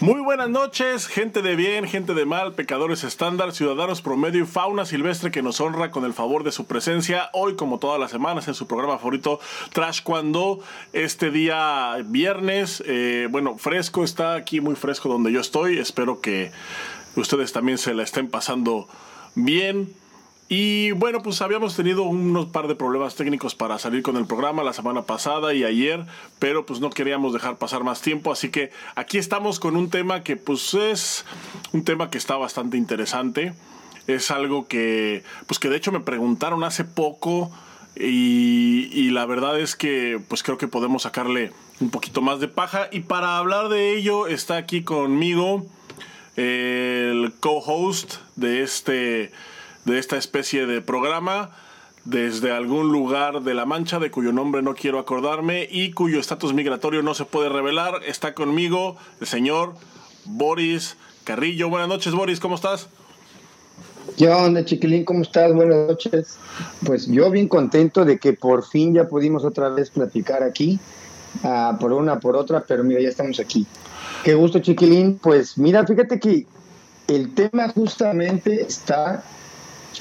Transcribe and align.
Muy 0.00 0.20
buenas 0.20 0.50
noches, 0.50 1.06
gente 1.06 1.40
de 1.40 1.56
bien, 1.56 1.86
gente 1.86 2.12
de 2.12 2.26
mal, 2.26 2.52
pecadores 2.52 3.02
estándar, 3.02 3.52
ciudadanos 3.52 4.02
promedio 4.02 4.42
y 4.42 4.46
fauna 4.46 4.84
silvestre 4.84 5.30
que 5.30 5.40
nos 5.40 5.58
honra 5.58 5.90
con 5.90 6.04
el 6.04 6.12
favor 6.12 6.44
de 6.44 6.52
su 6.52 6.66
presencia 6.66 7.30
hoy 7.32 7.56
como 7.56 7.78
todas 7.78 7.98
las 7.98 8.10
semanas 8.10 8.46
en 8.46 8.52
su 8.52 8.66
programa 8.66 8.98
favorito 8.98 9.40
Trash 9.72 10.02
Cuando 10.02 10.60
este 10.92 11.30
día 11.30 11.96
viernes, 12.04 12.84
eh, 12.86 13.28
bueno, 13.30 13.56
fresco, 13.56 14.04
está 14.04 14.34
aquí 14.34 14.60
muy 14.60 14.74
fresco 14.74 15.08
donde 15.08 15.32
yo 15.32 15.40
estoy, 15.40 15.78
espero 15.78 16.20
que 16.20 16.52
ustedes 17.16 17.54
también 17.54 17.78
se 17.78 17.94
la 17.94 18.02
estén 18.02 18.28
pasando 18.28 18.88
bien. 19.34 19.94
Y 20.48 20.92
bueno, 20.92 21.22
pues 21.22 21.42
habíamos 21.42 21.74
tenido 21.74 22.04
unos 22.04 22.46
par 22.46 22.68
de 22.68 22.76
problemas 22.76 23.16
técnicos 23.16 23.56
para 23.56 23.80
salir 23.80 24.02
con 24.02 24.16
el 24.16 24.26
programa 24.26 24.62
la 24.62 24.72
semana 24.72 25.02
pasada 25.02 25.54
y 25.54 25.64
ayer, 25.64 26.06
pero 26.38 26.64
pues 26.64 26.78
no 26.78 26.90
queríamos 26.90 27.32
dejar 27.32 27.56
pasar 27.56 27.82
más 27.82 28.00
tiempo, 28.00 28.30
así 28.30 28.50
que 28.50 28.70
aquí 28.94 29.18
estamos 29.18 29.58
con 29.58 29.74
un 29.74 29.90
tema 29.90 30.22
que 30.22 30.36
pues 30.36 30.72
es 30.74 31.24
un 31.72 31.84
tema 31.84 32.10
que 32.10 32.18
está 32.18 32.36
bastante 32.36 32.76
interesante. 32.76 33.54
Es 34.06 34.30
algo 34.30 34.68
que 34.68 35.24
pues 35.48 35.58
que 35.58 35.68
de 35.68 35.76
hecho 35.78 35.90
me 35.90 35.98
preguntaron 35.98 36.62
hace 36.62 36.84
poco 36.84 37.50
y, 37.96 38.88
y 38.92 39.10
la 39.10 39.26
verdad 39.26 39.58
es 39.58 39.74
que 39.74 40.20
pues 40.28 40.44
creo 40.44 40.58
que 40.58 40.68
podemos 40.68 41.02
sacarle 41.02 41.50
un 41.80 41.90
poquito 41.90 42.22
más 42.22 42.38
de 42.38 42.46
paja 42.46 42.88
y 42.92 43.00
para 43.00 43.36
hablar 43.38 43.68
de 43.68 43.96
ello 43.96 44.28
está 44.28 44.58
aquí 44.58 44.84
conmigo 44.84 45.66
el 46.36 47.32
co-host 47.40 48.16
de 48.36 48.62
este 48.62 49.32
de 49.86 49.98
esta 49.98 50.16
especie 50.16 50.66
de 50.66 50.82
programa 50.82 51.50
desde 52.04 52.52
algún 52.52 52.92
lugar 52.92 53.42
de 53.42 53.54
La 53.54 53.66
Mancha 53.66 53.98
de 53.98 54.10
cuyo 54.10 54.32
nombre 54.32 54.60
no 54.60 54.74
quiero 54.74 54.98
acordarme 54.98 55.66
y 55.70 55.92
cuyo 55.92 56.18
estatus 56.20 56.52
migratorio 56.52 57.02
no 57.02 57.14
se 57.14 57.24
puede 57.24 57.48
revelar. 57.48 58.00
Está 58.04 58.34
conmigo 58.34 58.96
el 59.20 59.28
señor 59.28 59.74
Boris 60.24 60.96
Carrillo. 61.24 61.68
Buenas 61.68 61.88
noches, 61.88 62.12
Boris, 62.14 62.40
¿cómo 62.40 62.56
estás? 62.56 62.88
¿Qué 64.16 64.28
onda, 64.28 64.64
chiquilín? 64.64 65.04
¿Cómo 65.04 65.22
estás? 65.22 65.52
Buenas 65.52 65.88
noches. 65.88 66.36
Pues 66.84 67.06
yo 67.06 67.30
bien 67.30 67.46
contento 67.46 68.04
de 68.04 68.18
que 68.18 68.32
por 68.32 68.64
fin 68.66 68.92
ya 68.92 69.08
pudimos 69.08 69.44
otra 69.44 69.68
vez 69.68 69.90
platicar 69.90 70.42
aquí, 70.42 70.80
uh, 71.44 71.78
por 71.78 71.92
una, 71.92 72.18
por 72.18 72.36
otra, 72.36 72.64
pero 72.66 72.82
mira, 72.82 73.00
ya 73.00 73.08
estamos 73.08 73.38
aquí. 73.38 73.66
Qué 74.24 74.34
gusto, 74.34 74.58
chiquilín. 74.58 75.18
Pues 75.18 75.56
mira, 75.58 75.86
fíjate 75.86 76.18
que 76.18 76.46
el 77.06 77.34
tema 77.34 77.68
justamente 77.68 78.62
está 78.62 79.22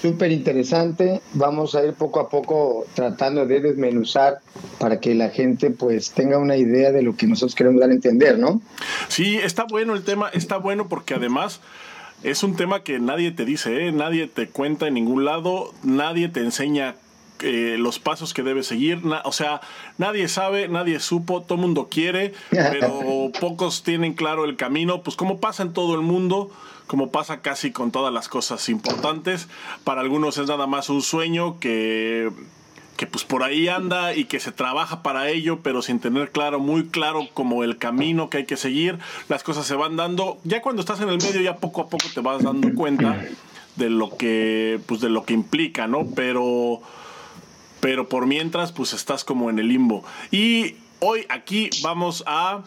súper 0.02 0.32
interesante. 0.32 1.22
Vamos 1.34 1.76
a 1.76 1.84
ir 1.84 1.94
poco 1.94 2.20
a 2.20 2.30
poco 2.30 2.86
tratando 2.94 3.46
de 3.46 3.62
desmenuzar 3.62 4.40
para 4.80 5.00
que 5.00 5.16
la 5.16 5.30
gente 5.30 5.72
pues 5.72 6.12
tenga 6.12 6.38
una 6.38 6.58
idea 6.58 6.92
de 6.92 7.02
lo 7.02 7.16
que 7.16 7.28
nosotros 7.28 7.56
queremos 7.56 7.80
dar 7.80 7.90
a 7.90 7.94
entender, 7.94 8.38
¿no? 8.38 8.62
Sí, 9.08 9.38
está 9.38 9.66
bueno 9.66 9.94
el 9.94 10.04
tema, 10.04 10.30
está 10.30 10.58
bueno 10.58 10.88
porque 10.88 11.14
además 11.14 11.62
es 12.24 12.44
un 12.44 12.56
tema 12.56 12.84
que 12.84 13.00
nadie 13.00 13.32
te 13.32 13.46
dice, 13.46 13.88
¿eh? 13.88 13.92
nadie 13.92 14.28
te 14.28 14.48
cuenta 14.48 14.88
en 14.88 14.96
ningún 14.96 15.26
lado, 15.26 15.74
nadie 15.84 16.30
te 16.30 16.40
enseña 16.40 16.96
eh, 17.42 17.76
los 17.78 18.00
pasos 18.00 18.34
que 18.34 18.44
debes 18.44 18.68
seguir. 18.68 19.02
o 19.24 19.32
sea, 19.32 19.62
nadie 19.98 20.28
sabe, 20.28 20.68
nadie 20.68 21.00
supo, 21.00 21.42
todo 21.44 21.58
mundo 21.58 21.88
quiere, 21.90 22.34
pero 22.50 23.32
pocos 23.40 23.84
tienen 23.84 24.14
claro 24.14 24.46
el 24.46 24.56
camino. 24.56 25.04
Pues 25.04 25.16
como 25.16 25.40
pasa 25.40 25.64
en 25.64 25.74
todo 25.74 25.96
el 25.96 26.02
mundo, 26.02 26.50
como 26.88 27.12
pasa 27.12 27.42
casi 27.42 27.72
con 27.72 27.92
todas 27.92 28.14
las 28.14 28.30
cosas 28.30 28.70
importantes. 28.70 29.48
Para 29.84 30.02
algunos 30.02 30.38
es 30.38 30.48
nada 30.48 30.68
más 30.68 30.90
un 30.90 31.02
sueño 31.02 31.60
que 31.60 32.32
que 32.96 33.08
pues 33.08 33.26
por 33.26 33.44
ahí 33.44 33.68
anda 33.68 34.16
y 34.16 34.26
que 34.26 34.40
se 34.40 34.52
trabaja 34.52 35.04
para 35.04 35.30
ello, 35.30 35.60
pero 35.62 35.82
sin 35.82 36.00
tener 36.00 36.32
claro, 36.32 36.60
muy 36.60 36.86
claro 36.88 37.28
como 37.34 37.64
el 37.64 37.78
camino 37.78 38.30
que 38.30 38.38
hay 38.38 38.46
que 38.46 38.58
seguir, 38.58 39.00
las 39.28 39.44
cosas 39.44 39.66
se 39.66 39.76
van 39.76 39.98
dando. 39.98 40.40
Ya 40.44 40.62
cuando 40.62 40.82
estás 40.82 41.02
en 41.02 41.10
el 41.10 41.18
medio 41.18 41.42
ya 41.42 41.58
poco 41.58 41.82
a 41.82 41.90
poco 41.90 42.06
te 42.14 42.22
vas 42.22 42.44
dando 42.44 42.74
cuenta 42.74 43.26
de 43.76 43.90
lo 43.90 44.16
que 44.16 44.80
pues 44.86 45.02
de 45.02 45.10
lo 45.10 45.26
que 45.26 45.34
implica, 45.34 45.88
¿no? 45.88 46.08
Pero 46.16 46.82
pero 47.82 48.08
por 48.08 48.26
mientras 48.26 48.72
pues 48.72 48.94
estás 48.94 49.24
como 49.24 49.50
en 49.50 49.60
el 49.60 49.68
limbo. 49.68 50.04
Y 50.32 50.76
hoy 51.00 51.26
aquí 51.30 51.70
vamos 51.84 52.24
a 52.26 52.64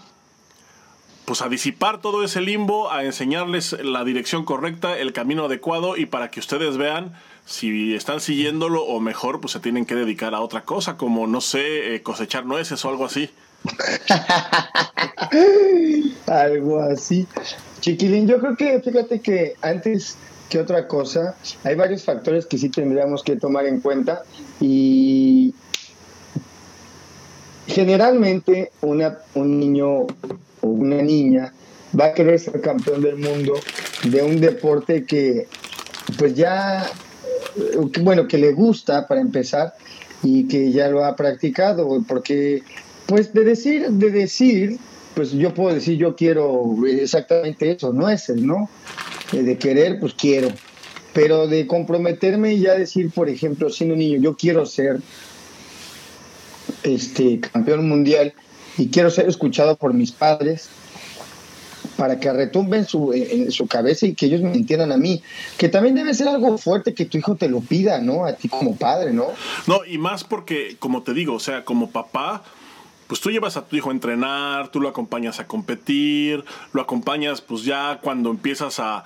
pues 1.28 1.42
a 1.42 1.50
disipar 1.50 2.00
todo 2.00 2.24
ese 2.24 2.40
limbo, 2.40 2.90
a 2.90 3.04
enseñarles 3.04 3.76
la 3.84 4.02
dirección 4.02 4.46
correcta, 4.46 4.96
el 4.96 5.12
camino 5.12 5.44
adecuado 5.44 5.98
y 5.98 6.06
para 6.06 6.30
que 6.30 6.40
ustedes 6.40 6.78
vean 6.78 7.12
si 7.44 7.94
están 7.94 8.22
siguiéndolo 8.22 8.82
o 8.82 8.98
mejor 8.98 9.38
pues 9.38 9.52
se 9.52 9.60
tienen 9.60 9.84
que 9.84 9.94
dedicar 9.94 10.34
a 10.34 10.40
otra 10.40 10.62
cosa 10.62 10.96
como 10.96 11.26
no 11.26 11.42
sé 11.42 11.94
eh, 11.94 12.02
cosechar 12.02 12.46
nueces 12.46 12.82
o 12.82 12.88
algo 12.88 13.04
así. 13.04 13.28
algo 16.26 16.80
así. 16.80 17.26
Chiquilín, 17.80 18.26
yo 18.26 18.40
creo 18.40 18.56
que 18.56 18.80
fíjate 18.80 19.20
que 19.20 19.52
antes 19.60 20.16
que 20.48 20.58
otra 20.58 20.88
cosa, 20.88 21.36
hay 21.62 21.74
varios 21.74 22.04
factores 22.04 22.46
que 22.46 22.56
sí 22.56 22.70
tendríamos 22.70 23.22
que 23.22 23.36
tomar 23.36 23.66
en 23.66 23.82
cuenta 23.82 24.22
y 24.60 25.54
generalmente 27.66 28.72
una, 28.80 29.18
un 29.34 29.60
niño 29.60 30.06
o 30.60 30.68
una 30.68 31.02
niña 31.02 31.52
va 31.98 32.06
a 32.06 32.14
querer 32.14 32.38
ser 32.38 32.60
campeón 32.60 33.02
del 33.02 33.16
mundo 33.16 33.54
de 34.04 34.22
un 34.22 34.40
deporte 34.40 35.04
que 35.04 35.46
pues 36.18 36.34
ya, 36.34 36.90
bueno, 38.00 38.26
que 38.28 38.38
le 38.38 38.52
gusta 38.52 39.06
para 39.06 39.20
empezar 39.20 39.74
y 40.22 40.48
que 40.48 40.72
ya 40.72 40.88
lo 40.88 41.04
ha 41.04 41.16
practicado, 41.16 42.02
porque 42.06 42.62
pues 43.06 43.32
de 43.32 43.44
decir, 43.44 43.88
de 43.88 44.10
decir, 44.10 44.78
pues 45.14 45.32
yo 45.32 45.54
puedo 45.54 45.74
decir 45.74 45.98
yo 45.98 46.16
quiero 46.16 46.76
exactamente 46.86 47.70
eso, 47.70 47.92
no 47.92 48.08
es 48.08 48.28
el, 48.28 48.46
¿no? 48.46 48.68
Eh, 49.32 49.42
de 49.42 49.58
querer, 49.58 49.98
pues 50.00 50.14
quiero, 50.14 50.48
pero 51.12 51.46
de 51.46 51.66
comprometerme 51.66 52.54
y 52.54 52.60
ya 52.60 52.74
decir, 52.74 53.10
por 53.10 53.28
ejemplo, 53.28 53.70
siendo 53.70 53.96
niño, 53.96 54.18
yo 54.20 54.36
quiero 54.36 54.66
ser 54.66 55.00
este 56.82 57.40
campeón 57.40 57.88
mundial, 57.88 58.34
y 58.78 58.88
quiero 58.88 59.10
ser 59.10 59.28
escuchado 59.28 59.76
por 59.76 59.92
mis 59.92 60.12
padres 60.12 60.68
para 61.96 62.20
que 62.20 62.32
retumben 62.32 62.86
su, 62.86 63.12
en 63.12 63.50
su 63.50 63.66
cabeza 63.66 64.06
y 64.06 64.14
que 64.14 64.26
ellos 64.26 64.40
me 64.40 64.54
entiendan 64.54 64.92
a 64.92 64.96
mí. 64.96 65.20
Que 65.56 65.68
también 65.68 65.96
debe 65.96 66.14
ser 66.14 66.28
algo 66.28 66.56
fuerte 66.56 66.94
que 66.94 67.04
tu 67.04 67.18
hijo 67.18 67.34
te 67.34 67.48
lo 67.48 67.60
pida, 67.60 68.00
¿no? 68.00 68.24
A 68.24 68.34
ti 68.34 68.48
como 68.48 68.76
padre, 68.76 69.12
¿no? 69.12 69.26
No, 69.66 69.84
y 69.84 69.98
más 69.98 70.22
porque, 70.22 70.76
como 70.78 71.02
te 71.02 71.12
digo, 71.12 71.34
o 71.34 71.40
sea, 71.40 71.64
como 71.64 71.90
papá, 71.90 72.44
pues 73.08 73.20
tú 73.20 73.32
llevas 73.32 73.56
a 73.56 73.66
tu 73.66 73.74
hijo 73.74 73.88
a 73.88 73.92
entrenar, 73.92 74.68
tú 74.68 74.80
lo 74.80 74.88
acompañas 74.88 75.40
a 75.40 75.48
competir, 75.48 76.44
lo 76.72 76.82
acompañas 76.82 77.40
pues 77.40 77.64
ya 77.64 77.98
cuando 78.00 78.30
empiezas 78.30 78.78
a, 78.78 79.02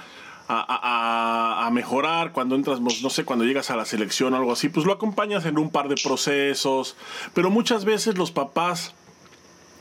a, 0.48 1.66
a, 1.66 1.70
mejorar, 1.70 2.32
cuando 2.32 2.56
entras, 2.56 2.78
pues, 2.82 3.02
no 3.02 3.08
sé, 3.08 3.24
cuando 3.24 3.46
llegas 3.46 3.70
a 3.70 3.76
la 3.76 3.86
selección 3.86 4.34
o 4.34 4.36
algo 4.36 4.52
así, 4.52 4.68
pues 4.68 4.84
lo 4.84 4.92
acompañas 4.92 5.46
en 5.46 5.56
un 5.56 5.70
par 5.70 5.88
de 5.88 5.94
procesos, 5.94 6.96
pero 7.32 7.48
muchas 7.48 7.86
veces 7.86 8.18
los 8.18 8.32
papás 8.32 8.94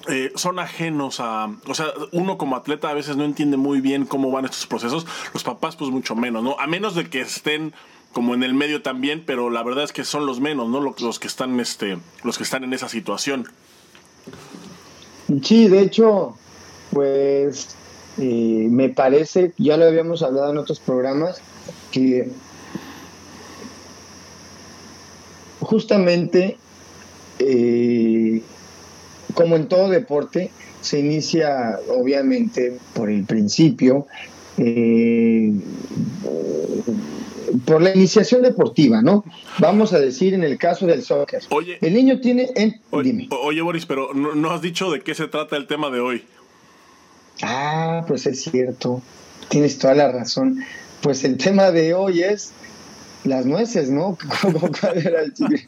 eh, 0.08 0.32
son 0.36 0.60
ajenos 0.60 1.20
a, 1.20 1.50
o 1.68 1.74
sea, 1.74 1.88
uno 2.12 2.38
como 2.38 2.56
atleta 2.56 2.90
a 2.90 2.94
veces 2.94 3.18
no 3.18 3.24
entiende 3.24 3.58
muy 3.58 3.82
bien 3.82 4.06
cómo 4.06 4.32
van 4.32 4.46
estos 4.46 4.66
procesos, 4.68 5.06
los 5.34 5.44
papás 5.44 5.76
pues 5.76 5.92
mucho 5.92 6.16
menos, 6.16 6.44
¿no? 6.44 6.56
A 6.60 6.68
menos 6.68 6.96
de 6.96 7.10
que 7.10 7.22
estén 7.22 7.74
como 8.14 8.34
en 8.34 8.44
el 8.44 8.54
medio 8.54 8.82
también, 8.82 9.24
pero 9.26 9.50
la 9.50 9.64
verdad 9.64 9.84
es 9.84 9.94
que 9.94 10.04
son 10.04 10.26
los 10.26 10.40
menos, 10.40 10.70
¿no? 10.70 10.82
Los, 10.82 11.20
que 11.20 11.28
están, 11.28 11.60
este, 11.60 11.98
los 12.24 12.38
que 12.38 12.44
están 12.44 12.64
en 12.64 12.74
esa 12.74 12.90
situación. 12.90 13.48
Sí, 15.44 15.70
de 15.70 15.82
hecho, 15.82 16.36
pues 16.92 17.76
eh, 18.18 18.68
me 18.70 18.90
parece, 18.90 19.54
ya 19.58 19.78
lo 19.78 19.86
habíamos 19.86 20.24
hablado 20.24 20.52
en 20.52 20.58
otros 20.58 20.80
programas, 20.80 21.42
que 21.92 22.30
justamente 25.62 26.58
eh, 27.40 28.42
como 29.34 29.56
en 29.56 29.68
todo 29.68 29.90
deporte, 29.90 30.52
se 30.82 31.00
inicia 31.00 31.80
obviamente 31.90 32.78
por 32.94 33.10
el 33.10 33.24
principio, 33.26 34.08
eh, 34.58 35.54
por 37.66 37.82
la 37.82 37.94
iniciación 37.94 38.42
deportiva, 38.42 39.02
¿no? 39.02 39.24
Vamos 39.60 39.94
a 39.94 40.00
decir 40.00 40.34
en 40.34 40.44
el 40.44 40.58
caso 40.58 40.86
del 40.88 41.04
soccer. 41.04 41.44
Oye, 41.50 41.78
el 41.82 41.94
niño 41.94 42.20
tiene... 42.20 42.50
oye, 42.90 43.28
oye, 43.30 43.62
Boris, 43.62 43.86
pero 43.86 44.14
no, 44.14 44.52
has 44.52 44.62
dicho 44.62 44.92
de 44.92 45.02
qué 45.02 45.14
se 45.14 45.28
trata 45.28 45.58
el 45.58 45.68
tema 45.68 45.90
de 45.90 46.00
hoy. 46.00 46.24
Ah, 47.44 48.04
pues 48.08 48.26
es 48.26 48.44
cierto, 48.44 49.02
tienes 49.50 49.78
toda 49.78 49.96
la 49.96 50.12
razón. 50.12 50.64
Pues 51.02 51.24
el 51.24 51.38
tema 51.38 51.72
de 51.72 51.94
hoy 51.94 52.22
es 52.22 52.54
las 53.24 53.46
nueces, 53.46 53.90
¿no? 53.90 54.18
¿Cuál 54.82 54.98
era 54.98 55.22
el 55.22 55.34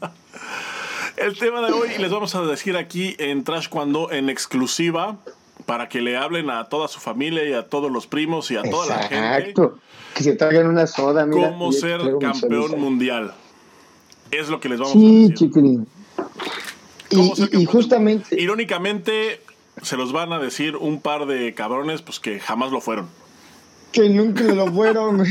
el 1.16 1.38
tema 1.38 1.64
de 1.66 1.72
hoy 1.72 1.88
les 1.98 2.10
vamos 2.10 2.34
a 2.34 2.42
decir 2.42 2.76
aquí 2.76 3.14
en 3.18 3.44
Trash 3.44 3.68
Cuando 3.68 4.10
en 4.10 4.28
exclusiva 4.28 5.16
para 5.66 5.88
que 5.88 6.00
le 6.00 6.16
hablen 6.16 6.50
a 6.50 6.68
toda 6.68 6.88
su 6.88 7.00
familia 7.00 7.44
y 7.48 7.52
a 7.52 7.68
todos 7.68 7.90
los 7.90 8.06
primos 8.06 8.50
y 8.50 8.56
a 8.56 8.62
toda 8.62 8.86
la 8.86 9.02
gente. 9.04 9.38
Exacto. 9.38 9.78
Que 10.14 10.22
se 10.22 10.34
traigan 10.34 10.66
una 10.66 10.86
soda, 10.86 11.26
mira. 11.26 11.50
Cómo 11.50 11.72
ser 11.72 12.00
campeón 12.20 12.80
mundial. 12.80 13.34
Es 14.30 14.48
lo 14.48 14.60
que 14.60 14.68
les 14.68 14.78
vamos 14.78 14.96
a 14.96 14.98
decir. 14.98 15.38
Sí, 15.38 15.50
Y, 17.10 17.62
y 17.62 17.64
justamente. 17.64 18.40
Irónicamente, 18.40 19.40
se 19.82 19.96
los 19.96 20.12
van 20.12 20.32
a 20.32 20.38
decir 20.38 20.76
un 20.76 21.00
par 21.00 21.26
de 21.26 21.54
cabrones 21.54 22.02
pues 22.02 22.20
que 22.20 22.40
jamás 22.40 22.72
lo 22.72 22.80
fueron. 22.80 23.08
Que 23.92 24.08
nunca 24.08 24.42
lo 24.42 24.72
fueron. 24.72 25.24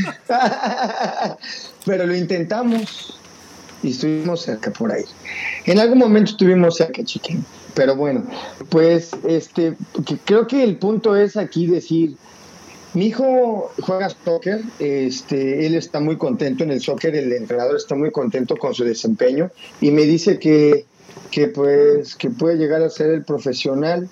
Pero 1.84 2.06
lo 2.06 2.16
intentamos 2.16 3.20
y 3.84 3.90
estuvimos 3.90 4.42
cerca 4.42 4.70
por 4.70 4.90
ahí. 4.90 5.04
En 5.66 5.78
algún 5.78 5.98
momento 5.98 6.32
estuvimos 6.32 6.76
cerca, 6.76 7.04
chiquín. 7.04 7.44
Pero 7.74 7.96
bueno, 7.96 8.24
pues 8.70 9.10
este, 9.28 9.76
creo 10.24 10.46
que 10.46 10.64
el 10.64 10.76
punto 10.76 11.16
es 11.16 11.36
aquí 11.36 11.66
decir, 11.66 12.16
mi 12.94 13.06
hijo 13.06 13.72
juega 13.80 14.08
soccer, 14.24 14.62
este, 14.78 15.66
él 15.66 15.74
está 15.74 16.00
muy 16.00 16.16
contento 16.16 16.62
en 16.62 16.70
el 16.70 16.80
soccer, 16.80 17.14
el 17.16 17.32
entrenador 17.32 17.76
está 17.76 17.94
muy 17.96 18.10
contento 18.12 18.56
con 18.56 18.72
su 18.74 18.84
desempeño 18.84 19.50
y 19.80 19.90
me 19.90 20.02
dice 20.02 20.38
que, 20.38 20.84
que 21.30 21.48
pues 21.48 22.14
que 22.14 22.30
puede 22.30 22.56
llegar 22.56 22.82
a 22.82 22.88
ser 22.88 23.10
el 23.10 23.24
profesional. 23.24 24.08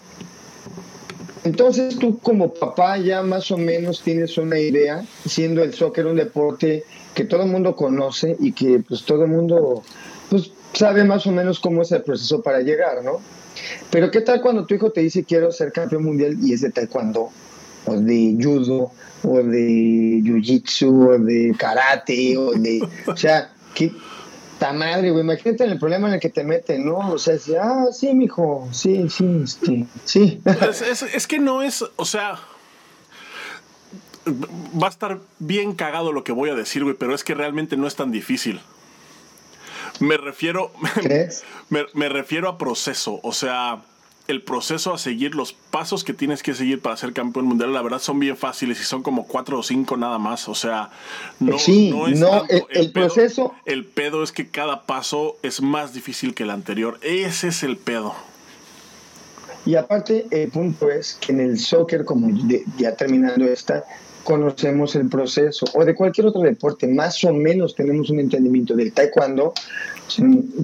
Entonces 1.44 1.96
tú 1.98 2.18
como 2.18 2.52
papá 2.52 2.98
ya 2.98 3.22
más 3.22 3.50
o 3.52 3.56
menos 3.56 4.02
tienes 4.02 4.36
una 4.36 4.58
idea, 4.58 5.04
siendo 5.26 5.62
el 5.62 5.72
soccer 5.72 6.06
un 6.06 6.16
deporte 6.16 6.84
que 7.14 7.24
todo 7.24 7.42
el 7.42 7.50
mundo 7.50 7.76
conoce 7.76 8.36
y 8.40 8.52
que 8.52 8.80
pues 8.80 9.04
todo 9.04 9.24
el 9.24 9.30
mundo 9.30 9.82
pues 10.30 10.50
sabe 10.72 11.04
más 11.04 11.26
o 11.26 11.32
menos 11.32 11.60
cómo 11.60 11.82
es 11.82 11.92
el 11.92 12.02
proceso 12.02 12.42
para 12.42 12.60
llegar, 12.60 13.04
¿no? 13.04 13.20
Pero 13.90 14.10
¿qué 14.10 14.22
tal 14.22 14.40
cuando 14.40 14.64
tu 14.64 14.74
hijo 14.74 14.90
te 14.90 15.02
dice 15.02 15.24
quiero 15.24 15.52
ser 15.52 15.72
campeón 15.72 16.04
mundial 16.04 16.36
y 16.42 16.52
es 16.52 16.62
de 16.62 16.70
taekwondo? 16.70 17.30
o 17.84 17.96
de 17.96 18.36
judo, 18.40 18.92
o 19.22 19.42
de 19.42 20.20
jiu-jitsu, 20.22 21.08
o 21.08 21.18
de 21.18 21.54
karate, 21.56 22.36
o 22.36 22.52
de. 22.52 22.80
O 23.06 23.16
sea, 23.16 23.52
qué 23.74 23.92
ta 24.58 24.72
madre, 24.72 25.10
güey. 25.10 25.24
Imagínate 25.24 25.64
el 25.64 25.78
problema 25.78 26.08
en 26.08 26.14
el 26.14 26.20
que 26.20 26.30
te 26.30 26.44
meten, 26.44 26.84
¿no? 26.84 27.12
O 27.12 27.18
sea, 27.18 27.34
ah, 27.60 27.86
sí, 27.92 28.14
mijo, 28.14 28.68
sí, 28.72 29.08
sí, 29.08 29.40
este, 29.42 29.86
sí. 30.04 30.40
Es, 30.70 31.02
es, 31.02 31.26
que 31.26 31.38
no 31.38 31.62
es, 31.62 31.84
o 31.96 32.04
sea. 32.04 32.38
Va 34.26 34.86
a 34.86 34.90
estar 34.90 35.20
bien 35.38 35.74
cagado 35.74 36.12
lo 36.12 36.24
que 36.24 36.32
voy 36.32 36.50
a 36.50 36.54
decir, 36.54 36.84
güey, 36.84 36.96
pero 36.96 37.14
es 37.14 37.24
que 37.24 37.34
realmente 37.34 37.76
no 37.76 37.86
es 37.86 37.96
tan 37.96 38.12
difícil. 38.12 38.60
Me 40.00 40.16
refiero. 40.16 40.72
¿Crees? 40.94 41.44
Me, 41.70 41.86
me 41.94 42.08
refiero 42.08 42.48
a 42.48 42.58
proceso. 42.58 43.20
O 43.22 43.32
sea 43.32 43.82
el 44.28 44.42
proceso 44.42 44.94
a 44.94 44.98
seguir, 44.98 45.34
los 45.34 45.52
pasos 45.52 46.04
que 46.04 46.12
tienes 46.12 46.42
que 46.42 46.54
seguir 46.54 46.80
para 46.80 46.96
ser 46.96 47.12
campeón 47.12 47.46
mundial, 47.46 47.72
la 47.72 47.82
verdad 47.82 47.98
son 47.98 48.20
bien 48.20 48.36
fáciles 48.36 48.80
y 48.80 48.84
son 48.84 49.02
como 49.02 49.26
cuatro 49.26 49.58
o 49.58 49.62
cinco 49.62 49.96
nada 49.96 50.18
más. 50.18 50.48
O 50.48 50.54
sea, 50.54 50.90
no, 51.40 51.58
sí, 51.58 51.90
no, 51.90 52.06
el, 52.48 52.92
proceso. 52.92 53.54
El 53.64 53.84
pedo 53.84 54.22
es 54.22 54.32
que 54.32 54.48
cada 54.48 54.82
paso 54.86 55.36
es 55.42 55.60
más 55.60 55.92
difícil 55.92 56.34
que 56.34 56.44
el 56.44 56.50
anterior. 56.50 56.98
Ese 57.02 57.48
es 57.48 57.62
el 57.62 57.76
pedo. 57.76 58.14
Y 59.64 59.76
aparte, 59.76 60.26
el 60.30 60.50
punto 60.50 60.90
es 60.90 61.14
que 61.20 61.32
en 61.32 61.40
el 61.40 61.58
soccer, 61.58 62.04
como 62.04 62.28
ya 62.78 62.96
terminando 62.96 63.44
esta, 63.44 63.84
conocemos 64.24 64.94
el 64.94 65.08
proceso, 65.08 65.66
o 65.74 65.84
de 65.84 65.94
cualquier 65.94 66.26
otro 66.26 66.42
deporte, 66.42 66.86
más 66.86 67.22
o 67.24 67.32
menos 67.32 67.74
tenemos 67.74 68.10
un 68.10 68.20
entendimiento 68.20 68.74
del 68.74 68.92
taekwondo, 68.92 69.54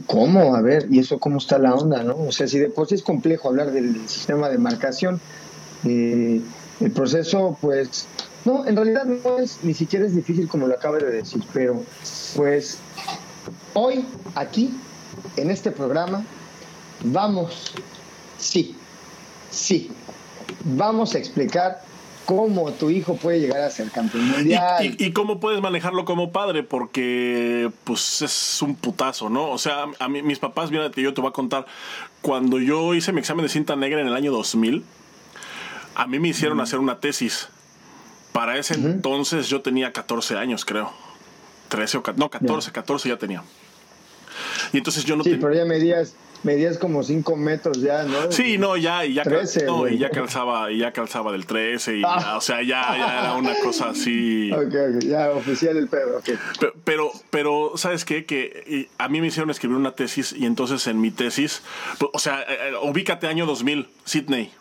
¿Cómo? 0.06 0.54
A 0.54 0.62
ver, 0.62 0.86
¿y 0.90 0.98
eso 0.98 1.18
cómo 1.18 1.38
está 1.38 1.58
la 1.58 1.74
onda, 1.74 2.02
no? 2.02 2.16
O 2.16 2.32
sea, 2.32 2.46
si 2.46 2.58
de 2.58 2.68
por 2.68 2.86
sí 2.86 2.96
es 2.96 3.02
complejo 3.02 3.48
hablar 3.48 3.70
del 3.70 4.08
sistema 4.08 4.48
de 4.48 4.58
marcación, 4.58 5.20
eh, 5.84 6.40
el 6.80 6.90
proceso, 6.90 7.56
pues, 7.60 8.06
no, 8.44 8.66
en 8.66 8.76
realidad 8.76 9.04
no 9.04 9.38
es, 9.38 9.58
ni 9.62 9.74
siquiera 9.74 10.06
es 10.06 10.14
difícil 10.14 10.48
como 10.48 10.66
lo 10.66 10.74
acabo 10.74 10.96
de 10.96 11.10
decir, 11.10 11.42
pero 11.52 11.82
pues 12.36 12.78
hoy, 13.74 14.04
aquí, 14.34 14.74
en 15.36 15.50
este 15.50 15.70
programa, 15.70 16.24
vamos, 17.04 17.72
sí, 18.38 18.76
sí, 19.50 19.90
vamos 20.76 21.14
a 21.14 21.18
explicar 21.18 21.82
cómo 22.28 22.70
tu 22.72 22.90
hijo 22.90 23.16
puede 23.16 23.40
llegar 23.40 23.62
a 23.62 23.70
ser 23.70 23.90
campeón 23.90 24.28
mundial. 24.28 24.84
Y, 24.98 25.12
cómo 25.12 25.40
puedes 25.40 25.62
manejarlo 25.62 26.04
como 26.04 26.30
padre, 26.30 26.62
porque 26.62 27.70
pues 27.84 28.20
es 28.20 28.60
un 28.60 28.76
putazo, 28.76 29.30
¿no? 29.30 29.50
O 29.50 29.56
sea, 29.56 29.86
a 29.98 30.08
mí, 30.10 30.20
mis 30.20 30.38
papás, 30.38 30.70
mira, 30.70 30.90
yo 30.94 31.14
te 31.14 31.22
voy 31.22 31.30
a 31.30 31.32
contar, 31.32 31.64
cuando 32.20 32.58
yo 32.58 32.92
hice 32.92 33.14
mi 33.14 33.20
examen 33.20 33.44
de 33.44 33.48
cinta 33.48 33.76
negra 33.76 34.02
en 34.02 34.08
el 34.08 34.14
año 34.14 34.30
2000, 34.30 34.84
a 35.94 36.06
mí 36.06 36.18
me 36.18 36.28
hicieron 36.28 36.60
hacer 36.60 36.80
una 36.80 37.00
tesis. 37.00 37.48
Para 38.32 38.58
ese 38.58 38.74
entonces 38.74 39.48
yo 39.48 39.62
tenía 39.62 39.94
14 39.94 40.36
años, 40.36 40.66
creo. 40.66 40.92
13 41.70 41.96
o 41.96 42.02
no, 42.16 42.28
14, 42.28 42.72
14 42.72 43.08
ya 43.08 43.16
tenía. 43.16 43.42
Y 44.74 44.76
entonces 44.76 45.06
yo 45.06 45.16
no 45.16 45.24
Sí, 45.24 45.38
pero 45.40 45.54
ya 45.54 45.64
medías 45.64 46.14
medías 46.42 46.78
como 46.78 47.02
5 47.02 47.36
metros 47.36 47.80
ya, 47.80 48.04
¿no? 48.04 48.30
Sí, 48.30 48.58
no, 48.58 48.76
ya, 48.76 49.04
y 49.04 49.14
ya, 49.14 49.24
no, 49.66 49.88
y 49.88 49.98
ya 49.98 50.10
calzaba, 50.10 50.70
y 50.70 50.78
ya 50.78 50.92
calzaba 50.92 51.32
del 51.32 51.46
13, 51.46 51.98
y 51.98 52.02
ah. 52.04 52.36
o 52.36 52.40
sea, 52.40 52.62
ya, 52.62 52.96
ya, 52.96 53.20
era 53.20 53.34
una 53.34 53.54
cosa 53.62 53.90
así. 53.90 54.50
Ok, 54.58 54.74
ok, 54.96 55.04
ya 55.04 55.30
oficial 55.30 55.76
el 55.76 55.88
pedo, 55.88 56.18
ok. 56.18 56.30
Pero, 56.84 57.12
pero, 57.30 57.72
¿sabes 57.76 58.04
qué? 58.04 58.24
Que 58.24 58.88
a 58.98 59.08
mí 59.08 59.20
me 59.20 59.28
hicieron 59.28 59.50
escribir 59.50 59.76
una 59.76 59.92
tesis, 59.92 60.32
y 60.32 60.46
entonces 60.46 60.86
en 60.86 61.00
mi 61.00 61.10
tesis, 61.10 61.62
o 62.12 62.18
sea, 62.18 62.42
eh, 62.42 62.70
eh, 62.70 62.72
ubícate 62.82 63.26
año 63.26 63.46
2000, 63.46 63.88
Sydney. 64.04 64.52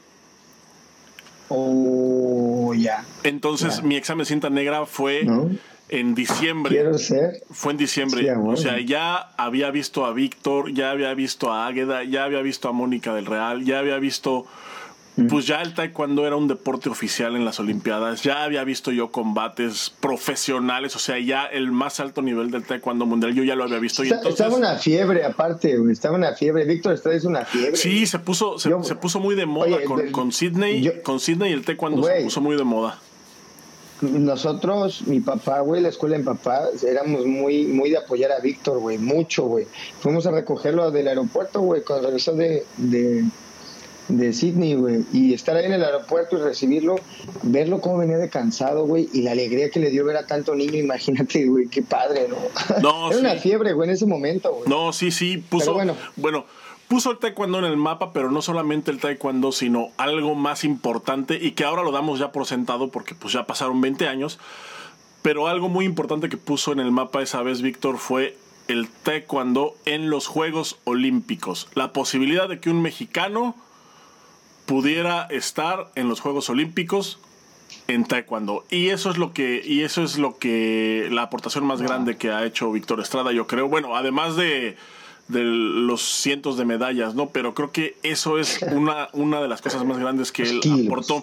Oh, 1.49 2.73
ya. 2.75 3.05
Entonces 3.23 3.81
mi 3.81 3.95
examen 3.95 4.23
de 4.23 4.25
cinta 4.25 4.49
negra 4.49 4.85
fue 4.85 5.25
en 5.89 6.15
diciembre. 6.15 6.73
Quiero 6.73 6.97
ser. 6.97 7.43
Fue 7.51 7.71
en 7.71 7.77
diciembre. 7.77 8.29
O 8.35 8.57
sea, 8.57 8.79
ya 8.79 9.15
había 9.37 9.71
visto 9.71 10.05
a 10.05 10.13
Víctor, 10.13 10.73
ya 10.73 10.91
había 10.91 11.13
visto 11.13 11.51
a 11.51 11.67
Águeda, 11.67 12.03
ya 12.03 12.25
había 12.25 12.41
visto 12.41 12.67
a 12.67 12.71
Mónica 12.71 13.13
del 13.13 13.25
Real, 13.25 13.63
ya 13.63 13.79
había 13.79 13.97
visto. 13.97 14.45
Mm. 15.15 15.27
Pues 15.29 15.47
ya 15.47 15.63
el 15.63 15.73
taekwondo 15.73 16.27
era 16.27 16.35
un 16.35 16.47
deporte 16.47 16.89
oficial 16.89 17.35
en 17.35 17.43
las 17.43 17.59
Olimpiadas, 17.59 18.21
ya 18.21 18.43
había 18.43 18.63
visto 18.63 18.91
yo 18.91 19.11
combates 19.11 19.91
profesionales, 19.99 20.95
o 20.95 20.99
sea, 20.99 21.17
ya 21.17 21.45
el 21.45 21.71
más 21.71 21.99
alto 21.99 22.21
nivel 22.21 22.51
del 22.51 22.63
taekwondo 22.63 23.07
mundial, 23.07 23.33
yo 23.33 23.43
ya 23.43 23.55
lo 23.55 23.63
había 23.63 23.79
visto. 23.79 24.03
estaba 24.03 24.55
una 24.55 24.75
fiebre 24.75 25.25
aparte, 25.25 25.75
estaba 25.89 26.17
una 26.17 26.33
fiebre. 26.33 26.65
Víctor 26.65 26.93
está 26.93 27.11
es 27.13 27.25
una 27.25 27.45
fiebre. 27.45 27.75
Sí, 27.77 28.05
se 28.05 28.19
puso, 28.19 28.59
se, 28.59 28.69
puso 28.95 29.19
muy 29.19 29.33
de 29.33 29.47
moda 29.47 29.83
con, 29.85 30.11
con, 30.11 30.31
Sydney, 30.31 31.01
con 31.01 31.19
Sydney 31.19 31.49
y 31.49 31.53
el 31.53 31.65
taekwondo 31.65 32.03
se 32.03 32.21
puso 32.21 32.39
muy 32.39 32.55
de 32.55 32.63
moda 32.63 32.99
nosotros, 34.01 35.07
mi 35.07 35.19
papá, 35.19 35.61
güey, 35.61 35.81
la 35.81 35.89
escuela 35.89 36.15
en 36.15 36.23
papá, 36.23 36.67
éramos 36.87 37.25
muy, 37.25 37.65
muy 37.65 37.89
de 37.89 37.97
apoyar 37.97 38.31
a 38.31 38.39
Víctor, 38.39 38.79
güey, 38.79 38.97
mucho, 38.97 39.45
güey. 39.45 39.65
Fuimos 39.99 40.25
a 40.27 40.31
recogerlo 40.31 40.91
del 40.91 41.07
aeropuerto, 41.07 41.61
güey, 41.61 41.81
cuando 41.81 42.07
regresó 42.07 42.33
de, 42.33 42.63
de, 42.77 43.25
de 44.09 44.33
Sydney, 44.33 44.75
güey, 44.75 45.03
y 45.13 45.33
estar 45.33 45.55
ahí 45.55 45.65
en 45.65 45.73
el 45.73 45.83
aeropuerto 45.83 46.37
y 46.37 46.41
recibirlo, 46.41 46.95
verlo 47.41 47.81
cómo 47.81 47.97
venía 47.97 48.17
de 48.17 48.29
cansado, 48.29 48.85
güey, 48.85 49.09
y 49.13 49.23
la 49.23 49.31
alegría 49.31 49.69
que 49.71 49.79
le 49.79 49.89
dio 49.89 50.05
ver 50.05 50.17
a 50.17 50.27
tanto 50.27 50.53
niño, 50.53 50.75
imagínate, 50.75 51.47
güey, 51.47 51.67
qué 51.67 51.81
padre, 51.81 52.27
¿no? 52.29 52.81
No, 52.81 53.11
Era 53.11 53.19
una 53.19 53.35
fiebre, 53.35 53.73
güey, 53.73 53.89
en 53.89 53.95
ese 53.95 54.05
momento, 54.05 54.53
güey. 54.53 54.69
No, 54.69 54.93
sí, 54.93 55.09
sí, 55.09 55.37
puso, 55.37 55.73
bueno, 55.73 55.95
bueno 56.15 56.45
puso 56.87 57.11
el 57.11 57.17
taekwondo 57.17 57.59
en 57.59 57.65
el 57.65 57.77
mapa, 57.77 58.13
pero 58.13 58.31
no 58.31 58.41
solamente 58.41 58.91
el 58.91 58.99
taekwondo, 58.99 59.51
sino 59.51 59.89
algo 59.97 60.35
más 60.35 60.63
importante 60.63 61.37
y 61.41 61.51
que 61.51 61.65
ahora 61.65 61.83
lo 61.83 61.91
damos 61.91 62.19
ya 62.19 62.31
por 62.31 62.45
sentado 62.45 62.89
porque 62.89 63.15
pues 63.15 63.33
ya 63.33 63.45
pasaron 63.45 63.81
20 63.81 64.07
años, 64.07 64.39
pero 65.21 65.47
algo 65.47 65.69
muy 65.69 65.85
importante 65.85 66.29
que 66.29 66.37
puso 66.37 66.71
en 66.71 66.79
el 66.79 66.91
mapa 66.91 67.21
esa 67.21 67.41
vez 67.41 67.61
Víctor 67.61 67.97
fue 67.97 68.37
el 68.67 68.89
taekwondo 68.89 69.75
en 69.85 70.09
los 70.09 70.27
Juegos 70.27 70.79
Olímpicos. 70.83 71.69
La 71.73 71.93
posibilidad 71.93 72.49
de 72.49 72.59
que 72.59 72.69
un 72.69 72.81
mexicano 72.81 73.55
pudiera 74.65 75.23
estar 75.23 75.91
en 75.95 76.09
los 76.09 76.19
Juegos 76.19 76.49
Olímpicos 76.49 77.19
en 77.87 78.05
taekwondo. 78.05 78.65
Y 78.69 78.89
eso 78.89 79.09
es 79.09 79.17
lo 79.17 79.33
que 79.33 79.61
y 79.65 79.81
eso 79.81 80.03
es 80.03 80.17
lo 80.17 80.37
que 80.37 81.07
la 81.11 81.23
aportación 81.23 81.65
más 81.65 81.81
grande 81.81 82.17
que 82.17 82.31
ha 82.31 82.45
hecho 82.45 82.71
Víctor 82.71 82.99
Estrada 82.99 83.31
yo 83.31 83.47
creo. 83.47 83.67
Bueno 83.67 83.95
además 83.95 84.35
de 84.35 84.77
de 85.27 85.43
los 85.43 86.01
cientos 86.01 86.57
de 86.57 86.65
medallas, 86.65 87.15
¿no? 87.15 87.29
Pero 87.29 87.53
creo 87.53 87.71
que 87.71 87.97
eso 88.03 88.39
es 88.39 88.61
una, 88.71 89.09
una 89.13 89.41
de 89.41 89.47
las 89.47 89.61
cosas 89.61 89.83
más 89.85 89.97
grandes 89.97 90.31
que 90.31 90.43
él 90.43 90.61
aportó. 90.85 91.21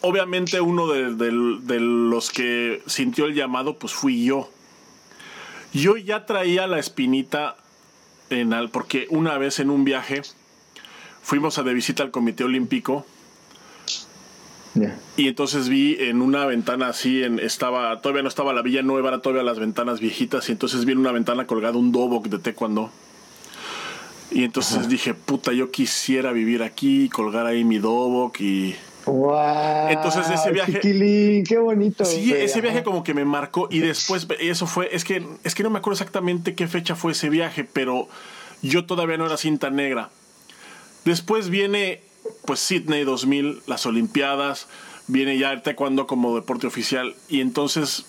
Obviamente 0.00 0.60
uno 0.60 0.86
de, 0.88 1.80
los 1.80 2.30
que 2.30 2.82
sintió 2.86 3.26
el 3.26 3.34
llamado, 3.34 3.78
pues 3.78 3.92
fui 3.92 4.24
yo. 4.24 4.50
Yo 5.72 5.96
ya 5.96 6.26
traía 6.26 6.66
la 6.66 6.78
espinita 6.78 7.56
en 8.30 8.52
al, 8.52 8.70
porque 8.70 9.06
una 9.10 9.38
vez 9.38 9.60
en 9.60 9.70
un 9.70 9.84
viaje 9.84 10.22
fuimos 11.22 11.58
a 11.58 11.62
de 11.62 11.74
visita 11.74 12.02
al 12.02 12.10
Comité 12.10 12.44
Olímpico 12.44 13.06
y 15.16 15.28
entonces 15.28 15.68
vi 15.68 15.96
en 15.98 16.22
una 16.22 16.46
ventana 16.46 16.88
así, 16.88 17.22
en, 17.22 17.38
estaba, 17.38 18.00
todavía 18.00 18.22
no 18.22 18.28
estaba 18.28 18.52
la 18.52 18.62
Villa 18.62 18.82
Nueva, 18.82 19.08
era 19.08 19.20
todavía 19.20 19.42
las 19.42 19.58
ventanas 19.58 20.00
viejitas, 20.00 20.48
y 20.48 20.52
entonces 20.52 20.84
vi 20.84 20.92
en 20.92 20.98
una 20.98 21.12
ventana 21.12 21.46
colgado 21.46 21.78
un 21.78 21.92
dobok 21.92 22.26
de 22.28 22.38
taekwondo. 22.38 22.90
Y 24.30 24.44
entonces 24.44 24.88
dije, 24.88 25.14
puta, 25.14 25.52
yo 25.52 25.70
quisiera 25.70 26.32
vivir 26.32 26.62
aquí, 26.62 27.04
y 27.04 27.08
colgar 27.08 27.46
ahí 27.46 27.64
mi 27.64 27.78
dobok 27.78 28.40
y... 28.40 28.74
Wow, 29.06 29.88
entonces 29.88 30.28
ese 30.28 30.50
viaje 30.50 30.80
qué 30.80 31.58
bonito 31.58 32.04
sí 32.04 32.32
ese 32.32 32.60
viaje 32.60 32.82
como 32.82 33.04
que 33.04 33.14
me 33.14 33.24
marcó 33.24 33.68
y 33.70 33.78
después 33.78 34.26
eso 34.40 34.66
fue 34.66 34.88
es 34.90 35.04
que 35.04 35.24
es 35.44 35.54
que 35.54 35.62
no 35.62 35.70
me 35.70 35.78
acuerdo 35.78 35.94
exactamente 35.94 36.56
qué 36.56 36.66
fecha 36.66 36.96
fue 36.96 37.12
ese 37.12 37.30
viaje 37.30 37.62
pero 37.62 38.08
yo 38.62 38.84
todavía 38.86 39.16
no 39.16 39.26
era 39.26 39.36
cinta 39.36 39.70
negra. 39.70 40.10
Después 41.04 41.50
viene 41.50 42.02
pues 42.44 42.60
Sydney 42.60 43.04
2000, 43.04 43.62
las 43.66 43.86
Olimpiadas, 43.86 44.68
viene 45.06 45.38
ya 45.38 45.52
el 45.52 45.62
taekwondo 45.62 46.06
como 46.06 46.34
deporte 46.34 46.66
oficial 46.66 47.14
y 47.28 47.40
entonces 47.40 48.04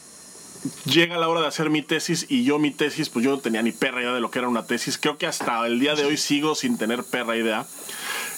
llega 0.85 1.17
la 1.17 1.27
hora 1.29 1.41
de 1.41 1.47
hacer 1.47 1.69
mi 1.69 1.81
tesis 1.81 2.25
y 2.29 2.43
yo 2.43 2.59
mi 2.59 2.71
tesis, 2.71 3.09
pues 3.09 3.23
yo 3.23 3.31
no 3.31 3.39
tenía 3.39 3.61
ni 3.61 3.71
perra 3.71 4.01
idea 4.01 4.13
de 4.13 4.21
lo 4.21 4.31
que 4.31 4.39
era 4.39 4.47
una 4.47 4.65
tesis. 4.65 4.97
Creo 4.97 5.17
que 5.17 5.27
hasta 5.27 5.65
el 5.65 5.79
día 5.79 5.95
de 5.95 6.05
hoy 6.05 6.17
sigo 6.17 6.55
sin 6.55 6.77
tener 6.77 7.03
perra 7.03 7.37
idea. 7.37 7.65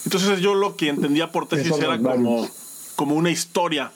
Entonces 0.06 0.40
yo 0.42 0.56
lo 0.56 0.76
que 0.76 0.90
entendía 0.90 1.32
por 1.32 1.48
tesis 1.48 1.72
era 1.78 1.98
como, 1.98 2.50
como 2.96 3.16
una 3.16 3.32
historia. 3.32 3.92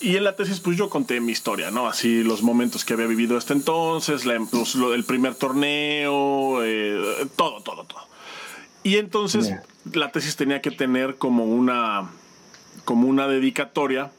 Y 0.00 0.16
en 0.16 0.24
la 0.24 0.36
tesis, 0.36 0.60
pues 0.60 0.76
yo 0.76 0.88
conté 0.88 1.20
mi 1.20 1.32
historia, 1.32 1.72
¿no? 1.72 1.88
Así 1.88 2.22
los 2.22 2.42
momentos 2.42 2.84
que 2.84 2.92
había 2.92 3.06
vivido 3.06 3.36
hasta 3.36 3.52
entonces, 3.52 4.26
la, 4.26 4.38
pues, 4.48 4.76
lo 4.76 4.90
del 4.90 5.04
primer 5.04 5.34
torneo, 5.34 6.62
eh, 6.62 7.26
todo, 7.34 7.62
todo, 7.62 7.84
todo. 7.84 8.06
Y 8.84 8.98
entonces 8.98 9.52
la 9.92 10.12
tesis 10.12 10.36
tenía 10.36 10.60
que 10.60 10.70
tener 10.70 11.16
como 11.16 11.44
una, 11.44 12.10
como 12.84 13.08
una 13.08 13.26
dedicatoria 13.28 14.10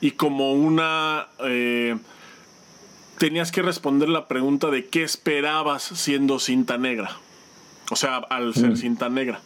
y 0.00 0.12
como 0.12 0.52
una... 0.52 1.28
Eh, 1.44 1.96
tenías 3.18 3.52
que 3.52 3.62
responder 3.62 4.08
la 4.08 4.26
pregunta 4.26 4.68
de 4.70 4.86
qué 4.88 5.02
esperabas 5.02 5.82
siendo 5.82 6.38
cinta 6.38 6.78
negra. 6.78 7.18
O 7.90 7.96
sea, 7.96 8.16
al 8.16 8.54
ser 8.54 8.76
cinta 8.76 9.08
negra. 9.08 9.40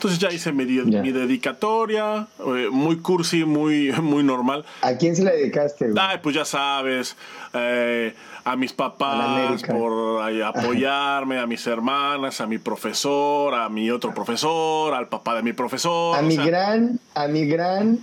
Entonces 0.00 0.18
ya 0.18 0.32
hice 0.32 0.50
mi, 0.50 0.64
mi 0.64 1.12
dedicatoria, 1.12 2.26
eh, 2.38 2.68
muy 2.72 3.00
cursi, 3.00 3.44
muy, 3.44 3.92
muy 4.00 4.22
normal. 4.22 4.64
¿A 4.80 4.94
quién 4.94 5.14
se 5.14 5.22
la 5.22 5.32
dedicaste? 5.32 5.90
Ay, 5.94 6.20
pues 6.22 6.34
ya 6.34 6.46
sabes, 6.46 7.16
eh, 7.52 8.14
a 8.42 8.56
mis 8.56 8.72
papás 8.72 9.62
por 9.62 10.22
apoyarme, 10.42 11.38
a 11.38 11.46
mis 11.46 11.66
hermanas, 11.66 12.40
a 12.40 12.46
mi 12.46 12.56
profesor, 12.56 13.54
a 13.54 13.68
mi 13.68 13.90
otro 13.90 14.14
profesor, 14.14 14.94
al 14.94 15.08
papá 15.08 15.34
de 15.34 15.42
mi 15.42 15.52
profesor. 15.52 16.16
A 16.16 16.22
mi 16.22 16.36
gran, 16.38 16.98
a 17.14 17.28
mi 17.28 17.44
gran 17.44 17.98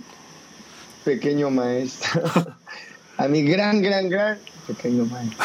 pequeño 1.04 1.50
maestro. 1.50 2.22
a 3.16 3.26
mi 3.26 3.42
gran, 3.42 3.82
gran, 3.82 4.08
gran 4.08 4.38
pequeño 4.68 5.04
maestro. 5.06 5.44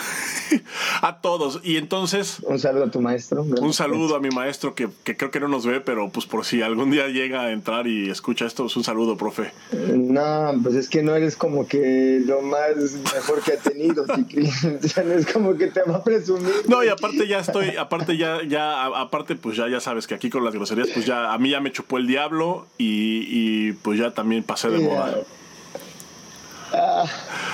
a 1.02 1.18
todos. 1.22 1.60
Y 1.64 1.78
entonces. 1.78 2.40
Un 2.44 2.60
saludo 2.60 2.86
a 2.86 2.92
tu 2.92 3.02
maestro. 3.02 3.44
Un 3.44 3.74
saludo 3.74 4.16
a 4.16 4.20
mi 4.20 4.30
maestro 4.30 4.76
que, 4.76 4.90
creo 5.04 5.32
que 5.32 5.40
no 5.40 5.48
nos 5.48 5.66
ve, 5.66 5.82
pero 5.82 6.10
pues 6.10 6.26
por 6.26 6.46
si 6.46 6.62
algún 6.62 6.92
día 6.92 7.08
llega 7.08 7.42
a 7.42 7.52
entrar 7.52 7.88
y 7.88 8.10
escucha 8.10 8.46
esto, 8.46 8.66
es 8.66 8.76
un 8.76 8.84
saludo, 8.84 9.18
profe. 9.18 9.52
No, 9.72 10.54
pues 10.62 10.76
es 10.76 10.90
que 10.90 11.04
no 11.04 11.16
eres 11.16 11.36
como 11.36 11.68
que 11.68 12.22
lo 12.26 12.42
más 12.42 12.76
mejor 13.14 13.42
que 13.44 13.54
ha 13.54 13.58
tenido, 13.58 14.06
no 15.06 15.14
es 15.14 15.32
como 15.32 15.56
que 15.56 15.68
te 15.68 15.82
va 15.84 15.98
a 15.98 16.04
presumir. 16.04 16.54
No, 16.68 16.84
y 16.84 16.90
aparte 16.90 17.28
ya 17.28 17.40
estoy, 17.40 17.76
aparte 17.78 18.18
ya, 18.18 18.40
ya, 18.48 18.86
aparte 18.86 19.36
pues 19.36 19.58
ya, 19.58 19.68
ya 19.68 19.80
sabes 19.80 20.08
que 20.08 20.16
aquí 20.16 20.30
con 20.30 20.44
las 20.44 20.54
groserías, 20.54 20.90
pues 20.94 21.06
ya 21.06 21.34
a 21.34 21.38
mí 21.38 21.50
ya 21.50 21.60
me 21.60 21.72
chupó 21.72 21.98
el 21.98 22.08
diablo 22.08 22.68
y, 22.78 23.26
y 23.28 23.72
pues 23.74 24.00
ya 24.00 24.12
también 24.12 24.44
pasé 24.44 24.70
de 24.70 24.80
moda. 24.80 25.16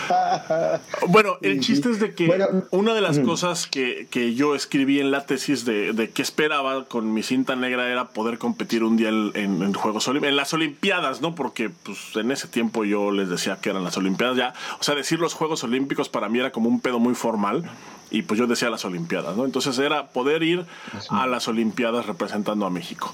bueno, 1.08 1.38
el 1.42 1.60
chiste 1.60 1.92
es 1.92 2.00
de 2.00 2.14
que 2.14 2.32
una 2.72 2.94
de 2.94 3.02
las 3.02 3.20
cosas 3.20 3.68
que, 3.68 4.08
yo 4.36 4.56
escribí 4.56 5.00
en 5.00 5.12
la 5.12 5.26
tesis 5.26 5.66
de, 5.66 5.94
de 5.94 6.10
que 6.12 6.22
esperaba 6.22 6.86
con 6.86 7.14
mi 7.14 7.24
cinta 7.24 7.56
negra 7.56 7.90
era 7.90 8.10
poder 8.10 8.38
competir 8.38 8.84
un 8.84 8.98
día 8.98 9.10
en, 9.10 9.74
Juegos 9.74 10.08
en 10.08 10.36
las 10.36 10.54
Olimpiadas, 10.54 11.22
¿no? 11.22 11.36
Porque 11.36 11.70
pues, 11.70 12.16
en 12.16 12.32
ese 12.32 12.48
tiempo 12.48 12.84
yo 12.86 13.12
les 13.12 13.30
decía 13.30 13.58
que 13.62 13.70
eran 13.70 13.84
las 13.84 13.98
Olimpiadas 13.98 14.38
ya. 14.38 14.54
O 14.80 14.84
sea, 14.84 14.96
decir 14.96 15.20
los 15.20 15.34
Juegos 15.34 15.64
Olímpicos 15.64 16.10
para 16.10 16.30
mí 16.30 16.40
era 16.40 16.52
como 16.52 16.70
un 16.70 16.80
pedo 16.80 17.00
muy 17.00 17.16
formal 17.16 17.70
y 18.12 18.24
pues 18.24 18.40
yo 18.40 18.48
decía 18.48 18.70
las 18.70 18.86
Olimpiadas, 18.86 19.36
¿no? 19.36 19.46
Entonces 19.46 19.78
era 19.78 20.08
poder 20.08 20.44
ir 20.44 20.66
a 21.10 21.28
las 21.28 21.48
Olimpiadas 21.48 22.06
representando 22.06 22.66
a 22.66 22.70
México. 22.70 23.14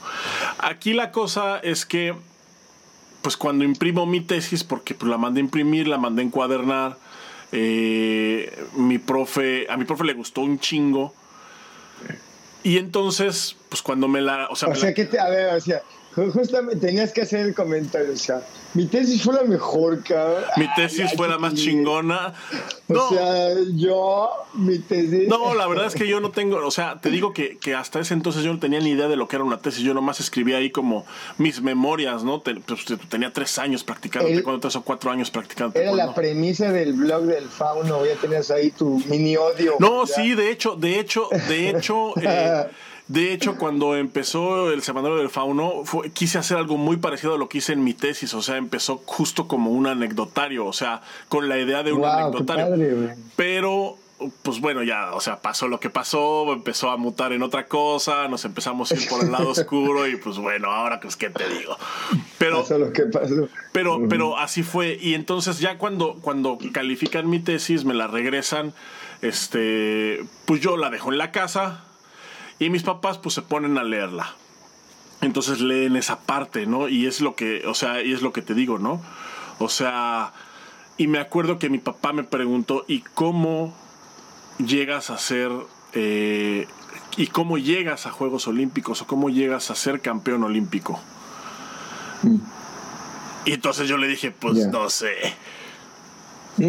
Aquí 0.59 0.93
la 0.93 1.11
cosa 1.11 1.59
es 1.59 1.85
que 1.85 2.15
pues 3.25 3.37
cuando 3.37 3.63
imprimo 3.63 4.05
mi 4.05 4.21
tesis, 4.21 4.63
porque 4.63 4.93
pues, 4.93 5.09
la 5.09 5.17
mandé 5.17 5.39
a 5.39 5.43
imprimir, 5.43 5.87
la 5.87 5.97
mandé 5.97 6.21
a 6.21 6.25
encuadernar, 6.25 6.95
eh, 7.51 8.55
mi 8.75 8.99
profe, 8.99 9.65
a 9.67 9.77
mi 9.77 9.85
profe 9.85 10.03
le 10.03 10.13
gustó 10.13 10.41
un 10.41 10.59
chingo. 10.59 11.11
Y 12.61 12.77
entonces, 12.77 13.55
pues 13.67 13.81
cuando 13.81 14.07
me 14.07 14.21
la... 14.21 14.47
O 14.51 14.55
sea, 14.55 14.93
que 14.93 15.05
te, 15.05 15.17
a 15.17 15.27
ver, 15.27 15.55
o 15.55 15.59
sea, 15.59 15.81
justamente 16.15 16.87
tenías 16.87 17.11
que 17.11 17.21
hacer 17.21 17.41
el 17.41 17.53
comentario, 17.53 18.13
o 18.13 18.17
sea, 18.17 18.41
mi 18.73 18.87
tesis 18.87 19.23
fue 19.23 19.33
la 19.33 19.43
mejor, 19.43 20.03
cabrón. 20.03 20.43
Mi 20.57 20.67
tesis 20.75 21.11
fue 21.15 21.27
la 21.27 21.37
más 21.37 21.53
chingona. 21.53 22.33
No. 22.87 23.05
O 23.05 23.09
sea, 23.09 23.53
yo, 23.73 24.29
mi 24.53 24.79
tesis. 24.79 25.27
No, 25.27 25.55
la 25.55 25.67
verdad 25.67 25.87
es 25.87 25.95
que 25.95 26.07
yo 26.07 26.19
no 26.19 26.31
tengo, 26.31 26.57
o 26.57 26.71
sea, 26.71 26.99
te 27.01 27.09
digo 27.09 27.33
que, 27.33 27.57
que, 27.57 27.73
hasta 27.73 27.99
ese 27.99 28.13
entonces 28.13 28.43
yo 28.43 28.53
no 28.53 28.59
tenía 28.59 28.79
ni 28.79 28.91
idea 28.91 29.07
de 29.07 29.15
lo 29.15 29.27
que 29.27 29.37
era 29.37 29.45
una 29.45 29.59
tesis. 29.59 29.81
Yo 29.81 29.93
nomás 29.93 30.19
escribía 30.19 30.57
ahí 30.57 30.71
como 30.71 31.05
mis 31.37 31.61
memorias, 31.61 32.23
¿no? 32.23 32.41
Pues, 32.41 32.85
tenía 33.09 33.31
tres 33.31 33.57
años 33.59 33.83
practicando, 33.83 34.29
cuando 34.43 34.59
tres 34.59 34.75
o 34.75 34.83
cuatro 34.83 35.11
años 35.11 35.31
practicando. 35.31 35.79
Era 35.79 35.93
la 35.93 36.13
premisa 36.13 36.71
del 36.71 36.93
blog 36.93 37.23
del 37.23 37.47
fauno, 37.47 38.05
ya 38.05 38.15
tenías 38.15 38.51
ahí 38.51 38.71
tu 38.71 39.01
mini 39.07 39.37
odio. 39.37 39.75
No, 39.79 40.05
sí, 40.05 40.33
de 40.35 40.51
hecho, 40.51 40.75
de 40.75 40.99
hecho, 40.99 41.29
de 41.47 41.69
hecho. 41.69 42.13
Eh, 42.27 42.65
de 43.07 43.33
hecho, 43.33 43.57
cuando 43.57 43.95
empezó 43.95 44.71
el 44.71 44.81
Semanario 44.81 45.17
del 45.17 45.29
Fauno, 45.29 45.83
quise 46.13 46.39
hacer 46.39 46.57
algo 46.57 46.77
muy 46.77 46.97
parecido 46.97 47.35
a 47.35 47.37
lo 47.37 47.49
que 47.49 47.59
hice 47.59 47.73
en 47.73 47.83
mi 47.83 47.93
tesis. 47.93 48.33
O 48.33 48.41
sea, 48.41 48.57
empezó 48.57 49.01
justo 49.05 49.47
como 49.47 49.69
un 49.71 49.85
anecdotario, 49.85 50.65
o 50.65 50.73
sea, 50.73 51.01
con 51.29 51.47
la 51.47 51.59
idea 51.59 51.83
de 51.83 51.93
un 51.93 52.03
anecdotario. 52.03 53.15
Pero 53.35 53.97
pues 54.41 54.61
bueno, 54.61 54.81
ya, 54.81 55.13
o 55.13 55.19
sea, 55.19 55.41
pasó 55.41 55.67
lo 55.67 55.79
que 55.79 55.89
pasó, 55.89 56.51
empezó 56.53 56.89
a 56.89 56.97
mutar 56.97 57.33
en 57.33 57.43
otra 57.43 57.67
cosa, 57.67 58.27
nos 58.29 58.45
empezamos 58.45 58.91
a 58.91 58.95
ir 58.95 59.09
por 59.09 59.23
el 59.23 59.31
lado 59.31 59.49
oscuro 59.49 60.07
y 60.07 60.15
pues 60.15 60.37
bueno, 60.37 60.71
ahora 60.71 60.99
pues 61.01 61.15
qué 61.17 61.29
te 61.29 61.47
digo. 61.49 61.77
Pero 62.37 62.61
pasó 62.61 62.77
lo 62.77 62.93
que 62.93 63.03
pasó. 63.03 63.49
Pero 63.73 64.07
pero 64.07 64.37
así 64.37 64.63
fue 64.63 64.97
y 64.99 65.15
entonces 65.15 65.59
ya 65.59 65.77
cuando 65.77 66.15
cuando 66.21 66.57
califican 66.71 67.29
mi 67.29 67.39
tesis, 67.39 67.83
me 67.83 67.93
la 67.93 68.07
regresan, 68.07 68.73
este, 69.21 70.23
pues 70.45 70.61
yo 70.61 70.77
la 70.77 70.89
dejo 70.89 71.11
en 71.11 71.17
la 71.17 71.31
casa 71.31 71.83
y 72.59 72.69
mis 72.69 72.83
papás 72.83 73.17
pues 73.17 73.35
se 73.35 73.41
ponen 73.41 73.77
a 73.77 73.83
leerla. 73.83 74.33
Entonces 75.21 75.61
leen 75.61 75.95
esa 75.95 76.19
parte, 76.19 76.65
¿no? 76.65 76.87
Y 76.87 77.07
es 77.07 77.21
lo 77.21 77.35
que, 77.35 77.65
o 77.67 77.73
sea, 77.73 78.01
y 78.01 78.13
es 78.13 78.21
lo 78.21 78.33
que 78.33 78.41
te 78.41 78.53
digo, 78.53 78.79
¿no? 78.79 79.01
O 79.59 79.69
sea, 79.69 80.33
y 80.97 81.07
me 81.07 81.19
acuerdo 81.19 81.59
que 81.59 81.69
mi 81.69 81.79
papá 81.79 82.13
me 82.13 82.23
preguntó, 82.23 82.85
¿y 82.87 83.01
cómo 83.01 83.73
llegas 84.57 85.09
a 85.09 85.17
ser, 85.17 85.51
eh, 85.93 86.67
y 87.17 87.27
cómo 87.27 87.57
llegas 87.57 88.05
a 88.05 88.11
Juegos 88.11 88.47
Olímpicos 88.47 89.01
o 89.01 89.07
cómo 89.07 89.29
llegas 89.29 89.71
a 89.71 89.75
ser 89.75 90.01
campeón 90.01 90.43
olímpico? 90.43 90.99
Mm. 92.23 92.37
Y 93.45 93.53
entonces 93.53 93.87
yo 93.87 93.97
le 93.97 94.07
dije, 94.07 94.31
pues 94.31 94.67
no 94.67 94.89
sé. 94.89 95.15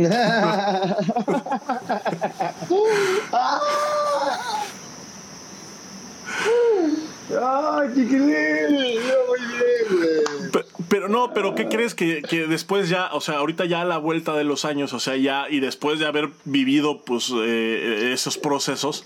¡Ay, 7.28 7.88
qué 7.94 9.00
Pero, 10.88 11.08
no, 11.08 11.34
pero 11.34 11.54
¿qué 11.54 11.68
crees 11.68 11.94
que, 11.94 12.22
después 12.48 12.88
ya, 12.88 13.10
o 13.12 13.20
sea, 13.20 13.38
ahorita 13.38 13.64
ya 13.64 13.82
a 13.82 13.84
la 13.84 13.98
vuelta 13.98 14.34
de 14.34 14.44
los 14.44 14.64
años, 14.64 14.92
o 14.92 15.00
sea, 15.00 15.16
ya, 15.16 15.48
y 15.50 15.60
después 15.60 15.98
de 15.98 16.06
haber 16.06 16.30
vivido, 16.44 17.02
pues, 17.02 17.32
eh, 17.34 18.12
esos 18.12 18.38
procesos, 18.38 19.04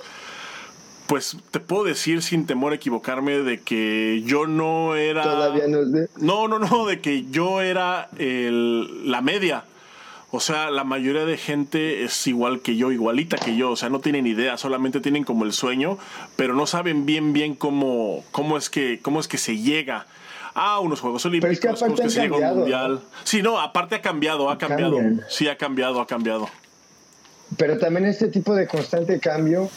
pues 1.11 1.37
te 1.51 1.59
puedo 1.59 1.83
decir 1.83 2.23
sin 2.23 2.47
temor 2.47 2.71
a 2.71 2.77
equivocarme 2.77 3.39
de 3.39 3.61
que 3.61 4.23
yo 4.25 4.47
no 4.47 4.95
era. 4.95 5.25
Todavía 5.25 5.67
no 5.67 5.81
es 5.81 5.91
de. 5.91 6.09
No, 6.19 6.47
no, 6.47 6.61
no, 6.61 6.87
de 6.87 7.01
que 7.01 7.25
yo 7.31 7.61
era 7.63 8.09
el, 8.17 9.11
la 9.11 9.21
media. 9.21 9.65
O 10.33 10.39
sea, 10.39 10.71
la 10.71 10.85
mayoría 10.85 11.25
de 11.25 11.37
gente 11.37 12.05
es 12.05 12.27
igual 12.27 12.61
que 12.61 12.77
yo, 12.77 12.93
igualita 12.93 13.37
que 13.37 13.57
yo. 13.57 13.73
O 13.73 13.77
sea, 13.77 13.89
no 13.89 14.01
tienen 14.01 14.27
idea, 14.27 14.57
solamente 14.57 15.01
tienen 15.01 15.25
como 15.25 15.45
el 15.45 15.53
sueño, 15.53 15.99
pero 16.37 16.55
no 16.55 16.67
saben 16.67 17.05
bien, 17.05 17.33
bien 17.33 17.55
cómo, 17.55 18.25
cómo, 18.31 18.57
es, 18.57 18.71
que, 18.71 19.01
cómo 19.03 19.19
es 19.19 19.27
que 19.27 19.39
se 19.39 19.59
llega 19.59 20.07
a 20.55 20.79
unos 20.79 21.01
Juegos 21.01 21.25
Olímpicos, 21.27 21.59
pero 21.61 21.75
es 21.75 22.01
que, 22.01 22.11
se 22.11 22.21
llega 22.23 22.37
un 22.37 22.59
mundial. 22.59 23.01
Sí, 23.25 23.43
no, 23.43 23.61
aparte 23.61 23.97
ha 23.97 24.03
cambiado, 24.03 24.51
ha 24.51 24.59
cambiado. 24.59 24.99
Sí, 25.29 25.49
ha 25.49 25.57
cambiado, 25.57 26.01
ha 26.01 26.07
cambiado. 26.07 26.49
Pero 27.57 27.79
también 27.79 28.07
este 28.07 28.29
tipo 28.29 28.55
de 28.55 28.69
constante 28.69 29.19
cambio, 29.19 29.69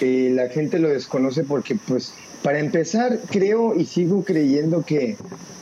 eh, 0.00 0.30
la 0.32 0.48
gente 0.48 0.78
lo 0.78 0.88
desconoce 0.88 1.42
porque, 1.42 1.74
pues, 1.74 2.14
para 2.42 2.60
empezar, 2.60 3.18
creo 3.30 3.74
y 3.74 3.86
sigo 3.86 4.24
creyendo 4.24 4.84
que 4.84 5.16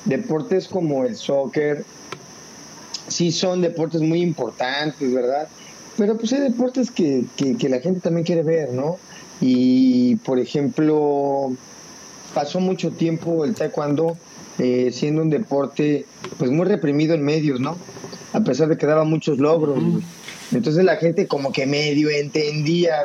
deportes 0.05 0.69
como 0.69 1.05
el 1.05 1.17
soccer, 1.17 1.85
sí 3.09 3.33
son 3.33 3.61
deportes 3.61 4.01
muy 4.01 4.21
importantes, 4.21 5.13
¿verdad? 5.13 5.49
Pero 5.97 6.17
pues 6.17 6.33
hay 6.33 6.41
deportes 6.41 6.91
que, 6.91 7.25
que, 7.37 7.69
la 7.69 7.81
gente 7.81 8.01
también 8.01 8.25
quiere 8.25 8.43
ver, 8.43 8.73
¿no? 8.73 8.99
Y 9.41 10.17
por 10.17 10.39
ejemplo, 10.39 11.53
pasó 12.35 12.61
mucho 12.61 12.91
tiempo 12.91 13.45
el 13.45 13.55
taekwondo 13.55 14.17
eh, 14.59 14.91
siendo 14.93 15.23
un 15.23 15.31
deporte 15.31 16.07
pues 16.39 16.51
muy 16.51 16.67
reprimido 16.67 17.15
en 17.15 17.23
medios, 17.23 17.61
¿no? 17.61 17.77
A 18.33 18.41
pesar 18.41 18.69
de 18.69 18.77
que 18.77 18.87
daba 18.87 19.05
muchos 19.05 19.39
logros. 19.39 19.79
Entonces 20.53 20.85
la 20.85 20.97
gente 20.97 21.27
como 21.27 21.53
que 21.53 21.67
medio 21.67 22.11
entendía 22.11 23.03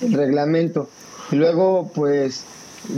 el 0.00 0.12
reglamento. 0.12 0.88
Y 1.30 1.36
luego 1.36 1.90
pues 1.94 2.44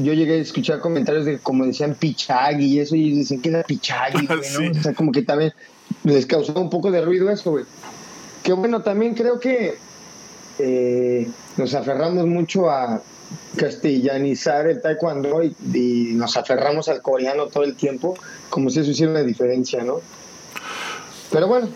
yo 0.02 0.12
llegué 0.12 0.34
a 0.34 0.36
escuchar 0.36 0.80
comentarios 0.80 1.24
de 1.24 1.38
como 1.38 1.66
decían 1.66 1.94
Pichagui 1.94 2.66
y 2.66 2.80
eso, 2.80 2.96
y 2.96 3.18
decían 3.18 3.40
que 3.40 3.48
era 3.50 3.62
Pichagui, 3.62 4.26
güey, 4.26 4.40
¿no? 4.70 4.78
O 4.78 4.82
sea, 4.82 4.94
como 4.94 5.12
que 5.12 5.22
también 5.22 5.52
les 6.04 6.26
causó 6.26 6.52
un 6.60 6.70
poco 6.70 6.90
de 6.90 7.02
ruido 7.02 7.30
eso, 7.30 7.50
güey. 7.50 7.64
Que 8.42 8.52
bueno, 8.52 8.82
también 8.82 9.14
creo 9.14 9.38
que 9.38 9.76
eh, 10.58 11.28
nos 11.56 11.74
aferramos 11.74 12.26
mucho 12.26 12.70
a 12.70 13.02
castellanizar 13.56 14.66
el 14.66 14.80
taekwondo 14.80 15.42
y, 15.42 15.54
y, 15.72 16.14
nos 16.14 16.36
aferramos 16.36 16.88
al 16.88 17.00
coreano 17.00 17.46
todo 17.46 17.64
el 17.64 17.76
tiempo, 17.76 18.16
como 18.48 18.70
si 18.70 18.80
eso 18.80 18.90
hiciera 18.90 19.12
una 19.12 19.22
diferencia, 19.22 19.82
¿no? 19.84 20.00
Pero 21.30 21.46
bueno, 21.46 21.68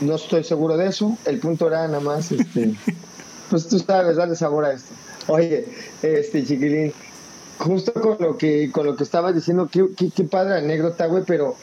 no 0.00 0.14
estoy 0.14 0.44
seguro 0.44 0.76
de 0.76 0.86
eso. 0.86 1.16
El 1.24 1.38
punto 1.38 1.68
era 1.68 1.86
nada 1.86 2.00
más, 2.00 2.32
este, 2.32 2.74
pues 3.50 3.68
tú 3.68 3.78
sabes, 3.78 4.16
darle 4.16 4.36
sabor 4.36 4.64
a 4.64 4.72
esto. 4.72 4.94
Oye, 5.26 5.66
este 6.02 6.44
chiquilín, 6.44 6.92
justo 7.58 7.92
con 7.92 8.16
lo 8.18 8.38
que 8.38 8.70
con 8.72 8.86
lo 8.86 8.96
que 8.96 9.04
estabas 9.04 9.34
diciendo, 9.34 9.68
qué, 9.70 9.86
qué, 9.96 10.10
qué 10.10 10.24
padre 10.24 10.58
anécdota, 10.58 11.06
güey, 11.06 11.24
pero 11.26 11.56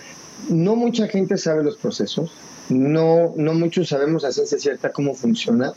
no 0.49 0.75
mucha 0.75 1.07
gente 1.07 1.37
sabe 1.37 1.63
los 1.63 1.77
procesos, 1.77 2.31
no, 2.69 3.33
no 3.35 3.53
muchos 3.53 3.89
sabemos 3.89 4.23
a 4.23 4.31
ciencia 4.31 4.59
cierta 4.59 4.91
cómo 4.91 5.13
funciona, 5.13 5.73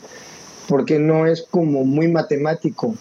porque 0.67 0.99
no 0.99 1.25
es 1.25 1.45
como 1.49 1.83
muy 1.83 2.07
matemático. 2.07 2.95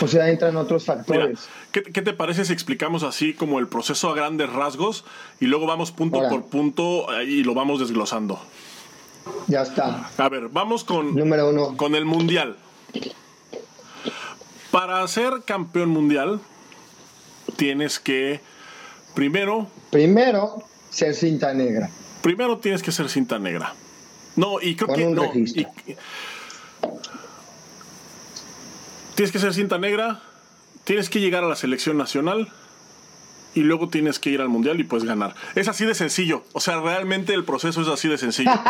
O 0.00 0.08
sea, 0.08 0.28
entran 0.28 0.56
otros 0.56 0.84
factores. 0.84 1.28
Mira, 1.28 1.40
¿qué, 1.72 1.82
¿qué, 1.82 2.02
te 2.02 2.12
parece 2.12 2.44
si 2.44 2.52
explicamos 2.52 3.02
así 3.02 3.34
como 3.34 3.58
el 3.58 3.68
proceso 3.68 4.10
a 4.10 4.14
grandes 4.14 4.52
rasgos 4.52 5.04
y 5.40 5.46
luego 5.46 5.66
vamos 5.66 5.92
punto 5.92 6.18
Ahora. 6.18 6.30
por 6.30 6.46
punto 6.46 7.06
eh, 7.14 7.24
y 7.24 7.44
lo 7.44 7.54
vamos 7.54 7.78
desglosando? 7.78 8.40
Ya 9.46 9.62
está. 9.62 10.10
A 10.18 10.28
ver, 10.28 10.48
vamos 10.48 10.84
con, 10.84 11.14
Número 11.14 11.50
uno. 11.50 11.76
con 11.76 11.94
el 11.94 12.04
mundial. 12.04 12.56
Para 14.70 15.06
ser 15.08 15.42
campeón 15.44 15.88
mundial, 15.88 16.40
tienes 17.56 17.98
que 17.98 18.40
primero, 19.14 19.68
Primero, 19.90 20.62
ser 20.90 21.14
cinta 21.14 21.52
negra. 21.54 21.90
primero 22.22 22.58
tienes 22.58 22.82
que 22.82 22.92
ser 22.92 23.08
cinta 23.08 23.38
negra. 23.38 23.74
No, 24.34 24.60
y 24.60 24.74
creo 24.76 24.88
Con 24.88 24.96
que 24.96 25.06
un 25.06 25.14
no. 25.14 25.22
registro. 25.22 25.62
y- 25.86 25.96
tienes 29.14 29.32
que 29.32 29.38
ser 29.38 29.54
cinta 29.54 29.78
negra, 29.78 30.20
tienes 30.84 31.08
que 31.08 31.20
llegar 31.20 31.44
a 31.44 31.48
la 31.48 31.56
selección 31.56 31.96
nacional 31.96 32.52
y 33.56 33.62
luego 33.62 33.88
tienes 33.88 34.18
que 34.18 34.28
ir 34.30 34.42
al 34.42 34.50
mundial 34.50 34.78
y 34.78 34.84
puedes 34.84 35.04
ganar. 35.06 35.34
Es 35.54 35.66
así 35.66 35.86
de 35.86 35.94
sencillo. 35.94 36.44
O 36.52 36.60
sea, 36.60 36.78
realmente 36.78 37.32
el 37.32 37.44
proceso 37.44 37.80
es 37.80 37.88
así 37.88 38.06
de 38.06 38.18
sencillo. 38.18 38.50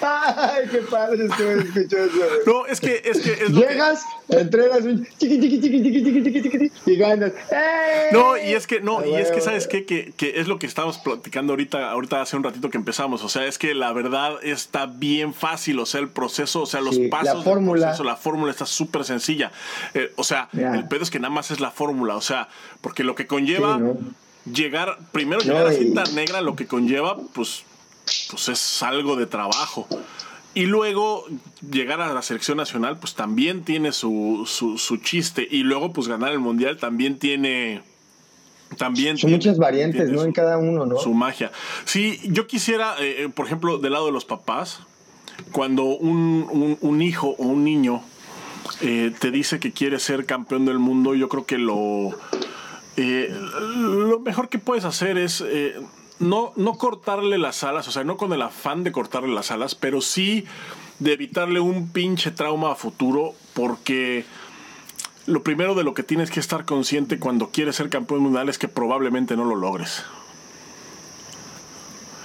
Ay, 0.00 0.68
qué 0.70 0.78
padre 0.78 1.26
estuvo 1.26 1.50
escuchando. 1.50 2.24
No, 2.46 2.66
es 2.66 2.80
que 2.80 3.02
es 3.04 3.20
que 3.20 3.32
es 3.32 3.50
llegas, 3.50 4.04
que... 4.28 4.40
entregas 4.40 4.84
un 4.84 5.06
chiqui, 5.18 5.38
chiqui, 5.38 5.60
chiqui, 5.60 6.72
y 6.86 6.96
ganas. 6.96 7.32
¡Ey! 7.50 8.12
No, 8.12 8.38
y 8.38 8.54
es 8.54 8.66
que 8.66 8.80
no, 8.80 9.04
y 9.04 9.14
es 9.14 9.30
que 9.30 9.38
ah, 9.38 9.42
sabes 9.42 9.66
qué 9.66 9.84
que, 9.84 10.12
que 10.16 10.40
es 10.40 10.48
lo 10.48 10.58
que 10.58 10.66
estábamos 10.66 10.96
platicando 10.98 11.52
ahorita, 11.52 11.90
ahorita 11.90 12.22
hace 12.22 12.36
un 12.36 12.44
ratito 12.44 12.70
que 12.70 12.78
empezamos, 12.78 13.22
o 13.22 13.28
sea, 13.28 13.44
es 13.46 13.58
que 13.58 13.74
la 13.74 13.92
verdad 13.92 14.36
está 14.42 14.86
bien 14.86 15.34
fácil, 15.34 15.78
o 15.78 15.86
sea, 15.86 16.00
el 16.00 16.08
proceso, 16.08 16.62
o 16.62 16.66
sea, 16.66 16.80
los 16.80 16.96
sí, 16.96 17.08
pasos 17.08 17.36
la 17.36 17.42
fórmula, 17.42 17.86
proceso, 17.88 18.04
la 18.04 18.16
fórmula 18.16 18.50
está 18.50 18.64
súper 18.64 19.04
sencilla. 19.04 19.52
Eh, 19.92 20.10
o 20.16 20.24
sea, 20.24 20.48
yeah. 20.52 20.74
el 20.74 20.88
pedo 20.88 21.02
es 21.02 21.10
que 21.10 21.18
nada 21.18 21.34
más 21.34 21.50
es 21.50 21.60
la 21.60 21.70
fórmula 21.70 21.97
o 22.06 22.20
sea, 22.22 22.48
porque 22.80 23.04
lo 23.04 23.14
que 23.14 23.26
conlleva 23.26 23.76
Sí, 23.76 23.82
¿no? 23.82 23.96
llegar, 24.52 24.98
primero 25.12 25.40
No, 25.40 25.44
llegar 25.46 25.66
a 25.66 25.74
y- 25.74 25.78
cinta 25.78 26.04
negra, 26.14 26.40
lo 26.40 26.56
que 26.56 26.66
conlleva, 26.66 27.16
pues, 27.34 27.64
pues 28.30 28.48
es 28.48 28.82
algo 28.82 29.16
de 29.16 29.26
trabajo. 29.26 29.86
Y 30.54 30.66
luego 30.66 31.24
llegar 31.70 32.00
a 32.00 32.12
la 32.12 32.22
selección 32.22 32.56
nacional, 32.56 32.98
pues 32.98 33.14
también 33.14 33.64
tiene 33.64 33.92
su, 33.92 34.44
su, 34.46 34.78
su 34.78 34.96
chiste. 34.96 35.46
Y 35.50 35.62
luego, 35.62 35.92
pues 35.92 36.08
ganar 36.08 36.32
el 36.32 36.38
mundial 36.40 36.78
también 36.78 37.18
tiene. 37.18 37.82
También 38.76 39.16
Son 39.16 39.28
tiene- 39.28 39.36
muchas 39.36 39.58
variantes, 39.58 40.10
¿no? 40.10 40.20
su- 40.20 40.24
En 40.26 40.32
cada 40.32 40.58
uno, 40.58 40.84
¿no? 40.84 40.98
su 40.98 41.14
magia. 41.14 41.50
Sí, 41.84 42.20
yo 42.24 42.46
quisiera, 42.46 42.96
eh, 43.00 43.24
eh, 43.24 43.28
por 43.28 43.46
ejemplo, 43.46 43.78
del 43.78 43.92
lado 43.92 44.06
de 44.06 44.12
los 44.12 44.24
papás, 44.24 44.80
cuando 45.52 45.84
un, 45.84 46.46
un- 46.50 46.78
un 46.80 47.02
hijo 47.02 47.28
o 47.38 47.44
un 47.46 47.64
niño 47.64 48.02
eh, 48.80 49.12
te 49.18 49.30
dice 49.30 49.58
que 49.58 49.72
quiere 49.72 49.98
ser 49.98 50.26
campeón 50.26 50.64
del 50.64 50.78
mundo, 50.78 51.14
yo 51.14 51.28
creo 51.28 51.46
que 51.46 51.58
lo, 51.58 52.10
eh, 52.96 53.34
lo 53.76 54.20
mejor 54.20 54.48
que 54.48 54.58
puedes 54.58 54.84
hacer 54.84 55.18
es 55.18 55.42
eh, 55.46 55.80
no, 56.18 56.52
no 56.56 56.74
cortarle 56.74 57.38
las 57.38 57.64
alas, 57.64 57.88
o 57.88 57.92
sea, 57.92 58.04
no 58.04 58.16
con 58.16 58.32
el 58.32 58.42
afán 58.42 58.84
de 58.84 58.92
cortarle 58.92 59.34
las 59.34 59.50
alas, 59.50 59.74
pero 59.74 60.00
sí 60.00 60.44
de 60.98 61.12
evitarle 61.12 61.60
un 61.60 61.90
pinche 61.90 62.30
trauma 62.30 62.72
a 62.72 62.74
futuro, 62.74 63.34
porque 63.54 64.24
lo 65.26 65.42
primero 65.42 65.74
de 65.74 65.84
lo 65.84 65.94
que 65.94 66.02
tienes 66.02 66.30
que 66.30 66.40
estar 66.40 66.64
consciente 66.64 67.18
cuando 67.18 67.50
quieres 67.50 67.76
ser 67.76 67.88
campeón 67.88 68.20
mundial 68.20 68.48
es 68.48 68.58
que 68.58 68.68
probablemente 68.68 69.36
no 69.36 69.44
lo 69.44 69.54
logres. 69.54 70.04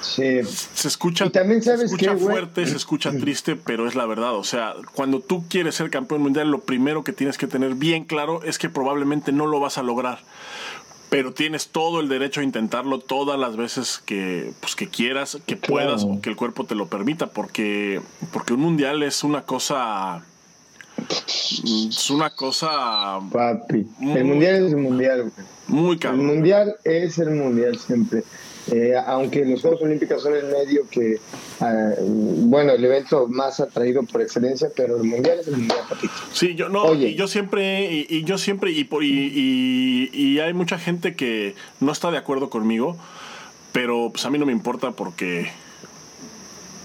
Sí. 0.04 0.42
Se 0.74 0.88
escucha, 0.89 1.26
Y 1.26 1.30
también 1.30 1.62
se 1.63 1.74
escucha 1.76 2.18
fuerte, 2.18 2.68
se 2.68 2.76
escucha 2.76 3.12
triste, 3.18 3.56
pero 3.56 3.88
es 3.88 3.96
la 3.96 4.06
verdad. 4.06 4.36
O 4.36 4.44
sea, 4.44 4.74
cuando 4.94 5.22
tú 5.22 5.46
quieres 5.48 5.76
ser 5.76 5.89
campeón 5.89 6.22
mundial, 6.22 6.52
lo 6.52 6.60
primero 6.60 7.04
que 7.04 7.13
tienes 7.13 7.38
que 7.38 7.48
tener 7.48 7.76
bien 7.76 8.04
claro 8.04 8.44
es 8.44 8.58
que 8.58 8.70
probablemente 8.70 9.32
no 9.32 9.48
lo 9.48 9.60
vas 9.60 9.78
a 9.78 9.84
lograr. 9.84 10.20
Pero 11.10 11.32
tienes 11.34 11.68
todo 11.68 12.00
el 12.00 12.10
derecho 12.10 12.42
a 12.42 12.44
intentarlo 12.44 13.00
todas 13.00 13.39
las 13.39 13.56
veces 13.56 14.02
que, 14.06 14.52
pues, 14.60 14.76
que 14.76 14.89
quieras, 14.89 15.38
que 15.46 15.56
puedas 15.56 16.04
o 16.04 16.20
que 16.22 16.30
el 16.30 16.36
cuerpo 16.36 16.66
te 16.66 16.76
lo 16.76 16.88
permita, 16.88 17.28
porque, 17.28 18.02
porque 18.32 18.54
un 18.54 18.60
mundial 18.62 19.04
es 19.04 19.24
una 19.24 19.44
cosa. 19.44 20.26
Es 21.63 22.10
una 22.10 22.30
cosa 22.32 23.20
Papi. 23.32 23.86
Muy- 24.00 24.18
El 24.20 24.26
mundial 24.26 24.56
es 24.66 24.72
el 24.74 24.78
mundial, 24.78 25.32
muy 25.68 25.94
El 25.94 26.00
cabrón. 26.00 26.26
mundial 26.26 26.76
es 26.84 27.18
el 27.20 27.32
mundial 27.32 27.78
siempre. 27.80 28.24
Eh, 28.71 28.93
aunque 29.08 29.43
los 29.45 29.62
Juegos 29.62 29.82
Olímpicos 29.82 30.23
son 30.23 30.36
el 30.36 30.45
medio 30.45 30.88
que, 30.89 31.17
ah, 31.60 31.91
bueno, 31.99 32.71
el 32.71 32.84
evento 32.86 33.28
más 33.28 33.60
atraído 33.60 34.04
por 34.04 34.21
excelencia, 34.21 34.69
pero 34.76 34.95
el 34.97 35.04
mundial 35.04 35.39
es 35.41 35.47
el 35.49 35.58
mundial, 35.58 35.80
papito. 35.89 36.13
Sí, 36.32 36.56
yo 36.56 36.69
no, 36.69 36.84
Oye. 36.84 37.10
y 37.10 37.15
yo 37.15 37.28
siempre, 37.28 37.91
y, 37.91 38.08
y 38.10 38.23
yo 38.23 38.38
siempre, 38.38 38.71
y, 38.71 38.86
por, 38.86 39.04
y, 39.04 40.10
y- 40.13 40.39
hay 40.39 40.54
mucha 40.54 40.80
gente 40.80 41.15
que 41.15 41.56
no 41.82 41.91
está 41.91 42.10
de 42.10 42.17
acuerdo 42.17 42.49
conmigo, 42.49 42.97
pero 43.73 44.10
pues 44.13 44.26
a 44.26 44.30
mí 44.30 44.38
no 44.38 44.45
me 44.45 44.54
importa 44.54 44.91
porque, 44.91 45.47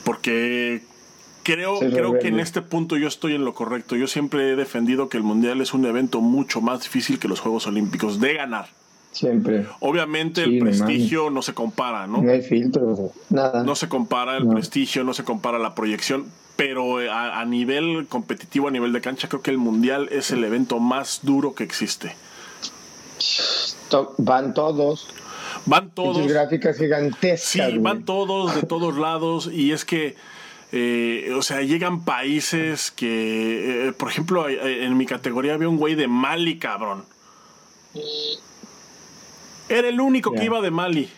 porque 0.05 0.81
creo, 1.43 1.79
creo 1.79 2.19
que 2.19 2.29
en 2.29 2.41
este 2.41 2.62
punto 2.62 2.97
yo 2.97 3.09
estoy 3.09 3.35
en 3.35 3.45
lo 3.45 3.55
correcto. 3.55 3.97
Yo 3.97 4.07
siempre 4.07 4.51
he 4.53 4.57
defendido 4.57 5.09
que 5.09 5.17
el 5.17 5.23
mundial 5.23 5.61
es 5.61 5.75
un 5.75 5.85
evento 5.87 6.21
mucho 6.21 6.61
más 6.61 6.83
difícil 6.83 7.19
que 7.19 7.29
los 7.29 7.41
Juegos 7.41 7.67
Olímpicos 7.67 8.21
de 8.21 8.35
ganar. 8.35 8.69
Siempre. 9.12 9.66
Obviamente 9.81 10.44
Sí, 10.44 10.59
el 10.59 10.62
prestigio 10.64 11.31
no 11.31 11.42
se 11.42 11.55
compara, 11.55 12.07
¿no? 12.07 12.23
No 12.23 12.31
hay 12.31 12.42
filtros, 12.42 12.99
nada. 13.31 13.64
No 13.64 13.75
se 13.75 13.88
compara 13.88 14.37
el 14.37 14.47
No. 14.47 14.53
prestigio, 14.55 15.03
no 15.05 15.14
se 15.14 15.25
compara 15.25 15.59
la 15.59 15.75
proyección, 15.75 16.27
pero 16.57 17.01
eh, 17.01 17.09
a, 17.11 17.40
a 17.40 17.44
nivel 17.44 18.07
competitivo, 18.09 18.68
a 18.68 18.71
nivel 18.71 18.92
de 18.92 19.01
cancha, 19.01 19.29
creo 19.29 19.42
que 19.42 19.51
el 19.51 19.59
Mundial 19.59 20.09
es 20.12 20.31
el 20.31 20.44
evento 20.44 20.79
más 20.79 21.21
duro 21.23 21.55
que 21.55 21.64
existe. 21.64 22.14
Van 24.18 24.55
todos. 24.55 25.09
Van 25.66 25.90
Todos. 25.90 26.27
gráficas 26.27 26.77
gigantescas. 26.79 27.40
sí, 27.49 27.59
güey. 27.61 27.79
van 27.79 28.05
todos 28.05 28.55
de 28.55 28.62
todos 28.62 28.97
lados 28.97 29.51
y 29.53 29.73
es 29.73 29.85
que, 29.85 30.14
eh, 30.73 31.33
o 31.37 31.42
sea, 31.42 31.62
llegan 31.62 32.05
países 32.05 32.90
que, 32.90 33.88
eh, 33.88 33.92
por 33.92 34.09
ejemplo, 34.09 34.49
en 34.49 34.97
mi 34.97 35.05
categoría 35.07 35.55
había 35.55 35.68
un 35.68 35.77
güey 35.79 35.94
de 35.94 36.07
Mali, 36.09 36.59
cabrón. 36.59 37.05
Era 39.69 39.89
el 39.89 40.01
único 40.01 40.33
que 40.33 40.45
iba 40.45 40.61
de 40.61 40.71
Mali. 40.71 41.11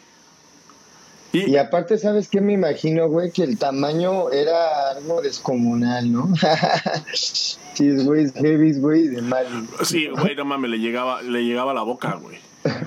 Y, 1.32 1.50
Y 1.50 1.56
aparte, 1.58 1.96
¿sabes 1.96 2.28
qué 2.28 2.40
me 2.40 2.52
imagino, 2.54 3.08
güey? 3.08 3.30
Que 3.30 3.44
el 3.44 3.56
tamaño 3.56 4.30
era 4.30 4.90
algo 4.90 5.22
descomunal, 5.22 6.10
¿no? 6.12 6.28
sí, 7.12 7.56
güey, 8.04 8.24
es 8.24 8.32
heavy, 8.32 8.72
güey, 8.80 9.06
de 9.06 9.22
Mali. 9.22 9.68
sí, 9.84 10.08
güey, 10.08 10.34
no 10.34 10.44
mames, 10.44 10.70
le 10.72 10.78
llegaba, 10.78 11.22
le 11.22 11.44
llegaba 11.44 11.70
a 11.70 11.74
la 11.74 11.82
boca, 11.82 12.14
güey. 12.20 12.38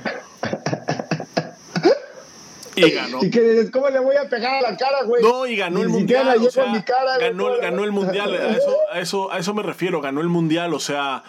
Y 2.75 2.89
ganó. 2.89 3.23
Y 3.23 3.29
que 3.29 3.39
dices, 3.41 3.69
¿cómo 3.71 3.87
le 3.89 3.99
voy 3.99 4.15
a 4.15 4.27
pegar 4.27 4.55
a 4.55 4.61
la 4.71 4.75
cara, 4.75 5.03
güey? 5.05 5.21
No, 5.21 5.45
y 5.45 5.55
ganó 5.55 5.75
Ni 5.77 5.81
el 5.83 5.89
mundial. 5.89 6.25
la 6.25 6.31
o 6.33 6.37
llevo 6.37 6.49
sea, 6.49 6.71
a 6.71 6.73
mi 6.73 6.81
cara, 6.81 7.17
güey, 7.17 7.29
ganó, 7.29 7.43
¿cómo 7.43 7.55
la- 7.55 7.61
ganó 7.61 7.83
el 7.83 7.91
mundial. 7.91 8.33
A 8.33 8.49
eso, 8.57 8.77
a, 8.91 8.99
eso, 8.99 9.31
a 9.31 9.37
eso 9.37 9.53
me 9.53 9.61
refiero, 9.61 10.01
ganó 10.01 10.21
el 10.21 10.27
mundial. 10.29 10.73
O 10.73 10.79
sea, 10.79 11.23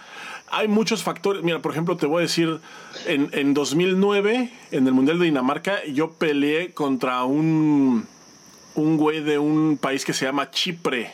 hay 0.49 0.69
muchos 0.69 1.03
factores. 1.03 1.43
Mira, 1.43 1.61
por 1.61 1.73
ejemplo, 1.73 1.97
te 1.97 2.07
voy 2.07 2.19
a 2.19 2.23
decir, 2.23 2.61
en, 3.07 3.29
en 3.33 3.55
2009, 3.55 4.53
en 4.71 4.87
el 4.87 4.93
mundial 4.93 5.19
de 5.19 5.27
Dinamarca, 5.27 5.85
yo 5.87 6.13
peleé 6.13 6.73
contra 6.73 7.25
un, 7.25 8.07
un 8.75 8.97
güey 8.97 9.23
de 9.23 9.39
un 9.39 9.79
país 9.81 10.05
que 10.05 10.13
se 10.13 10.25
llama 10.25 10.51
Chipre. 10.51 11.13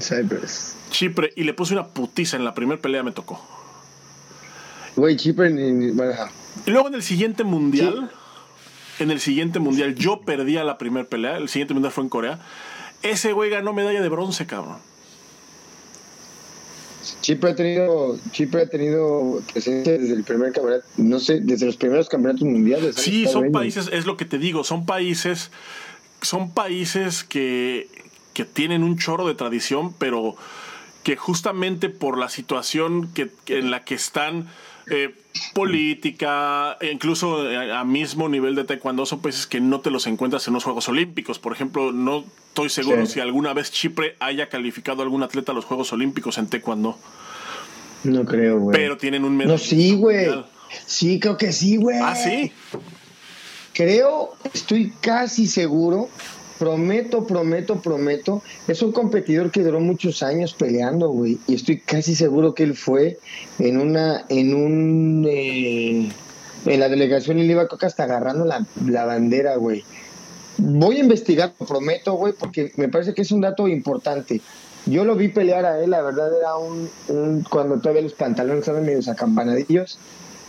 Cypress. 0.00 0.76
Chipre, 0.90 1.32
y 1.36 1.44
le 1.44 1.54
puse 1.54 1.72
una 1.72 1.88
putiza 1.88 2.36
en 2.36 2.44
la 2.44 2.54
primera 2.54 2.80
pelea, 2.80 3.02
me 3.02 3.12
tocó. 3.12 3.44
Güey, 4.96 5.16
Chipre, 5.16 5.50
ni. 5.50 5.86
Y 6.66 6.70
luego 6.70 6.88
en 6.88 6.94
el 6.94 7.02
siguiente 7.02 7.44
mundial, 7.44 8.10
en 8.98 9.10
el 9.10 9.20
siguiente 9.20 9.58
mundial, 9.58 9.94
yo 9.94 10.22
perdí 10.22 10.56
a 10.56 10.64
la 10.64 10.78
primera 10.78 11.06
pelea. 11.06 11.36
El 11.36 11.48
siguiente 11.48 11.74
mundial 11.74 11.92
fue 11.92 12.04
en 12.04 12.10
Corea. 12.10 12.38
Ese 13.02 13.32
güey 13.32 13.50
ganó 13.50 13.72
medalla 13.72 14.00
de 14.00 14.08
bronce, 14.08 14.46
cabrón. 14.46 14.78
Chipre 17.22 17.50
ha 17.50 17.56
tenido, 17.56 18.18
Chipre 18.30 18.62
ha 18.62 18.68
tenido 18.68 19.42
presencia 19.52 19.98
desde 19.98 20.14
el 20.14 20.24
primer 20.24 20.52
campeonato, 20.52 20.84
no 20.96 21.18
sé, 21.18 21.40
desde 21.40 21.66
los 21.66 21.76
primeros 21.76 22.08
campeonatos 22.08 22.46
mundiales. 22.46 22.96
Sí, 22.96 23.26
son 23.26 23.52
países, 23.52 23.88
es 23.92 24.06
lo 24.06 24.16
que 24.16 24.24
te 24.24 24.38
digo, 24.38 24.64
son 24.64 24.86
países, 24.86 25.50
son 26.22 26.50
países 26.52 27.24
que, 27.24 27.88
que 28.32 28.44
tienen 28.44 28.82
un 28.82 28.98
chorro 28.98 29.26
de 29.26 29.34
tradición, 29.34 29.92
pero 29.98 30.36
que 31.06 31.14
justamente 31.14 31.88
por 31.88 32.18
la 32.18 32.28
situación 32.28 33.12
que, 33.14 33.30
en 33.46 33.70
la 33.70 33.84
que 33.84 33.94
están, 33.94 34.48
eh, 34.90 35.14
política, 35.54 36.76
e 36.80 36.90
incluso 36.90 37.46
a, 37.48 37.84
mismo 37.84 38.28
nivel 38.28 38.56
de 38.56 38.64
taekwondo, 38.64 39.06
son 39.06 39.20
países 39.20 39.46
que 39.46 39.60
no 39.60 39.78
te 39.80 39.92
los 39.92 40.08
encuentras 40.08 40.48
en 40.48 40.54
los 40.54 40.64
Juegos 40.64 40.88
Olímpicos. 40.88 41.38
Por 41.38 41.52
ejemplo, 41.52 41.92
no 41.92 42.24
estoy 42.48 42.70
seguro 42.70 43.06
si 43.06 43.20
alguna 43.20 43.52
vez 43.52 43.70
Chipre 43.70 44.16
haya 44.18 44.48
calificado 44.48 45.02
a 45.02 45.04
algún 45.04 45.22
atleta 45.22 45.52
a 45.52 45.54
los 45.54 45.64
Juegos 45.64 45.92
Olímpicos 45.92 46.38
en 46.38 46.48
taekwondo. 46.48 46.98
No 48.02 48.24
creo, 48.24 48.58
güey. 48.58 48.76
Pero 48.76 48.96
tienen 48.96 49.24
un 49.24 49.38
No, 49.38 49.58
sí, 49.58 49.94
güey. 49.94 50.26
Sí, 50.86 51.20
creo 51.20 51.36
que 51.36 51.52
sí, 51.52 51.76
güey. 51.76 52.00
Ah, 52.02 52.16
sí. 52.16 52.50
Creo, 53.74 54.34
estoy 54.52 54.92
casi 55.00 55.46
seguro 55.46 56.08
Prometo, 56.58 57.26
prometo, 57.26 57.80
prometo. 57.80 58.42
Es 58.66 58.82
un 58.82 58.92
competidor 58.92 59.50
que 59.50 59.62
duró 59.62 59.80
muchos 59.80 60.22
años 60.22 60.54
peleando, 60.54 61.08
güey. 61.08 61.38
Y 61.46 61.54
estoy 61.54 61.80
casi 61.80 62.14
seguro 62.14 62.54
que 62.54 62.62
él 62.62 62.74
fue 62.74 63.18
en 63.58 63.78
una, 63.78 64.24
en 64.28 64.54
un, 64.54 65.26
eh, 65.28 66.08
en 66.64 66.80
la 66.80 66.88
delegación 66.88 67.38
y 67.38 67.46
le 67.46 67.56
hasta 67.58 68.04
agarrando 68.04 68.44
la, 68.44 68.64
la 68.86 69.04
bandera, 69.04 69.56
güey. 69.56 69.84
Voy 70.58 70.96
a 70.96 71.00
investigar, 71.00 71.52
prometo, 71.52 72.14
güey, 72.14 72.32
porque 72.32 72.72
me 72.76 72.88
parece 72.88 73.12
que 73.12 73.22
es 73.22 73.30
un 73.30 73.42
dato 73.42 73.68
importante. 73.68 74.40
Yo 74.86 75.04
lo 75.04 75.16
vi 75.16 75.28
pelear 75.28 75.66
a 75.66 75.82
él, 75.82 75.90
la 75.90 76.00
verdad 76.00 76.30
era 76.38 76.56
un, 76.56 76.88
un 77.08 77.42
cuando 77.42 77.78
todavía 77.80 78.02
los 78.02 78.14
pantalones 78.14 78.60
estaban 78.60 78.86
medio 78.86 79.00
acampanadillos 79.10 79.98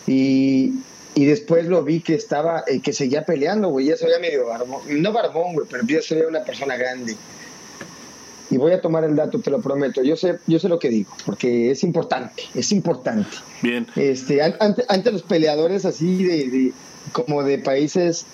y, 0.06 0.74
y 1.18 1.26
después 1.26 1.66
lo 1.66 1.84
vi 1.84 2.02
que 2.02 2.14
estaba, 2.14 2.64
eh, 2.68 2.80
que 2.80 2.94
seguía 2.94 3.26
peleando, 3.26 3.70
güey. 3.70 3.88
Ya 3.88 3.98
se 3.98 4.06
veía 4.06 4.20
medio 4.20 4.46
barbón. 4.46 4.82
No 5.02 5.12
barbón, 5.12 5.56
güey, 5.56 5.66
pero 5.68 5.84
ya 5.88 6.00
se 6.00 6.14
veía 6.14 6.28
una 6.28 6.44
persona 6.44 6.78
grande. 6.78 7.18
Y 8.52 8.58
voy 8.58 8.72
a 8.74 8.82
tomar 8.82 9.04
el 9.04 9.16
dato, 9.16 9.40
te 9.40 9.50
lo 9.50 9.60
prometo. 9.60 10.04
Yo 10.04 10.16
sé, 10.16 10.38
yo 10.46 10.60
sé 10.60 10.70
lo 10.70 10.78
que 10.78 10.90
digo, 10.90 11.12
porque 11.26 11.72
es 11.72 11.84
importante, 11.84 12.44
es 12.54 12.72
importante. 12.72 13.36
Bien. 13.64 13.88
Este, 13.96 14.44
ante, 14.44 15.12
los 15.12 15.24
peleadores 15.24 15.86
así 15.86 16.24
de, 16.24 16.72
como 17.14 17.42
de 17.42 17.58
países 17.58 18.28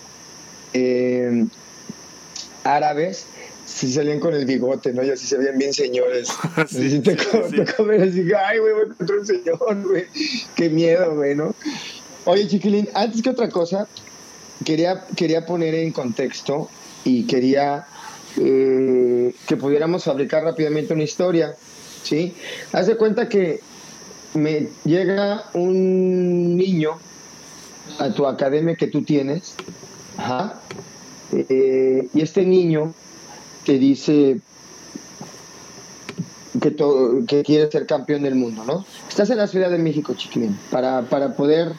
eh, 0.73 1.45
árabes, 2.65 3.27
sí 3.65 3.93
salían 3.93 4.19
con 4.19 4.33
el 4.33 4.43
bigote, 4.43 4.91
¿no? 4.91 5.05
Y 5.05 5.09
así 5.09 5.25
se 5.25 5.37
veían 5.37 5.57
bien 5.57 5.73
señores. 5.73 6.27
sí, 6.67 6.99
te, 6.99 7.13
así, 7.13 8.25
ay, 8.37 8.59
güey, 8.59 8.73
voy 8.73 8.89
contra 8.97 9.15
un 9.15 9.25
señor, 9.25 9.83
güey. 9.87 10.03
Qué 10.57 10.69
miedo, 10.69 11.15
güey, 11.15 11.33
¿no? 11.33 11.55
Oye, 12.25 12.47
Chiquilín, 12.47 12.87
antes 12.93 13.21
que 13.21 13.29
otra 13.29 13.49
cosa, 13.49 13.85
quería, 14.63 15.05
quería 15.15 15.45
poner 15.45 15.75
en 15.75 15.91
contexto 15.91 16.69
y 17.03 17.23
quería 17.23 17.85
eh, 18.37 19.35
que 19.45 19.57
pudiéramos 19.57 20.05
fabricar 20.05 20.43
rápidamente 20.43 20.93
una 20.93 21.03
historia, 21.03 21.53
¿sí? 22.03 22.33
Haz 22.71 22.87
de 22.87 22.95
cuenta 22.95 23.27
que 23.27 23.59
me 24.35 24.69
llega 24.85 25.49
un 25.53 26.55
niño 26.55 26.91
a 27.99 28.09
tu 28.11 28.25
academia 28.25 28.75
que 28.75 28.87
tú 28.87 29.03
tienes, 29.03 29.55
ajá, 30.15 30.61
eh, 31.33 32.07
y 32.13 32.21
este 32.21 32.45
niño 32.45 32.93
te 33.65 33.77
dice 33.77 34.39
que, 36.61 36.75
que 37.27 37.43
quiere 37.43 37.69
ser 37.69 37.85
campeón 37.85 38.23
del 38.23 38.35
mundo, 38.35 38.63
¿no? 38.65 38.85
Estás 39.09 39.29
en 39.29 39.39
la 39.39 39.47
Ciudad 39.47 39.69
de 39.69 39.77
México, 39.77 40.13
Chiquilín, 40.13 40.57
para, 40.71 41.01
para 41.01 41.35
poder 41.35 41.73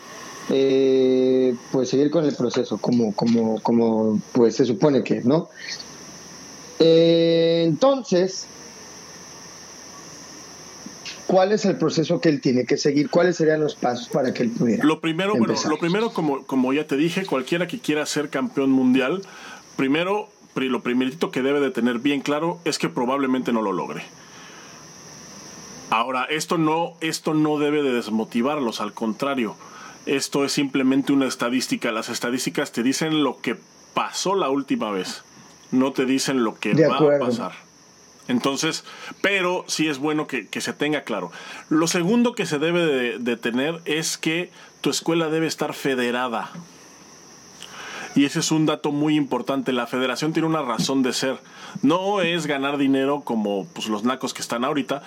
eh, 0.51 1.55
pues 1.73 1.89
seguir 1.89 2.11
con 2.11 2.25
el 2.25 2.35
proceso 2.35 2.79
como, 2.79 3.15
como, 3.15 3.61
como 3.61 4.21
pues 4.33 4.57
se 4.57 4.67
supone 4.67 5.03
que, 5.03 5.23
¿no? 5.23 5.49
Eh, 6.79 7.63
entonces, 7.67 8.47
¿cuál 11.27 11.53
es 11.53 11.65
el 11.65 11.77
proceso 11.77 12.21
que 12.21 12.29
él 12.29 12.41
tiene 12.41 12.67
que 12.67 12.77
seguir? 12.77 13.09
¿Cuáles 13.09 13.37
serían 13.37 13.61
los 13.61 13.75
pasos 13.75 14.09
para 14.09 14.35
que 14.35 14.43
él 14.43 14.51
pudiera? 14.51 14.85
Lo 14.85 15.01
primero, 15.01 15.35
bueno, 15.37 15.55
lo 15.69 15.79
primero, 15.79 16.13
como, 16.13 16.45
como 16.45 16.73
ya 16.73 16.87
te 16.87 16.97
dije, 16.97 17.25
cualquiera 17.25 17.67
que 17.67 17.79
quiera 17.79 18.05
ser 18.05 18.29
campeón 18.29 18.71
mundial, 18.71 19.23
primero, 19.77 20.29
lo 20.55 20.83
primerito 20.83 21.31
que 21.31 21.43
debe 21.43 21.61
de 21.61 21.71
tener 21.71 22.01
bien 22.01 22.21
claro 22.21 22.59
es 22.65 22.79
que 22.79 22.91
probablemente 22.91 23.53
no 23.53 23.63
lo 23.63 23.73
logre. 23.73 24.05
Ahora, 25.89 26.25
esto 26.25 26.59
no, 26.59 26.95
esto 27.01 27.35
no 27.35 27.59
debe 27.59 27.83
de 27.83 27.93
desmotivarlos, 27.93 28.81
al 28.81 28.93
contrario 28.93 29.57
esto 30.07 30.45
es 30.45 30.53
simplemente 30.53 31.13
una 31.13 31.27
estadística. 31.27 31.93
Las 31.93 32.09
estadísticas 32.09 32.73
te 32.73 32.83
dicen 32.83 33.23
lo 33.23 33.41
que 33.41 33.57
pasó 33.95 34.35
la 34.35 34.49
última 34.49 34.91
vez, 34.91 35.23
no 35.71 35.93
te 35.93 36.05
dicen 36.05 36.45
lo 36.45 36.59
que 36.59 36.75
va 36.75 36.97
a 36.97 37.19
pasar. 37.19 37.53
Entonces, 38.27 38.85
pero 39.21 39.65
sí 39.69 39.89
es 39.89 39.99
bueno 39.99 40.27
que, 40.27 40.49
se 40.61 40.73
tenga 40.73 41.03
claro. 41.03 41.31
Lo 41.69 41.87
segundo 41.87 42.35
que 42.35 42.47
se 42.47 42.59
debe 42.59 43.19
de, 43.19 43.37
tener 43.37 43.81
es 43.85 44.17
que 44.17 44.51
tu 44.81 44.91
escuela 44.91 45.29
debe 45.29 45.47
estar 45.47 45.75
federada. 45.75 46.51
Y 48.15 48.25
ese 48.25 48.41
es 48.41 48.51
un 48.51 48.65
dato 48.65 48.93
muy 48.93 49.17
importante. 49.17 49.73
La 49.73 49.87
federación 49.87 50.33
tiene 50.33 50.49
una 50.49 50.63
razón 50.63 51.03
de 51.03 51.13
ser. 51.13 51.39
No 51.83 52.23
es 52.23 52.47
ganar 52.47 52.79
dinero 52.79 53.23
como 53.23 53.67
pues, 53.67 53.89
los 53.89 54.05
nacos 54.05 54.33
que 54.33 54.41
están 54.41 54.65
ahorita. 54.65 55.03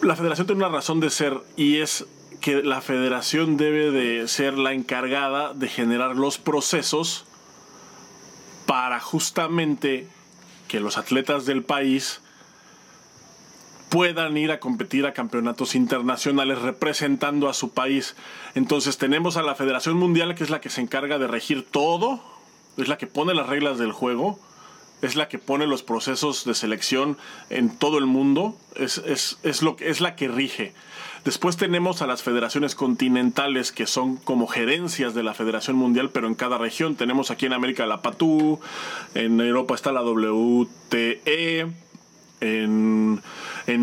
La 0.00 0.16
federación 0.16 0.46
tiene 0.46 0.64
una 0.64 0.74
razón 0.74 1.00
de 1.00 1.10
ser 1.10 1.38
y 1.56 1.78
es 1.78 2.06
que 2.44 2.62
la 2.62 2.82
federación 2.82 3.56
debe 3.56 3.90
de 3.90 4.28
ser 4.28 4.58
la 4.58 4.74
encargada 4.74 5.54
de 5.54 5.66
generar 5.66 6.14
los 6.14 6.36
procesos 6.36 7.24
para 8.66 9.00
justamente 9.00 10.08
que 10.68 10.78
los 10.78 10.98
atletas 10.98 11.46
del 11.46 11.62
país 11.62 12.20
puedan 13.88 14.36
ir 14.36 14.52
a 14.52 14.60
competir 14.60 15.06
a 15.06 15.14
campeonatos 15.14 15.74
internacionales 15.74 16.60
representando 16.60 17.48
a 17.48 17.54
su 17.54 17.72
país. 17.72 18.14
Entonces 18.54 18.98
tenemos 18.98 19.38
a 19.38 19.42
la 19.42 19.54
Federación 19.54 19.96
Mundial 19.96 20.34
que 20.34 20.44
es 20.44 20.50
la 20.50 20.60
que 20.60 20.68
se 20.68 20.82
encarga 20.82 21.18
de 21.18 21.26
regir 21.26 21.64
todo, 21.64 22.22
es 22.76 22.88
la 22.88 22.98
que 22.98 23.06
pone 23.06 23.32
las 23.32 23.48
reglas 23.48 23.78
del 23.78 23.92
juego, 23.92 24.38
es 25.02 25.16
la 25.16 25.28
que 25.28 25.38
pone 25.38 25.66
los 25.66 25.82
procesos 25.82 26.44
de 26.44 26.54
selección 26.54 27.18
en 27.50 27.76
todo 27.76 27.98
el 27.98 28.06
mundo, 28.06 28.56
es, 28.76 28.98
es, 29.42 29.62
lo, 29.62 29.76
es 29.80 30.00
la 30.00 30.16
que 30.16 30.28
rige. 30.28 30.72
Después 31.24 31.56
tenemos 31.56 32.02
a 32.02 32.06
las 32.06 32.22
federaciones 32.22 32.74
continentales 32.74 33.72
que 33.72 33.86
son 33.86 34.16
como 34.16 34.46
gerencias 34.46 35.14
de 35.14 35.22
la 35.22 35.32
Federación 35.32 35.74
Mundial, 35.76 36.10
pero 36.10 36.26
en 36.26 36.34
cada 36.34 36.58
región. 36.58 36.96
Tenemos 36.96 37.30
aquí 37.30 37.46
en 37.46 37.54
América 37.54 37.86
la 37.86 38.02
PATU, 38.02 38.60
en 39.14 39.40
Europa 39.40 39.74
está 39.74 39.90
la 39.90 40.02
WTE, 40.02 41.66
en, 42.40 43.22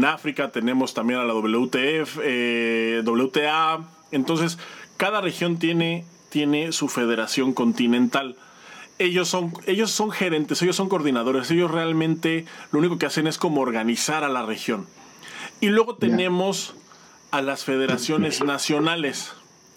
África 0.05 0.51
tenemos 0.51 0.93
también 0.93 1.19
a 1.19 1.23
la 1.23 1.33
WTF, 1.33 2.19
eh, 2.23 3.01
WTA. 3.03 3.87
Entonces, 4.11 4.59
cada 4.97 5.19
región 5.21 5.57
tiene, 5.57 6.05
tiene 6.29 6.71
su 6.71 6.89
federación 6.89 7.53
continental 7.53 8.35
ellos 9.01 9.27
son, 9.27 9.53
ellos 9.65 9.91
son 9.91 10.11
gerentes, 10.11 10.61
ellos 10.61 10.75
son 10.75 10.89
coordinadores, 10.89 11.49
ellos 11.51 11.71
realmente 11.71 12.45
lo 12.71 12.79
único 12.79 12.97
que 12.97 13.05
hacen 13.05 13.27
es 13.27 13.37
como 13.37 13.61
organizar 13.61 14.23
a 14.23 14.29
la 14.29 14.45
región. 14.45 14.87
Y 15.59 15.67
luego 15.67 15.95
tenemos 15.95 16.75
a 17.31 17.41
las 17.41 17.63
federaciones 17.63 18.43
nacionales. 18.43 19.33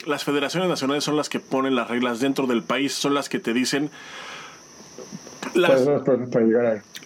Las 0.06 0.24
federaciones 0.24 0.68
nacionales 0.68 1.04
son 1.04 1.16
las 1.16 1.28
que 1.28 1.40
ponen 1.40 1.74
las 1.74 1.88
reglas 1.88 2.20
dentro 2.20 2.46
del 2.46 2.62
país, 2.62 2.92
son 2.92 3.14
las 3.14 3.28
que 3.28 3.38
te 3.38 3.54
dicen 3.54 3.90
las, 5.54 5.86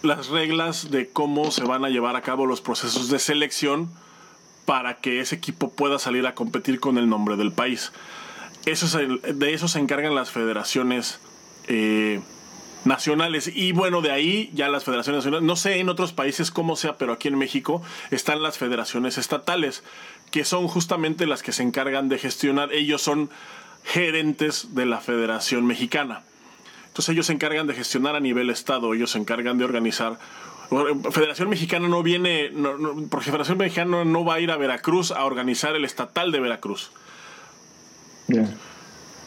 las 0.01 0.29
reglas 0.29 0.91
de 0.91 1.09
cómo 1.09 1.51
se 1.51 1.63
van 1.63 1.85
a 1.85 1.89
llevar 1.89 2.15
a 2.15 2.21
cabo 2.21 2.45
los 2.45 2.61
procesos 2.61 3.09
de 3.09 3.19
selección 3.19 3.89
para 4.65 4.97
que 4.97 5.19
ese 5.19 5.35
equipo 5.35 5.69
pueda 5.69 5.99
salir 5.99 6.25
a 6.27 6.35
competir 6.35 6.79
con 6.79 6.97
el 6.97 7.09
nombre 7.09 7.35
del 7.37 7.51
país. 7.51 7.91
Eso 8.65 8.85
es 8.85 9.39
de 9.39 9.53
eso 9.53 9.67
se 9.67 9.79
encargan 9.79 10.15
las 10.15 10.31
federaciones 10.31 11.19
eh, 11.69 12.19
nacionales. 12.83 13.49
Y 13.53 13.71
bueno, 13.71 14.01
de 14.01 14.11
ahí 14.11 14.51
ya 14.53 14.67
las 14.69 14.83
federaciones 14.83 15.19
nacionales, 15.19 15.45
no 15.45 15.55
sé 15.55 15.79
en 15.79 15.89
otros 15.89 16.11
países 16.13 16.51
cómo 16.51 16.75
sea, 16.75 16.97
pero 16.97 17.13
aquí 17.13 17.27
en 17.27 17.37
México 17.37 17.81
están 18.11 18.41
las 18.41 18.57
federaciones 18.57 19.17
estatales, 19.17 19.83
que 20.31 20.43
son 20.43 20.67
justamente 20.67 21.25
las 21.25 21.43
que 21.43 21.51
se 21.51 21.63
encargan 21.63 22.09
de 22.09 22.17
gestionar, 22.17 22.73
ellos 22.73 23.01
son 23.01 23.29
gerentes 23.83 24.75
de 24.75 24.85
la 24.85 24.99
Federación 24.99 25.65
Mexicana. 25.65 26.23
Entonces 26.87 27.13
ellos 27.13 27.27
se 27.27 27.33
encargan 27.33 27.67
de 27.67 27.75
gestionar 27.75 28.15
a 28.15 28.19
nivel 28.19 28.49
estado, 28.49 28.93
ellos 28.93 29.11
se 29.11 29.19
encargan 29.19 29.57
de 29.57 29.65
organizar. 29.65 30.17
Federación 31.11 31.49
Mexicana 31.49 31.87
no 31.87 32.03
viene, 32.03 32.51
porque 33.09 33.27
Federación 33.27 33.57
Mexicana 33.57 34.05
no 34.05 34.23
va 34.23 34.35
a 34.35 34.39
ir 34.39 34.51
a 34.51 34.57
Veracruz 34.57 35.11
a 35.11 35.23
organizar 35.25 35.75
el 35.75 35.85
estatal 35.85 36.31
de 36.31 36.39
Veracruz. 36.39 36.91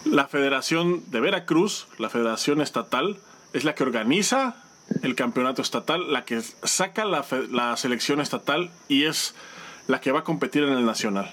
La 0.05 0.27
Federación 0.27 1.03
de 1.11 1.21
Veracruz, 1.21 1.87
la 1.99 2.09
Federación 2.09 2.61
Estatal, 2.61 3.19
es 3.53 3.65
la 3.65 3.75
que 3.75 3.85
organiza 3.85 4.57
el 5.03 5.15
campeonato 5.15 5.62
estatal, 5.62 6.12
la 6.12 6.25
que 6.25 6.41
saca 6.41 7.05
la, 7.05 7.77
selección 7.77 8.21
estatal 8.21 8.71
y 8.88 9.05
es 9.05 9.35
la 9.87 10.01
que 10.01 10.12
va 10.12 10.21
a 10.21 10.25
competir 10.25 10.65
en 10.65 10.73
el 10.73 10.85
nacional. 10.85 11.31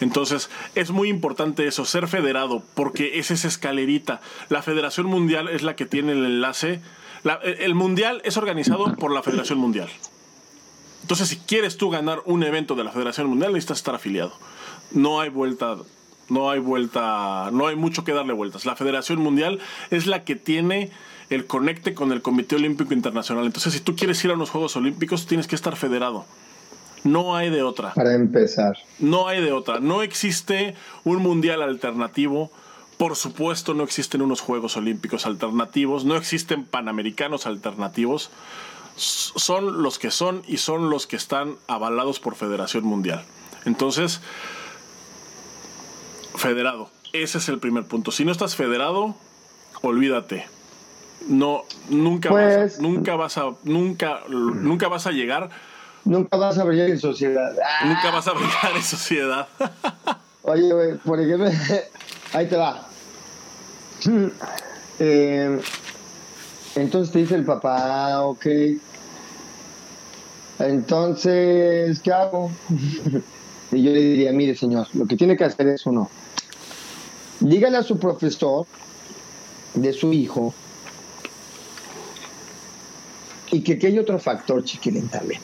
Entonces, 0.00 0.50
es 0.74 0.90
muy 0.90 1.08
importante 1.08 1.66
eso, 1.66 1.84
ser 1.84 2.06
federado, 2.06 2.62
porque 2.74 3.18
es 3.18 3.30
esa 3.30 3.48
escalerita. 3.48 4.20
La 4.48 4.62
Federación 4.62 5.06
Mundial 5.06 5.48
es 5.48 5.62
la 5.62 5.74
que 5.74 5.86
tiene 5.86 6.12
el 6.12 6.24
enlace. 6.24 6.80
el 7.42 7.74
Mundial 7.74 8.20
es 8.24 8.36
organizado 8.36 8.94
por 8.96 9.12
la 9.12 9.22
Federación 9.22 9.58
Mundial. 9.58 9.88
Entonces, 11.02 11.28
si 11.28 11.36
quieres 11.38 11.76
tú 11.76 11.88
ganar 11.88 12.20
un 12.24 12.42
evento 12.42 12.74
de 12.74 12.84
la 12.84 12.92
Federación 12.92 13.28
Mundial, 13.28 13.52
necesitas 13.52 13.78
estar 13.78 13.94
afiliado. 13.94 14.32
No 14.90 15.20
hay 15.20 15.30
vuelta, 15.30 15.76
no 16.28 16.50
hay 16.50 16.60
vuelta, 16.60 17.50
no 17.52 17.66
hay 17.66 17.76
mucho 17.76 18.04
que 18.04 18.12
darle 18.12 18.32
vueltas. 18.32 18.66
La 18.66 18.76
Federación 18.76 19.20
Mundial 19.20 19.60
es 19.90 20.06
la 20.06 20.24
que 20.24 20.36
tiene 20.36 20.90
el 21.30 21.46
conecte 21.46 21.94
con 21.94 22.12
el 22.12 22.22
Comité 22.22 22.56
Olímpico 22.56 22.94
Internacional. 22.94 23.46
Entonces, 23.46 23.72
si 23.72 23.80
tú 23.80 23.96
quieres 23.96 24.24
ir 24.24 24.30
a 24.30 24.34
unos 24.34 24.50
Juegos 24.50 24.76
Olímpicos, 24.76 25.26
tienes 25.26 25.46
que 25.46 25.56
estar 25.56 25.76
federado. 25.76 26.24
No 27.04 27.36
hay 27.36 27.50
de 27.50 27.62
otra. 27.62 27.94
Para 27.94 28.14
empezar. 28.14 28.76
No 28.98 29.28
hay 29.28 29.40
de 29.40 29.52
otra. 29.52 29.80
No 29.80 30.02
existe 30.02 30.74
un 31.04 31.18
mundial 31.18 31.62
alternativo. 31.62 32.50
Por 32.96 33.16
supuesto, 33.16 33.74
no 33.74 33.84
existen 33.84 34.22
unos 34.22 34.40
Juegos 34.40 34.76
Olímpicos 34.76 35.26
alternativos. 35.26 36.04
No 36.04 36.16
existen 36.16 36.64
Panamericanos 36.64 37.46
alternativos. 37.46 38.30
Son 38.96 39.82
los 39.82 39.98
que 39.98 40.10
son 40.10 40.42
y 40.48 40.56
son 40.56 40.90
los 40.90 41.06
que 41.06 41.16
están 41.16 41.56
avalados 41.68 42.18
por 42.18 42.34
Federación 42.34 42.84
Mundial. 42.84 43.24
Entonces, 43.66 44.20
federado. 46.36 46.90
Ese 47.12 47.38
es 47.38 47.48
el 47.48 47.58
primer 47.58 47.84
punto. 47.84 48.10
Si 48.10 48.24
no 48.24 48.32
estás 48.32 48.56
federado, 48.56 49.14
olvídate. 49.82 50.46
No, 51.28 51.64
nunca, 51.88 52.30
vas, 52.30 52.54
a, 52.54 52.56
pues, 52.58 52.80
nunca 52.80 53.16
vas 53.16 53.38
a, 53.38 53.54
nunca, 53.64 54.20
nunca 54.28 54.88
vas 54.88 55.06
a 55.06 55.10
llegar 55.10 55.50
Nunca 56.06 56.36
vas 56.36 56.56
a 56.56 56.62
brillar 56.62 56.88
en 56.88 57.00
sociedad. 57.00 57.52
Nunca 57.84 58.12
vas 58.12 58.28
a 58.28 58.32
brillar 58.32 58.76
en 58.76 58.82
sociedad. 58.82 59.48
Oye, 60.42 60.72
güey, 60.72 60.94
por 60.98 61.20
ejemplo, 61.20 61.50
ahí 62.32 62.46
te 62.46 62.56
va. 62.56 62.86
Eh, 64.98 65.60
entonces 66.74 67.12
te 67.12 67.18
dice 67.18 67.34
el 67.34 67.44
papá, 67.44 68.22
ok. 68.22 68.46
Entonces, 70.58 72.00
¿qué 72.00 72.10
hago? 72.10 72.50
Y 73.72 73.82
yo 73.82 73.90
le 73.90 74.00
diría, 74.00 74.32
mire 74.32 74.54
señor, 74.54 74.88
lo 74.94 75.06
que 75.06 75.16
tiene 75.16 75.36
que 75.36 75.44
hacer 75.44 75.68
es 75.68 75.86
uno. 75.86 76.10
Dígale 77.40 77.76
a 77.76 77.82
su 77.82 77.98
profesor 77.98 78.66
de 79.74 79.92
su 79.92 80.12
hijo 80.12 80.54
y 83.50 83.60
que 83.60 83.86
hay 83.86 83.98
otro 83.98 84.18
factor, 84.18 84.64
chiquilín, 84.64 85.08
también 85.08 85.40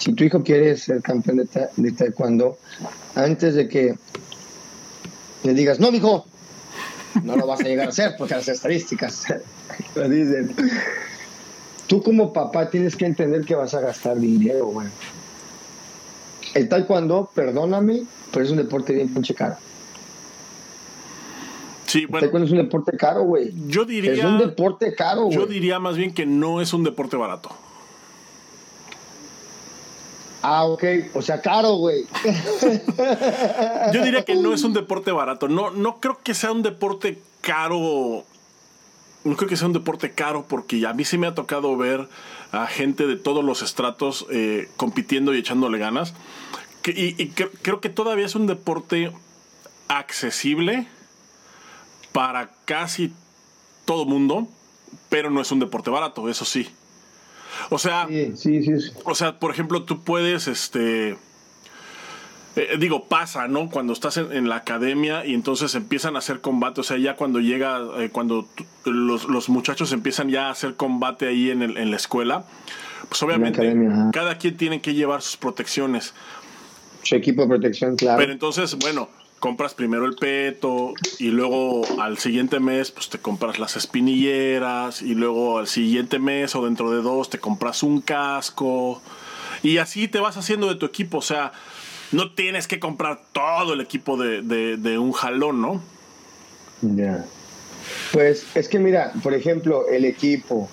si 0.00 0.14
tu 0.14 0.24
hijo 0.24 0.42
quiere 0.42 0.76
ser 0.78 1.02
campeón 1.02 1.46
de, 1.76 1.92
taekwondo, 1.92 2.58
antes 3.14 3.54
de 3.54 3.68
que 3.68 3.94
le 5.42 5.52
digas, 5.54 5.78
no, 5.78 5.90
hijo, 5.90 6.24
no 7.22 7.36
lo 7.36 7.46
vas 7.46 7.60
a 7.60 7.64
llegar 7.64 7.86
a 7.86 7.88
hacer 7.90 8.14
porque 8.16 8.34
las 8.34 8.48
estadísticas 8.48 9.26
lo 9.94 10.08
dicen. 10.08 10.54
Tú 11.86 12.02
como 12.02 12.32
papá 12.32 12.70
tienes 12.70 12.96
que 12.96 13.04
entender 13.04 13.44
que 13.44 13.54
vas 13.54 13.74
a 13.74 13.80
gastar 13.80 14.18
dinero, 14.18 14.68
güey. 14.68 14.88
El 16.54 16.68
taekwondo, 16.68 17.30
perdóname, 17.34 18.02
pero 18.32 18.44
es 18.44 18.50
un 18.50 18.56
deporte 18.56 18.92
bien 18.92 19.12
pinche 19.12 19.34
caro. 19.34 19.56
Sí, 21.86 22.06
bueno. 22.06 22.18
El 22.18 22.30
taekwondo 22.30 22.46
es 22.46 22.52
un 22.52 22.58
deporte 22.58 22.96
caro, 22.96 23.22
güey. 23.22 23.52
Yo 23.66 23.84
diría. 23.84 24.12
Es 24.12 24.24
un 24.24 24.38
deporte 24.38 24.94
caro, 24.94 25.24
güey. 25.24 25.36
Yo 25.36 25.46
diría 25.46 25.78
más 25.78 25.96
bien 25.96 26.12
que 26.12 26.26
no 26.26 26.60
es 26.60 26.72
un 26.72 26.84
deporte 26.84 27.16
barato. 27.16 27.50
Ah, 30.42 30.64
ok. 30.64 30.84
O 31.14 31.22
sea, 31.22 31.40
caro, 31.40 31.74
güey. 31.74 32.06
Yo 33.92 34.02
diría 34.02 34.24
que 34.24 34.34
no 34.36 34.54
es 34.54 34.62
un 34.64 34.72
deporte 34.74 35.12
barato. 35.12 35.48
No, 35.48 35.70
no 35.70 36.00
creo 36.00 36.18
que 36.22 36.34
sea 36.34 36.52
un 36.52 36.62
deporte 36.62 37.20
caro. 37.40 38.24
No 39.22 39.36
creo 39.36 39.48
que 39.48 39.56
sea 39.56 39.66
un 39.66 39.74
deporte 39.74 40.12
caro 40.12 40.46
porque 40.48 40.86
a 40.86 40.94
mí 40.94 41.04
sí 41.04 41.18
me 41.18 41.26
ha 41.26 41.34
tocado 41.34 41.76
ver 41.76 42.08
a 42.52 42.66
gente 42.66 43.06
de 43.06 43.16
todos 43.16 43.44
los 43.44 43.60
estratos 43.60 44.26
eh, 44.30 44.68
compitiendo 44.76 45.34
y 45.34 45.38
echándole 45.38 45.78
ganas. 45.78 46.14
Y, 46.86 47.28
creo 47.28 47.80
que 47.80 47.88
todavía 47.88 48.26
es 48.26 48.34
un 48.34 48.46
deporte 48.46 49.12
accesible 49.88 50.86
para 52.12 52.50
casi 52.64 53.12
todo 53.84 54.04
mundo, 54.04 54.48
pero 55.08 55.30
no 55.30 55.40
es 55.40 55.50
un 55.52 55.60
deporte 55.60 55.90
barato, 55.90 56.28
eso 56.28 56.44
sí. 56.44 56.68
O 57.70 57.78
sea, 57.78 58.08
o 59.04 59.14
sea, 59.14 59.38
por 59.38 59.50
ejemplo, 59.50 59.82
tú 59.82 60.02
puedes, 60.02 60.48
este, 60.48 61.16
eh, 62.56 62.76
digo, 62.78 63.04
pasa, 63.04 63.48
¿no? 63.48 63.68
Cuando 63.68 63.92
estás 63.92 64.16
en, 64.16 64.48
la 64.48 64.56
academia 64.56 65.24
y 65.26 65.34
entonces 65.34 65.74
empiezan 65.74 66.16
a 66.16 66.20
hacer 66.20 66.40
combate, 66.40 66.80
o 66.80 66.84
sea, 66.84 66.96
ya 66.96 67.16
cuando 67.16 67.40
llega, 67.40 67.80
eh, 67.98 68.10
cuando 68.10 68.48
los, 68.84 69.48
muchachos 69.48 69.92
empiezan 69.92 70.30
ya 70.30 70.46
a 70.46 70.50
hacer 70.50 70.74
combate 70.76 71.26
ahí 71.26 71.50
en, 71.50 71.62
el, 71.62 71.76
en 71.76 71.90
la 71.90 71.96
escuela, 71.96 72.44
pues 73.08 73.22
obviamente 73.22 73.74
cada 74.12 74.38
quien 74.38 74.56
tiene 74.56 74.80
que 74.80 74.94
llevar 74.94 75.22
sus 75.22 75.36
protecciones. 75.36 76.14
Su 77.02 77.14
equipo 77.16 77.42
de 77.42 77.48
protección, 77.48 77.96
claro. 77.96 78.18
Pero 78.18 78.32
entonces, 78.32 78.76
bueno, 78.76 79.08
compras 79.38 79.74
primero 79.74 80.04
el 80.04 80.14
peto 80.14 80.92
y 81.18 81.28
luego 81.28 81.82
al 82.00 82.18
siguiente 82.18 82.60
mes 82.60 82.90
pues 82.90 83.08
te 83.08 83.18
compras 83.18 83.58
las 83.58 83.76
espinilleras 83.76 85.00
y 85.00 85.14
luego 85.14 85.58
al 85.58 85.66
siguiente 85.66 86.18
mes 86.18 86.54
o 86.54 86.64
dentro 86.64 86.90
de 86.90 87.00
dos 87.00 87.30
te 87.30 87.38
compras 87.38 87.82
un 87.82 88.02
casco 88.02 89.00
y 89.62 89.78
así 89.78 90.08
te 90.08 90.20
vas 90.20 90.36
haciendo 90.36 90.68
de 90.68 90.74
tu 90.76 90.86
equipo, 90.86 91.18
o 91.18 91.22
sea, 91.22 91.52
no 92.12 92.32
tienes 92.32 92.66
que 92.66 92.80
comprar 92.80 93.20
todo 93.32 93.74
el 93.74 93.80
equipo 93.80 94.16
de, 94.16 94.98
un 94.98 95.12
jalón, 95.12 95.60
¿no? 95.60 95.82
Ya. 96.82 97.24
Pues 98.12 98.46
es 98.54 98.68
que 98.68 98.78
mira, 98.78 99.12
por 99.22 99.34
ejemplo, 99.34 99.86
el 99.88 100.04
equipo, 100.04 100.68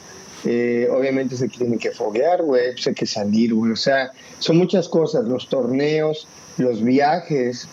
eh, 0.45 0.87
obviamente 0.91 1.35
se 1.35 1.47
tiene 1.47 1.77
que 1.77 1.91
foguear, 1.91 2.43
güey, 2.43 2.73
pues 2.73 2.87
hay 2.87 2.93
que 2.93 3.05
salir, 3.05 3.53
güey, 3.53 3.71
o 3.71 3.75
sea, 3.75 4.11
son 4.39 4.57
muchas 4.57 4.87
cosas, 4.87 5.25
los 5.25 5.49
torneos, 5.49 6.27
los 6.57 6.83
viajes, 6.83 7.67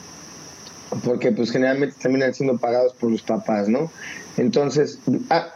porque 1.04 1.32
pues 1.32 1.50
generalmente 1.50 1.96
terminan 2.00 2.34
siendo 2.34 2.56
pagados 2.56 2.94
por 2.94 3.10
los 3.10 3.22
papás, 3.22 3.68
¿no? 3.68 3.90
Entonces, 4.36 4.98
ah, 5.30 5.54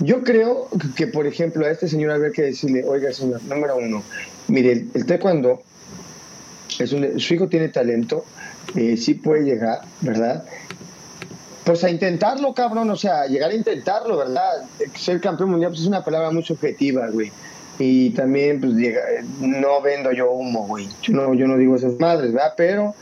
yo 0.00 0.22
creo 0.24 0.68
que, 0.96 1.06
por 1.06 1.26
ejemplo, 1.26 1.66
a 1.66 1.70
este 1.70 1.88
señor 1.88 2.10
habría 2.10 2.32
que 2.32 2.42
decirle, 2.42 2.84
oiga, 2.84 3.12
señor, 3.12 3.42
número 3.44 3.76
uno, 3.76 4.02
mire, 4.48 4.86
el, 4.94 5.06
taekwondo, 5.06 5.62
es 6.78 6.92
un, 6.92 7.20
su 7.20 7.34
hijo 7.34 7.48
tiene 7.48 7.68
talento, 7.68 8.24
eh, 8.74 8.96
sí 8.96 9.14
puede 9.14 9.44
llegar, 9.44 9.82
¿verdad? 10.00 10.44
Pues 11.64 11.84
a 11.84 11.90
intentarlo, 11.90 12.54
cabrón, 12.54 12.90
o 12.90 12.96
sea, 12.96 13.26
llegar 13.26 13.50
a 13.50 13.54
intentarlo, 13.54 14.16
¿verdad? 14.16 14.64
Ser 14.98 15.20
campeón 15.20 15.50
mundial 15.50 15.70
pues, 15.70 15.82
es 15.82 15.86
una 15.86 16.02
palabra 16.02 16.30
muy 16.30 16.42
subjetiva, 16.42 17.08
güey. 17.08 17.30
Y 17.78 18.10
también, 18.10 18.60
pues, 18.60 18.74
no 19.40 19.80
vendo 19.80 20.12
yo 20.12 20.30
humo, 20.30 20.66
güey. 20.66 20.88
Yo 21.02 21.12
no, 21.12 21.34
yo 21.34 21.46
no 21.46 21.56
digo 21.56 21.76
esas 21.76 21.98
madres, 21.98 22.32
¿verdad? 22.32 22.54
Pero 22.56 22.94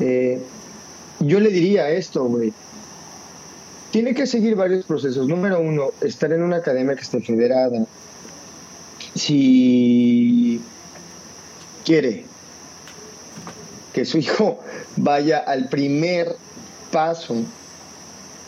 eh, 0.00 0.42
yo 1.20 1.38
le 1.38 1.50
diría 1.50 1.90
esto, 1.90 2.24
güey. 2.24 2.52
Tiene 3.92 4.14
que 4.14 4.26
seguir 4.26 4.56
varios 4.56 4.84
procesos. 4.86 5.28
Número 5.28 5.60
uno, 5.60 5.90
estar 6.00 6.32
en 6.32 6.42
una 6.42 6.56
academia 6.56 6.94
que 6.94 7.02
esté 7.02 7.20
federada. 7.20 7.84
Si 9.14 10.60
quiere 11.84 12.24
que 13.92 14.04
su 14.04 14.18
hijo 14.18 14.60
vaya 14.96 15.38
al 15.38 15.68
primer 15.68 16.36
paso, 16.92 17.36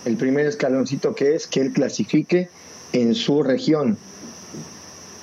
el 0.04 0.16
primer 0.16 0.46
escaloncito 0.46 1.14
que 1.14 1.34
es 1.34 1.46
que 1.46 1.60
él 1.60 1.72
clasifique 1.72 2.48
en 2.92 3.14
su 3.14 3.42
región, 3.42 3.96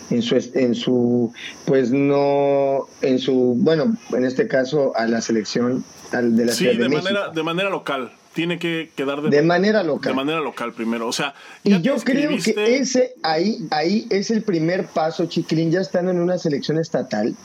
en 0.09 0.21
su, 0.21 0.35
en 0.53 0.75
su, 0.75 1.33
pues 1.65 1.91
no, 1.91 2.87
en 3.01 3.19
su, 3.19 3.55
bueno, 3.57 3.95
en 4.11 4.25
este 4.25 4.47
caso 4.47 4.95
a 4.95 5.05
la 5.07 5.21
selección 5.21 5.83
de 6.11 6.45
la 6.45 6.51
sí, 6.51 6.65
de, 6.65 6.89
manera, 6.89 7.29
de 7.29 7.43
manera 7.43 7.69
local. 7.69 8.11
Tiene 8.33 8.59
que 8.59 8.91
quedar 8.95 9.21
de, 9.21 9.29
de, 9.29 9.41
manera 9.41 9.83
local. 9.83 10.11
De 10.11 10.15
manera 10.15 10.39
local 10.39 10.71
primero. 10.73 11.07
O 11.07 11.11
sea, 11.11 11.33
y 11.63 11.81
yo 11.81 11.95
creo 11.97 12.31
que 12.37 12.77
ese 12.77 13.15
ahí, 13.23 13.67
ahí 13.71 14.07
es 14.09 14.31
el 14.31 14.43
primer 14.43 14.85
paso, 14.85 15.25
Chiquilín, 15.25 15.71
ya 15.71 15.81
estando 15.81 16.11
en 16.11 16.19
una 16.19 16.37
selección 16.37 16.79
estatal. 16.79 17.35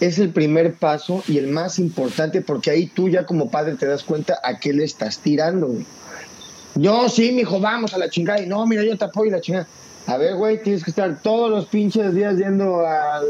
Es 0.00 0.18
el 0.18 0.30
primer 0.30 0.74
paso 0.74 1.22
y 1.28 1.38
el 1.38 1.48
más 1.48 1.78
importante 1.78 2.40
porque 2.40 2.70
ahí 2.70 2.86
tú 2.86 3.08
ya 3.08 3.26
como 3.26 3.50
padre 3.50 3.74
te 3.74 3.86
das 3.86 4.02
cuenta 4.02 4.38
a 4.42 4.58
qué 4.58 4.72
le 4.72 4.84
estás 4.84 5.18
tirando. 5.18 5.74
Yo 6.80 7.10
sí, 7.10 7.32
mijo, 7.32 7.60
vamos 7.60 7.92
a 7.92 7.98
la 7.98 8.08
chingada. 8.08 8.40
Y 8.40 8.46
no, 8.46 8.66
mira, 8.66 8.82
yo 8.82 8.96
te 8.96 9.04
apoyo 9.04 9.30
la 9.30 9.40
chingada. 9.40 9.66
A 10.06 10.16
ver, 10.16 10.34
güey, 10.34 10.62
tienes 10.62 10.82
que 10.82 10.90
estar 10.90 11.20
todos 11.20 11.50
los 11.50 11.66
pinches 11.66 12.14
días 12.14 12.38
yendo 12.38 12.80
a 12.86 13.20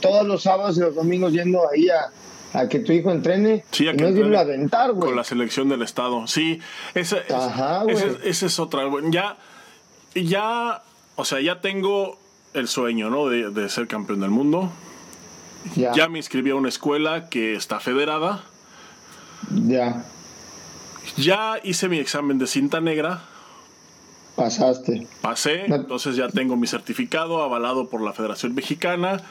todos 0.00 0.26
los 0.26 0.42
sábados 0.42 0.76
y 0.76 0.80
los 0.80 0.94
domingos 0.94 1.32
yendo 1.32 1.68
ahí 1.68 1.88
a, 1.88 2.60
a 2.60 2.68
que 2.68 2.78
tu 2.78 2.92
hijo 2.92 3.10
entrene 3.10 3.64
sí, 3.72 3.88
a 3.88 3.92
que 3.94 4.10
no 4.10 4.38
aventar, 4.38 4.92
güey. 4.92 5.08
Con 5.08 5.16
la 5.16 5.24
selección 5.24 5.68
del 5.68 5.82
Estado. 5.82 6.28
Sí, 6.28 6.60
esa, 6.94 7.18
esa 8.22 8.46
es 8.46 8.58
otra. 8.60 8.84
Ya, 9.10 9.36
ya, 10.14 10.82
o 11.16 11.24
sea, 11.24 11.40
ya 11.40 11.60
tengo 11.60 12.18
el 12.54 12.68
sueño, 12.68 13.10
¿no? 13.10 13.28
De, 13.28 13.68
ser 13.68 13.88
campeón 13.88 14.20
del 14.20 14.30
mundo. 14.30 14.70
Ya. 15.74 15.92
ya 15.92 16.08
me 16.08 16.18
inscribí 16.18 16.50
a 16.50 16.54
una 16.54 16.68
escuela 16.68 17.28
que 17.28 17.56
está 17.56 17.80
federada. 17.80 18.44
Ya. 19.50 20.04
Ya 21.16 21.58
hice 21.62 21.88
mi 21.88 21.98
examen 21.98 22.38
de 22.38 22.46
cinta 22.46 22.80
negra. 22.80 23.22
Pasaste. 24.34 25.06
Pasé, 25.22 25.64
entonces 25.66 26.16
ya 26.16 26.28
tengo 26.28 26.56
mi 26.56 26.66
certificado 26.66 27.42
avalado 27.42 27.88
por 27.88 28.02
la 28.02 28.12
Federación 28.12 28.54
Mexicana. 28.54 29.22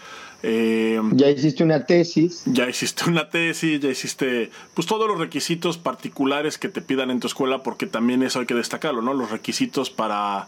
Eh, 0.41 0.99
ya 1.13 1.29
hiciste 1.29 1.63
una 1.63 1.85
tesis. 1.85 2.43
Ya 2.45 2.67
hiciste 2.69 3.09
una 3.09 3.29
tesis, 3.29 3.79
ya 3.79 3.89
hiciste 3.89 4.51
pues 4.73 4.87
todos 4.87 5.07
los 5.07 5.19
requisitos 5.19 5.77
particulares 5.77 6.57
que 6.57 6.69
te 6.69 6.81
pidan 6.81 7.11
en 7.11 7.19
tu 7.19 7.27
escuela, 7.27 7.63
porque 7.63 7.87
también 7.87 8.23
eso 8.23 8.39
hay 8.39 8.45
que 8.45 8.53
destacarlo, 8.53 9.01
¿no? 9.01 9.13
Los 9.13 9.31
requisitos 9.31 9.89
para, 9.89 10.47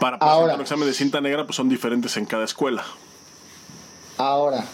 para 0.00 0.18
presentar 0.18 0.54
un 0.54 0.60
examen 0.60 0.88
de 0.88 0.94
cinta 0.94 1.20
negra 1.20 1.44
pues 1.44 1.56
son 1.56 1.68
diferentes 1.68 2.16
en 2.16 2.24
cada 2.24 2.44
escuela. 2.44 2.84
Ahora, 4.16 4.64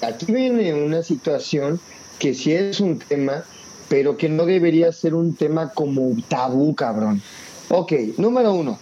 aquí 0.00 0.32
viene 0.32 0.72
una 0.72 1.02
situación 1.02 1.80
que 2.18 2.32
sí 2.32 2.52
es 2.52 2.80
un 2.80 2.98
tema, 2.98 3.44
pero 3.88 4.16
que 4.16 4.28
no 4.28 4.46
debería 4.46 4.92
ser 4.92 5.14
un 5.14 5.34
tema 5.34 5.70
como 5.70 6.16
tabú, 6.28 6.74
cabrón. 6.74 7.22
Ok, 7.68 7.92
número 8.18 8.52
uno, 8.52 8.78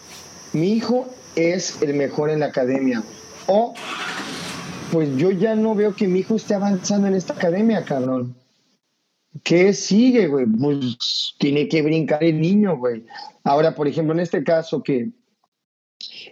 mi 0.53 0.73
hijo 0.73 1.09
es 1.37 1.81
el 1.83 1.95
mejor 1.95 2.31
en 2.31 2.41
la 2.41 2.47
academia. 2.47 3.03
O, 3.47 3.75
pues 4.91 5.17
yo 5.17 5.31
ya 5.31 5.55
no 5.55 5.75
veo 5.75 5.95
que 5.95 6.09
mi 6.09 6.21
hijo 6.21 6.37
esté 6.37 6.55
avanzando 6.55 7.09
en 7.09 7.15
esta 7.15 7.35
academia, 7.35 7.85
cabrón. 7.85 8.35
¿Qué 9.43 9.73
sigue, 9.73 10.27
güey? 10.29 10.47
Pues 10.47 11.35
tiene 11.39 11.69
que 11.69 11.83
brincar 11.83 12.23
el 12.23 12.41
niño, 12.41 12.77
güey. 12.77 13.05
Ahora, 13.45 13.75
por 13.75 13.89
ejemplo, 13.89 14.13
en 14.13 14.21
este 14.21 14.45
caso 14.45 14.83
que 14.83 15.11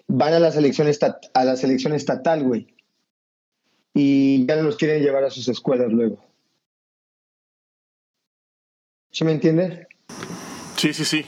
van 0.07 0.35
a 0.35 0.39
la 0.39 0.53
selección, 0.53 0.89
a 1.35 1.45
la 1.45 1.57
selección 1.57 1.95
estatal, 1.95 2.43
güey. 2.43 2.67
Y 3.95 4.47
ya 4.47 4.57
los 4.57 4.77
quieren 4.77 5.03
llevar 5.03 5.25
a 5.25 5.31
sus 5.31 5.49
escuelas 5.49 5.91
luego. 5.91 6.19
¿Sí 9.11 9.25
me 9.25 9.33
entiendes? 9.33 9.87
Sí, 10.77 10.95
sí, 10.95 11.05
sí. 11.05 11.27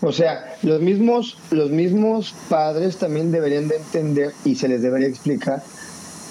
O 0.00 0.12
sea, 0.12 0.56
los 0.62 0.80
mismos, 0.80 1.38
los 1.50 1.70
mismos 1.70 2.34
padres 2.48 2.98
también 2.98 3.32
deberían 3.32 3.68
de 3.68 3.76
entender 3.76 4.32
y 4.44 4.56
se 4.56 4.68
les 4.68 4.82
debería 4.82 5.08
explicar 5.08 5.62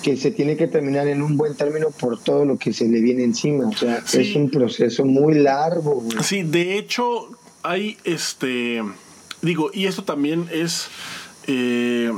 que 0.03 0.17
se 0.17 0.31
tiene 0.31 0.57
que 0.57 0.67
terminar 0.67 1.07
en 1.07 1.21
un 1.23 1.37
buen 1.37 1.55
término 1.55 1.89
por 1.89 2.21
todo 2.21 2.45
lo 2.45 2.57
que 2.57 2.73
se 2.73 2.87
le 2.87 2.99
viene 2.99 3.23
encima. 3.23 3.67
O 3.67 3.75
sea, 3.75 4.03
es 4.13 4.35
un 4.35 4.51
proceso 4.51 5.05
muy 5.05 5.35
largo. 5.35 6.03
Sí, 6.21 6.43
de 6.43 6.77
hecho, 6.77 7.29
hay 7.63 7.97
este, 8.03 8.83
digo, 9.41 9.71
y 9.73 9.87
esto 9.87 10.03
también 10.03 10.47
es, 10.51 10.89
eh, 11.47 12.11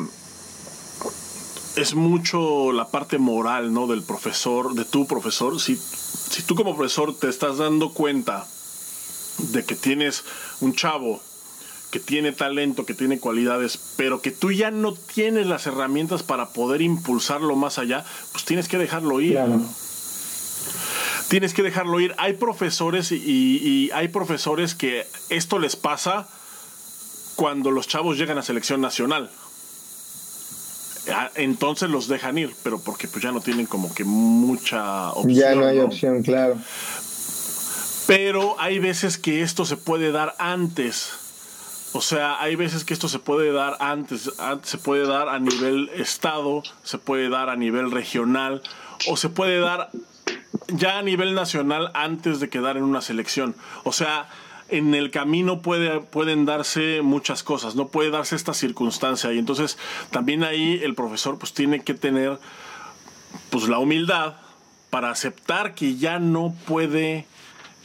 es 1.78 1.94
mucho 1.94 2.74
la 2.74 2.90
parte 2.90 3.18
moral, 3.20 3.72
¿no? 3.72 3.88
Del 3.88 4.04
profesor, 4.04 4.74
de 4.74 4.84
tu 4.84 5.06
profesor. 5.08 5.62
Si, 5.62 5.76
si 5.76 6.44
tú 6.44 6.56
como 6.56 6.76
profesor 6.76 7.18
te 7.18 7.30
estás 7.30 7.60
dando 7.60 7.94
cuenta 7.94 8.48
de 9.38 9.64
que 9.64 9.76
tienes 9.76 10.24
un 10.62 10.74
chavo 10.74 11.22
que 11.96 12.00
tiene 12.02 12.34
talento, 12.34 12.86
que 12.86 12.94
tiene 12.94 13.20
cualidades, 13.20 13.80
pero 13.96 14.22
que 14.22 14.32
tú 14.32 14.52
ya 14.52 14.70
no 14.70 14.94
tienes 14.94 15.48
las 15.48 15.66
herramientas 15.66 16.24
para 16.24 16.50
poder 16.50 16.82
impulsarlo 16.82 17.56
más 17.56 17.78
allá, 17.78 18.04
pues 18.34 18.44
tienes 18.44 18.68
que 18.68 18.78
dejarlo 18.78 19.22
ir. 19.22 19.40
Tienes 21.30 21.54
que 21.54 21.64
dejarlo 21.64 22.00
ir. 22.02 22.14
Hay 22.18 22.34
profesores 22.34 23.14
y, 23.14 23.90
hay 23.94 24.10
profesores 24.10 24.76
que 24.76 25.08
esto 25.30 25.58
les 25.58 25.78
pasa 25.78 26.28
cuando 27.38 27.72
los 27.72 27.88
chavos 27.88 28.18
llegan 28.18 28.38
a 28.38 28.42
selección 28.42 28.82
nacional. 28.82 29.32
Ah, 31.14 31.30
entonces 31.36 31.90
los 31.90 32.10
dejan 32.10 32.38
ir, 32.38 32.54
pero 32.62 32.80
porque 32.80 33.08
pues 33.08 33.24
ya 33.24 33.32
no 33.32 33.40
tienen 33.40 33.68
como 33.68 33.94
que 33.94 34.04
mucha 34.04 35.12
opción. 35.12 35.34
Ya 35.34 35.56
no 35.56 35.66
hay 35.66 35.80
opción, 35.80 36.24
claro. 36.24 36.58
Pero 38.08 38.56
hay 38.60 38.80
veces 38.80 39.18
que 39.18 39.42
esto 39.42 39.66
se 39.66 39.78
puede 39.78 40.12
dar 40.12 40.36
antes 40.38 41.26
o 41.96 42.02
sea, 42.02 42.42
hay 42.42 42.58
veces 42.58 42.84
que 42.84 42.94
esto 42.94 43.08
se 43.08 43.20
puede 43.20 43.54
dar 43.54 43.78
antes, 43.80 44.30
se 44.64 44.78
puede 44.78 45.08
dar 45.08 45.30
a 45.30 45.40
nivel 45.40 45.90
estado, 45.96 46.62
se 46.84 46.98
puede 46.98 47.30
dar 47.30 47.50
a 47.50 47.56
nivel 47.56 47.90
regional 47.90 48.62
o 49.08 49.16
se 49.16 49.30
puede 49.30 49.62
dar 49.62 49.92
ya 50.68 50.98
a 50.98 51.02
nivel 51.02 51.36
nacional 51.36 51.92
antes 51.94 52.42
de 52.42 52.50
quedar 52.50 52.76
en 52.76 52.84
una 52.84 53.00
selección. 53.00 53.56
O 53.86 53.94
sea, 53.94 54.28
en 54.68 54.94
el 54.94 55.10
camino 55.10 55.62
puede, 55.62 56.02
pueden 56.02 56.44
darse 56.44 57.02
muchas 57.02 57.44
cosas, 57.44 57.76
no 57.76 57.88
puede 57.88 58.10
darse 58.10 58.36
esta 58.36 58.54
circunstancia 58.54 59.32
y 59.32 59.40
entonces 59.40 59.78
también 60.12 60.44
ahí 60.44 60.82
el 60.84 60.96
profesor 60.96 61.40
pues 61.40 61.54
tiene 61.54 61.82
que 61.82 61.94
tener 61.94 62.40
pues 63.50 63.70
la 63.70 63.80
humildad 63.80 64.36
para 64.90 65.12
aceptar 65.12 65.76
que 65.76 65.96
ya 65.96 66.20
no 66.20 66.54
puede 66.68 67.26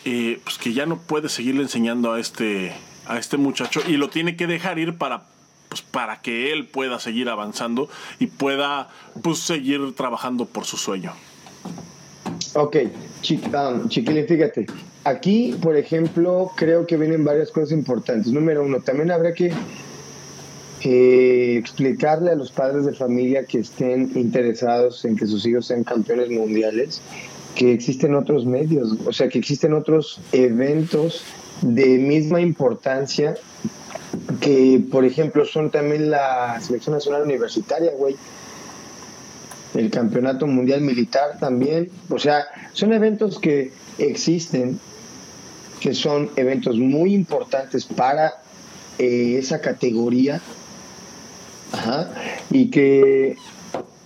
eh, 0.05 0.41
pues 0.45 0.59
que 0.59 0.73
ya 0.73 0.87
no 0.87 0.99
puede 0.99 1.29
seguirle 1.29 1.63
enseñando 1.63 2.13
a 2.13 2.21
este 2.21 2.73
a 3.07 3.19
este 3.19 3.37
muchacho 3.37 3.81
y 3.87 3.97
lo 3.97 4.09
tiene 4.09 4.37
que 4.37 4.47
dejar 4.47 4.79
ir 4.79 4.97
para 4.97 5.25
pues 5.69 5.83
para 5.83 6.21
que 6.21 6.53
él 6.53 6.67
pueda 6.67 6.99
seguir 6.99 7.29
avanzando 7.29 7.89
y 8.19 8.27
pueda 8.27 8.89
pues 9.23 9.39
seguir 9.39 9.95
trabajando 9.95 10.47
por 10.47 10.65
su 10.65 10.77
sueño. 10.77 11.13
Ok, 12.55 12.77
um, 12.77 13.89
chiquilín, 13.89 14.27
fíjate, 14.27 14.67
aquí, 15.05 15.57
por 15.63 15.77
ejemplo, 15.77 16.51
creo 16.57 16.87
que 16.87 16.97
vienen 16.97 17.25
varias 17.25 17.51
cosas 17.51 17.71
importantes. 17.71 18.33
Número 18.33 18.65
uno, 18.65 18.81
también 18.81 19.13
habrá 19.13 19.33
que 19.33 19.53
eh, 20.83 21.57
explicarle 21.57 22.33
a 22.33 22.35
los 22.35 22.51
padres 22.51 22.87
de 22.87 22.95
familia 22.95 23.45
que 23.45 23.61
estén 23.61 24.11
interesados 24.17 25.05
en 25.05 25.17
que 25.17 25.27
sus 25.27 25.47
hijos 25.47 25.67
sean 25.67 25.85
campeones 25.85 26.31
mundiales 26.31 27.01
que 27.61 27.75
existen 27.75 28.15
otros 28.15 28.47
medios, 28.47 28.97
o 29.05 29.13
sea, 29.13 29.29
que 29.29 29.39
existen 29.39 29.75
otros 29.75 30.19
eventos 30.33 31.25
de 31.61 31.99
misma 31.99 32.41
importancia 32.41 33.35
que, 34.41 34.83
por 34.91 35.05
ejemplo, 35.05 35.45
son 35.45 35.71
también 35.71 36.11
la 36.11 36.59
Selección 36.63 36.95
Nacional 36.95 37.21
Universitaria, 37.21 37.93
güey. 37.93 38.17
El 39.75 39.91
Campeonato 39.91 40.47
Mundial 40.47 40.81
Militar 40.81 41.37
también. 41.39 41.91
O 42.09 42.19
sea, 42.19 42.47
son 42.73 42.95
eventos 42.95 43.39
que 43.39 43.73
existen, 43.99 44.81
que 45.81 45.93
son 45.93 46.31
eventos 46.37 46.79
muy 46.79 47.13
importantes 47.13 47.85
para 47.85 48.41
eh, 48.99 49.37
esa 49.39 49.61
categoría. 49.61 50.41
Ajá, 51.73 52.11
y 52.51 52.71
que 52.71 53.37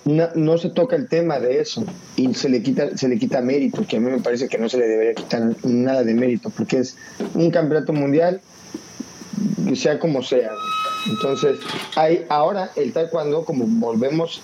no, 0.04 0.58
se 0.58 0.70
toca 0.70 0.96
el 0.96 1.08
tema 1.08 1.38
de 1.40 1.60
eso. 1.60 1.84
Y 2.16 2.34
se 2.34 2.48
le 2.48 2.62
quita 2.62 2.96
se 2.96 3.08
le 3.08 3.18
quita 3.18 3.40
mérito 3.40 3.86
que 3.86 3.96
a 3.96 4.00
mí 4.00 4.10
me 4.10 4.20
parece 4.20 4.48
que 4.48 4.58
no 4.58 4.68
se 4.68 4.78
le 4.78 4.86
debería 4.86 5.14
quitar 5.14 5.54
nada 5.64 6.04
de 6.04 6.14
mérito 6.14 6.50
porque 6.50 6.78
es 6.78 6.96
un 7.34 7.50
campeonato 7.50 7.92
mundial 7.92 8.40
sea 9.74 9.98
como 9.98 10.22
sea. 10.22 10.50
Entonces 11.08 11.58
hay 11.96 12.24
ahora 12.28 12.70
el 12.76 12.92
taekwondo 12.92 13.44
como 13.44 13.66
volvemos 13.66 14.42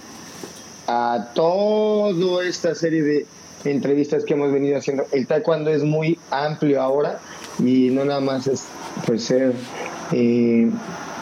a 0.87 1.31
toda 1.35 2.45
esta 2.45 2.75
serie 2.75 3.03
de 3.03 3.27
entrevistas 3.65 4.25
que 4.25 4.35
hemos 4.35 4.53
venido 4.53 4.79
haciendo 4.79 5.05
el 5.13 5.27
taekwondo 5.27 5.71
es 5.71 5.83
muy 5.83 6.19
amplio 6.31 6.81
ahora 6.81 7.21
y 7.59 7.91
no 7.91 8.05
nada 8.05 8.21
más 8.21 8.47
es 8.47 8.65
pues 9.07 9.25
ser 9.25 9.53
eh, 10.13 10.71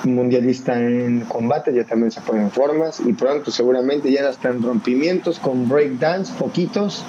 mundialista 0.05 0.79
en 0.81 1.21
combate, 1.21 1.75
ya 1.75 1.85
también 1.85 2.11
se 2.11 2.21
ponen 2.21 2.51
formas 2.51 3.01
y 3.01 3.13
pronto 3.13 3.51
seguramente 3.51 4.11
ya 4.11 4.29
están 4.29 4.63
rompimientos 4.63 5.39
con 5.39 5.69
breakdance, 5.69 6.33
poquitos 6.39 7.05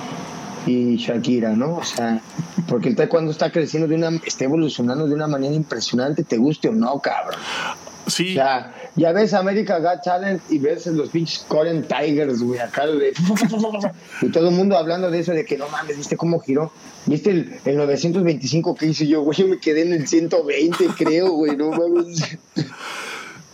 y 0.65 0.97
Shakira, 0.97 1.55
¿no? 1.55 1.75
O 1.75 1.83
sea, 1.83 2.21
porque 2.67 2.89
el 2.89 2.95
taekwondo 2.95 3.31
está 3.31 3.51
creciendo 3.51 3.87
de 3.87 3.95
una, 3.95 4.09
está 4.25 4.45
evolucionando 4.45 5.07
de 5.07 5.13
una 5.15 5.27
manera 5.27 5.53
impresionante, 5.53 6.23
te 6.23 6.37
guste 6.37 6.69
o 6.69 6.73
no, 6.73 6.99
cabrón. 6.99 7.39
Sí. 8.07 8.31
O 8.31 8.33
sea, 8.33 8.73
ya 8.95 9.11
ves 9.11 9.33
América 9.33 9.79
Got 9.79 10.03
Talent 10.03 10.41
y 10.49 10.57
ves 10.59 10.87
los 10.87 11.09
pinches 11.09 11.45
Korean 11.47 11.83
Tigers, 11.83 12.41
güey, 12.41 12.59
acá 12.59 12.87
de... 12.87 13.13
Y 14.21 14.29
todo 14.29 14.49
el 14.49 14.55
mundo 14.55 14.77
hablando 14.77 15.09
de 15.09 15.19
eso, 15.19 15.31
de 15.31 15.45
que 15.45 15.57
no 15.57 15.67
mames, 15.69 15.97
¿viste 15.97 16.17
cómo 16.17 16.39
giró? 16.39 16.71
¿Viste 17.05 17.31
el, 17.31 17.59
el 17.65 17.77
925 17.77 18.75
que 18.75 18.87
hice 18.87 19.07
yo, 19.07 19.21
güey? 19.21 19.37
Yo 19.37 19.47
me 19.47 19.59
quedé 19.59 19.83
en 19.83 19.93
el 19.93 20.07
120, 20.07 20.87
creo, 20.97 21.31
güey, 21.31 21.55
no 21.55 21.71
mames. 21.71 22.37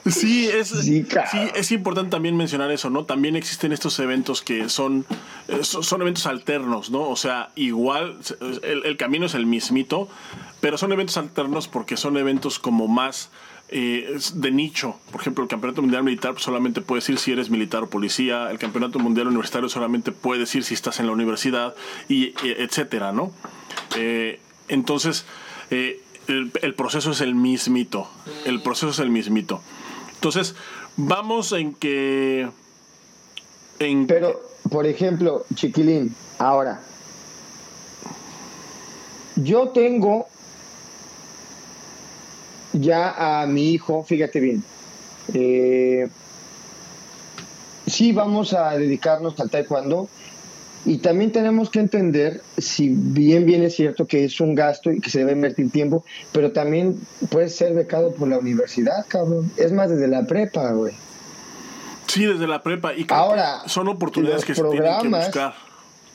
Sí, 0.06 0.48
es, 0.48 0.70
sí, 0.70 1.04
es 1.56 1.72
importante 1.72 2.12
también 2.12 2.38
mencionar 2.38 2.70
eso, 2.70 2.92
¿no? 2.92 3.06
También 3.06 3.36
existen 3.36 3.72
estos 3.72 3.98
eventos 3.98 4.44
que 4.44 4.70
son, 4.70 5.04
eh, 5.48 5.64
son 5.64 6.02
eventos 6.02 6.28
alternos, 6.28 6.92
¿no? 6.92 7.10
O 7.10 7.16
sea, 7.16 7.50
igual 7.56 8.20
el, 8.62 8.86
el 8.86 8.98
camino 8.98 9.26
es 9.26 9.34
el 9.34 9.48
mismito, 9.48 10.08
pero 10.62 10.78
son 10.78 10.92
eventos 10.92 11.18
alternos 11.18 11.68
porque 11.68 11.98
son 11.98 12.18
eventos 12.18 12.60
como 12.60 12.88
más 12.88 13.30
eh, 13.70 14.18
de 14.34 14.52
nicho. 14.52 14.96
Por 15.12 15.22
ejemplo, 15.22 15.44
el 15.44 15.50
Campeonato 15.50 15.82
Mundial 15.82 16.04
Militar 16.04 16.36
solamente 16.38 16.82
puede 16.82 17.02
decir 17.02 17.18
si 17.18 17.32
eres 17.32 17.50
militar 17.50 17.84
o 17.84 17.90
policía. 17.90 18.50
El 18.52 18.60
Campeonato 18.60 19.00
Mundial 19.00 19.28
Universitario 19.28 19.70
solamente 19.70 20.12
puede 20.12 20.42
decir 20.42 20.64
si 20.64 20.74
estás 20.74 21.00
en 21.00 21.08
la 21.08 21.12
universidad, 21.14 21.76
y, 22.08 22.34
etcétera, 22.44 23.12
¿no? 23.12 23.32
Eh, 23.98 24.40
entonces, 24.68 25.26
eh, 25.72 26.02
el, 26.28 26.74
proceso 26.76 27.12
es 27.12 27.22
el 27.22 27.36
mismito. 27.36 28.08
El 28.46 28.62
proceso 28.62 28.90
es 28.90 29.00
el 29.00 29.10
mismito. 29.10 29.62
Entonces, 30.16 30.56
vamos 30.98 31.52
en 31.52 31.74
que 31.74 32.50
En- 33.80 34.08
Pero, 34.08 34.42
por 34.70 34.86
ejemplo, 34.88 35.46
chiquilín, 35.54 36.16
ahora, 36.40 36.82
yo 39.36 39.70
tengo 39.70 40.28
ya 42.80 43.42
a 43.42 43.46
mi 43.48 43.72
hijo, 43.72 44.04
fíjate 44.04 44.40
bien, 44.40 44.64
eh, 45.34 46.08
sí 47.88 48.12
vamos 48.12 48.54
a 48.54 48.78
dedicarnos 48.78 49.40
al 49.40 49.50
taekwondo 49.50 50.08
y 50.86 51.00
también 51.00 51.32
tenemos 51.32 51.72
que 51.72 51.80
entender, 51.80 52.42
si 52.58 52.90
bien 52.90 53.46
bien 53.46 53.64
es 53.64 53.76
cierto 53.76 54.06
que 54.06 54.24
es 54.24 54.40
un 54.40 54.54
gasto 54.54 54.92
y 54.92 55.02
que 55.02 55.10
se 55.10 55.20
debe 55.20 55.32
invertir 55.32 55.72
tiempo, 55.72 56.06
pero 56.32 56.52
también 56.52 57.00
puede 57.32 57.50
ser 57.50 57.74
becado 57.74 58.14
por 58.14 58.28
la 58.28 58.38
universidad, 58.38 59.04
cabrón. 59.08 59.52
Es 59.58 59.72
más, 59.72 59.90
desde 59.90 60.08
la 60.08 60.28
prepa, 60.28 60.72
güey. 60.74 60.94
Sí, 62.06 62.26
desde 62.26 62.46
la 62.46 62.62
prepa. 62.62 62.94
Y 62.94 63.08
Ahora, 63.10 63.68
son 63.68 63.88
oportunidades 63.88 64.46
que 64.46 64.54
se 64.54 64.62
tienen 64.62 65.02
que 65.02 65.08
buscar. 65.10 65.56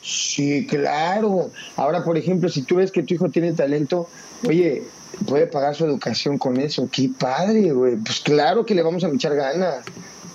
Sí, 0.01 0.65
claro. 0.65 1.51
Ahora, 1.75 2.05
por 2.05 2.17
ejemplo, 2.17 2.47
si 2.47 2.61
tú 2.61 2.77
ves 2.77 2.93
que 2.93 3.03
tu 3.03 3.13
hijo 3.13 3.29
tiene 3.29 3.51
talento, 3.51 4.07
oye, 4.47 4.83
puede 5.27 5.47
pagar 5.47 5.75
su 5.75 5.85
educación 5.85 6.37
con 6.37 6.57
eso. 6.59 6.89
Qué 6.91 7.09
padre, 7.17 7.71
güey. 7.71 7.95
Pues 7.97 8.19
claro 8.21 8.65
que 8.65 8.75
le 8.75 8.81
vamos 8.83 9.03
a 9.03 9.09
echar 9.09 9.35
ganas. 9.35 9.83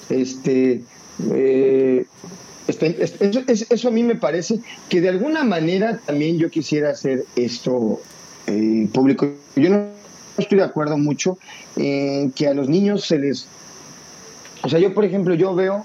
Este, 0.08 0.82
eh, 1.32 2.04
este, 2.68 3.04
eso, 3.04 3.42
es- 3.46 3.66
eso 3.70 3.88
a 3.88 3.90
mí 3.90 4.02
me 4.02 4.16
parece 4.16 4.60
que 4.88 5.00
de 5.00 5.08
alguna 5.08 5.44
manera 5.44 6.00
también 6.04 6.38
yo 6.38 6.50
quisiera 6.50 6.90
hacer 6.90 7.24
esto 7.36 8.00
eh, 8.46 8.88
público. 8.92 9.28
Yo 9.56 9.70
no 9.70 9.88
estoy 10.38 10.58
de 10.58 10.64
acuerdo 10.64 10.98
mucho 10.98 11.38
en 11.76 12.30
que 12.32 12.46
a 12.48 12.54
los 12.54 12.68
niños 12.68 13.04
se 13.06 13.18
les... 13.18 13.46
O 14.62 14.68
sea, 14.68 14.78
yo, 14.78 14.94
por 14.94 15.04
ejemplo, 15.04 15.34
yo 15.34 15.54
veo 15.54 15.84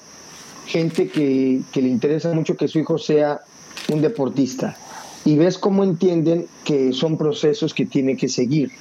gente 0.65 1.09
que, 1.09 1.61
que 1.71 1.81
le 1.81 1.89
interesa 1.89 2.31
mucho 2.33 2.55
que 2.55 2.67
su 2.67 2.79
hijo 2.79 2.97
sea 2.97 3.41
un 3.89 4.01
deportista 4.01 4.77
y 5.25 5.35
ves 5.35 5.57
cómo 5.57 5.83
entienden 5.83 6.47
que 6.63 6.93
son 6.93 7.17
procesos 7.17 7.73
que 7.73 7.85
tiene 7.85 8.17
que 8.17 8.27
seguir 8.27 8.71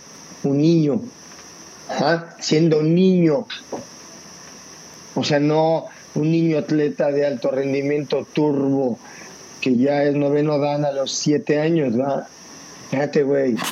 un 0.43 0.59
niño, 0.59 1.01
ajá, 1.88 2.36
siendo 2.41 2.80
un 2.80 2.95
niño, 2.95 3.47
o 5.14 5.24
sea, 5.24 5.38
no 5.38 5.86
un 6.14 6.30
niño 6.30 6.59
atleta 6.59 7.12
de 7.12 7.26
alto 7.26 7.51
rendimiento 7.51 8.26
turbo 8.32 8.99
que 9.61 9.76
ya 9.76 10.05
es 10.05 10.14
noveno 10.14 10.59
dan 10.59 10.84
a 10.84 10.93
los 10.93 11.12
siete 11.12 11.61
años, 11.61 11.99
¿va? 11.99 12.26
Fíjate, 12.91 13.22
güey. 13.22 13.57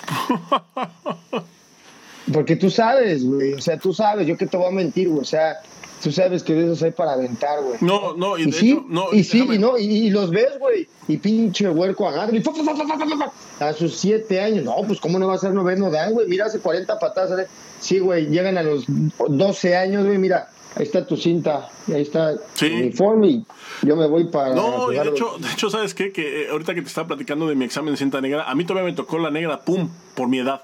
Porque 2.33 2.57
tú 2.57 2.69
sabes, 2.69 3.25
güey, 3.25 3.55
o 3.55 3.61
sea, 3.61 3.79
tú 3.79 3.95
sabes, 3.95 4.27
yo 4.27 4.37
que 4.37 4.47
te 4.47 4.59
voy 4.59 4.69
a 4.69 4.71
mentir, 4.71 5.09
güey, 5.09 5.23
o 5.23 5.25
sea, 5.25 5.57
Tú 6.03 6.12
sabes 6.12 6.42
que 6.42 6.55
de 6.55 6.64
esos 6.64 6.82
hay 6.82 6.92
para 6.92 7.12
aventar, 7.12 7.62
güey. 7.62 7.78
No, 7.80 8.14
no, 8.14 8.38
y, 8.38 8.53
sí, 8.53 8.80
no, 8.88 9.12
y 9.12 9.24
sí, 9.24 9.44
y 9.51 9.59
no, 9.59 9.76
y, 9.76 10.11
los 10.11 10.30
ves, 10.30 10.59
güey. 10.61 10.88
Y 11.09 11.16
pinche 11.16 11.68
huerco 11.68 12.09
agarra 12.09 12.36
y 12.36 12.40
fa, 12.40 12.53
fa, 12.53 12.64
fa, 12.64 13.68
a 13.68 13.72
sus 13.72 13.96
siete 13.96 14.40
años. 14.40 14.64
No, 14.64 14.76
pues 14.86 15.01
cómo 15.01 15.18
no 15.18 15.26
va 15.26 15.34
a 15.34 15.38
ser 15.38 15.53
noveno 15.53 15.90
dan, 15.90 16.12
güey. 16.12 16.28
Mira, 16.28 16.46
hace 16.46 16.61
40 16.61 16.99
patadas. 16.99 17.30
¿sabes? 17.30 17.49
Sí, 17.80 17.99
güey, 17.99 18.26
llegan 18.26 18.59
a 18.59 18.62
los 18.62 18.84
12 18.86 19.76
años, 19.76 20.07
güey, 20.07 20.18
mira. 20.18 20.51
Ahí 20.76 20.84
está 20.84 21.05
tu 21.05 21.16
cinta, 21.16 21.70
ahí 21.88 22.03
está 22.03 22.34
sí. 22.55 22.68
tu 22.68 22.76
uniforme 22.76 23.26
y 23.28 23.46
yo 23.82 23.96
me 23.96 24.07
voy 24.07 24.24
para... 24.24 24.55
No, 24.55 24.90
de 24.90 25.09
hecho, 25.09 25.36
de 25.40 25.51
hecho, 25.51 25.70
¿sabes 25.70 25.92
qué? 25.92 26.12
Que 26.12 26.42
eh, 26.42 26.49
ahorita 26.51 26.74
que 26.74 26.82
te 26.82 26.88
estaba 26.88 27.09
platicando 27.09 27.49
de 27.49 27.57
mi 27.57 27.64
examen 27.64 27.94
de 27.94 27.99
cinta 27.99 28.20
negra, 28.20 28.49
a 28.49 28.55
mí 28.55 28.64
todavía 28.64 28.88
me 28.88 28.94
tocó 28.94 29.18
la 29.18 29.30
negra, 29.30 29.62
pum, 29.62 29.88
por 30.14 30.28
mi 30.28 30.38
edad. 30.38 30.62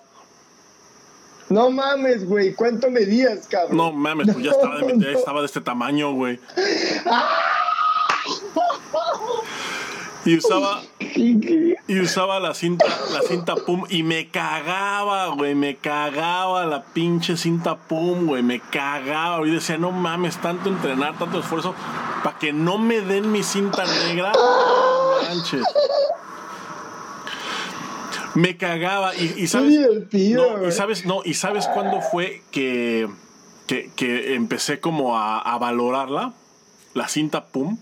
No 1.48 1.70
mames, 1.70 2.26
güey, 2.26 2.54
¿cuánto 2.54 2.90
medías, 2.90 3.46
cabrón? 3.48 3.76
No 3.76 3.92
mames, 3.92 4.32
pues 4.32 4.44
ya 4.44 4.50
estaba 4.52 4.78
de, 4.78 4.94
No, 4.94 5.08
estaba 5.08 5.40
de 5.40 5.46
este 5.46 5.60
tamaño, 5.60 6.12
güey. 6.12 6.40
Y 10.26 10.38
usaba, 10.38 10.80
y 11.00 12.00
usaba 12.00 12.40
la 12.40 12.54
cinta, 12.54 12.86
la 13.12 13.20
cinta 13.20 13.56
pum 13.56 13.84
y 13.90 14.02
me 14.02 14.30
cagaba, 14.30 15.26
güey, 15.28 15.54
me 15.54 15.76
cagaba 15.76 16.64
la 16.64 16.82
pinche 16.82 17.36
cinta 17.36 17.76
pum, 17.76 18.26
güey, 18.26 18.42
me 18.42 18.58
cagaba. 18.58 19.46
Y 19.46 19.50
decía, 19.50 19.76
no 19.76 19.90
mames, 19.90 20.38
tanto 20.38 20.70
entrenar, 20.70 21.18
tanto 21.18 21.40
esfuerzo, 21.40 21.74
para 22.22 22.38
que 22.38 22.54
no 22.54 22.78
me 22.78 23.02
den 23.02 23.30
mi 23.32 23.42
cinta 23.42 23.84
negra. 23.84 24.32
Manches. 25.28 25.62
Me 28.34 28.56
cagaba 28.56 29.14
y, 29.14 29.32
y 29.36 29.46
sabes, 29.46 29.70
divertido, 29.70 30.58
no, 30.58 30.68
y 30.68 30.72
sabes, 30.72 31.04
no, 31.06 31.20
y 31.24 31.34
sabes 31.34 31.66
cuándo 31.68 32.00
fue 32.00 32.42
que, 32.50 33.08
que, 33.66 33.90
que 33.94 34.34
empecé 34.34 34.80
como 34.80 35.16
a, 35.16 35.38
a 35.40 35.56
valorarla, 35.58 36.32
la 36.94 37.08
cinta 37.08 37.46
pum. 37.46 37.78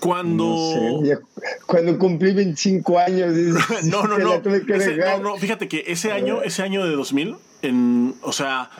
Cuando 0.00 0.44
No 0.44 1.02
sé, 1.02 1.08
ya 1.08 1.18
cuando 1.66 1.98
cumplí 1.98 2.32
25 2.32 2.98
años, 2.98 3.34
no, 3.84 4.04
no, 4.04 4.16
no. 4.18 4.34
Ese- 4.74 4.96
no, 4.96 5.18
no, 5.18 5.36
fíjate 5.36 5.68
que 5.68 5.84
ese 5.88 6.10
año, 6.10 6.40
ese 6.42 6.62
año 6.62 6.84
de 6.86 6.92
2000, 6.96 7.36
en, 7.60 8.14
o 8.22 8.32
sea, 8.32 8.70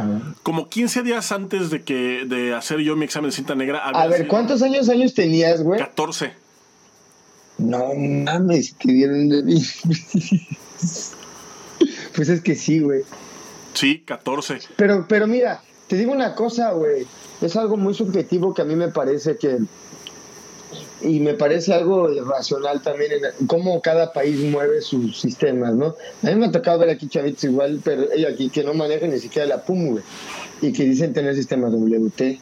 como 0.43 0.71
15 0.71 1.03
días 1.03 1.31
antes 1.31 1.69
de 1.69 1.83
que 1.83 2.25
de 2.27 2.55
hacer 2.55 2.79
yo 2.81 2.97
mi 2.97 3.05
examen 3.05 3.29
de 3.31 3.37
cinta 3.37 3.55
negra, 3.55 3.81
A 3.81 4.07
ver, 4.07 4.17
sido 4.17 4.29
¿cuántos 4.29 4.63
años 4.63 4.89
años 4.89 5.13
tenías, 5.13 5.63
güey? 5.63 5.79
14. 5.79 6.33
No 7.61 7.95
mames, 7.95 8.75
te 8.75 8.91
dieron 8.93 9.29
de 9.29 9.43
mí. 9.43 9.63
Pues 12.15 12.29
es 12.29 12.41
que 12.41 12.55
sí, 12.55 12.81
güey. 12.81 13.03
Sí, 13.75 14.01
14. 14.01 14.59
Pero, 14.77 15.07
pero 15.09 15.27
mira, 15.27 15.63
te 15.89 15.97
digo 15.97 16.13
una 16.13 16.35
cosa, 16.35 16.73
güey. 16.73 17.07
Es 17.41 17.57
algo 17.57 17.77
muy 17.77 17.95
subjetivo 17.95 18.53
que 18.55 18.63
a 18.63 18.65
mí 18.65 18.75
me 18.77 18.89
parece 18.89 19.37
que. 19.37 19.59
Y 21.03 21.21
me 21.21 21.35
parece 21.35 21.73
algo 21.73 22.11
irracional 22.11 22.83
también 22.83 23.13
en 23.13 23.47
cómo 23.47 23.81
cada 23.81 24.13
país 24.13 24.39
mueve 24.39 24.83
sus 24.83 25.19
sistemas, 25.19 25.75
¿no? 25.75 25.95
A 26.23 26.27
mí 26.27 26.35
me 26.35 26.47
ha 26.47 26.53
tocado 26.53 26.79
ver 26.79 26.91
aquí 26.91 27.09
chavitos 27.09 27.45
igual, 27.45 27.81
pero 27.83 28.13
ellos 28.13 28.33
aquí 28.35 28.51
que 28.51 28.63
no 28.63 28.75
manejan 28.75 29.11
ni 29.11 29.19
siquiera 29.19 29.49
la 29.49 29.63
PUM, 29.65 29.93
güey. 29.93 30.05
Y 30.61 30.73
que 30.73 30.85
dicen 30.85 31.15
tener 31.15 31.35
sistema 31.35 31.69
WT. 31.69 32.39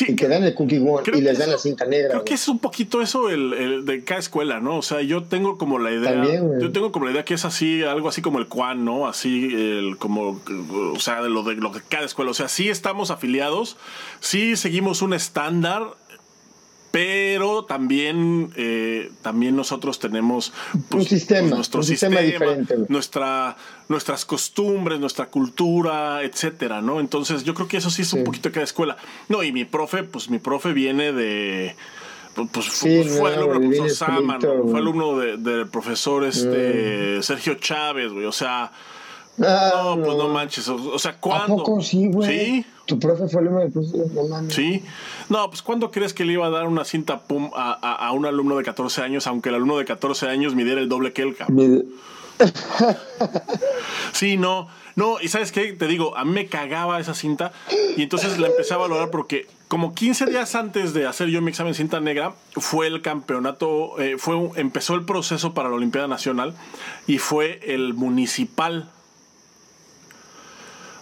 Sí, 0.00 0.12
Y 0.12 0.16
que 0.16 0.28
dan 0.28 0.44
el 0.44 0.54
cookie 0.54 0.78
one 0.78 1.02
y 1.14 1.20
les 1.20 1.36
dan 1.36 1.50
la 1.50 1.58
cinta 1.58 1.84
negra. 1.84 2.08
Creo 2.08 2.20
güey. 2.20 2.24
que 2.24 2.34
es 2.34 2.48
un 2.48 2.58
poquito 2.58 3.02
eso 3.02 3.28
el, 3.28 3.52
el 3.52 3.84
de 3.84 4.02
cada 4.02 4.18
escuela, 4.18 4.58
¿no? 4.58 4.78
O 4.78 4.82
sea, 4.82 5.02
yo 5.02 5.24
tengo 5.24 5.58
como 5.58 5.78
la 5.78 5.90
idea. 5.92 6.12
También, 6.12 6.58
yo 6.58 6.72
tengo 6.72 6.90
como 6.90 7.04
la 7.04 7.12
idea 7.12 7.24
que 7.26 7.34
es 7.34 7.44
así, 7.44 7.82
algo 7.82 8.08
así 8.08 8.22
como 8.22 8.38
el 8.38 8.46
Quan, 8.48 8.82
¿no? 8.82 9.06
Así, 9.06 9.50
el, 9.52 9.98
como, 9.98 10.40
o 10.94 10.98
sea, 10.98 11.22
de 11.22 11.28
lo 11.28 11.42
de 11.42 11.56
lo 11.56 11.70
que 11.70 11.80
cada 11.86 12.06
escuela. 12.06 12.30
O 12.30 12.34
sea, 12.34 12.48
sí 12.48 12.70
estamos 12.70 13.10
afiliados, 13.10 13.76
sí 14.20 14.56
seguimos 14.56 15.02
un 15.02 15.12
estándar, 15.12 15.82
pero 16.90 17.64
también, 17.64 18.52
eh, 18.56 19.10
también 19.22 19.54
nosotros 19.56 19.98
tenemos 19.98 20.52
pues, 20.88 21.04
Un 21.04 21.08
sistema, 21.08 21.40
pues, 21.42 21.54
nuestro 21.54 21.80
un 21.80 21.86
sistema 21.86 22.20
sistema, 22.20 22.44
diferente, 22.46 22.76
nuestra, 22.88 23.56
nuestras 23.88 24.24
costumbres, 24.24 24.98
nuestra 24.98 25.26
cultura, 25.26 26.22
etcétera, 26.22 26.82
¿no? 26.82 26.98
Entonces, 27.00 27.44
yo 27.44 27.54
creo 27.54 27.68
que 27.68 27.76
eso 27.76 27.90
sí 27.90 28.02
es 28.02 28.12
un 28.12 28.24
poquito 28.24 28.48
de 28.48 28.52
cada 28.54 28.64
escuela. 28.64 28.96
No, 29.28 29.42
y 29.42 29.52
mi 29.52 29.64
profe, 29.64 30.02
pues 30.02 30.30
mi 30.30 30.38
profe 30.38 30.72
viene 30.72 31.12
de. 31.12 31.76
Pues, 32.34 32.48
pues, 32.52 32.66
Sí, 32.66 33.02
fue 33.04 33.36
no, 33.36 33.42
alumno 33.44 33.60
profesor 33.60 33.90
Sama, 33.90 34.34
escrito, 34.34 34.54
¿no? 34.54 34.60
güey. 34.62 34.70
Fue 34.70 34.80
alumno 34.80 35.18
de- 35.18 35.36
del 35.36 35.68
profesor 35.68 36.24
este, 36.24 37.22
Sergio 37.22 37.54
Chávez, 37.54 38.12
güey. 38.12 38.24
O 38.26 38.32
sea, 38.32 38.70
Ah, 39.42 39.94
no, 39.96 40.04
pues 40.04 40.16
no 40.16 40.28
manches. 40.28 40.68
O, 40.68 40.74
o 40.76 40.98
sea, 40.98 41.12
¿A 41.12 41.16
¿cuándo? 41.20 41.56
poco 41.58 41.80
sí, 41.80 42.08
güey? 42.08 42.28
Sí, 42.28 42.66
Tu 42.86 42.98
profe 42.98 43.26
fue 43.28 43.40
alumno 43.40 43.60
del 43.60 43.72
profe, 43.72 43.88
sí. 44.48 44.84
No, 45.28 45.48
pues 45.48 45.62
¿cuándo 45.62 45.90
crees 45.90 46.12
que 46.12 46.24
le 46.24 46.34
iba 46.34 46.46
a 46.46 46.50
dar 46.50 46.66
una 46.66 46.84
cinta 46.84 47.20
pum 47.20 47.50
a, 47.54 47.72
a- 47.72 48.06
a 48.08 48.12
un 48.12 48.26
alumno 48.26 48.56
de 48.56 48.64
14 48.64 49.02
años, 49.02 49.26
aunque 49.26 49.48
el 49.48 49.54
alumno 49.54 49.78
de 49.78 49.84
14 49.84 50.28
años 50.28 50.54
midiera 50.54 50.80
el 50.80 50.88
doble 50.88 51.12
que 51.12 51.22
él, 51.22 51.36
cabrón? 51.36 51.86
Sí, 54.12 54.36
no, 54.36 54.68
no, 54.96 55.20
y 55.20 55.28
sabes 55.28 55.52
qué, 55.52 55.72
te 55.72 55.86
digo, 55.86 56.16
a 56.16 56.24
mí 56.24 56.32
me 56.32 56.46
cagaba 56.46 56.98
esa 57.00 57.14
cinta 57.14 57.52
y 57.96 58.02
entonces 58.02 58.38
la 58.38 58.48
empecé 58.48 58.74
a 58.74 58.78
valorar 58.78 59.10
porque 59.10 59.46
como 59.68 59.94
15 59.94 60.26
días 60.26 60.54
antes 60.54 60.92
de 60.94 61.06
hacer 61.06 61.28
yo 61.28 61.40
mi 61.42 61.50
examen 61.50 61.74
cinta 61.74 62.00
negra, 62.00 62.34
fue 62.56 62.86
el 62.86 63.02
campeonato, 63.02 64.00
eh, 64.00 64.16
fue 64.18 64.36
empezó 64.56 64.94
el 64.94 65.04
proceso 65.04 65.54
para 65.54 65.68
la 65.68 65.76
Olimpiada 65.76 66.08
Nacional 66.08 66.54
y 67.06 67.18
fue 67.18 67.60
el 67.72 67.94
municipal. 67.94 68.90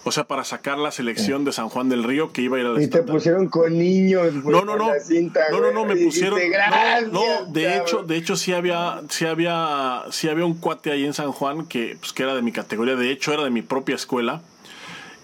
O 0.04 0.12
sea, 0.12 0.24
para 0.24 0.44
sacar 0.44 0.78
la 0.78 0.90
selección 0.90 1.44
de 1.44 1.52
San 1.52 1.68
Juan 1.68 1.88
del 1.88 2.04
Río 2.04 2.32
que 2.32 2.40
iba 2.42 2.56
a 2.56 2.60
ir 2.60 2.66
al 2.66 2.80
Y 2.80 2.86
te 2.88 3.02
pusieron 3.02 3.48
con 3.48 3.76
niños, 3.76 4.42
güey. 4.42 4.56
No, 4.56 4.64
no, 4.64 4.76
no. 4.76 4.88
la 4.94 5.00
cinta, 5.00 5.40
no, 5.50 5.60
no, 5.60 5.72
no, 5.72 5.84
me 5.84 5.96
pusieron. 5.96 6.38
no, 6.38 6.48
"Gracias, 6.50 7.12
no, 7.12 7.20
de 7.46 7.64
cabrón". 7.64 7.82
hecho, 7.82 8.02
de 8.04 8.16
hecho 8.16 8.36
sí 8.36 8.52
había, 8.52 9.02
sí 9.10 9.26
había, 9.26 10.04
sí 10.10 10.28
había 10.28 10.44
un 10.46 10.54
cuate 10.54 10.92
ahí 10.92 11.04
en 11.04 11.12
San 11.14 11.32
Juan 11.32 11.66
que, 11.66 11.96
pues, 12.00 12.12
que 12.12 12.22
era 12.22 12.34
de 12.34 12.42
mi 12.42 12.52
categoría, 12.52 12.96
de 12.96 13.10
hecho 13.10 13.32
era 13.32 13.42
de 13.44 13.50
mi 13.50 13.62
propia 13.62 13.96
escuela. 13.96 14.40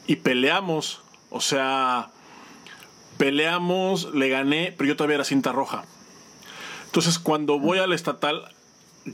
Y 0.07 0.17
peleamos. 0.17 1.01
O 1.31 1.41
sea, 1.41 2.11
peleamos, 3.17 4.15
le 4.15 4.29
gané, 4.29 4.75
pero 4.77 4.89
yo 4.89 4.97
todavía 4.97 5.17
era 5.17 5.25
cinta 5.25 5.53
roja. 5.53 5.85
Entonces, 6.87 7.19
cuando 7.19 7.59
voy 7.59 7.79
al 7.79 7.93
estatal, 7.93 8.53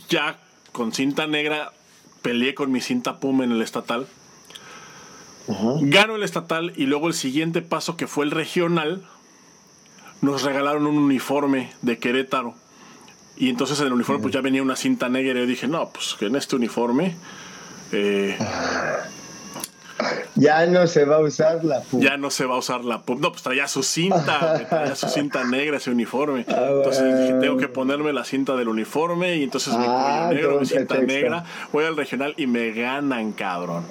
ya 0.09 0.39
con 0.73 0.93
cinta 0.93 1.27
negra, 1.27 1.73
peleé 2.23 2.55
con 2.55 2.73
mi 2.73 2.81
cinta 2.81 3.21
puma 3.21 3.45
en 3.45 3.53
el 3.53 3.63
estatal. 3.63 4.07
Gano 5.47 6.17
el 6.17 6.23
estatal 6.23 6.73
y 6.77 6.87
luego 6.87 7.09
el 7.09 7.15
siguiente 7.15 7.63
paso 7.63 7.97
que 7.97 8.07
fue 8.07 8.25
el 8.25 8.31
regional, 8.31 9.03
nos 10.21 10.43
regalaron 10.43 10.87
un 10.87 10.99
uniforme 10.99 11.73
de 11.83 11.99
Querétaro. 11.99 12.55
Y 13.37 13.49
entonces 13.49 13.81
en 13.81 13.87
el 13.87 13.93
uniforme 13.93 14.23
pues 14.23 14.35
ya 14.35 14.43
venía 14.43 14.63
una 14.63 14.77
cinta 14.77 15.09
negra 15.09 15.33
y 15.33 15.43
yo 15.43 15.47
dije, 15.47 15.67
no, 15.67 15.89
pues 15.91 16.15
que 16.19 16.27
en 16.27 16.37
este 16.37 16.57
uniforme... 16.57 17.17
Eh, 17.93 18.37
ya 20.35 20.67
no 20.67 20.87
se 20.87 21.05
va 21.05 21.17
a 21.17 21.21
usar 21.21 21.65
la 21.65 21.83
PUM. 21.83 22.01
Ya 22.01 22.17
no 22.17 22.31
se 22.31 22.47
va 22.47 22.55
a 22.55 22.59
usar 22.59 22.85
la 22.85 23.03
PUM. 23.03 23.21
No, 23.21 23.31
pues 23.31 23.43
traía 23.43 23.69
su 23.69 23.83
cinta, 23.83 24.67
traía 24.69 24.95
su 24.95 25.09
cinta 25.09 25.45
negra 25.45 25.77
ese 25.77 25.91
uniforme. 25.91 26.47
Ah, 26.49 26.69
entonces 26.71 27.19
dije, 27.19 27.35
tengo 27.41 27.57
que 27.57 27.69
ponerme 27.69 28.13
la 28.13 28.25
cinta 28.25 28.57
del 28.57 28.69
uniforme 28.69 29.37
y 29.37 29.43
entonces 29.43 29.75
mi 29.77 29.85
ah, 29.87 30.31
negro, 30.33 30.61
mi 30.61 30.67
cinta 30.67 30.99
negra. 30.99 31.45
Voy 31.73 31.85
al 31.85 31.97
regional 31.97 32.35
y 32.37 32.47
me 32.47 32.73
ganan, 32.73 33.33
cabrón. 33.33 33.85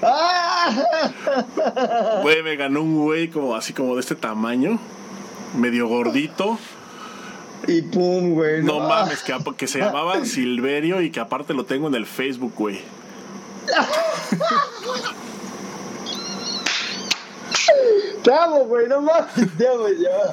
Güey, 2.22 2.42
me 2.42 2.56
ganó 2.56 2.82
un 2.82 3.04
güey 3.04 3.28
como 3.28 3.54
así 3.54 3.72
como 3.72 3.94
de 3.94 4.00
este 4.00 4.14
tamaño, 4.14 4.78
medio 5.56 5.88
gordito. 5.88 6.58
Y 7.66 7.82
pum, 7.82 8.34
güey. 8.34 8.62
No, 8.62 8.80
mames, 8.80 9.22
que, 9.22 9.34
que 9.56 9.66
se 9.66 9.78
llamaba 9.78 10.24
Silverio 10.24 11.00
y 11.00 11.10
que 11.10 11.20
aparte 11.20 11.54
lo 11.54 11.64
tengo 11.64 11.88
en 11.88 11.94
el 11.94 12.06
Facebook, 12.06 12.52
güey. 12.56 12.80
Te 18.24 18.32
amo, 18.32 18.64
güey, 18.64 18.88
no 18.88 19.02
mames, 19.02 19.28
te 19.58 19.68
amo 19.68 19.86
ya. 19.88 20.32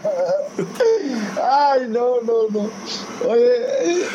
Ay, 1.43 1.87
no, 1.89 2.21
no, 2.21 2.47
no. 2.49 2.69
Oye, 3.27 4.05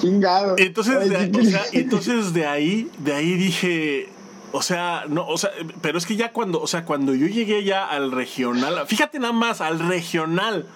chingado. 0.00 0.56
Entonces, 0.58 1.08
de, 1.08 1.38
o 1.38 1.44
sea, 1.44 1.62
entonces 1.72 2.34
de 2.34 2.44
ahí, 2.44 2.90
de 2.98 3.12
ahí 3.12 3.36
dije, 3.36 4.08
o 4.52 4.62
sea, 4.62 5.04
no, 5.08 5.26
o 5.26 5.38
sea, 5.38 5.50
pero 5.80 5.98
es 5.98 6.06
que 6.06 6.16
ya 6.16 6.32
cuando, 6.32 6.60
o 6.60 6.66
sea, 6.66 6.84
cuando 6.84 7.14
yo 7.14 7.26
llegué 7.26 7.62
ya 7.64 7.88
al 7.88 8.10
regional, 8.10 8.86
fíjate 8.86 9.18
nada 9.18 9.32
más, 9.32 9.60
al 9.60 9.78
regional 9.78 10.66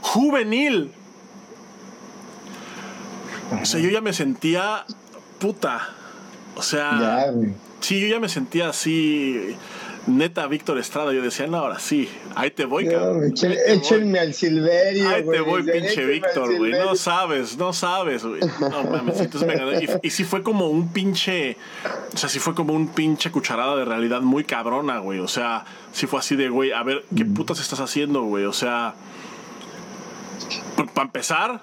juvenil. 0.00 0.92
O 3.62 3.64
sea, 3.64 3.80
yo 3.80 3.88
ya 3.88 4.00
me 4.00 4.12
sentía 4.12 4.84
puta. 5.38 5.88
O 6.54 6.62
sea, 6.62 7.32
sí, 7.80 8.00
yo 8.00 8.08
ya 8.08 8.20
me 8.20 8.28
sentía 8.28 8.68
así 8.68 9.56
neta 10.08 10.46
Víctor 10.46 10.78
Estrada, 10.78 11.12
yo 11.12 11.22
decía, 11.22 11.46
no, 11.46 11.58
ahora 11.58 11.78
sí, 11.78 12.08
ahí 12.34 12.50
te 12.50 12.64
voy, 12.64 12.88
cabrón. 12.88 13.32
échenme 13.66 14.18
al 14.18 14.34
Silverio. 14.34 15.08
Ahí 15.08 15.22
te 15.24 15.40
voy, 15.40 15.62
pinche 15.62 16.04
Víctor, 16.06 16.56
güey. 16.56 16.72
No 16.72 16.94
sabes, 16.96 17.56
no 17.58 17.72
sabes, 17.72 18.24
güey. 18.24 18.40
No 18.60 18.84
mames. 18.84 19.20
Entonces 19.20 19.46
me. 19.46 19.84
Y, 19.84 19.88
y, 20.02 20.10
sí 20.10 20.24
fue 20.24 20.42
como 20.42 20.68
un 20.68 20.92
pinche. 20.92 21.56
O 22.14 22.16
sea, 22.16 22.28
sí 22.28 22.38
fue 22.38 22.54
como 22.54 22.72
un 22.72 22.88
pinche 22.88 23.30
cucharada 23.30 23.76
de 23.76 23.84
realidad 23.84 24.22
muy 24.22 24.44
cabrona, 24.44 24.98
güey. 24.98 25.20
O 25.20 25.28
sea, 25.28 25.64
sí 25.92 26.06
fue 26.06 26.18
así 26.20 26.36
de, 26.36 26.48
güey, 26.48 26.72
a 26.72 26.82
ver, 26.82 27.04
¿qué 27.14 27.24
putas 27.24 27.60
estás 27.60 27.80
haciendo, 27.80 28.22
güey? 28.22 28.44
O 28.44 28.52
sea. 28.52 28.94
Para 30.94 31.06
empezar, 31.06 31.60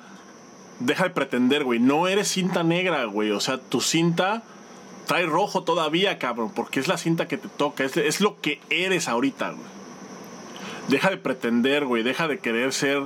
deja 0.79 1.05
de 1.05 1.09
pretender, 1.09 1.63
güey. 1.63 1.79
No 1.79 2.07
eres 2.07 2.27
cinta 2.27 2.63
negra, 2.63 3.05
güey. 3.05 3.31
O 3.31 3.39
sea, 3.39 3.57
tu 3.57 3.81
cinta 3.81 4.43
trae 5.05 5.25
rojo 5.25 5.63
todavía, 5.63 6.19
cabrón, 6.19 6.51
porque 6.53 6.79
es 6.79 6.87
la 6.87 6.97
cinta 6.97 7.27
que 7.27 7.37
te 7.37 7.47
toca, 7.47 7.83
es, 7.83 8.21
lo 8.21 8.39
que 8.41 8.59
eres 8.69 9.07
ahorita, 9.07 9.51
güey. 9.51 9.75
Deja 10.87 11.09
de 11.09 11.17
pretender, 11.17 11.85
güey, 11.85 12.03
deja 12.03 12.27
de 12.27 12.39
querer 12.39 12.73
ser 12.73 13.03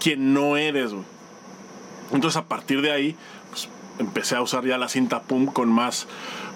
quien 0.00 0.32
no 0.32 0.56
eres, 0.56 0.92
güey. 0.92 1.04
Entonces 2.12 2.36
a 2.36 2.46
partir 2.46 2.82
de 2.82 2.92
ahí, 2.92 3.16
pues 3.50 3.68
empecé 3.98 4.36
a 4.36 4.42
usar 4.42 4.64
ya 4.64 4.78
la 4.78 4.88
cinta 4.88 5.22
pum 5.22 5.46
con 5.46 5.68
más, 5.68 6.06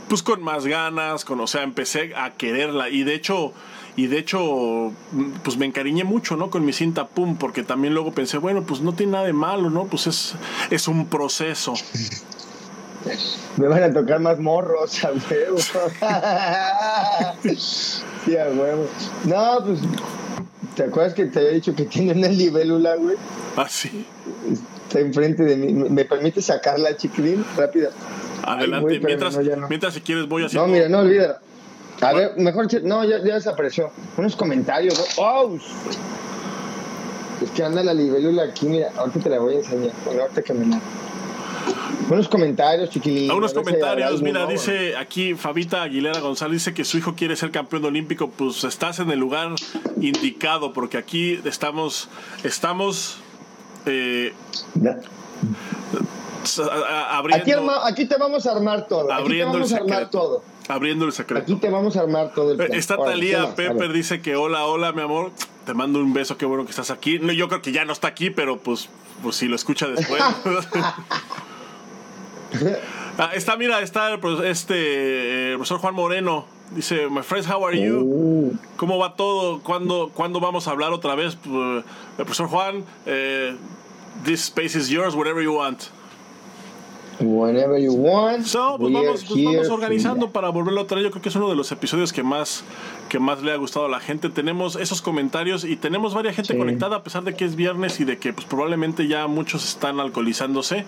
pues 0.08 0.22
con 0.22 0.42
más 0.42 0.66
ganas, 0.66 1.24
con, 1.24 1.40
o 1.40 1.46
sea, 1.46 1.62
empecé 1.62 2.14
a 2.14 2.34
quererla 2.34 2.90
y 2.90 3.02
de 3.02 3.14
hecho, 3.14 3.52
y 3.96 4.06
de 4.08 4.18
hecho, 4.18 4.92
pues 5.42 5.56
me 5.56 5.64
encariñé 5.64 6.04
mucho, 6.04 6.36
¿no? 6.36 6.50
Con 6.50 6.64
mi 6.64 6.74
cinta 6.74 7.08
pum, 7.08 7.36
porque 7.36 7.62
también 7.62 7.94
luego 7.94 8.12
pensé, 8.12 8.36
bueno, 8.36 8.62
pues 8.62 8.82
no 8.82 8.92
tiene 8.94 9.12
nada 9.12 9.24
de 9.24 9.32
malo, 9.32 9.70
¿no? 9.70 9.86
Pues 9.86 10.06
es, 10.06 10.34
es 10.70 10.86
un 10.86 11.06
proceso. 11.06 11.74
Me 13.56 13.68
van 13.68 13.82
a 13.82 13.92
tocar 13.92 14.20
más 14.20 14.38
morros, 14.38 15.04
a 15.04 15.12
huevo. 15.12 15.58
sí, 17.58 18.36
a 18.36 18.48
huevo. 18.48 18.86
No, 19.24 19.64
pues, 19.64 19.80
¿te 20.74 20.84
acuerdas 20.84 21.14
que 21.14 21.26
te 21.26 21.38
había 21.38 21.52
dicho 21.52 21.74
que 21.74 21.84
tiene 21.84 22.12
una 22.12 22.28
libélula, 22.28 22.96
güey? 22.96 23.16
Ah, 23.56 23.66
sí. 23.68 24.06
Está 24.86 25.00
enfrente 25.00 25.44
de 25.44 25.56
mí. 25.56 25.72
¿Me 25.72 26.04
permite 26.04 26.42
sacarla, 26.42 26.96
chiquilín? 26.96 27.44
Rápida. 27.56 27.90
Adelante, 28.42 29.00
mientras, 29.00 29.36
mientras 29.68 29.94
si 29.94 30.00
quieres 30.00 30.28
voy 30.28 30.44
haciendo... 30.44 30.66
No, 30.68 30.72
mira, 30.72 30.88
no 30.88 30.98
olvídalo. 31.00 31.36
A 32.00 32.12
ver, 32.12 32.32
mejor, 32.36 32.68
no, 32.84 33.04
ya, 33.04 33.18
ya 33.24 33.34
desapareció. 33.34 33.90
Unos 34.16 34.36
comentarios, 34.36 34.98
¿no? 34.98 35.04
¡Oh! 35.24 35.58
Es 37.42 37.50
que 37.50 37.64
anda 37.64 37.82
la 37.82 37.94
libélula 37.94 38.44
aquí, 38.44 38.66
mira, 38.66 38.90
ahorita 38.96 39.20
te 39.20 39.30
la 39.30 39.38
voy 39.38 39.54
a 39.54 39.58
enseñar. 39.58 39.92
Bueno, 40.04 40.22
ahorita 40.22 40.42
que 40.42 40.54
me 40.54 40.66
la... 40.66 40.80
Buenos 42.08 42.28
comentarios, 42.28 42.90
chiquilín. 42.90 43.28
Algunos 43.28 43.52
comentarios, 43.52 44.22
mira, 44.22 44.46
dice 44.46 44.96
aquí 44.96 45.34
Fabita 45.34 45.82
Aguilera 45.82 46.20
González, 46.20 46.64
dice 46.64 46.74
que 46.74 46.84
su 46.84 46.98
hijo 46.98 47.14
quiere 47.14 47.36
ser 47.36 47.50
campeón 47.50 47.84
olímpico, 47.84 48.30
pues 48.30 48.64
estás 48.64 49.00
en 49.00 49.10
el 49.10 49.18
lugar 49.18 49.54
indicado, 50.00 50.72
porque 50.72 50.98
aquí 50.98 51.40
estamos, 51.44 52.08
estamos 52.44 53.18
eh, 53.86 54.32
abriendo, 57.10 57.72
aquí, 57.84 58.06
te 58.06 58.16
vamos 58.16 58.46
a 58.46 58.52
armar 58.52 58.86
todo. 58.86 59.12
Abriendo 59.12 59.58
aquí 59.58 59.68
te 59.68 59.72
vamos 59.72 59.72
a 59.72 59.76
armar 59.76 60.10
todo. 60.10 60.42
Abriendo 60.68 61.04
el 61.04 61.12
secreto. 61.12 61.42
Aquí 61.42 61.54
te 61.56 61.70
vamos 61.70 61.96
a 61.96 62.00
armar 62.00 62.32
todo 62.34 62.52
el 62.52 62.56
plan. 62.56 62.72
Está 62.72 62.96
Talía 62.96 63.54
Pepper 63.54 63.92
dice 63.92 64.20
que 64.20 64.36
hola, 64.36 64.64
hola, 64.64 64.92
mi 64.92 65.02
amor. 65.02 65.32
Te 65.64 65.74
mando 65.74 65.98
un 65.98 66.12
beso, 66.12 66.36
qué 66.36 66.46
bueno 66.46 66.64
que 66.64 66.70
estás 66.70 66.90
aquí. 66.90 67.18
No, 67.18 67.32
yo 67.32 67.48
creo 67.48 67.62
que 67.62 67.72
ya 67.72 67.84
no 67.84 67.92
está 67.92 68.08
aquí, 68.08 68.30
pero 68.30 68.58
pues, 68.58 68.88
pues 69.22 69.36
si 69.36 69.48
lo 69.48 69.56
escucha 69.56 69.88
después. 69.88 70.22
Ah, 73.18 73.30
está, 73.34 73.56
mira, 73.56 73.80
está 73.80 74.12
el, 74.12 74.44
este, 74.44 75.52
el 75.52 75.56
profesor 75.56 75.78
Juan 75.78 75.94
Moreno. 75.94 76.44
Dice, 76.72 77.08
my 77.08 77.22
friends, 77.22 77.46
how 77.48 77.64
are 77.64 77.80
you? 77.80 78.52
Oh. 78.52 78.58
¿Cómo 78.76 78.98
va 78.98 79.14
todo? 79.16 79.60
¿Cuándo, 79.62 80.10
¿Cuándo 80.12 80.40
vamos 80.40 80.68
a 80.68 80.72
hablar 80.72 80.92
otra 80.92 81.14
vez? 81.14 81.36
Pues, 81.36 81.84
el 82.18 82.24
profesor 82.24 82.48
Juan, 82.48 82.84
eh, 83.06 83.56
this 84.24 84.44
space 84.44 84.76
is 84.76 84.90
yours, 84.90 85.14
whatever 85.14 85.42
you 85.42 85.54
want. 85.54 85.90
Whenever 87.20 87.78
you 87.78 87.92
want. 87.92 88.44
So, 88.44 88.76
pues 88.78 88.92
vamos, 88.92 89.24
pues 89.24 89.44
vamos 89.44 89.68
organizando 89.68 90.30
para 90.30 90.50
volverlo 90.50 90.82
a 90.82 90.86
traer. 90.86 91.04
Yo 91.04 91.10
creo 91.10 91.22
que 91.22 91.28
es 91.28 91.36
uno 91.36 91.48
de 91.48 91.56
los 91.56 91.72
episodios 91.72 92.12
que 92.12 92.22
más, 92.22 92.64
que 93.08 93.18
más 93.18 93.42
le 93.42 93.52
ha 93.52 93.56
gustado 93.56 93.86
a 93.86 93.88
la 93.88 94.00
gente. 94.00 94.28
Tenemos 94.28 94.76
esos 94.76 95.00
comentarios 95.00 95.64
y 95.64 95.76
tenemos 95.76 96.14
varias 96.14 96.36
gente 96.36 96.56
conectada 96.56 96.96
a 96.96 97.02
pesar 97.02 97.24
de 97.24 97.34
que 97.34 97.44
es 97.44 97.56
viernes 97.56 98.00
y 98.00 98.04
de 98.04 98.18
que 98.18 98.32
pues, 98.32 98.46
probablemente 98.46 99.08
ya 99.08 99.26
muchos 99.26 99.66
están 99.66 100.00
alcoholizándose. 100.00 100.84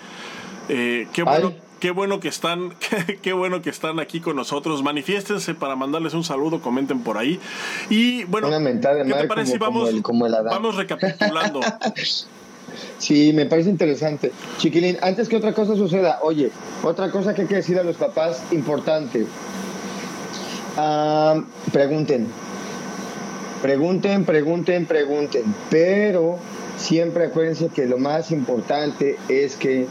Eh, 0.68 1.08
qué 1.12 1.22
bueno. 1.22 1.52
Qué 1.80 1.92
bueno 1.92 2.18
que 2.18 2.26
están, 2.26 2.74
qué, 3.22 3.32
bueno 3.32 3.62
que 3.62 3.70
están 3.70 4.00
aquí 4.00 4.20
con 4.20 4.34
nosotros. 4.34 4.82
Manifiéstense 4.82 5.54
para 5.54 5.76
mandarles 5.76 6.12
un 6.12 6.24
saludo, 6.24 6.60
comenten 6.60 7.04
por 7.04 7.18
ahí. 7.18 7.38
Y 7.88 8.24
bueno, 8.24 8.48
¿qué 8.50 9.14
te 9.14 9.28
parece 9.28 9.58
vamos, 9.58 9.90
vamos 10.02 10.74
recapitulando? 10.74 11.60
Sí, 12.98 13.32
me 13.32 13.46
parece 13.46 13.70
interesante. 13.70 14.32
Chiquilín, 14.58 14.98
antes 15.02 15.28
que 15.28 15.36
otra 15.36 15.52
cosa 15.52 15.76
suceda, 15.76 16.18
oye, 16.22 16.50
otra 16.82 17.10
cosa 17.10 17.34
que 17.34 17.42
hay 17.42 17.48
que 17.48 17.56
decir 17.56 17.78
a 17.78 17.82
los 17.82 17.96
papás, 17.96 18.42
importante. 18.50 19.26
Ah, 20.76 21.42
pregunten. 21.72 22.26
Pregunten, 23.62 24.24
pregunten, 24.24 24.86
pregunten. 24.86 25.42
Pero 25.70 26.38
siempre 26.76 27.26
acuérdense 27.26 27.68
que 27.68 27.86
lo 27.86 27.98
más 27.98 28.30
importante 28.30 29.16
es 29.28 29.56
que 29.56 29.86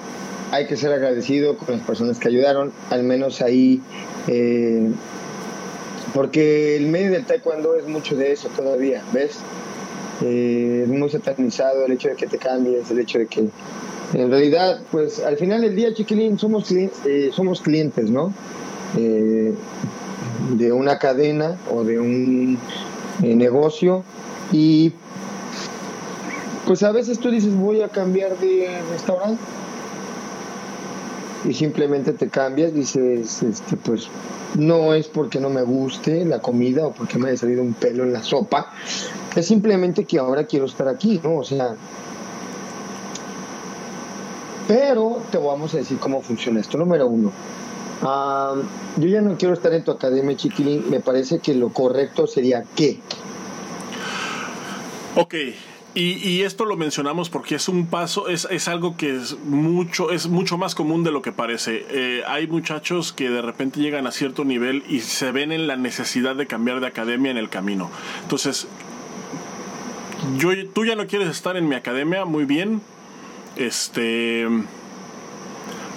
hay 0.51 0.67
que 0.67 0.77
ser 0.77 0.93
agradecido 0.93 1.57
con 1.57 1.75
las 1.75 1.85
personas 1.85 2.19
que 2.19 2.29
ayudaron, 2.29 2.71
al 2.89 3.03
menos 3.03 3.41
ahí, 3.41 3.81
eh, 4.27 4.89
porque 6.13 6.77
el 6.77 6.87
medio 6.87 7.11
del 7.11 7.25
taekwondo 7.25 7.75
es 7.75 7.85
mucho 7.87 8.15
de 8.15 8.31
eso 8.31 8.47
todavía, 8.55 9.03
¿ves? 9.11 9.39
Eh, 10.21 10.85
muy 10.87 11.09
satanizado 11.09 11.85
el 11.85 11.91
hecho 11.93 12.09
de 12.09 12.15
que 12.15 12.27
te 12.27 12.37
cambies, 12.37 12.89
el 12.89 12.99
hecho 12.99 13.19
de 13.19 13.27
que 13.27 13.49
en 14.13 14.31
realidad, 14.31 14.81
pues 14.91 15.19
al 15.19 15.37
final 15.37 15.61
del 15.61 15.75
día, 15.75 15.93
chiquilín, 15.93 16.39
somos, 16.39 16.71
eh, 16.71 17.29
somos 17.33 17.61
clientes, 17.61 18.09
¿no? 18.09 18.33
de 18.95 20.71
una 20.71 20.97
cadena 20.97 21.57
o 21.71 21.83
de 21.83 21.99
un 21.99 22.57
negocio 23.21 24.03
y 24.51 24.93
pues 26.65 26.83
a 26.83 26.91
veces 26.91 27.19
tú 27.19 27.29
dices 27.31 27.53
voy 27.55 27.81
a 27.81 27.89
cambiar 27.89 28.37
de 28.37 28.81
restaurante 28.89 29.41
y 31.45 31.53
simplemente 31.53 32.13
te 32.13 32.29
cambias, 32.29 32.73
dices, 32.73 33.43
este, 33.43 33.77
pues 33.77 34.07
no 34.55 34.93
es 34.93 35.07
porque 35.07 35.39
no 35.39 35.49
me 35.49 35.61
guste 35.61 36.25
la 36.25 36.39
comida 36.39 36.87
o 36.87 36.93
porque 36.93 37.17
me 37.17 37.29
haya 37.29 37.37
salido 37.37 37.61
un 37.61 37.73
pelo 37.73 38.03
en 38.03 38.13
la 38.13 38.23
sopa, 38.23 38.73
es 39.35 39.45
simplemente 39.45 40.05
que 40.05 40.17
ahora 40.17 40.45
quiero 40.45 40.65
estar 40.65 40.87
aquí, 40.87 41.19
¿no? 41.23 41.37
O 41.37 41.43
sea, 41.43 41.75
pero 44.67 45.21
te 45.31 45.37
vamos 45.37 45.73
a 45.73 45.77
decir 45.77 45.97
cómo 45.97 46.21
funciona 46.21 46.59
esto. 46.59 46.77
Número 46.77 47.07
uno, 47.07 47.31
yo 48.01 49.07
ya 49.07 49.21
no 49.21 49.37
quiero 49.37 49.53
estar 49.53 49.73
en 49.73 49.83
tu 49.83 49.91
academia, 49.91 50.35
chiquilín. 50.35 50.89
Me 50.89 50.99
parece 50.99 51.39
que 51.39 51.53
lo 51.53 51.69
correcto 51.69 52.27
sería 52.27 52.63
que. 52.75 52.99
Ok, 55.15 55.35
Y, 55.99 56.43
esto 56.43 56.65
lo 56.65 56.77
mencionamos 56.77 57.31
porque 57.31 57.55
es 57.55 57.67
un 57.67 57.87
paso, 57.87 58.27
es, 58.27 58.47
es, 58.51 58.67
algo 58.67 58.95
que 58.97 59.15
es 59.15 59.39
mucho, 59.39 60.11
es 60.11 60.27
mucho 60.27 60.55
más 60.59 60.75
común 60.75 61.03
de 61.03 61.09
lo 61.09 61.23
que 61.23 61.31
parece. 61.31 61.87
Eh, 61.89 62.21
hay 62.27 62.45
muchachos 62.45 63.11
que 63.11 63.31
de 63.31 63.41
repente 63.41 63.79
llegan 63.79 64.05
a 64.05 64.11
cierto 64.11 64.45
nivel 64.45 64.83
y 64.87 64.99
se 64.99 65.31
ven 65.31 65.51
en 65.51 65.65
la 65.65 65.75
necesidad 65.75 66.35
de 66.35 66.45
cambiar 66.45 66.81
de 66.81 66.85
academia 66.85 67.31
en 67.31 67.37
el 67.37 67.49
camino. 67.49 67.89
Entonces, 68.21 68.67
yo, 70.37 70.51
tú 70.69 70.85
ya 70.85 70.95
no 70.95 71.07
quieres 71.07 71.29
estar 71.29 71.57
en 71.57 71.67
mi 71.67 71.73
academia, 71.73 72.25
muy 72.25 72.45
bien. 72.45 72.79
Este, 73.55 74.47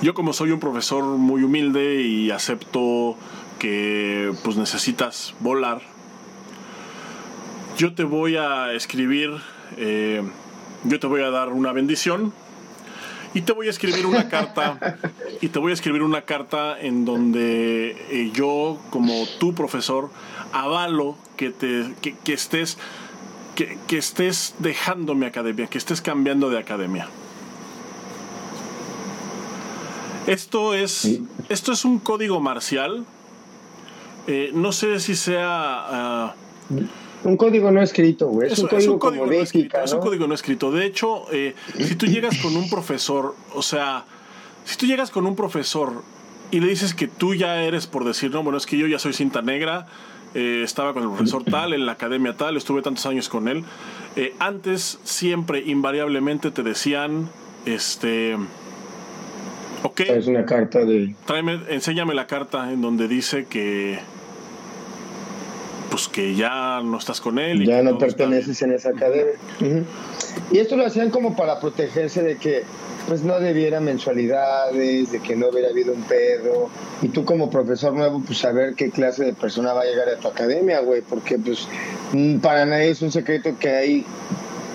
yo 0.00 0.14
como 0.14 0.32
soy 0.32 0.50
un 0.50 0.60
profesor 0.60 1.04
muy 1.04 1.42
humilde 1.42 2.00
y 2.00 2.30
acepto 2.30 3.18
que 3.58 4.32
pues 4.44 4.56
necesitas 4.56 5.34
volar, 5.40 5.82
yo 7.76 7.92
te 7.92 8.04
voy 8.04 8.36
a 8.36 8.72
escribir 8.72 9.42
eh, 9.76 10.22
yo 10.84 11.00
te 11.00 11.06
voy 11.06 11.22
a 11.22 11.30
dar 11.30 11.50
una 11.50 11.72
bendición 11.72 12.32
y 13.34 13.42
te 13.42 13.52
voy 13.52 13.68
a 13.68 13.70
escribir 13.70 14.06
una 14.06 14.28
carta. 14.28 14.78
Y 15.42 15.48
te 15.48 15.58
voy 15.58 15.70
a 15.70 15.74
escribir 15.74 16.02
una 16.02 16.22
carta 16.26 16.78
en 16.78 17.06
donde 17.06 17.96
eh, 18.10 18.30
yo 18.34 18.78
como 18.90 19.26
tu 19.38 19.54
profesor 19.54 20.10
avalo 20.52 21.16
que 21.38 21.48
te 21.48 21.94
que, 22.02 22.32
estés 22.34 22.76
que, 23.54 23.78
estés 23.96 24.54
dejando 24.58 25.14
mi 25.14 25.24
academia 25.24 25.66
que 25.66 25.78
estés 25.78 26.02
cambiando 26.02 26.50
de 26.50 26.58
academia. 26.58 27.08
Esto 30.26 30.74
es 30.74 31.20
esto 31.48 31.72
es 31.72 31.86
un 31.86 32.00
código 32.00 32.38
marcial. 32.40 33.06
Eh, 34.26 34.50
no 34.52 34.72
sé 34.72 35.00
si 35.00 35.16
sea 35.16 35.46
ah, 35.46 36.34
un 37.24 37.36
código 37.36 37.70
no 37.70 37.82
escrito, 37.82 38.28
güey. 38.28 38.50
Es, 38.50 38.58
un 38.58 38.98
código, 38.98 39.26
no 39.26 39.32
escrito, 39.32 39.78
Es 39.82 39.92
un 39.92 40.00
código 40.00 40.26
no 40.26 40.34
escrito. 40.34 40.72
De 40.72 40.86
hecho, 40.86 41.24
eh, 41.32 41.54
si 41.78 41.94
tú 41.94 42.06
llegas 42.06 42.38
con 42.38 42.56
un 42.56 42.68
profesor, 42.70 43.34
o 43.54 43.62
sea, 43.62 44.04
si 44.64 44.76
tú 44.76 44.86
llegas 44.86 45.10
con 45.10 45.26
un 45.26 45.36
profesor 45.36 46.02
y 46.50 46.60
le 46.60 46.68
dices 46.68 46.94
que 46.94 47.08
tú 47.08 47.34
ya 47.34 47.62
eres, 47.62 47.86
por 47.86 48.04
decir, 48.04 48.30
no, 48.30 48.42
bueno, 48.42 48.58
es 48.58 48.66
que 48.66 48.78
yo 48.78 48.86
ya 48.86 48.98
soy 48.98 49.12
cinta 49.12 49.42
negra, 49.42 49.86
eh, 50.34 50.62
estaba 50.64 50.94
con 50.94 51.02
el 51.02 51.08
profesor 51.10 51.44
tal, 51.44 51.72
en 51.72 51.86
la 51.86 51.92
academia 51.92 52.36
tal, 52.36 52.56
estuve 52.56 52.82
tantos 52.82 53.04
años 53.06 53.28
con 53.28 53.48
él. 53.48 53.64
Eh, 54.16 54.34
antes, 54.38 54.98
siempre, 55.04 55.60
invariablemente 55.60 56.50
te 56.50 56.62
decían, 56.62 57.28
este. 57.66 58.36
Ok. 59.82 60.00
Es 60.00 60.26
una 60.26 60.44
carta 60.44 60.84
de. 60.84 61.14
Tráeme, 61.26 61.60
enséñame 61.68 62.14
la 62.14 62.26
carta 62.26 62.72
en 62.72 62.80
donde 62.80 63.08
dice 63.08 63.46
que 63.46 63.98
pues 65.90 66.08
que 66.08 66.34
ya 66.34 66.80
no 66.82 66.98
estás 66.98 67.20
con 67.20 67.38
él. 67.38 67.62
Y 67.62 67.66
ya 67.66 67.82
no 67.82 67.98
perteneces 67.98 68.62
en 68.62 68.72
esa 68.72 68.90
academia. 68.90 69.34
Y 70.50 70.58
esto 70.58 70.76
lo 70.76 70.86
hacían 70.86 71.10
como 71.10 71.36
para 71.36 71.60
protegerse 71.60 72.22
de 72.22 72.36
que 72.36 72.62
pues 73.08 73.22
no 73.22 73.40
debiera 73.40 73.80
mensualidades, 73.80 75.10
de 75.10 75.20
que 75.20 75.34
no 75.34 75.48
hubiera 75.48 75.68
habido 75.70 75.92
un 75.92 76.02
pedo. 76.02 76.68
Y 77.02 77.08
tú 77.08 77.24
como 77.24 77.50
profesor 77.50 77.92
nuevo, 77.92 78.22
pues 78.24 78.38
saber 78.38 78.74
qué 78.74 78.90
clase 78.90 79.24
de 79.24 79.32
persona 79.32 79.72
va 79.72 79.82
a 79.82 79.84
llegar 79.84 80.08
a 80.08 80.16
tu 80.16 80.28
academia, 80.28 80.80
güey. 80.80 81.02
Porque 81.02 81.38
pues 81.38 81.66
mm, 82.12 82.38
para 82.38 82.64
nadie 82.66 82.90
es 82.90 83.02
un 83.02 83.10
secreto 83.10 83.58
que 83.58 83.70
hay 83.70 84.06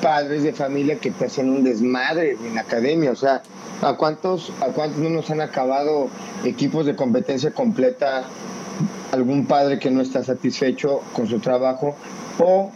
padres 0.02 0.44
de 0.44 0.54
familia 0.54 1.00
que 1.00 1.12
te 1.12 1.26
hacen 1.26 1.50
un 1.50 1.64
desmadre 1.64 2.32
en 2.32 2.56
la 2.56 2.62
academia. 2.62 3.12
O 3.12 3.16
sea, 3.16 3.42
¿a 3.82 3.96
cuántos, 3.96 4.52
a 4.60 4.68
cuántos 4.68 5.00
no 5.00 5.10
nos 5.10 5.30
han 5.30 5.40
acabado 5.40 6.10
equipos 6.44 6.86
de 6.86 6.96
competencia 6.96 7.52
completa 7.52 8.26
algún 9.16 9.46
padre 9.46 9.80
que 9.80 9.90
no 9.90 10.02
está 10.02 10.24
satisfecho 10.24 11.02
con 11.14 11.28
su 11.28 11.40
trabajo 11.40 11.96
o, 12.40 12.72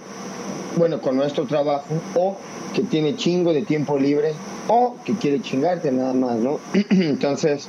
bueno, 0.76 1.02
con 1.02 1.16
nuestro 1.16 1.46
trabajo 1.46 1.86
o 2.16 2.38
que 2.74 2.84
tiene 2.84 3.16
chingo 3.16 3.54
de 3.54 3.64
tiempo 3.64 3.98
libre 3.98 4.34
o 4.68 4.96
que 5.04 5.14
quiere 5.14 5.42
chingarte 5.42 5.92
nada 5.92 6.14
más, 6.14 6.38
¿no? 6.38 6.60
Entonces, 6.90 7.68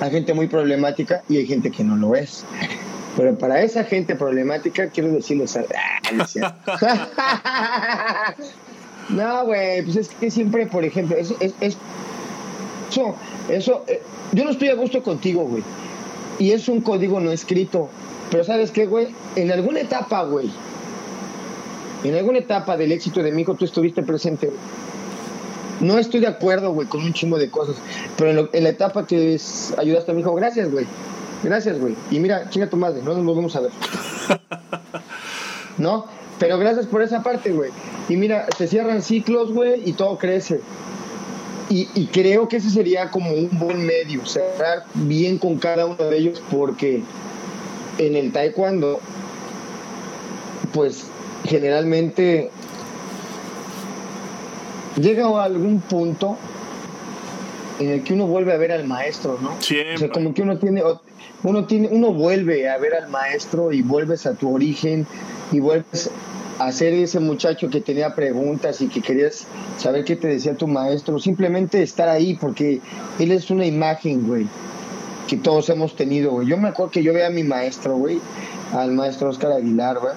hay 0.00 0.10
gente 0.10 0.34
muy 0.34 0.46
problemática 0.46 1.22
y 1.28 1.38
hay 1.38 1.46
gente 1.46 1.70
que 1.70 1.84
no 1.84 1.96
lo 1.96 2.14
es. 2.14 2.44
Pero 3.16 3.36
para 3.36 3.62
esa 3.62 3.84
gente 3.84 4.14
problemática, 4.14 4.88
quiero 4.88 5.10
decirles... 5.10 5.58
no, 9.08 9.46
güey, 9.46 9.82
pues 9.82 9.96
es 9.96 10.08
que 10.08 10.30
siempre, 10.30 10.66
por 10.66 10.84
ejemplo, 10.84 11.16
es, 11.16 11.34
es, 11.40 11.54
eso, 11.60 13.16
eso, 13.48 13.84
eh, 13.88 14.00
yo 14.32 14.44
no 14.44 14.50
estoy 14.50 14.68
a 14.68 14.74
gusto 14.74 15.02
contigo, 15.02 15.44
güey 15.44 15.62
y 16.40 16.50
es 16.50 16.68
un 16.68 16.80
código 16.80 17.20
no 17.20 17.30
escrito. 17.30 17.88
Pero 18.32 18.42
¿sabes 18.42 18.72
qué, 18.72 18.86
güey? 18.86 19.08
En 19.36 19.52
alguna 19.52 19.80
etapa, 19.80 20.24
güey, 20.24 20.50
en 22.02 22.14
alguna 22.16 22.38
etapa 22.38 22.76
del 22.76 22.92
éxito 22.92 23.22
de 23.22 23.30
mi 23.30 23.42
hijo 23.42 23.54
tú 23.54 23.64
estuviste 23.64 24.02
presente, 24.02 24.50
No 25.80 25.98
estoy 25.98 26.20
de 26.20 26.26
acuerdo, 26.26 26.72
güey, 26.72 26.88
con 26.88 27.02
un 27.02 27.12
chingo 27.12 27.38
de 27.38 27.50
cosas, 27.50 27.76
pero 28.16 28.48
en, 28.52 28.64
la 28.64 28.68
etapa 28.70 29.06
que 29.06 29.38
ayudaste 29.76 30.10
a 30.10 30.14
mi 30.14 30.20
hijo, 30.20 30.34
gracias, 30.34 30.70
güey. 30.70 30.86
Gracias, 31.42 31.78
güey. 31.78 31.94
Y 32.10 32.18
mira, 32.18 32.50
chinga 32.50 32.68
tu 32.68 32.76
madre, 32.76 33.00
no 33.02 33.14
nos 33.14 33.24
volvemos 33.24 33.56
a 33.56 33.60
ver. 33.60 33.70
¿No? 35.78 36.06
Pero 36.38 36.58
gracias 36.58 36.86
por 36.86 37.02
esa 37.02 37.22
parte, 37.22 37.52
güey. 37.52 37.70
Y 38.08 38.16
mira, 38.16 38.46
se 38.56 38.66
cierran 38.66 39.02
ciclos, 39.02 39.52
güey, 39.52 39.82
y 39.88 39.92
todo 39.92 40.18
crece. 40.18 40.60
Y, 41.72 42.06
creo 42.06 42.48
que 42.48 42.56
ese 42.56 42.68
sería 42.68 43.12
como 43.12 43.30
un 43.30 43.48
buen 43.52 43.86
medio, 43.86 44.26
cerrar 44.26 44.86
bien 44.94 45.38
con 45.38 45.56
cada 45.56 45.86
uno 45.86 46.02
de 46.02 46.18
ellos, 46.18 46.42
porque 46.50 47.00
en 47.98 48.16
el 48.16 48.32
taekwondo, 48.32 48.98
pues 50.72 51.06
generalmente 51.44 52.50
llega 55.00 55.28
a 55.28 55.44
algún 55.44 55.80
punto 55.80 56.36
en 57.78 57.90
el 57.90 58.02
que 58.02 58.14
uno 58.14 58.26
vuelve 58.26 58.52
a 58.52 58.56
ver 58.56 58.72
al 58.72 58.88
maestro, 58.88 59.38
¿no? 59.40 59.56
Siempre. 59.60 59.94
O 59.94 59.98
sea, 59.98 60.10
como 60.10 60.34
que 60.34 60.42
uno 60.42 60.58
tiene, 60.58 60.82
uno 61.44 61.66
tiene, 61.66 61.88
uno 61.92 62.12
vuelve 62.12 62.68
a 62.68 62.78
ver 62.78 62.94
al 62.94 63.08
maestro 63.08 63.72
y 63.72 63.82
vuelves 63.82 64.26
a 64.26 64.34
tu 64.34 64.52
origen 64.52 65.06
y 65.52 65.60
vuelves 65.60 66.10
hacer 66.60 66.92
ese 66.92 67.20
muchacho 67.20 67.70
que 67.70 67.80
tenía 67.80 68.14
preguntas 68.14 68.82
y 68.82 68.88
que 68.88 69.00
querías 69.00 69.46
saber 69.78 70.04
qué 70.04 70.14
te 70.14 70.28
decía 70.28 70.54
tu 70.54 70.66
maestro, 70.66 71.18
simplemente 71.18 71.82
estar 71.82 72.08
ahí, 72.08 72.36
porque 72.38 72.80
él 73.18 73.32
es 73.32 73.50
una 73.50 73.64
imagen, 73.64 74.26
güey, 74.26 74.46
que 75.26 75.38
todos 75.38 75.70
hemos 75.70 75.96
tenido, 75.96 76.32
güey. 76.32 76.46
Yo 76.46 76.58
me 76.58 76.68
acuerdo 76.68 76.92
que 76.92 77.02
yo 77.02 77.14
veía 77.14 77.28
a 77.28 77.30
mi 77.30 77.44
maestro, 77.44 77.96
güey, 77.96 78.20
al 78.74 78.92
maestro 78.92 79.30
Oscar 79.30 79.52
Aguilar, 79.52 80.00
güey. 80.00 80.12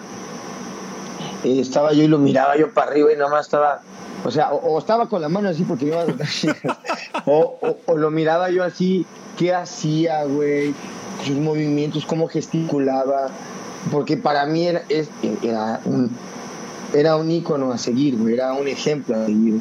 Eh, 1.46 1.62
estaba 1.62 1.94
yo 1.94 2.04
y 2.04 2.08
lo 2.08 2.18
miraba 2.18 2.58
yo 2.58 2.74
para 2.74 2.92
arriba 2.92 3.14
y 3.14 3.16
nada 3.16 3.30
más 3.30 3.46
estaba, 3.46 3.82
o 4.26 4.32
sea, 4.32 4.52
o, 4.52 4.78
estaba 4.78 5.08
con 5.08 5.22
la 5.22 5.30
mano 5.30 5.48
así 5.48 5.64
porque 5.64 5.86
iba 5.86 6.02
a 6.02 6.06
o, 7.26 7.78
o, 7.86 7.96
lo 7.96 8.12
miraba 8.12 8.50
yo 8.50 8.66
así, 8.66 9.06
qué 9.38 9.54
hacía, 9.54 10.26
güey, 10.26 10.74
sus 11.26 11.38
movimientos, 11.38 12.06
cómo 12.06 12.28
gesticulaba, 12.28 13.30
porque 13.92 14.18
para 14.18 14.46
mí 14.46 14.68
era, 14.68 14.84
era 15.42 15.80
un, 15.86 16.12
era 16.94 17.16
un 17.16 17.30
ícono 17.32 17.72
a 17.72 17.78
seguir, 17.78 18.18
güey, 18.18 18.36
era 18.36 18.54
un 18.54 18.68
ejemplo 18.68 19.16
a 19.16 19.26
seguir, 19.26 19.60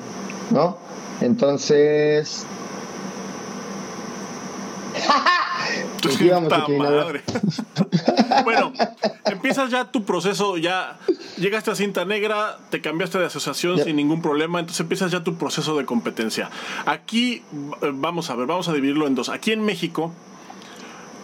¿no? 0.51 0.77
Entonces... 1.21 2.47
bueno, 8.45 8.73
empiezas 9.25 9.71
ya 9.71 9.91
tu 9.91 10.05
proceso, 10.05 10.57
ya 10.57 10.99
llegaste 11.39 11.71
a 11.71 11.75
cinta 11.77 12.05
negra, 12.05 12.59
te 12.71 12.81
cambiaste 12.81 13.19
de 13.19 13.27
asociación 13.27 13.79
sin 13.79 13.97
ningún 13.97 14.21
problema, 14.21 14.59
entonces 14.61 14.81
empiezas 14.81 15.13
ya 15.13 15.23
tu 15.23 15.37
proceso 15.37 15.77
de 15.77 15.85
competencia. 15.85 16.51
Aquí, 16.87 17.43
eh, 17.83 17.93
vamos 17.95 18.31
a 18.31 18.35
ver, 18.35 18.47
vamos 18.47 18.69
a 18.69 18.73
dividirlo 18.73 19.07
en 19.07 19.15
dos. 19.15 19.29
Aquí 19.29 19.53
en 19.53 19.65
México 19.65 20.13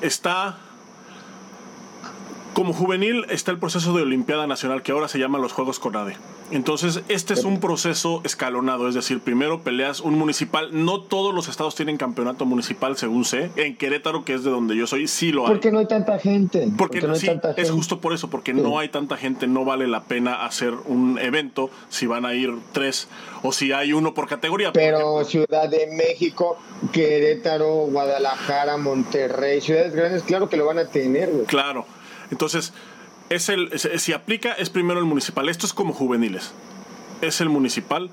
está 0.01 0.59
como 2.59 2.73
juvenil 2.73 3.25
está 3.31 3.53
el 3.53 3.61
proceso 3.61 3.93
de 3.93 4.03
Olimpiada 4.03 4.49
Nacional, 4.49 4.83
que 4.83 4.91
ahora 4.91 5.07
se 5.07 5.21
llama 5.21 5.39
los 5.39 5.53
Juegos 5.53 5.79
CONADE. 5.79 6.17
Entonces, 6.51 7.03
este 7.09 7.35
es 7.35 7.45
un 7.45 7.61
proceso 7.61 8.21
escalonado, 8.25 8.89
es 8.89 8.97
decir, 8.97 9.21
primero 9.21 9.61
peleas 9.61 10.01
un 10.01 10.19
municipal. 10.19 10.71
No 10.73 11.03
todos 11.03 11.33
los 11.33 11.47
estados 11.47 11.77
tienen 11.77 11.99
campeonato 11.99 12.47
municipal, 12.47 12.97
según 12.97 13.25
sé. 13.25 13.53
En 13.55 13.77
Querétaro, 13.77 14.25
que 14.25 14.35
es 14.35 14.43
de 14.43 14.51
donde 14.51 14.77
yo 14.77 14.89
soy, 14.89 15.07
sí 15.07 15.31
lo 15.31 15.43
hay. 15.43 15.53
Porque 15.53 15.71
no 15.71 15.79
hay 15.79 15.87
tanta 15.87 16.19
gente. 16.19 16.69
Porque, 16.77 17.01
no 17.01 17.15
sí, 17.15 17.31
es 17.57 17.71
justo 17.71 18.01
por 18.01 18.13
eso, 18.13 18.29
porque 18.29 18.53
no 18.53 18.81
hay 18.81 18.89
tanta 18.89 19.17
gente, 19.17 19.47
no 19.47 19.65
vale 19.65 19.87
la 19.87 20.03
pena 20.03 20.45
hacer 20.45 20.75
un 20.87 21.17
evento 21.21 21.71
si 21.91 22.09
van 22.09 22.27
a 22.27 22.35
ir 22.35 22.53
tres 22.73 23.07
o 23.45 23.53
si 23.53 23.71
hay 23.71 23.93
uno 23.93 24.15
por 24.15 24.27
categoría. 24.27 24.73
Pero 24.73 25.25
Ciudad 25.25 25.69
de 25.69 25.87
México, 25.97 26.59
Querétaro, 26.91 27.87
Guadalajara, 27.87 28.79
Monterrey, 28.79 29.61
ciudades 29.61 29.95
grandes, 29.95 30.25
claro 30.25 30.49
que 30.49 30.57
lo 30.57 30.67
van 30.67 30.81
a 30.81 30.87
tener. 30.87 31.45
Claro. 31.47 31.87
Entonces, 32.31 32.73
es 33.31 33.49
el, 33.49 33.79
si 33.79 34.13
aplica, 34.13 34.53
es 34.53 34.71
primero 34.71 35.01
el 35.01 35.07
municipal. 35.07 35.49
Esto 35.49 35.67
es 35.67 35.73
como 35.73 35.93
juveniles. 35.93 36.53
Es 37.21 37.41
el 37.41 37.49
municipal. 37.49 38.11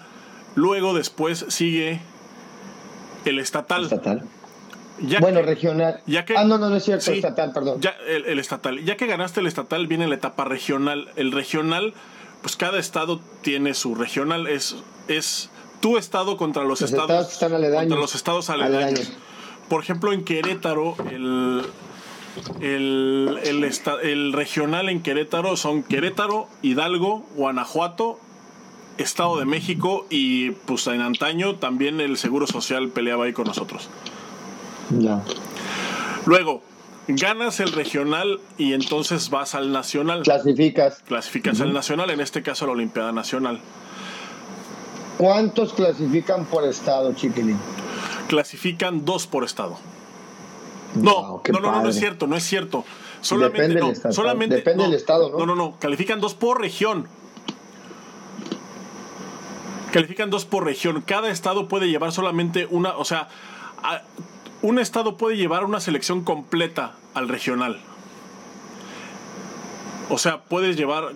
Luego, 0.55 0.93
después, 0.93 1.45
sigue 1.49 2.01
el 3.25 3.39
estatal. 3.39 3.83
Estatal. 3.83 4.23
bueno, 5.19 5.41
regional. 5.41 6.01
Ya 6.05 6.25
que, 6.25 6.37
ah, 6.37 6.43
no, 6.43 6.57
no, 6.57 6.69
no 6.69 6.75
es 6.75 6.83
cierto, 6.83 7.11
estatal, 7.11 7.51
perdón. 7.53 7.81
Ya, 7.81 7.95
el, 8.07 8.39
estatal. 8.39 8.83
Ya 8.83 8.97
que 8.97 9.07
ganaste 9.07 9.39
el 9.39 9.47
estatal, 9.47 9.87
viene 9.87 10.07
la 10.07 10.15
etapa 10.15 10.45
regional. 10.45 11.09
El 11.15 11.31
regional 11.31 11.93
pues 12.45 12.57
cada 12.57 12.77
estado 12.77 13.19
tiene 13.41 13.73
su 13.73 13.95
regional. 13.95 14.45
Es, 14.45 14.75
es 15.07 15.49
tu 15.81 15.97
estado 15.97 16.37
contra 16.37 16.63
los, 16.63 16.83
estados, 16.83 17.39
contra 17.39 17.97
los 17.97 18.13
estados 18.13 18.51
aledaños. 18.51 19.11
Por 19.67 19.81
ejemplo, 19.81 20.13
en 20.13 20.23
Querétaro, 20.23 20.95
el, 21.09 21.65
el, 22.61 23.39
el, 24.03 24.33
regional 24.33 24.89
en 24.89 25.01
Querétaro 25.01 25.55
son 25.55 25.83
Querétaro, 25.83 26.47
Hidalgo, 26.61 27.25
Guanajuato, 27.35 28.19
Estado 28.97 29.37
de 29.37 29.45
México 29.45 30.05
y 30.09 30.51
pues 30.51 30.87
en 30.87 31.01
antaño 31.01 31.55
también 31.55 31.99
el 31.99 32.17
Seguro 32.17 32.47
Social 32.47 32.89
peleaba 32.89 33.25
ahí 33.25 33.33
con 33.33 33.47
nosotros. 33.47 33.89
Ya. 34.99 35.21
Luego, 36.25 36.61
ganas 37.07 37.59
el 37.59 37.71
regional 37.71 38.39
y 38.57 38.73
entonces 38.73 39.29
vas 39.29 39.55
al 39.55 39.71
nacional. 39.71 40.23
Clasificas. 40.23 41.01
Clasificas 41.07 41.61
al 41.61 41.73
nacional, 41.73 42.09
en 42.09 42.21
este 42.21 42.41
caso 42.41 42.65
a 42.65 42.67
la 42.67 42.73
Olimpiada 42.73 43.11
Nacional. 43.11 43.59
¿Cuántos 45.17 45.73
clasifican 45.73 46.45
por 46.45 46.65
estado, 46.65 47.13
Chiquilín? 47.13 47.57
Clasifican 48.27 49.05
dos 49.05 49.27
por 49.27 49.43
estado. 49.43 49.77
No, 50.95 51.41
no, 51.51 51.59
no, 51.59 51.81
no, 51.81 51.89
es 51.89 51.97
cierto, 51.97 52.27
no 52.27 52.35
es 52.35 52.43
cierto. 52.43 52.85
Solamente, 53.21 53.61
Depende 53.61 53.79
no, 53.79 53.85
del 53.87 53.95
estado. 53.95 54.13
solamente, 54.13 54.55
Depende 54.55 54.83
del 54.83 54.93
estado, 54.93 55.29
¿no? 55.29 55.39
No, 55.39 55.45
no, 55.47 55.55
no. 55.55 55.79
Califican 55.79 56.21
dos 56.21 56.33
por 56.33 56.61
región. 56.61 57.07
Califican 59.91 60.29
dos 60.29 60.45
por 60.45 60.65
región. 60.65 61.01
Cada 61.01 61.29
estado 61.29 61.67
puede 61.67 61.87
llevar 61.87 62.11
solamente 62.11 62.67
una, 62.69 62.97
o 62.97 63.05
sea, 63.05 63.29
un 64.61 64.79
estado 64.79 65.17
puede 65.17 65.37
llevar 65.37 65.63
una 65.63 65.79
selección 65.79 66.23
completa 66.23 66.93
al 67.13 67.29
regional. 67.29 67.79
O 70.09 70.17
sea, 70.17 70.41
puedes 70.43 70.75
llevar 70.75 71.13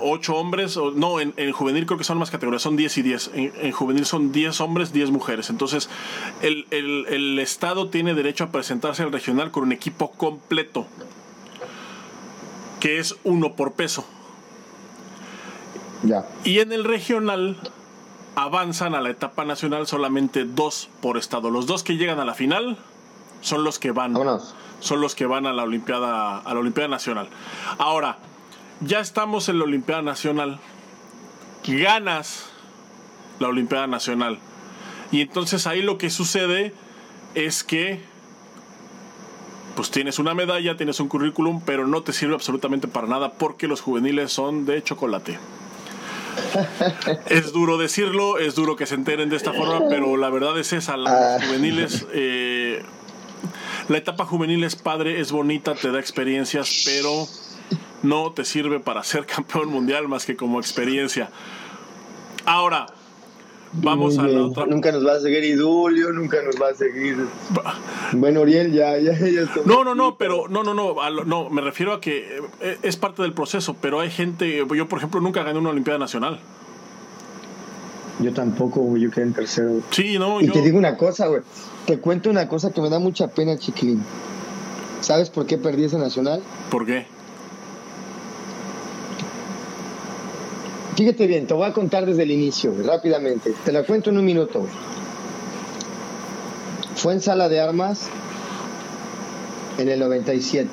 ocho 0.00 0.36
hombres, 0.36 0.76
o, 0.76 0.90
no, 0.90 1.20
en, 1.20 1.52
juvenil 1.52 1.86
creo 1.86 1.98
que 1.98 2.04
son 2.04 2.18
más 2.18 2.30
categorías, 2.30 2.62
son 2.62 2.76
10 2.76 2.98
y 2.98 3.02
10. 3.02 3.30
En, 3.34 3.72
juvenil 3.72 4.06
son 4.06 4.32
10 4.32 4.60
hombres, 4.60 4.92
10 4.92 5.10
mujeres. 5.10 5.50
entonces 5.50 5.88
el, 6.40 6.66
el, 6.70 7.38
estado 7.38 7.88
tiene 7.88 8.14
derecho 8.14 8.44
a 8.44 8.50
presentarse 8.50 9.02
al 9.02 9.12
regional 9.12 9.50
con 9.50 9.64
un 9.64 9.72
equipo 9.72 10.10
completo, 10.12 10.86
que 12.80 12.98
es 12.98 13.16
uno 13.24 13.54
por 13.54 13.72
peso. 13.72 14.04
Ya. 16.02 16.26
Y 16.44 16.58
en 16.58 16.72
el 16.72 16.84
regional 16.84 17.56
avanzan 18.34 18.94
a 18.94 19.00
la 19.00 19.10
etapa 19.10 19.44
nacional 19.44 19.86
solamente 19.86 20.44
dos 20.44 20.88
por 21.00 21.16
estado. 21.16 21.50
Los 21.50 21.66
dos 21.66 21.82
que 21.82 21.96
llegan 21.96 22.18
a 22.18 22.24
la 22.24 22.34
final 22.34 22.78
son 23.40 23.64
los 23.64 23.78
que 23.78 23.90
van. 23.90 24.16
Son 24.80 25.00
los 25.00 25.14
que 25.14 25.26
van 25.26 25.46
a 25.46 25.52
la 25.52 25.62
Olimpiada, 25.62 26.38
a 26.38 26.54
la 26.54 26.60
Olimpiada 26.60 26.88
Nacional. 26.88 27.28
Ahora, 27.78 28.18
ya 28.84 29.00
estamos 29.00 29.48
en 29.48 29.58
la 29.58 29.64
Olimpiada 29.64 30.02
Nacional. 30.02 30.58
Ganas 31.66 32.46
la 33.38 33.48
Olimpiada 33.48 33.86
Nacional. 33.86 34.38
Y 35.10 35.20
entonces 35.20 35.66
ahí 35.66 35.82
lo 35.82 35.98
que 35.98 36.10
sucede 36.10 36.72
es 37.34 37.64
que 37.64 38.00
pues 39.76 39.90
tienes 39.90 40.18
una 40.18 40.34
medalla, 40.34 40.76
tienes 40.76 41.00
un 41.00 41.08
currículum, 41.08 41.62
pero 41.64 41.86
no 41.86 42.02
te 42.02 42.12
sirve 42.12 42.34
absolutamente 42.34 42.88
para 42.88 43.06
nada 43.06 43.32
porque 43.32 43.68
los 43.68 43.80
juveniles 43.80 44.32
son 44.32 44.66
de 44.66 44.82
chocolate 44.82 45.38
es 47.28 47.52
duro 47.52 47.78
decirlo, 47.78 48.38
es 48.38 48.54
duro 48.54 48.76
que 48.76 48.86
se 48.86 48.94
enteren 48.94 49.28
de 49.28 49.36
esta 49.36 49.52
forma, 49.52 49.88
pero 49.88 50.16
la 50.16 50.30
verdad 50.30 50.58
es 50.58 50.72
esa, 50.72 50.96
los 50.96 51.10
ah. 51.10 51.38
juveniles... 51.44 52.06
Eh, 52.12 52.82
la 53.88 53.98
etapa 53.98 54.24
juvenil 54.24 54.62
es 54.62 54.76
padre, 54.76 55.20
es 55.20 55.32
bonita, 55.32 55.74
te 55.74 55.90
da 55.90 55.98
experiencias, 55.98 56.84
pero 56.84 57.26
no 58.02 58.32
te 58.32 58.44
sirve 58.44 58.80
para 58.80 59.02
ser 59.04 59.26
campeón 59.26 59.68
mundial 59.68 60.08
más 60.08 60.26
que 60.26 60.36
como 60.36 60.58
experiencia. 60.60 61.30
Ahora, 62.44 62.86
vamos 63.72 64.18
a 64.18 64.24
la 64.24 64.46
otra. 64.46 64.66
Nunca 64.66 64.92
nos 64.92 65.06
va 65.06 65.14
a 65.14 65.20
seguir 65.20 65.44
Idulio, 65.44 66.12
nunca 66.12 66.42
nos 66.42 66.60
va 66.60 66.68
a 66.70 66.74
seguir. 66.74 67.16
Bueno, 68.12 68.40
Uriel, 68.40 68.72
ya, 68.72 68.98
ya, 68.98 69.12
ya 69.18 69.48
No, 69.64 69.84
no, 69.84 69.94
no, 69.94 70.16
pero 70.16 70.48
no, 70.48 70.62
no, 70.62 70.74
no, 70.74 70.94
no, 71.24 71.50
me 71.50 71.60
refiero 71.60 71.92
a 71.92 72.00
que 72.00 72.40
eh, 72.60 72.78
es 72.82 72.96
parte 72.96 73.22
del 73.22 73.32
proceso, 73.32 73.76
pero 73.80 74.00
hay 74.00 74.10
gente, 74.10 74.64
yo 74.74 74.88
por 74.88 74.98
ejemplo 74.98 75.20
nunca 75.20 75.42
gané 75.42 75.58
una 75.58 75.70
Olimpiada 75.70 75.98
Nacional. 75.98 76.40
Yo 78.20 78.32
tampoco, 78.32 78.80
güey, 78.80 79.02
yo 79.02 79.10
quedé 79.10 79.24
en 79.24 79.32
tercero. 79.32 79.80
Sí, 79.90 80.18
no, 80.18 80.40
Y 80.40 80.48
te 80.48 80.60
digo 80.62 80.78
una 80.78 80.96
cosa, 80.96 81.26
güey. 81.26 81.42
Te 81.86 81.98
cuento 81.98 82.30
una 82.30 82.46
cosa 82.48 82.70
que 82.70 82.80
me 82.80 82.88
da 82.88 82.98
mucha 82.98 83.28
pena, 83.28 83.56
chiquilín. 83.56 84.02
¿Sabes 85.00 85.30
por 85.30 85.46
qué 85.46 85.58
perdí 85.58 85.84
ese 85.84 85.98
nacional? 85.98 86.42
¿Por 86.70 86.86
qué? 86.86 87.06
Fíjate 90.96 91.26
bien, 91.26 91.46
te 91.46 91.54
voy 91.54 91.66
a 91.66 91.72
contar 91.72 92.04
desde 92.04 92.22
el 92.22 92.30
inicio, 92.30 92.74
rápidamente. 92.84 93.54
Te 93.64 93.72
la 93.72 93.82
cuento 93.84 94.10
en 94.10 94.18
un 94.18 94.24
minuto. 94.26 94.66
Fue 96.96 97.14
en 97.14 97.22
sala 97.22 97.48
de 97.48 97.60
armas 97.60 98.08
en 99.78 99.88
el 99.88 99.98
97. 99.98 100.68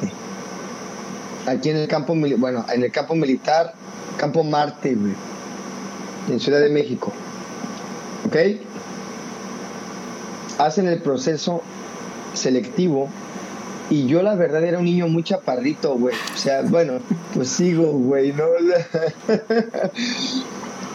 Aquí 1.47 1.69
en 1.69 1.77
el 1.77 1.87
campo, 1.87 2.13
bueno, 2.37 2.65
en 2.71 2.83
el 2.83 2.91
campo 2.91 3.15
militar, 3.15 3.73
campo 4.17 4.43
Marte, 4.43 4.97
en 6.29 6.39
Ciudad 6.39 6.59
de 6.59 6.69
México. 6.69 7.13
¿Ok? 8.27 8.35
Hacen 10.57 10.87
el 10.87 11.01
proceso 11.01 11.61
selectivo 12.33 13.09
y 13.89 14.05
yo 14.05 14.21
la 14.21 14.35
verdad 14.35 14.63
era 14.63 14.77
un 14.77 14.85
niño 14.85 15.07
muy 15.07 15.23
chaparrito, 15.23 15.95
güey. 15.95 16.13
O 16.33 16.37
sea, 16.37 16.61
bueno, 16.61 16.99
pues 17.33 17.49
sigo, 17.49 17.91
güey, 17.91 18.33
¿no? 18.33 18.45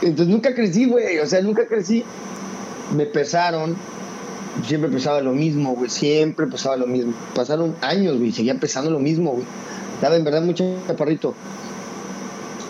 Entonces 0.03 0.29
nunca 0.29 0.55
crecí, 0.55 0.87
güey. 0.87 1.19
O 1.19 1.27
sea, 1.27 1.41
nunca 1.41 1.67
crecí. 1.67 2.05
Me 2.95 3.07
pesaron. 3.07 3.77
Siempre 4.65 4.91
pesaba 4.91 5.21
lo 5.23 5.33
mismo, 5.33 5.75
güey. 5.75 5.91
Siempre 5.91 6.47
pesaba 6.47 6.77
lo 6.77 6.87
mismo. 6.87 7.13
Pasaron 7.35 7.75
años, 7.81 8.19
güey. 8.19 8.31
Seguía 8.31 8.55
pesando 8.61 8.93
lo 8.93 9.01
mismo, 9.01 9.33
güey. 9.33 9.45
Estaba 9.95 10.15
en 10.15 10.23
verdad 10.23 10.43
mucho 10.43 10.77
chaparrito. 10.87 11.35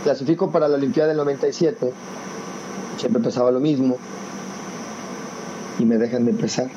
Clasifico 0.04 0.50
para 0.50 0.68
la 0.68 0.76
Olimpiada 0.76 1.08
del 1.08 1.18
97. 1.18 1.92
Siempre 2.96 3.22
pesaba 3.22 3.50
lo 3.50 3.60
mismo. 3.60 3.98
Y 5.78 5.84
me 5.84 5.98
dejan 5.98 6.24
de 6.24 6.32
pesar. 6.32 6.70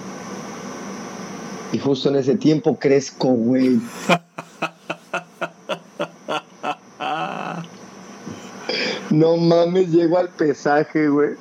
Y 1.72 1.80
justo 1.80 2.10
en 2.10 2.16
ese 2.16 2.36
tiempo 2.36 2.78
crezco, 2.78 3.30
güey. 3.30 3.80
No 9.10 9.38
mames, 9.38 9.92
llego 9.92 10.18
al 10.18 10.30
pesaje, 10.30 11.08
güey. 11.08 11.32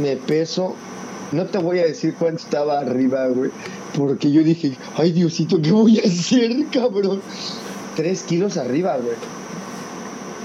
Me 0.00 0.16
peso. 0.16 0.74
No 1.32 1.46
te 1.46 1.58
voy 1.58 1.80
a 1.80 1.84
decir 1.84 2.14
cuánto 2.18 2.42
estaba 2.42 2.78
arriba, 2.78 3.26
güey. 3.26 3.50
Porque 3.96 4.30
yo 4.30 4.42
dije, 4.42 4.76
ay 4.96 5.12
Diosito, 5.12 5.60
¿qué 5.60 5.72
voy 5.72 5.98
a 5.98 6.06
hacer, 6.06 6.50
cabrón? 6.72 7.20
Tres 7.96 8.22
kilos 8.22 8.56
arriba, 8.56 8.96
güey. 8.96 9.16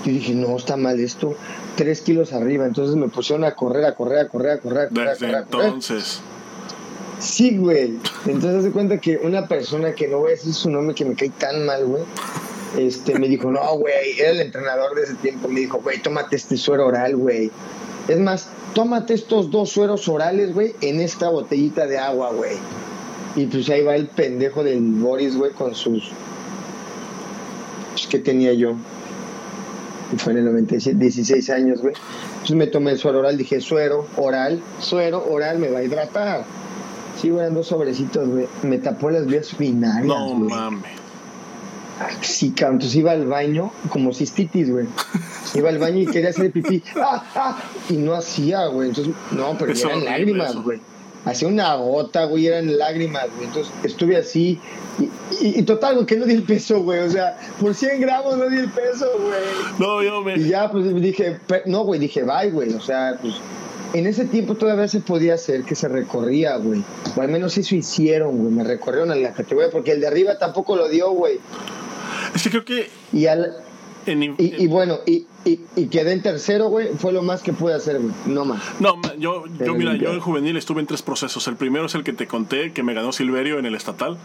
Yo 0.06 0.12
dije, 0.12 0.34
no, 0.34 0.58
está 0.58 0.76
mal 0.76 1.00
esto. 1.00 1.36
Tres 1.76 2.02
kilos 2.02 2.34
arriba. 2.34 2.66
Entonces 2.66 2.96
me 2.96 3.08
pusieron 3.10 3.46
a 3.46 3.52
correr, 3.52 3.86
a 3.86 3.96
correr, 3.96 4.20
a 4.20 4.28
correr, 4.28 4.52
a 4.52 4.60
correr, 4.60 4.86
a 4.86 4.90
correr. 4.90 5.10
Desde 5.10 5.36
a 5.36 5.44
correr, 5.44 5.66
entonces. 5.68 6.22
Sí, 7.24 7.58
güey. 7.58 7.98
Entonces 8.26 8.66
se 8.66 8.72
cuenta 8.72 9.00
que 9.00 9.18
una 9.18 9.48
persona 9.48 9.94
que 9.94 10.10
no 10.10 10.20
voy 10.20 10.28
a 10.28 10.32
decir 10.32 10.54
su 10.54 10.70
nombre 10.70 10.94
que 10.94 11.06
me 11.06 11.16
cae 11.16 11.30
tan 11.30 11.66
mal, 11.66 11.86
güey. 11.86 12.04
Este, 12.78 13.18
me 13.18 13.30
dijo, 13.30 13.50
no, 13.50 13.78
güey, 13.78 14.20
era 14.20 14.32
el 14.32 14.42
entrenador 14.42 14.94
de 14.94 15.04
ese 15.04 15.14
tiempo. 15.16 15.48
Me 15.48 15.62
dijo, 15.62 15.80
güey, 15.82 16.02
tómate 16.02 16.36
este 16.36 16.58
suero 16.58 16.86
oral, 16.86 17.16
güey. 17.16 17.50
Es 18.10 18.20
más, 18.20 18.50
tómate 18.74 19.14
estos 19.14 19.52
dos 19.52 19.70
sueros 19.70 20.10
orales, 20.10 20.54
güey, 20.54 20.76
en 20.82 21.00
esta 21.00 21.30
botellita 21.30 21.88
de 21.88 21.98
agua, 21.98 22.32
güey. 22.34 22.58
Y 23.38 23.46
pues 23.46 23.70
ahí 23.70 23.84
va 23.84 23.96
el 23.96 24.08
pendejo 24.08 24.62
del 24.62 24.82
Boris, 24.82 25.38
güey, 25.38 25.52
con 25.54 25.74
sus. 25.74 26.12
Pues, 27.92 28.06
¿Qué 28.08 28.20
tenía 28.20 28.52
yo? 28.54 28.76
Fue 30.18 30.34
en 30.34 30.40
el 30.40 30.46
97, 30.46 30.98
16 30.98 31.50
años, 31.52 31.82
güey. 31.82 31.94
Entonces 32.34 32.58
me 32.58 32.68
tomé 32.68 32.92
el 32.92 32.98
suero 32.98 33.20
oral, 33.20 33.38
dije, 33.38 33.62
suero 33.62 34.06
oral, 34.18 34.62
suero 34.80 35.24
oral 35.32 35.58
me 35.60 35.70
va 35.70 35.80
a 35.80 35.84
hidratar. 35.84 36.46
Sí, 37.24 37.30
güey, 37.30 37.50
dos 37.54 37.68
sobrecitos, 37.68 38.28
güey. 38.28 38.48
Me 38.64 38.80
tapó 38.80 39.10
las 39.10 39.26
vías 39.26 39.48
finales. 39.48 40.08
No 40.08 40.34
mames. 40.34 40.92
Sí, 42.20 42.52
cabrón. 42.52 42.76
Entonces 42.76 42.98
iba 42.98 43.14
al 43.14 43.28
baño 43.28 43.72
como 43.88 44.12
cistitis, 44.12 44.70
güey. 44.70 44.88
Iba 45.56 45.70
al 45.70 45.78
baño 45.78 46.00
y 46.00 46.06
quería 46.06 46.32
hacer 46.32 46.52
pipí. 46.52 46.84
¡Ah, 46.98 47.24
ah! 47.34 47.64
Y 47.90 47.94
no 47.94 48.14
hacía, 48.14 48.66
güey. 48.66 48.90
Entonces, 48.90 49.14
no, 49.32 49.58
pero 49.58 49.72
eran 49.72 50.04
lágrimas, 50.04 50.54
güey. 50.58 50.82
Hacía 51.24 51.48
una 51.48 51.74
gota, 51.76 52.26
güey, 52.26 52.48
eran 52.48 52.78
lágrimas, 52.78 53.28
güey. 53.38 53.48
Entonces 53.48 53.74
estuve 53.86 54.18
así. 54.18 54.60
Y, 55.00 55.60
y, 55.60 55.64
total, 55.64 55.96
güey, 55.96 56.06
que 56.06 56.18
no 56.18 56.26
di 56.26 56.34
el 56.34 56.44
peso, 56.44 56.84
güey. 56.84 57.00
O 57.00 57.10
sea, 57.10 57.40
por 57.58 57.74
100 57.74 58.02
gramos 58.02 58.38
no 58.38 58.50
di 58.50 58.58
el 58.58 58.70
peso, 58.70 59.08
güey. 59.18 59.80
No, 59.80 60.04
yo 60.04 60.22
me. 60.22 60.36
Y 60.36 60.50
ya, 60.50 60.70
pues 60.70 60.94
dije, 60.94 61.40
no, 61.68 61.86
güey, 61.86 62.02
dije, 62.02 62.24
bye, 62.24 62.52
güey. 62.52 62.74
O 62.74 62.82
sea, 62.82 63.18
pues 63.22 63.36
en 63.94 64.08
ese 64.08 64.26
tiempo 64.26 64.56
todavía 64.56 64.88
se 64.88 65.00
podía 65.00 65.36
hacer 65.36 65.64
que 65.64 65.76
se 65.76 65.88
recorría, 65.88 66.58
güey. 66.58 66.84
O 67.16 67.22
al 67.22 67.30
menos 67.30 67.58
eso 67.58 67.76
hicieron, 67.76 68.40
güey. 68.40 68.52
Me 68.52 68.64
recorrieron 68.64 69.12
a 69.12 69.16
la 69.16 69.34
categoría 69.34 69.70
porque 69.72 69.92
el 69.92 70.02
de 70.02 70.08
arriba 70.08 70.38
tampoco 70.38 70.76
lo 70.76 70.90
dio, 70.90 71.12
güey. 71.12 71.40
Es 72.34 72.44
que 72.44 72.50
creo 72.50 72.66
que. 72.66 72.90
Y 73.12 73.28
al. 73.28 73.54
y, 74.08 74.68
bueno, 74.68 75.00
y, 75.06 75.28
y, 75.46 75.88
quedé 75.88 76.14
en 76.14 76.24
tercero, 76.24 76.70
güey. 76.70 76.90
Fue 76.98 77.14
lo 77.14 77.22
más 77.22 77.44
que 77.44 77.54
pude 77.54 77.76
hacer, 77.76 78.00
güey. 78.00 78.14
No 78.26 78.46
más. 78.46 78.62
No, 78.80 79.00
yo, 79.18 79.44
yo 79.64 79.76
mira, 79.76 79.96
yo 79.96 80.12
en 80.12 80.20
juvenil 80.20 80.58
estuve 80.58 80.82
en 80.82 80.88
tres 80.88 81.04
procesos. 81.04 81.48
El 81.48 81.56
primero 81.56 81.86
es 81.86 81.96
el 81.96 82.04
que 82.04 82.14
te 82.14 82.26
conté, 82.28 82.74
que 82.74 82.82
me 82.82 82.94
ganó 82.94 83.12
Silverio 83.12 83.60
en 83.60 83.66
el 83.68 83.76
estatal. 83.76 84.18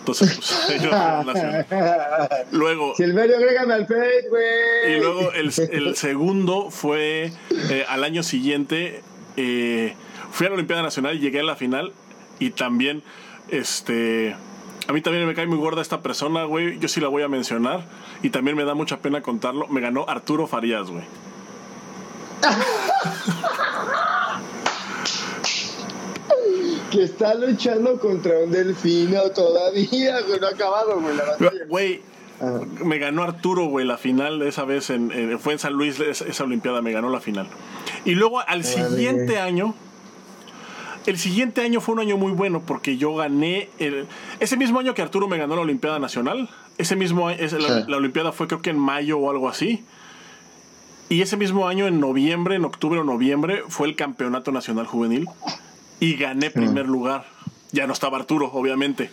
Entonces, 0.00 0.40
pues, 0.66 0.82
Luego. 2.52 2.94
Silverio, 2.96 3.36
agrégame 3.36 3.74
al 3.74 3.86
güey. 3.86 4.96
Y 4.96 4.98
luego 4.98 5.32
el, 5.32 5.52
el 5.72 5.96
segundo 5.96 6.70
fue 6.70 7.32
eh, 7.70 7.84
al 7.86 8.04
año 8.04 8.22
siguiente. 8.22 9.02
Eh, 9.36 9.94
fui 10.30 10.46
a 10.46 10.50
la 10.50 10.54
Olimpiada 10.54 10.82
Nacional 10.82 11.16
y 11.16 11.20
llegué 11.20 11.40
a 11.40 11.44
la 11.44 11.56
final. 11.56 11.92
Y 12.38 12.50
también, 12.50 13.02
este 13.48 14.36
a 14.90 14.92
mí 14.92 15.00
también 15.02 15.26
me 15.26 15.34
cae 15.34 15.46
muy 15.46 15.58
gorda 15.58 15.82
esta 15.82 16.02
persona, 16.02 16.44
güey. 16.44 16.80
Yo 16.80 16.88
sí 16.88 17.00
la 17.00 17.06
voy 17.06 17.22
a 17.22 17.28
mencionar. 17.28 17.84
Y 18.22 18.30
también 18.30 18.56
me 18.56 18.64
da 18.64 18.74
mucha 18.74 18.96
pena 18.98 19.22
contarlo. 19.22 19.68
Me 19.68 19.80
ganó 19.80 20.04
Arturo 20.08 20.48
Farías, 20.48 20.90
güey. 20.90 21.04
que 26.90 27.04
está 27.04 27.34
luchando 27.34 28.00
contra 28.00 28.40
un 28.40 28.50
delfino 28.50 29.30
todavía, 29.30 30.22
güey. 30.22 30.40
No 30.40 30.48
ha 30.48 30.50
acabado, 30.50 31.00
güey. 31.00 31.14
Güey, 31.68 32.02
me 32.84 32.98
ganó 32.98 33.22
Arturo, 33.22 33.66
güey, 33.66 33.86
la 33.86 33.96
final 33.96 34.40
de 34.40 34.48
esa 34.48 34.64
vez. 34.64 34.90
En, 34.90 35.38
fue 35.38 35.52
en 35.52 35.58
San 35.58 35.74
Luis 35.74 36.00
esa, 36.00 36.44
Olimpiada, 36.44 36.82
me 36.82 36.92
ganó 36.92 37.10
la 37.10 37.20
final. 37.20 37.48
Y 38.04 38.14
luego 38.14 38.40
al 38.40 38.64
siguiente 38.64 39.38
año 39.38 39.74
el 41.06 41.18
siguiente 41.18 41.62
año 41.62 41.80
fue 41.80 41.94
un 41.94 42.00
año 42.00 42.16
muy 42.16 42.32
bueno 42.32 42.62
porque 42.64 42.96
yo 42.96 43.14
gané. 43.14 43.70
El, 43.78 44.06
ese 44.38 44.56
mismo 44.56 44.78
año 44.78 44.94
que 44.94 45.02
Arturo 45.02 45.28
me 45.28 45.38
ganó 45.38 45.56
la 45.56 45.62
Olimpiada 45.62 45.98
Nacional, 45.98 46.48
ese 46.78 46.96
mismo 46.96 47.28
año, 47.28 47.38
la, 47.88 47.96
Olimpiada 47.96 48.32
fue 48.32 48.48
creo 48.48 48.60
que 48.60 48.70
en 48.70 48.78
mayo 48.78 49.18
o 49.18 49.30
algo 49.30 49.48
así. 49.48 49.84
Y 51.08 51.22
ese 51.22 51.36
mismo 51.36 51.66
año, 51.66 51.88
en 51.88 51.98
noviembre, 51.98 52.54
en 52.54 52.64
octubre 52.64 53.00
o 53.00 53.04
noviembre, 53.04 53.64
fue 53.68 53.88
el 53.88 53.96
Campeonato 53.96 54.52
Nacional 54.52 54.86
Juvenil 54.86 55.26
y 55.98 56.14
gané 56.14 56.50
primer 56.50 56.86
lugar. 56.86 57.24
Ya 57.72 57.86
no 57.86 57.92
estaba 57.92 58.18
Arturo, 58.18 58.50
obviamente. 58.52 59.10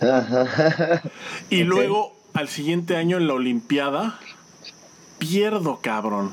y 1.50 1.62
luego, 1.62 2.14
al 2.34 2.48
siguiente 2.48 2.96
año 2.96 3.16
en 3.16 3.26
la 3.26 3.34
Olimpiada, 3.34 4.18
pierdo, 5.18 5.78
cabrón. 5.80 6.32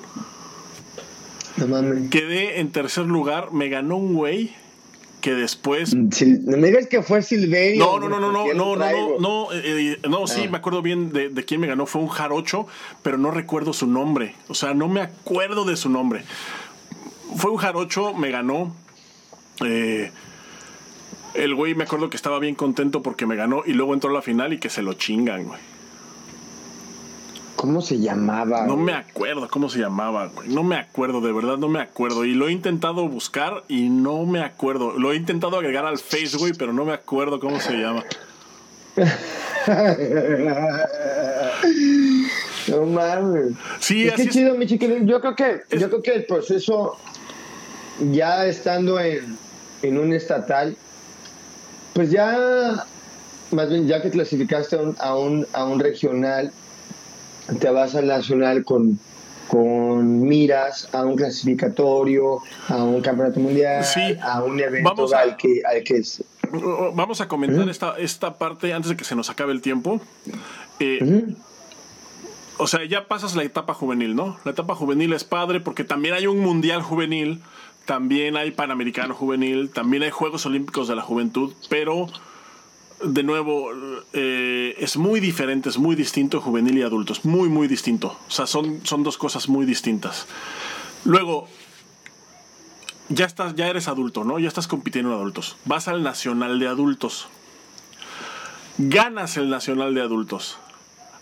Quedé 2.09 2.59
en 2.59 2.71
tercer 2.71 3.05
lugar, 3.05 3.51
me 3.51 3.69
ganó 3.69 3.97
un 3.97 4.13
güey 4.13 4.53
que 5.21 5.33
después. 5.33 5.95
Mm, 5.95 6.09
no 6.45 6.57
me 6.57 6.67
digas 6.67 6.87
que 6.87 7.01
fue 7.01 7.21
Silverio. 7.21 7.83
No, 7.83 7.99
no, 7.99 8.07
no, 8.07 8.19
no, 8.19 8.31
no, 8.31 8.53
no, 8.53 8.75
no, 8.75 9.19
no, 9.19 9.47
eh, 9.51 9.99
no, 10.07 10.27
sí, 10.27 10.43
ah. 10.45 10.49
me 10.51 10.57
acuerdo 10.57 10.81
bien 10.81 11.11
de, 11.11 11.29
de, 11.29 11.45
quién 11.45 11.59
me 11.59 11.67
ganó. 11.67 11.85
Fue 11.85 12.01
un 12.01 12.07
jarocho, 12.07 12.67
pero 13.03 13.17
no 13.17 13.31
recuerdo 13.31 13.73
su 13.73 13.87
nombre. 13.87 14.35
O 14.47 14.53
sea, 14.53 14.73
no 14.73 14.87
me 14.87 15.01
acuerdo 15.01 15.65
de 15.65 15.75
su 15.75 15.89
nombre. 15.89 16.23
Fue 17.35 17.51
un 17.51 17.57
jarocho, 17.57 18.13
me 18.13 18.31
ganó. 18.31 18.75
Eh, 19.65 20.11
el 21.33 21.55
güey 21.55 21.75
me 21.75 21.83
acuerdo 21.83 22.09
que 22.09 22.17
estaba 22.17 22.39
bien 22.39 22.55
contento 22.55 23.01
porque 23.01 23.25
me 23.25 23.35
ganó 23.35 23.63
y 23.65 23.73
luego 23.73 23.93
entró 23.93 24.09
a 24.09 24.13
la 24.13 24.21
final 24.21 24.53
y 24.53 24.59
que 24.59 24.69
se 24.69 24.81
lo 24.81 24.93
chingan, 24.93 25.45
güey. 25.45 25.59
¿Cómo 27.57 27.81
se 27.81 27.99
llamaba? 27.99 28.65
No 28.67 28.77
me 28.77 28.93
acuerdo 28.93 29.47
cómo 29.49 29.67
se 29.67 29.79
llamaba, 29.79 30.27
güey. 30.27 30.47
No 30.47 30.61
me 30.61 30.75
acuerdo, 30.75 31.21
de 31.21 31.33
verdad 31.33 31.57
no 31.57 31.67
me 31.67 31.81
acuerdo. 31.81 32.23
Y 32.23 32.35
lo 32.35 32.47
he 32.47 32.51
intentado 32.51 33.09
buscar 33.09 33.63
y 33.67 33.89
no 33.89 34.27
me 34.27 34.41
acuerdo. 34.41 34.91
Lo 34.91 35.11
he 35.11 35.15
intentado 35.15 35.57
agregar 35.57 35.83
al 35.83 35.97
Face, 35.97 36.37
güey, 36.37 36.53
pero 36.53 36.71
no 36.71 36.85
me 36.85 36.93
acuerdo 36.93 37.39
cómo 37.39 37.59
se 37.59 37.73
llama. 37.73 38.03
no 42.67 42.85
mames. 42.85 43.53
Sí, 43.79 44.07
así 44.07 44.29
chido, 44.29 44.53
mi 44.53 44.67
chiquilín. 44.67 45.07
Yo 45.07 45.19
creo 45.19 45.35
que, 45.35 45.61
yo 45.75 45.89
creo 45.89 46.03
que 46.03 46.13
el 46.13 46.25
proceso, 46.25 46.95
ya 48.11 48.45
estando 48.45 48.99
en, 48.99 49.35
en 49.81 49.97
un 49.97 50.13
estatal, 50.13 50.77
pues 51.93 52.11
ya, 52.11 52.85
más 53.49 53.67
bien, 53.67 53.87
ya 53.87 53.99
que 53.99 54.11
clasificaste 54.11 54.77
a 54.99 55.15
un, 55.15 55.47
a 55.53 55.65
un 55.65 55.79
regional, 55.79 56.53
te 57.59 57.69
vas 57.69 57.95
al 57.95 58.07
nacional 58.07 58.63
con, 58.63 58.99
con 59.47 60.21
miras 60.27 60.89
a 60.93 61.05
un 61.05 61.15
clasificatorio, 61.15 62.39
a 62.67 62.83
un 62.83 63.01
campeonato 63.01 63.39
mundial, 63.39 63.85
a 64.21 64.43
un 64.43 64.59
evento 64.59 65.15
al, 65.15 65.37
que, 65.37 65.61
al 65.65 65.83
que 65.83 65.97
es. 65.97 66.23
Vamos 66.93 67.21
a 67.21 67.27
comentar 67.27 67.67
esta, 67.69 67.97
esta 67.97 68.37
parte 68.37 68.73
antes 68.73 68.89
de 68.89 68.97
que 68.97 69.03
se 69.03 69.15
nos 69.15 69.29
acabe 69.29 69.51
el 69.51 69.61
tiempo. 69.61 69.99
Eh, 70.79 71.25
o 72.57 72.67
sea, 72.67 72.83
ya 72.85 73.07
pasas 73.07 73.35
la 73.35 73.43
etapa 73.43 73.73
juvenil, 73.73 74.15
¿no? 74.15 74.37
La 74.43 74.51
etapa 74.51 74.75
juvenil 74.75 75.13
es 75.13 75.23
padre 75.23 75.59
porque 75.59 75.83
también 75.83 76.13
hay 76.13 76.27
un 76.27 76.39
mundial 76.39 76.81
juvenil, 76.81 77.41
también 77.85 78.35
hay 78.35 78.51
panamericano 78.51 79.13
juvenil, 79.13 79.69
también 79.69 80.03
hay 80.03 80.09
Juegos 80.09 80.45
Olímpicos 80.45 80.87
de 80.87 80.95
la 80.95 81.01
Juventud, 81.01 81.53
pero 81.69 82.07
de 83.03 83.23
nuevo, 83.23 83.71
eh, 84.13 84.75
es 84.79 84.97
muy 84.97 85.19
diferente, 85.19 85.69
es 85.69 85.77
muy 85.77 85.95
distinto 85.95 86.41
juvenil 86.41 86.77
y 86.77 86.81
adultos, 86.81 87.25
muy, 87.25 87.49
muy 87.49 87.67
distinto. 87.67 88.17
O 88.27 88.31
sea, 88.31 88.47
son, 88.47 88.81
son 88.83 89.03
dos 89.03 89.17
cosas 89.17 89.49
muy 89.49 89.65
distintas. 89.65 90.27
Luego, 91.05 91.47
ya, 93.09 93.25
estás, 93.25 93.55
ya 93.55 93.67
eres 93.67 93.87
adulto, 93.87 94.23
¿no? 94.23 94.39
Ya 94.39 94.47
estás 94.47 94.67
compitiendo 94.67 95.11
en 95.11 95.17
adultos. 95.17 95.57
Vas 95.65 95.87
al 95.87 96.03
Nacional 96.03 96.59
de 96.59 96.67
Adultos. 96.67 97.27
Ganas 98.77 99.37
el 99.37 99.49
Nacional 99.49 99.93
de 99.93 100.01
Adultos. 100.01 100.57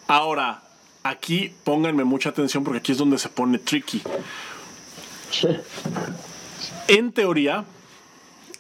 Ahora, 0.08 0.64
aquí 1.04 1.54
pónganme 1.64 2.04
mucha 2.04 2.30
atención 2.30 2.64
porque 2.64 2.80
aquí 2.80 2.92
es 2.94 2.98
donde 2.98 3.18
se 3.18 3.30
pone 3.30 3.60
tricky. 3.60 4.02
En 6.88 7.12
teoría, 7.12 7.66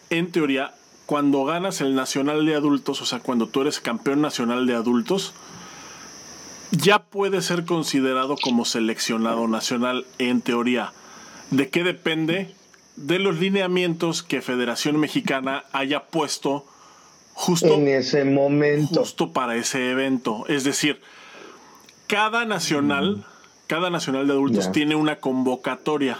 en 0.09 0.31
teoría, 0.31 0.73
cuando 1.05 1.45
ganas 1.45 1.81
el 1.81 1.95
nacional 1.95 2.45
de 2.45 2.55
adultos, 2.55 3.01
o 3.01 3.05
sea, 3.05 3.19
cuando 3.19 3.47
tú 3.47 3.61
eres 3.61 3.79
campeón 3.79 4.21
nacional 4.21 4.65
de 4.65 4.75
adultos, 4.75 5.33
ya 6.71 6.99
puede 6.99 7.41
ser 7.41 7.65
considerado 7.65 8.35
como 8.41 8.65
seleccionado 8.65 9.47
nacional 9.47 10.05
en 10.17 10.41
teoría. 10.41 10.93
¿De 11.51 11.69
qué 11.69 11.83
depende? 11.83 12.53
De 12.95 13.19
los 13.19 13.39
lineamientos 13.39 14.23
que 14.23 14.41
Federación 14.41 14.99
Mexicana 14.99 15.63
haya 15.73 16.05
puesto 16.05 16.65
justo 17.33 17.75
en 17.75 17.87
ese 17.87 18.25
momento. 18.25 19.01
Justo 19.01 19.31
para 19.31 19.55
ese 19.55 19.91
evento. 19.91 20.45
Es 20.47 20.63
decir, 20.63 21.01
cada 22.07 22.45
nacional, 22.45 23.25
cada 23.67 23.89
nacional 23.89 24.25
de 24.25 24.33
adultos 24.33 24.71
tiene 24.71 24.95
una 24.95 25.17
convocatoria. 25.17 26.17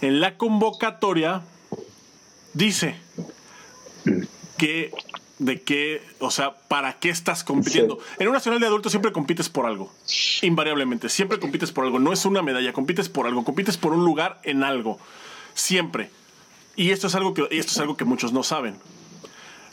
En 0.00 0.20
la 0.20 0.36
convocatoria 0.36 1.42
dice 2.52 2.96
que 4.56 4.92
de 5.38 5.60
qué, 5.60 6.02
o 6.18 6.30
sea, 6.30 6.56
para 6.68 6.94
qué 6.94 7.10
estás 7.10 7.44
compitiendo. 7.44 7.98
En 8.18 8.28
un 8.28 8.32
nacional 8.32 8.60
de 8.60 8.66
adultos 8.66 8.92
siempre 8.92 9.12
compites 9.12 9.48
por 9.48 9.66
algo, 9.66 9.92
invariablemente, 10.42 11.08
siempre 11.08 11.38
compites 11.38 11.72
por 11.72 11.84
algo, 11.84 11.98
no 11.98 12.12
es 12.12 12.24
una 12.24 12.42
medalla, 12.42 12.72
compites 12.72 13.08
por 13.08 13.26
algo, 13.26 13.44
compites 13.44 13.76
por 13.76 13.92
un 13.92 14.04
lugar 14.04 14.40
en 14.44 14.62
algo, 14.62 14.98
siempre. 15.54 16.10
Y 16.74 16.90
esto 16.90 17.06
es 17.06 17.14
algo 17.14 17.34
que, 17.34 17.42
esto 17.50 17.72
es 17.72 17.78
algo 17.78 17.96
que 17.96 18.04
muchos 18.04 18.32
no 18.32 18.42
saben. 18.42 18.76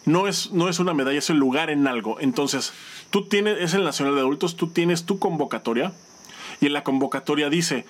No 0.05 0.27
es, 0.27 0.51
no 0.51 0.67
es 0.67 0.79
una 0.79 0.93
medalla, 0.93 1.19
es 1.19 1.29
el 1.29 1.37
lugar 1.37 1.69
en 1.69 1.87
algo. 1.87 2.19
Entonces, 2.19 2.73
tú 3.09 3.27
tienes, 3.27 3.57
es 3.59 3.73
el 3.73 3.85
nacional 3.85 4.15
de 4.15 4.21
adultos, 4.21 4.57
tú 4.57 4.67
tienes 4.67 5.05
tu 5.05 5.17
convocatoria 5.17 5.93
y 6.59 6.65
en 6.65 6.73
la 6.73 6.83
convocatoria 6.83 7.49
dice, 7.49 7.85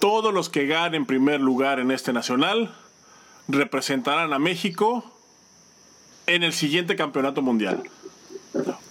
todos 0.00 0.34
los 0.34 0.48
que 0.48 0.66
ganen 0.66 1.06
primer 1.06 1.40
lugar 1.40 1.78
en 1.78 1.92
este 1.92 2.12
nacional 2.12 2.74
representarán 3.48 4.32
a 4.32 4.40
México 4.40 5.15
en 6.26 6.42
el 6.42 6.52
siguiente 6.52 6.96
campeonato 6.96 7.42
mundial. 7.42 7.82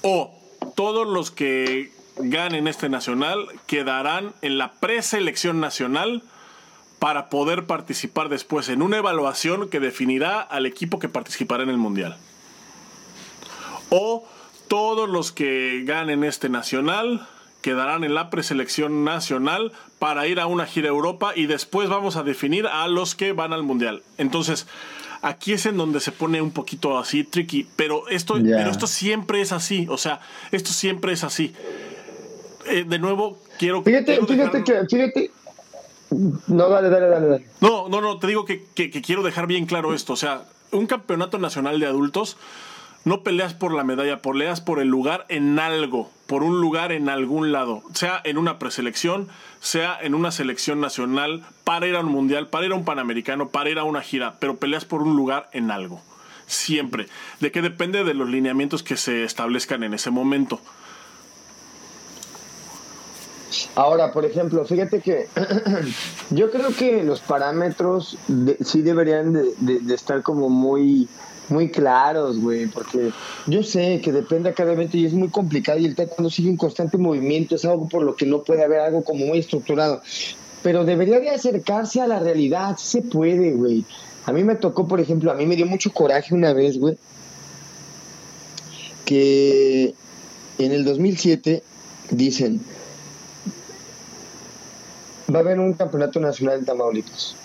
O 0.01 0.33
todos 0.75 1.07
los 1.07 1.31
que 1.31 1.91
ganen 2.17 2.67
este 2.67 2.89
nacional 2.89 3.47
quedarán 3.67 4.33
en 4.41 4.57
la 4.57 4.73
preselección 4.73 5.59
nacional 5.59 6.23
para 6.99 7.29
poder 7.29 7.65
participar 7.65 8.29
después 8.29 8.69
en 8.69 8.81
una 8.81 8.97
evaluación 8.97 9.69
que 9.69 9.79
definirá 9.79 10.41
al 10.41 10.65
equipo 10.65 10.99
que 10.99 11.09
participará 11.09 11.63
en 11.63 11.69
el 11.69 11.77
mundial. 11.77 12.17
O 13.89 14.25
todos 14.67 15.09
los 15.09 15.31
que 15.31 15.83
ganen 15.85 16.23
este 16.23 16.49
nacional 16.49 17.27
quedarán 17.61 18.03
en 18.03 18.13
la 18.13 18.29
preselección 18.29 19.03
nacional 19.03 19.71
para 19.99 20.27
ir 20.27 20.39
a 20.39 20.45
una 20.45 20.65
gira 20.65 20.87
Europa 20.87 21.33
y 21.35 21.47
después 21.47 21.89
vamos 21.89 22.15
a 22.15 22.23
definir 22.23 22.67
a 22.67 22.87
los 22.87 23.15
que 23.15 23.33
van 23.33 23.53
al 23.53 23.63
mundial. 23.63 24.03
Entonces, 24.17 24.67
Aquí 25.25 25.53
es 25.53 25.65
en 25.65 25.75
donde 25.75 25.99
se 26.01 26.11
pone 26.11 26.39
un 26.39 26.51
poquito 26.51 26.99
así 26.99 27.23
tricky, 27.23 27.67
pero 27.75 28.07
esto, 28.09 28.35
pero 28.35 28.69
esto 28.69 28.85
siempre 28.85 29.41
es 29.41 29.51
así, 29.51 29.87
o 29.89 29.97
sea, 29.97 30.19
esto 30.51 30.69
siempre 30.69 31.13
es 31.13 31.23
así. 31.23 31.51
Eh, 32.67 32.85
de 32.87 32.99
nuevo, 32.99 33.39
quiero... 33.57 33.81
Fíjate, 33.81 34.23
fíjate 34.23 34.63
que, 34.63 34.85
fíjate... 34.85 35.31
No, 36.45 36.69
dale, 36.69 36.89
dale, 36.91 37.07
dale, 37.07 37.45
No, 37.59 37.89
no, 37.89 38.01
no, 38.01 38.19
te 38.19 38.27
digo 38.27 38.45
que, 38.45 38.65
quiero 38.75 39.23
dejar 39.23 39.47
bien 39.47 39.65
claro 39.65 39.95
esto, 39.95 40.13
o 40.13 40.15
sea, 40.15 40.43
un 40.71 40.85
campeonato 40.85 41.39
nacional 41.39 41.79
de 41.79 41.87
adultos 41.87 42.37
No 43.05 43.21
peleas 43.21 43.53
por 43.53 43.73
la 43.73 43.83
medalla, 43.83 44.21
peleas 44.21 44.61
por 44.61 44.79
el 44.79 44.87
lugar 44.87 45.25
en 45.29 45.59
algo, 45.59 46.11
por 46.25 46.43
un 46.43 46.59
lugar 46.59 46.91
en 46.91 47.07
algún 47.07 47.51
lado, 47.51 47.83
sea 47.93 48.19
en 48.23 48.37
una 48.37 48.59
preselección, 48.59 49.27
sea 49.61 49.97
en 50.01 50.15
una 50.15 50.31
selección 50.31 50.81
nacional, 50.81 51.45
para 51.63 51.87
ir 51.87 51.95
a 51.95 52.01
un 52.01 52.11
mundial, 52.11 52.47
para 52.47 52.65
ir 52.65 52.71
a 52.71 52.75
un 52.75 52.83
panamericano, 52.83 53.49
para 53.49 53.69
ir 53.69 53.79
a 53.79 53.83
una 53.83 54.01
gira, 54.01 54.35
pero 54.39 54.57
peleas 54.57 54.85
por 54.85 55.03
un 55.03 55.15
lugar 55.15 55.49
en 55.53 55.71
algo. 55.71 56.01
Siempre. 56.47 57.07
¿De 57.39 57.51
qué 57.51 57.61
depende 57.61 58.03
de 58.03 58.13
los 58.13 58.29
lineamientos 58.29 58.83
que 58.83 58.97
se 58.97 59.23
establezcan 59.23 59.83
en 59.83 59.93
ese 59.93 60.11
momento? 60.11 60.59
Ahora, 63.75 64.11
por 64.11 64.25
ejemplo, 64.25 64.65
fíjate 64.65 65.01
que 65.01 65.27
yo 66.29 66.51
creo 66.51 66.75
que 66.75 67.03
los 67.03 67.21
parámetros 67.21 68.17
sí 68.61 68.81
deberían 68.81 69.33
de, 69.33 69.93
estar 69.93 70.21
como 70.23 70.49
muy, 70.49 71.07
muy 71.49 71.69
claros, 71.69 72.39
güey, 72.39 72.67
porque 72.67 73.11
yo 73.47 73.63
sé 73.63 74.01
que 74.03 74.11
depende 74.11 74.53
cada 74.53 74.73
evento 74.73 74.97
y 74.97 75.05
es 75.05 75.13
muy 75.13 75.29
complicado 75.29 75.79
y 75.79 75.85
el 75.85 75.95
cuando 75.95 76.29
sigue 76.29 76.49
en 76.49 76.57
constante 76.57 76.97
movimiento, 76.97 77.55
es 77.55 77.65
algo 77.65 77.87
por 77.87 78.03
lo 78.03 78.15
que 78.15 78.25
no 78.25 78.43
puede 78.43 78.63
haber 78.63 78.79
algo 78.79 79.03
como 79.03 79.25
muy 79.25 79.39
estructurado, 79.39 80.01
pero 80.63 80.85
debería 80.85 81.19
de 81.19 81.29
acercarse 81.29 82.01
a 82.01 82.07
la 82.07 82.19
realidad, 82.19 82.77
se 82.77 83.01
puede, 83.01 83.53
güey. 83.53 83.85
A 84.25 84.33
mí 84.33 84.43
me 84.43 84.55
tocó, 84.55 84.87
por 84.87 84.99
ejemplo, 84.99 85.31
a 85.31 85.35
mí 85.35 85.45
me 85.45 85.55
dio 85.55 85.67
mucho 85.67 85.93
coraje 85.93 86.33
una 86.33 86.53
vez, 86.53 86.79
güey, 86.79 86.97
que 89.05 89.93
en 90.57 90.71
el 90.71 90.83
2007 90.83 91.61
dicen, 92.09 92.59
va 95.33 95.39
a 95.39 95.41
haber 95.41 95.59
un 95.59 95.73
campeonato 95.73 96.19
nacional 96.19 96.59
en 96.59 96.65
Tamaulipas. 96.65 97.35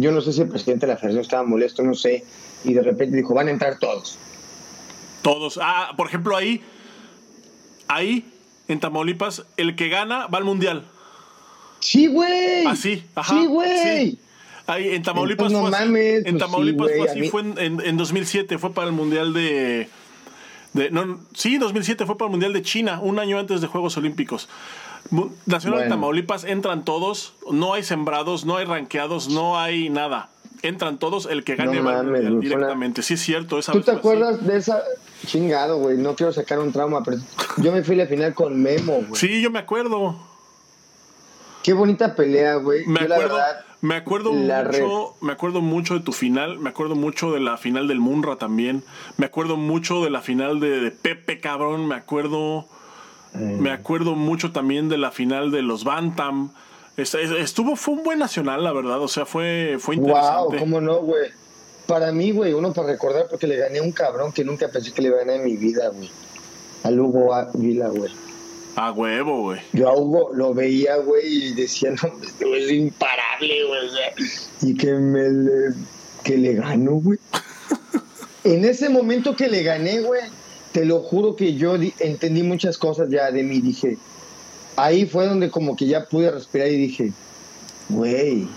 Yo 0.00 0.12
no 0.12 0.20
sé 0.20 0.32
si 0.32 0.42
el 0.42 0.48
presidente 0.48 0.86
de 0.86 0.92
la 0.92 0.98
federación 0.98 1.22
estaba 1.22 1.42
molesto, 1.44 1.82
no 1.82 1.94
sé, 1.94 2.24
y 2.64 2.72
de 2.72 2.82
repente 2.82 3.16
dijo, 3.16 3.34
van 3.34 3.48
a 3.48 3.50
entrar 3.50 3.78
todos. 3.78 4.18
Todos. 5.22 5.58
Ah, 5.62 5.92
por 5.96 6.08
ejemplo, 6.08 6.36
ahí, 6.36 6.62
ahí, 7.88 8.24
en 8.68 8.80
Tamaulipas, 8.80 9.44
el 9.56 9.76
que 9.76 9.88
gana 9.88 10.26
va 10.26 10.38
al 10.38 10.44
mundial. 10.44 10.84
Sí, 11.80 12.06
güey. 12.06 12.66
Así, 12.66 13.04
ah, 13.14 13.20
ajá. 13.20 13.40
Sí, 13.40 13.46
güey. 13.46 14.18
Ahí, 14.66 14.94
en 14.94 15.02
Tamaulipas 15.02 15.52
fue 15.52 15.68
así. 15.68 15.84
en 15.84 16.22
pues 16.22 16.38
Tamaulipas 16.38 16.90
fue 16.96 17.08
así, 17.08 17.28
fue 17.28 17.42
en, 17.42 17.80
en, 17.84 17.96
2007, 17.96 18.58
fue 18.58 18.72
para 18.72 18.86
el 18.86 18.94
mundial 18.94 19.34
de, 19.34 19.88
de 20.72 20.90
no, 20.90 21.20
sí, 21.34 21.58
2007 21.58 22.06
fue 22.06 22.16
para 22.16 22.28
el 22.28 22.30
mundial 22.30 22.54
de 22.54 22.62
China, 22.62 23.00
un 23.02 23.18
año 23.18 23.38
antes 23.38 23.60
de 23.60 23.66
Juegos 23.66 23.96
Olímpicos. 23.98 24.48
Nacional 25.46 25.80
de 25.80 25.88
Tamaulipas 25.88 26.44
entran 26.44 26.84
todos, 26.84 27.34
no 27.50 27.74
hay 27.74 27.82
sembrados, 27.82 28.44
no 28.44 28.56
hay 28.56 28.64
ranqueados, 28.64 29.28
no 29.28 29.58
hay 29.58 29.90
nada. 29.90 30.30
Entran 30.62 30.98
todos, 30.98 31.26
el 31.26 31.44
que 31.44 31.56
gane 31.56 31.80
directamente. 32.40 33.02
Sí, 33.02 33.14
es 33.14 33.20
cierto. 33.20 33.60
¿Tú 33.60 33.82
te 33.82 33.90
acuerdas 33.90 34.46
de 34.46 34.56
esa? 34.56 34.82
Chingado, 35.26 35.78
güey. 35.78 35.98
No 35.98 36.14
quiero 36.14 36.32
sacar 36.32 36.58
un 36.58 36.72
trauma, 36.72 37.02
pero 37.04 37.18
yo 37.58 37.70
me 37.70 37.82
fui 37.82 37.94
a 38.00 38.04
la 38.04 38.06
final 38.06 38.34
con 38.34 38.62
Memo, 38.62 39.02
güey. 39.06 39.14
Sí, 39.14 39.42
yo 39.42 39.50
me 39.50 39.58
acuerdo. 39.58 40.16
Qué 41.62 41.74
bonita 41.74 42.14
pelea, 42.14 42.56
güey. 42.56 42.86
Me 42.86 43.00
acuerdo, 43.00 43.38
me 43.80 43.96
acuerdo 43.96 44.32
mucho, 44.32 45.14
me 45.20 45.32
acuerdo 45.32 45.60
mucho 45.60 45.94
de 45.94 46.00
tu 46.00 46.12
final, 46.12 46.58
me 46.58 46.70
acuerdo 46.70 46.94
mucho 46.94 47.32
de 47.32 47.40
la 47.40 47.58
final 47.58 47.86
del 47.86 48.00
Munra 48.00 48.36
también, 48.36 48.82
me 49.18 49.26
acuerdo 49.26 49.58
mucho 49.58 50.02
de 50.02 50.08
la 50.08 50.22
final 50.22 50.60
de 50.60 50.90
Pepe 50.90 51.40
cabrón, 51.40 51.86
me 51.86 51.94
acuerdo 51.94 52.66
me 53.34 53.70
acuerdo 53.70 54.14
mucho 54.14 54.52
también 54.52 54.88
de 54.88 54.98
la 54.98 55.10
final 55.10 55.50
de 55.50 55.62
los 55.62 55.84
Bantam. 55.84 56.52
Estuvo, 56.96 57.74
fue 57.76 57.94
un 57.94 58.04
buen 58.04 58.18
nacional, 58.18 58.62
la 58.62 58.72
verdad. 58.72 59.00
O 59.00 59.08
sea, 59.08 59.26
fue, 59.26 59.76
fue 59.80 59.96
interesante. 59.96 60.56
Wow, 60.56 60.58
cómo 60.58 60.80
no, 60.80 61.00
güey. 61.00 61.30
Para 61.86 62.12
mí, 62.12 62.30
güey, 62.30 62.52
uno 62.52 62.72
para 62.72 62.88
recordar 62.88 63.26
porque 63.28 63.46
le 63.46 63.56
gané 63.56 63.78
a 63.78 63.82
un 63.82 63.92
cabrón 63.92 64.32
que 64.32 64.44
nunca 64.44 64.68
pensé 64.68 64.92
que 64.92 65.02
le 65.02 65.08
iba 65.08 65.18
a 65.18 65.20
ganar 65.20 65.36
en 65.36 65.44
mi 65.44 65.56
vida, 65.56 65.88
güey. 65.88 66.10
A 66.84 66.90
Hugo 66.90 67.34
Vila, 67.54 67.88
güey. 67.88 68.12
A 68.76 68.92
huevo, 68.92 69.42
güey. 69.42 69.60
Yo 69.72 69.88
a 69.88 69.96
Hugo 69.96 70.30
lo 70.34 70.54
veía, 70.54 70.96
güey, 70.96 71.48
y 71.48 71.54
decía, 71.54 71.90
no, 71.90 72.12
este 72.22 72.46
güey 72.46 72.64
es 72.64 72.72
imparable, 72.72 73.64
güey. 73.66 73.80
Y 74.62 74.74
que 74.74 74.92
me 74.92 75.28
le, 75.28 75.74
que 76.22 76.36
le 76.36 76.54
ganó, 76.54 76.92
güey. 76.92 77.18
en 78.44 78.64
ese 78.64 78.88
momento 78.88 79.36
que 79.36 79.48
le 79.48 79.62
gané, 79.62 80.00
güey, 80.00 80.22
te 80.74 80.84
lo 80.84 80.98
juro 80.98 81.36
que 81.36 81.54
yo 81.54 81.76
entendí 82.00 82.42
muchas 82.42 82.78
cosas 82.78 83.08
ya 83.08 83.30
de 83.30 83.44
mí. 83.44 83.60
Dije, 83.60 83.96
ahí 84.74 85.06
fue 85.06 85.28
donde 85.28 85.48
como 85.48 85.76
que 85.76 85.86
ya 85.86 86.06
pude 86.06 86.32
respirar 86.32 86.66
y 86.66 86.76
dije, 86.76 87.12
güey. 87.88 88.48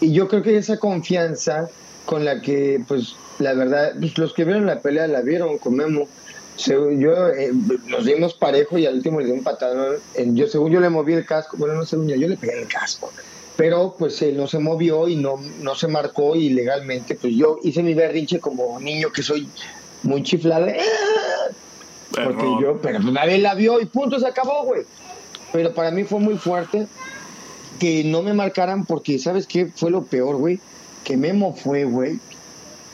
Y 0.00 0.12
yo 0.12 0.28
creo 0.28 0.44
que 0.44 0.56
esa 0.56 0.78
confianza 0.78 1.68
con 2.06 2.24
la 2.24 2.40
que, 2.40 2.80
pues, 2.86 3.16
la 3.40 3.54
verdad, 3.54 3.92
pues, 3.98 4.16
los 4.18 4.32
que 4.32 4.44
vieron 4.44 4.66
la 4.66 4.78
pelea 4.78 5.08
la 5.08 5.20
vieron 5.20 5.58
con 5.58 5.74
Memo. 5.74 6.06
yo 6.56 7.28
eh, 7.30 7.50
nos 7.88 8.04
dimos 8.04 8.34
parejo 8.34 8.78
y 8.78 8.86
al 8.86 8.94
último 8.94 9.18
le 9.18 9.26
di 9.26 9.32
un 9.32 9.42
patadón. 9.42 9.96
Yo, 10.36 10.46
según 10.46 10.70
yo 10.70 10.78
le 10.78 10.90
moví 10.90 11.12
el 11.12 11.26
casco, 11.26 11.56
bueno, 11.56 11.74
no 11.74 11.84
sé, 11.84 11.96
yo 11.96 12.28
le 12.28 12.36
pegué 12.36 12.62
el 12.62 12.68
casco. 12.68 13.10
Pero 13.56 13.96
pues 13.98 14.22
él 14.22 14.36
no 14.36 14.46
se 14.46 14.60
movió 14.60 15.08
y 15.08 15.16
no, 15.16 15.40
no 15.60 15.74
se 15.74 15.88
marcó 15.88 16.36
y 16.36 16.50
legalmente, 16.50 17.16
pues 17.16 17.34
yo 17.34 17.58
hice 17.64 17.82
mi 17.82 17.94
berrinche 17.94 18.38
como 18.38 18.78
niño 18.78 19.10
que 19.12 19.22
soy 19.22 19.48
muy 20.02 20.22
chiflada. 20.22 20.72
Porque 22.10 22.46
yo, 22.60 22.80
pero 22.82 22.98
nadie 22.98 23.38
la 23.38 23.54
vio 23.54 23.80
y 23.80 23.86
punto, 23.86 24.18
se 24.18 24.26
acabó, 24.26 24.64
güey. 24.64 24.82
Pero 25.52 25.74
para 25.74 25.90
mí 25.90 26.04
fue 26.04 26.20
muy 26.20 26.36
fuerte 26.36 26.86
que 27.78 28.04
no 28.04 28.22
me 28.22 28.34
marcaran 28.34 28.84
porque, 28.84 29.18
¿sabes 29.18 29.46
qué? 29.46 29.66
Fue 29.66 29.90
lo 29.90 30.04
peor, 30.04 30.36
güey. 30.36 30.60
Que 31.04 31.16
Memo 31.16 31.54
fue, 31.54 31.84
güey. 31.84 32.18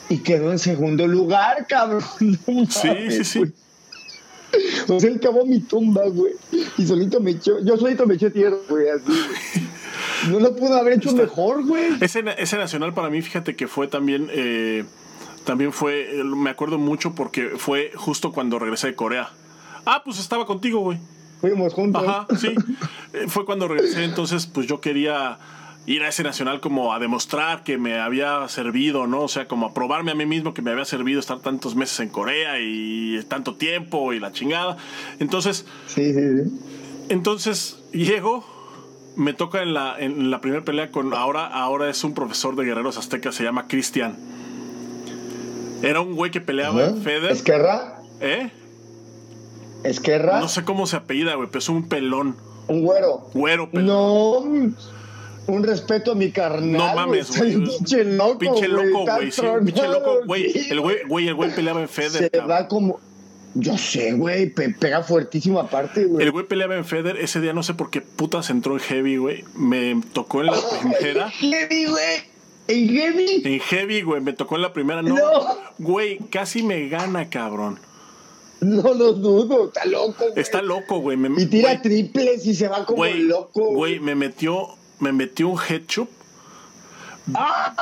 Y 0.09 0.19
quedó 0.19 0.51
en 0.51 0.59
segundo 0.59 1.07
lugar, 1.07 1.67
cabrón. 1.67 2.03
sí, 2.69 2.91
sí, 3.09 3.23
sí. 3.23 3.43
O 4.87 4.99
sea, 4.99 5.09
él 5.09 5.17
acabó 5.17 5.45
mi 5.45 5.59
tumba, 5.59 6.03
güey. 6.07 6.33
Y 6.77 6.85
solito 6.85 7.19
me 7.19 7.31
echó, 7.31 7.59
yo 7.63 7.77
solito 7.77 8.05
me 8.05 8.15
eché 8.15 8.29
tierra, 8.29 8.55
güey, 8.69 8.87
así, 8.89 9.11
No 10.29 10.39
lo 10.39 10.55
pudo 10.55 10.77
haber 10.77 10.93
hecho 10.93 11.11
mejor, 11.11 11.65
güey. 11.65 11.89
Ese, 11.99 12.23
ese 12.37 12.57
nacional 12.57 12.93
para 12.93 13.09
mí, 13.09 13.21
fíjate 13.21 13.55
que 13.55 13.67
fue 13.67 13.87
también... 13.87 14.29
Eh 14.31 14.85
también 15.47 15.71
fue, 15.71 16.21
me 16.25 16.49
acuerdo 16.49 16.77
mucho 16.77 17.15
porque 17.15 17.51
fue 17.55 17.91
justo 17.95 18.33
cuando 18.33 18.59
regresé 18.59 18.87
de 18.87 18.95
Corea. 18.95 19.29
Ah, 19.85 20.01
pues 20.03 20.19
estaba 20.19 20.45
contigo, 20.45 20.81
güey. 20.81 20.99
Fuimos 21.39 21.73
juntos. 21.73 22.03
Ajá, 22.05 22.27
sí. 22.37 22.53
Eh, 23.13 23.27
fue 23.29 23.45
cuando 23.45 23.69
regresé, 23.69 24.03
entonces 24.03 24.47
pues 24.47 24.67
yo 24.67 24.81
quería 24.81 25.37
ir 25.85 26.03
a 26.03 26.09
ese 26.09 26.23
nacional 26.23 26.59
como 26.59 26.93
a 26.93 26.99
demostrar 26.99 27.63
que 27.63 27.77
me 27.77 27.97
había 27.97 28.45
servido, 28.49 29.07
¿no? 29.07 29.21
O 29.21 29.27
sea, 29.29 29.47
como 29.47 29.67
a 29.67 29.73
probarme 29.73 30.11
a 30.11 30.15
mí 30.15 30.25
mismo 30.25 30.53
que 30.53 30.61
me 30.61 30.71
había 30.71 30.83
servido 30.83 31.21
estar 31.21 31.39
tantos 31.39 31.73
meses 31.73 32.01
en 32.01 32.09
Corea 32.09 32.59
y 32.59 33.23
tanto 33.29 33.55
tiempo 33.55 34.11
y 34.11 34.19
la 34.19 34.33
chingada. 34.33 34.75
Entonces, 35.19 35.65
sí, 35.87 36.13
sí, 36.13 36.19
sí. 36.19 36.59
Entonces 37.07 37.81
llego, 37.93 38.43
me 39.15 39.33
toca 39.33 39.63
en 39.63 39.73
la, 39.73 39.95
en 39.97 40.29
la 40.29 40.41
primera 40.41 40.65
pelea 40.65 40.91
con, 40.91 41.13
ahora, 41.13 41.47
ahora 41.47 41.89
es 41.89 42.03
un 42.03 42.13
profesor 42.13 42.57
de 42.57 42.65
guerreros 42.65 42.97
aztecas, 42.97 43.35
se 43.35 43.45
llama 43.45 43.69
Cristian. 43.69 44.17
Era 45.81 46.01
un 46.01 46.15
güey 46.15 46.31
que 46.31 46.41
peleaba 46.41 46.85
en 46.85 47.01
Feder. 47.01 47.31
¿Esquerra? 47.31 48.01
¿Eh? 48.19 48.51
¿Esquerra? 49.83 50.39
No 50.39 50.47
sé 50.47 50.63
cómo 50.63 50.87
se 50.87 50.97
apellida, 50.97 51.35
güey, 51.35 51.47
pero 51.47 51.59
es 51.59 51.69
un 51.69 51.87
pelón. 51.87 52.35
Un 52.67 52.83
güero. 52.83 53.29
Güero, 53.33 53.69
pelón. 53.69 53.87
No. 53.87 54.75
Un 55.47 55.63
respeto 55.63 56.11
a 56.11 56.15
mi 56.15 56.31
carnal. 56.31 56.71
No 56.71 56.95
mames, 56.95 57.37
güey. 57.37 57.55
Pinche 57.55 58.03
loco. 58.03 58.39
Pinche 58.39 58.67
loco, 58.67 59.05
güey. 59.05 59.31
Sí, 59.31 59.41
pinche 59.63 59.87
loco, 59.87 60.25
güey. 60.25 60.51
El 60.69 60.81
güey, 60.81 60.97
güey, 61.07 61.27
el 61.27 61.35
güey 61.35 61.55
peleaba 61.55 61.81
en 61.81 61.87
Feder. 61.87 62.29
Se 62.31 62.39
va 62.41 62.67
como. 62.67 62.99
Yo 63.53 63.75
sé, 63.77 64.11
güey, 64.11 64.53
pega 64.53 65.01
fuertísimo 65.01 65.59
aparte, 65.59 66.05
güey. 66.05 66.23
El 66.23 66.31
güey 66.31 66.45
peleaba 66.45 66.75
en 66.75 66.85
Feder, 66.85 67.17
ese 67.17 67.39
día 67.41 67.53
no 67.53 67.63
sé 67.63 67.73
por 67.73 67.89
qué 67.89 68.01
putas 68.01 68.51
entró 68.51 68.73
en 68.73 68.79
Heavy, 68.81 69.17
güey. 69.17 69.45
Me 69.55 69.99
tocó 70.13 70.41
en 70.41 70.47
la 70.47 70.57
primera. 70.79 71.31
Heavy, 71.31 71.85
güey. 71.85 72.36
¿En 72.67 72.89
Heavy? 72.89 73.41
En 73.45 73.59
Heavy, 73.59 74.01
güey. 74.01 74.21
Me 74.21 74.33
tocó 74.33 74.55
en 74.55 74.61
la 74.61 74.73
primera. 74.73 75.01
No. 75.01 75.15
Güey, 75.77 76.19
casi 76.29 76.63
me 76.63 76.87
gana, 76.89 77.29
cabrón. 77.29 77.79
No 78.59 78.93
lo 78.93 79.13
dudo, 79.13 79.67
está 79.67 79.85
loco. 79.85 80.15
Güey. 80.17 80.33
Está 80.35 80.61
loco, 80.61 80.99
güey. 80.99 81.17
y 81.37 81.45
tira 81.45 81.81
triples 81.81 82.45
y 82.45 82.55
se 82.55 82.67
va 82.67 82.85
como 82.85 83.05
loco. 83.05 83.71
Güey, 83.73 83.99
me 83.99 84.15
metió, 84.15 84.69
me 84.99 85.11
metió 85.11 85.49
un 85.49 85.59
headchup 85.59 86.09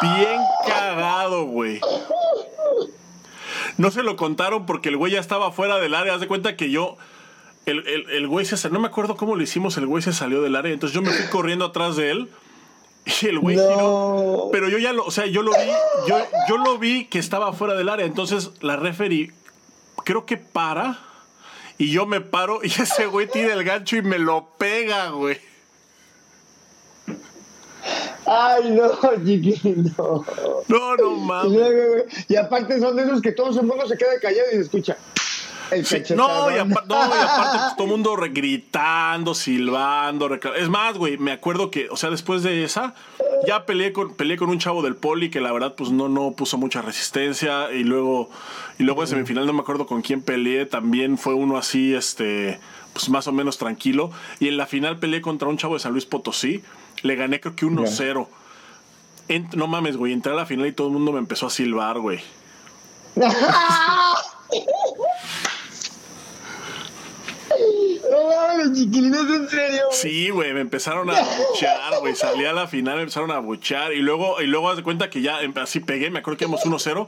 bien 0.01 0.41
cagado, 0.67 1.45
güey. 1.45 1.79
No 3.77 3.91
se 3.91 4.03
lo 4.03 4.15
contaron 4.15 4.65
porque 4.65 4.89
el 4.89 4.97
güey 4.97 5.13
ya 5.13 5.19
estaba 5.19 5.51
fuera 5.51 5.77
del 5.79 5.93
área. 5.95 6.15
Haz 6.15 6.21
de 6.21 6.27
cuenta 6.27 6.55
que 6.55 6.69
yo. 6.69 6.97
El, 7.65 7.87
el, 7.87 8.09
el 8.11 8.27
güey 8.27 8.45
se 8.45 8.69
No 8.69 8.79
me 8.79 8.87
acuerdo 8.87 9.17
cómo 9.17 9.35
lo 9.35 9.43
hicimos. 9.43 9.77
El 9.77 9.87
güey 9.87 10.01
se 10.03 10.13
salió 10.13 10.41
del 10.41 10.55
área. 10.55 10.73
Entonces 10.73 10.93
yo 10.93 11.01
me 11.01 11.11
fui 11.11 11.27
corriendo 11.27 11.65
atrás 11.65 11.95
de 11.95 12.11
él. 12.11 12.29
Y 13.05 13.25
el 13.27 13.39
güey 13.39 13.57
Pero 14.51 14.69
yo 14.69 14.77
ya 14.77 14.93
lo, 14.93 15.05
o 15.05 15.11
sea, 15.11 15.25
yo 15.27 15.41
lo 15.43 15.51
vi, 15.51 15.71
yo, 16.07 16.17
yo 16.49 16.57
lo 16.57 16.77
vi 16.77 17.05
que 17.05 17.19
estaba 17.19 17.53
fuera 17.53 17.75
del 17.75 17.89
área. 17.89 18.05
Entonces 18.05 18.51
la 18.61 18.75
referee 18.75 19.31
creo 20.03 20.25
que 20.25 20.37
para. 20.37 20.99
Y 21.77 21.91
yo 21.91 22.05
me 22.05 22.21
paro 22.21 22.61
y 22.63 22.67
ese 22.81 23.05
güey 23.07 23.27
tira 23.27 23.53
el 23.53 23.63
gancho 23.63 23.97
y 23.97 24.01
me 24.01 24.17
lo 24.17 24.47
pega, 24.57 25.09
güey. 25.09 25.37
Ay, 28.25 28.71
no, 28.71 28.89
chiquito. 29.25 30.25
No, 30.67 30.95
no 30.95 31.11
Y, 31.15 31.19
mames. 31.19 32.29
y 32.29 32.35
aparte 32.35 32.79
son 32.79 32.95
de 32.95 33.03
esos 33.03 33.21
que 33.21 33.31
todo 33.33 33.49
el 33.59 33.65
mundo 33.67 33.87
se 33.87 33.97
queda 33.97 34.19
callado 34.19 34.47
y 34.51 34.55
se 34.55 34.61
escucha. 34.61 34.97
El 35.71 35.83
no, 36.15 36.51
y 36.51 36.59
aparte, 36.59 36.87
no, 36.87 36.95
y 36.95 37.19
aparte 37.19 37.57
pues, 37.59 37.75
todo 37.75 37.83
el 37.85 37.91
mundo 37.91 38.15
gritando, 38.31 39.33
silbando. 39.33 40.29
Es 40.55 40.69
más, 40.69 40.97
güey, 40.97 41.17
me 41.17 41.31
acuerdo 41.31 41.71
que, 41.71 41.89
o 41.89 41.97
sea, 41.97 42.09
después 42.09 42.43
de 42.43 42.63
esa, 42.63 42.93
ya 43.47 43.65
peleé 43.65 43.91
con, 43.93 44.13
peleé 44.15 44.37
con 44.37 44.49
un 44.49 44.59
chavo 44.59 44.81
del 44.81 44.95
poli 44.95 45.29
que 45.29 45.41
la 45.41 45.51
verdad, 45.51 45.75
pues 45.75 45.89
no, 45.91 46.07
no 46.09 46.31
puso 46.31 46.57
mucha 46.57 46.81
resistencia. 46.81 47.71
Y 47.71 47.83
luego, 47.83 48.29
y 48.77 48.83
luego 48.83 49.01
en 49.01 49.07
semifinal 49.07 49.45
no 49.45 49.53
me 49.53 49.61
acuerdo 49.61 49.85
con 49.87 50.01
quién 50.01 50.21
peleé. 50.21 50.65
También 50.65 51.17
fue 51.17 51.33
uno 51.33 51.57
así, 51.57 51.93
este, 51.95 52.59
pues 52.93 53.09
más 53.09 53.27
o 53.27 53.31
menos 53.31 53.57
tranquilo. 53.57 54.11
Y 54.39 54.47
en 54.47 54.57
la 54.57 54.67
final 54.67 54.99
peleé 54.99 55.21
contra 55.21 55.47
un 55.47 55.57
chavo 55.57 55.73
de 55.73 55.79
San 55.79 55.93
Luis 55.93 56.05
Potosí. 56.05 56.63
Le 57.01 57.15
gané 57.15 57.39
creo 57.39 57.55
que 57.55 57.65
1-0. 57.65 58.27
Ent- 59.27 59.53
no 59.55 59.67
mames, 59.67 59.97
güey, 59.97 60.13
entré 60.13 60.31
a 60.31 60.35
la 60.35 60.45
final 60.45 60.67
y 60.67 60.71
todo 60.71 60.87
el 60.87 60.93
mundo 60.93 61.11
me 61.11 61.19
empezó 61.19 61.47
a 61.47 61.49
silbar, 61.49 61.99
güey. 61.99 62.19
No 68.11 68.29
mames, 68.29 68.77
chiquilín, 68.77 69.13
¿es 69.13 69.21
en 69.21 69.49
serio? 69.49 69.81
Sí, 69.91 70.29
güey, 70.29 70.53
me 70.53 70.61
empezaron 70.61 71.09
a 71.09 71.13
buchar, 71.13 71.99
güey. 71.99 72.15
Salí 72.15 72.45
a 72.45 72.53
la 72.53 72.67
final, 72.67 72.95
me 72.95 73.01
empezaron 73.03 73.31
a 73.31 73.39
buchar. 73.39 73.93
Y 73.93 73.99
luego, 73.99 74.41
y 74.41 74.47
luego 74.47 74.69
haz 74.69 74.77
de 74.77 74.83
cuenta 74.83 75.09
que 75.09 75.21
ya 75.21 75.39
así 75.61 75.79
pegué, 75.79 76.09
me 76.11 76.19
acuerdo 76.19 76.37
que 76.37 76.45
íbamos 76.45 76.65
1-0. 76.65 77.07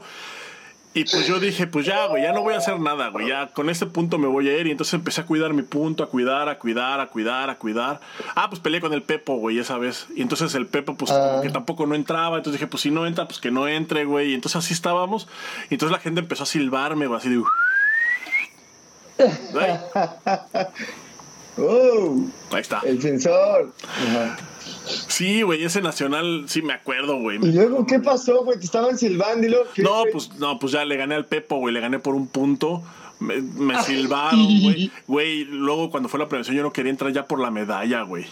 Y 0.94 1.04
pues 1.04 1.26
yo 1.28 1.38
dije, 1.38 1.66
pues 1.68 1.86
ya, 1.86 2.06
güey, 2.06 2.22
ya 2.24 2.32
no 2.32 2.40
voy 2.42 2.54
a 2.54 2.56
hacer 2.58 2.80
nada, 2.80 3.08
güey. 3.08 3.28
Ya 3.28 3.48
con 3.48 3.70
este 3.70 3.86
punto 3.86 4.18
me 4.18 4.26
voy 4.26 4.48
a 4.48 4.58
ir. 4.58 4.66
Y 4.66 4.70
entonces 4.72 4.94
empecé 4.94 5.20
a 5.20 5.26
cuidar 5.26 5.52
mi 5.52 5.62
punto, 5.62 6.02
a 6.02 6.08
cuidar, 6.08 6.48
a 6.48 6.58
cuidar, 6.58 6.98
a 7.00 7.06
cuidar, 7.08 7.50
a 7.50 7.56
cuidar. 7.58 8.00
Ah, 8.34 8.48
pues 8.48 8.60
peleé 8.60 8.80
con 8.80 8.92
el 8.92 9.02
Pepo, 9.02 9.36
güey, 9.36 9.58
esa 9.58 9.78
vez. 9.78 10.06
Y 10.16 10.22
entonces 10.22 10.54
el 10.56 10.66
Pepo, 10.66 10.96
pues 10.96 11.12
Ah. 11.12 11.28
como 11.30 11.42
que 11.42 11.50
tampoco 11.50 11.86
no 11.86 11.94
entraba. 11.94 12.38
Entonces 12.38 12.58
dije, 12.58 12.68
pues 12.68 12.82
si 12.82 12.90
no 12.90 13.06
entra, 13.06 13.26
pues 13.26 13.38
que 13.38 13.50
no 13.52 13.68
entre, 13.68 14.06
güey. 14.06 14.30
Y 14.30 14.34
entonces 14.34 14.56
así 14.56 14.72
estábamos. 14.74 15.28
Y 15.70 15.74
entonces 15.74 15.92
la 15.92 16.00
gente 16.00 16.20
empezó 16.20 16.42
a 16.42 16.46
silbarme, 16.46 17.06
güey, 17.06 17.18
así 17.20 17.28
de. 17.28 17.42
Oh, 21.60 22.24
ahí 22.52 22.60
está. 22.60 22.80
el 22.84 23.02
sensor. 23.02 23.72
Ajá. 23.82 24.36
Sí, 25.08 25.42
güey, 25.42 25.64
ese 25.64 25.82
nacional, 25.82 26.44
sí 26.46 26.62
me 26.62 26.72
acuerdo, 26.72 27.18
güey. 27.18 27.38
¿Y 27.42 27.52
luego 27.52 27.84
qué 27.84 27.98
pasó, 27.98 28.44
güey? 28.44 28.58
Te 28.58 28.64
estaban 28.64 28.96
silbando 28.96 29.46
y 29.46 29.50
luego. 29.50 29.66
¿qué, 29.74 29.82
No, 29.82 30.04
pues, 30.12 30.30
no, 30.38 30.58
pues 30.58 30.72
ya 30.72 30.84
le 30.84 30.96
gané 30.96 31.14
al 31.16 31.26
Pepo, 31.26 31.56
güey, 31.56 31.74
le 31.74 31.80
gané 31.80 31.98
por 31.98 32.14
un 32.14 32.28
punto. 32.28 32.82
Me, 33.18 33.40
me 33.42 33.82
silbaron, 33.82 34.46
güey. 34.62 34.92
Güey, 35.06 35.44
luego 35.44 35.90
cuando 35.90 36.08
fue 36.08 36.20
la 36.20 36.28
premiación 36.28 36.56
yo 36.56 36.62
no 36.62 36.72
quería 36.72 36.90
entrar 36.90 37.12
ya 37.12 37.26
por 37.26 37.40
la 37.40 37.50
medalla, 37.50 38.02
güey. 38.02 38.26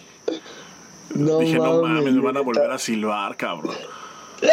No 1.14 1.38
Dije, 1.40 1.56
no 1.56 1.82
mames, 1.82 2.14
me 2.14 2.20
van 2.20 2.36
a 2.36 2.40
volver 2.40 2.70
a 2.70 2.78
silbar, 2.78 3.36
cabrón. 3.36 3.74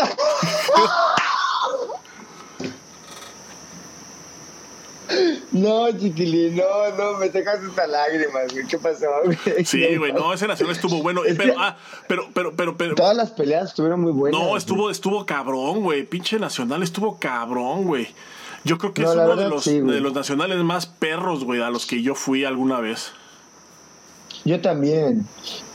No, 5.52 5.92
chiquilín, 5.92 6.56
no, 6.56 6.64
no, 6.98 7.18
me 7.20 7.30
sacaste 7.30 7.68
hasta 7.68 7.88
lágrimas, 7.88 8.52
güey. 8.54 8.66
¿Qué 8.66 8.78
pasó, 8.78 9.06
güey? 9.26 9.66
Sí, 9.66 9.96
güey, 9.98 10.14
no, 10.14 10.34
ese 10.34 10.48
nacional 10.48 10.76
estuvo 10.76 11.02
bueno. 11.04 11.24
Es 11.24 11.38
Pero, 11.38 11.56
ah, 11.58 11.78
pero, 12.08 12.30
pero, 12.34 12.56
pero, 12.56 12.78
pero. 12.78 12.96
Todas 12.96 13.16
las 13.16 13.32
peleas 13.32 13.70
estuvieron 13.70 14.02
muy 14.02 14.12
buenas. 14.12 14.40
No, 14.40 14.48
güey. 14.48 14.58
estuvo, 14.58 14.90
estuvo 14.90 15.26
cabrón, 15.26 15.82
güey. 15.82 16.04
Pinche 16.04 16.40
nacional 16.40 16.84
estuvo 16.84 17.18
cabrón, 17.20 17.86
güey. 17.86 18.08
Yo 18.64 18.78
creo 18.78 18.94
que 18.94 19.02
No, 19.02 19.12
es 19.12 19.18
uno 19.18 19.36
de 19.36 19.50
los, 19.50 19.64
sí, 19.64 19.82
de 19.82 20.00
los 20.00 20.14
nacionales 20.14 20.58
más 20.60 20.86
perros, 20.86 21.44
güey, 21.44 21.62
a 21.62 21.70
los 21.70 21.86
que 21.86 22.02
yo 22.02 22.16
fui 22.16 22.46
alguna 22.46 22.80
vez. 22.80 23.12
Yo 24.46 24.62
también, 24.62 25.26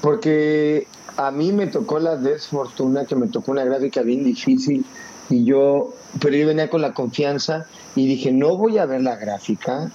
porque 0.00 0.86
a 1.16 1.30
mí 1.30 1.52
me 1.52 1.66
tocó 1.66 1.98
la 1.98 2.16
desfortuna, 2.16 3.04
que 3.04 3.16
me 3.16 3.28
tocó 3.28 3.52
una 3.52 3.64
gráfica 3.64 4.02
bien 4.02 4.24
difícil, 4.24 4.84
y 5.30 5.44
yo, 5.44 5.92
pero 6.20 6.36
yo 6.36 6.46
venía 6.46 6.70
con 6.70 6.80
la 6.82 6.92
confianza 6.94 7.66
y 7.96 8.06
dije, 8.06 8.32
no 8.32 8.56
voy 8.56 8.78
a 8.78 8.86
ver 8.86 9.02
la 9.02 9.16
gráfica, 9.16 9.90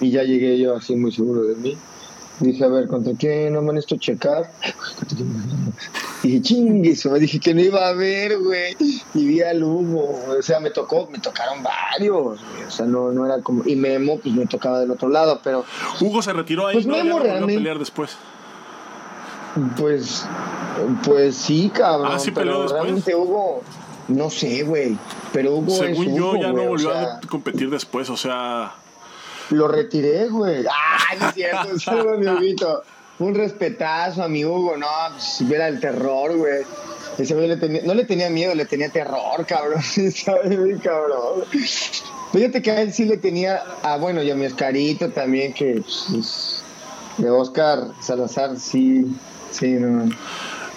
y 0.00 0.10
ya 0.10 0.22
llegué 0.22 0.58
yo 0.58 0.76
así 0.76 0.96
muy 0.96 1.12
seguro 1.12 1.42
de 1.44 1.54
mí. 1.56 1.76
Dije, 2.40 2.64
a 2.64 2.68
ver, 2.68 2.88
¿contra 2.88 3.12
qué 3.16 3.48
no 3.48 3.62
me 3.62 3.70
han 3.70 3.76
esto 3.76 3.96
checar? 3.96 4.50
¿Contra 4.98 5.16
quién 5.16 5.72
Y 6.24 6.28
dije, 6.28 6.42
chingues, 6.42 7.06
me 7.06 7.20
dije 7.20 7.38
que 7.38 7.54
no 7.54 7.60
iba 7.60 7.86
a 7.86 7.92
ver, 7.92 8.36
güey. 8.40 8.76
Y 9.14 9.24
vi 9.24 9.40
al 9.40 9.62
Hugo, 9.62 10.18
o 10.36 10.42
sea, 10.42 10.58
me 10.58 10.70
tocó, 10.70 11.08
me 11.12 11.20
tocaron 11.20 11.62
varios, 11.62 12.40
güey. 12.40 12.64
O 12.66 12.70
sea, 12.72 12.86
no, 12.86 13.12
no 13.12 13.24
era 13.24 13.40
como. 13.40 13.62
Y 13.66 13.76
Memo, 13.76 14.18
pues 14.18 14.34
me 14.34 14.46
tocaba 14.46 14.80
del 14.80 14.90
otro 14.90 15.08
lado, 15.10 15.40
pero 15.44 15.64
Hugo 16.00 16.22
se 16.22 16.32
retiró 16.32 16.66
ahí, 16.66 16.74
Pues 16.74 16.86
no, 16.86 16.96
Memo 16.96 17.14
volvió 17.14 17.20
a 17.20 17.34
realmente- 17.34 17.54
pelear 17.54 17.78
después. 17.78 18.16
Pues, 19.76 20.24
pues 21.04 21.36
sí, 21.36 21.70
cabrón. 21.72 22.12
Ah, 22.12 22.18
¿sí 22.18 22.30
pero 22.32 22.62
después? 22.62 22.72
realmente 22.72 23.14
Hugo, 23.14 23.62
no 24.08 24.30
sé, 24.30 24.62
güey. 24.64 24.98
Pero 25.32 25.56
Hugo 25.56 25.72
es 25.72 25.78
Según 25.78 26.16
yo, 26.16 26.30
Hugo, 26.30 26.40
ya 26.40 26.52
no 26.52 26.62
o 26.62 26.68
volvió 26.68 26.92
sea, 26.92 27.02
a 27.14 27.20
competir 27.28 27.70
después, 27.70 28.10
o 28.10 28.16
sea. 28.16 28.74
Lo 29.50 29.68
retiré, 29.68 30.28
güey. 30.28 30.64
Ah, 30.70 31.14
no 31.20 31.28
es 31.28 31.34
cierto, 31.34 31.78
saludos, 31.78 32.18
mi 32.20 32.26
Huguito. 32.26 32.82
Un 33.20 33.34
respetazo 33.34 34.24
a 34.24 34.28
mi 34.28 34.44
Hugo, 34.44 34.76
no, 34.76 34.86
pues, 35.12 35.22
si 35.22 35.44
viera 35.44 35.68
el 35.68 35.78
terror, 35.78 36.36
güey. 36.36 36.64
Ese 37.16 37.34
güey 37.34 37.46
le 37.46 37.56
tenía, 37.56 37.82
no 37.84 37.94
le 37.94 38.04
tenía 38.04 38.28
miedo, 38.28 38.54
le 38.56 38.64
tenía 38.64 38.88
terror, 38.88 39.46
cabrón. 39.46 39.80
¿Sabes, 39.82 40.80
cabrón? 40.82 41.44
Fíjate 42.32 42.60
que 42.60 42.70
a 42.72 42.82
él 42.82 42.92
sí 42.92 43.04
le 43.04 43.18
tenía, 43.18 43.62
ah, 43.84 43.98
bueno, 43.98 44.20
y 44.20 44.30
a 44.32 44.34
mi 44.34 44.46
Oscarito 44.46 45.10
también, 45.10 45.52
que 45.52 45.80
pues, 46.10 46.64
de 47.18 47.30
Oscar 47.30 47.92
Salazar, 48.00 48.58
sí, 48.58 49.06
sí, 49.54 49.72
no. 49.72 50.08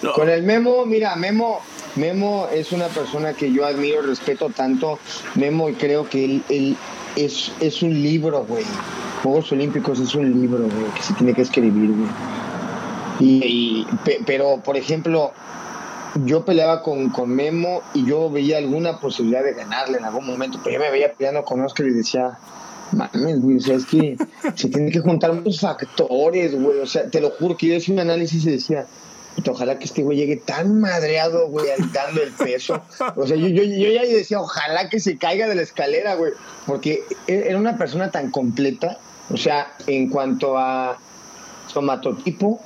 no, 0.02 0.12
Con 0.14 0.28
el 0.28 0.42
Memo, 0.42 0.86
mira, 0.86 1.14
Memo, 1.16 1.60
Memo 1.96 2.48
es 2.52 2.72
una 2.72 2.86
persona 2.88 3.32
que 3.34 3.52
yo 3.52 3.66
admiro, 3.66 4.02
respeto 4.02 4.48
tanto. 4.50 4.98
Memo, 5.34 5.68
y 5.68 5.74
creo 5.74 6.08
que 6.08 6.24
él, 6.24 6.42
él 6.48 6.76
es, 7.16 7.52
es 7.60 7.82
un 7.82 7.92
libro, 7.94 8.44
güey. 8.44 8.64
Juegos 9.22 9.50
Olímpicos 9.52 9.98
es 10.00 10.14
un 10.14 10.40
libro, 10.40 10.60
güey, 10.60 10.92
que 10.94 11.02
se 11.02 11.12
tiene 11.14 11.34
que 11.34 11.42
escribir, 11.42 11.90
güey. 11.90 12.08
Y, 13.20 13.42
y- 13.44 13.86
pe- 14.04 14.20
pero, 14.24 14.60
por 14.64 14.76
ejemplo, 14.76 15.32
yo 16.24 16.44
peleaba 16.44 16.82
con, 16.82 17.10
con 17.10 17.30
Memo 17.30 17.82
y 17.94 18.06
yo 18.06 18.30
veía 18.30 18.58
alguna 18.58 18.98
posibilidad 19.00 19.42
de 19.42 19.54
ganarle 19.54 19.98
en 19.98 20.04
algún 20.04 20.24
momento, 20.26 20.60
pero 20.62 20.74
yo 20.74 20.80
me 20.80 20.90
veía 20.90 21.12
peleando 21.12 21.42
con 21.44 21.60
Oscar 21.64 21.86
y 21.86 21.90
decía, 21.94 22.38
mames, 22.92 23.40
güey, 23.40 23.56
o 23.56 23.60
sea, 23.60 23.76
es 23.76 23.86
que 23.86 24.16
se 24.54 24.68
tienen 24.68 24.90
que 24.90 25.00
juntar 25.00 25.32
muchos 25.32 25.60
factores, 25.60 26.54
güey, 26.60 26.78
o 26.80 26.86
sea, 26.86 27.08
te 27.10 27.20
lo 27.20 27.30
juro 27.30 27.56
que 27.56 27.66
yo 27.68 27.76
hacía 27.76 27.94
un 27.94 28.00
análisis 28.00 28.44
y 28.46 28.50
decía, 28.50 28.86
ojalá 29.48 29.78
que 29.78 29.84
este 29.84 30.02
güey 30.02 30.18
llegue 30.18 30.36
tan 30.36 30.80
madreado, 30.80 31.48
güey, 31.48 31.70
al- 31.70 31.92
dando 31.92 32.22
el 32.22 32.32
peso. 32.32 32.82
O 33.16 33.26
sea, 33.26 33.36
yo, 33.36 33.46
yo, 33.48 33.62
yo 33.62 33.88
ya 33.90 34.02
decía, 34.02 34.40
ojalá 34.40 34.88
que 34.88 34.98
se 35.00 35.16
caiga 35.16 35.46
de 35.48 35.54
la 35.54 35.62
escalera, 35.62 36.14
güey, 36.16 36.32
porque 36.66 37.02
e- 37.26 37.44
era 37.48 37.56
una 37.58 37.78
persona 37.78 38.10
tan 38.10 38.30
completa, 38.30 38.98
o 39.30 39.36
sea, 39.36 39.72
en 39.86 40.08
cuanto 40.10 40.58
a 40.58 40.98
somatotipo, 41.68 42.60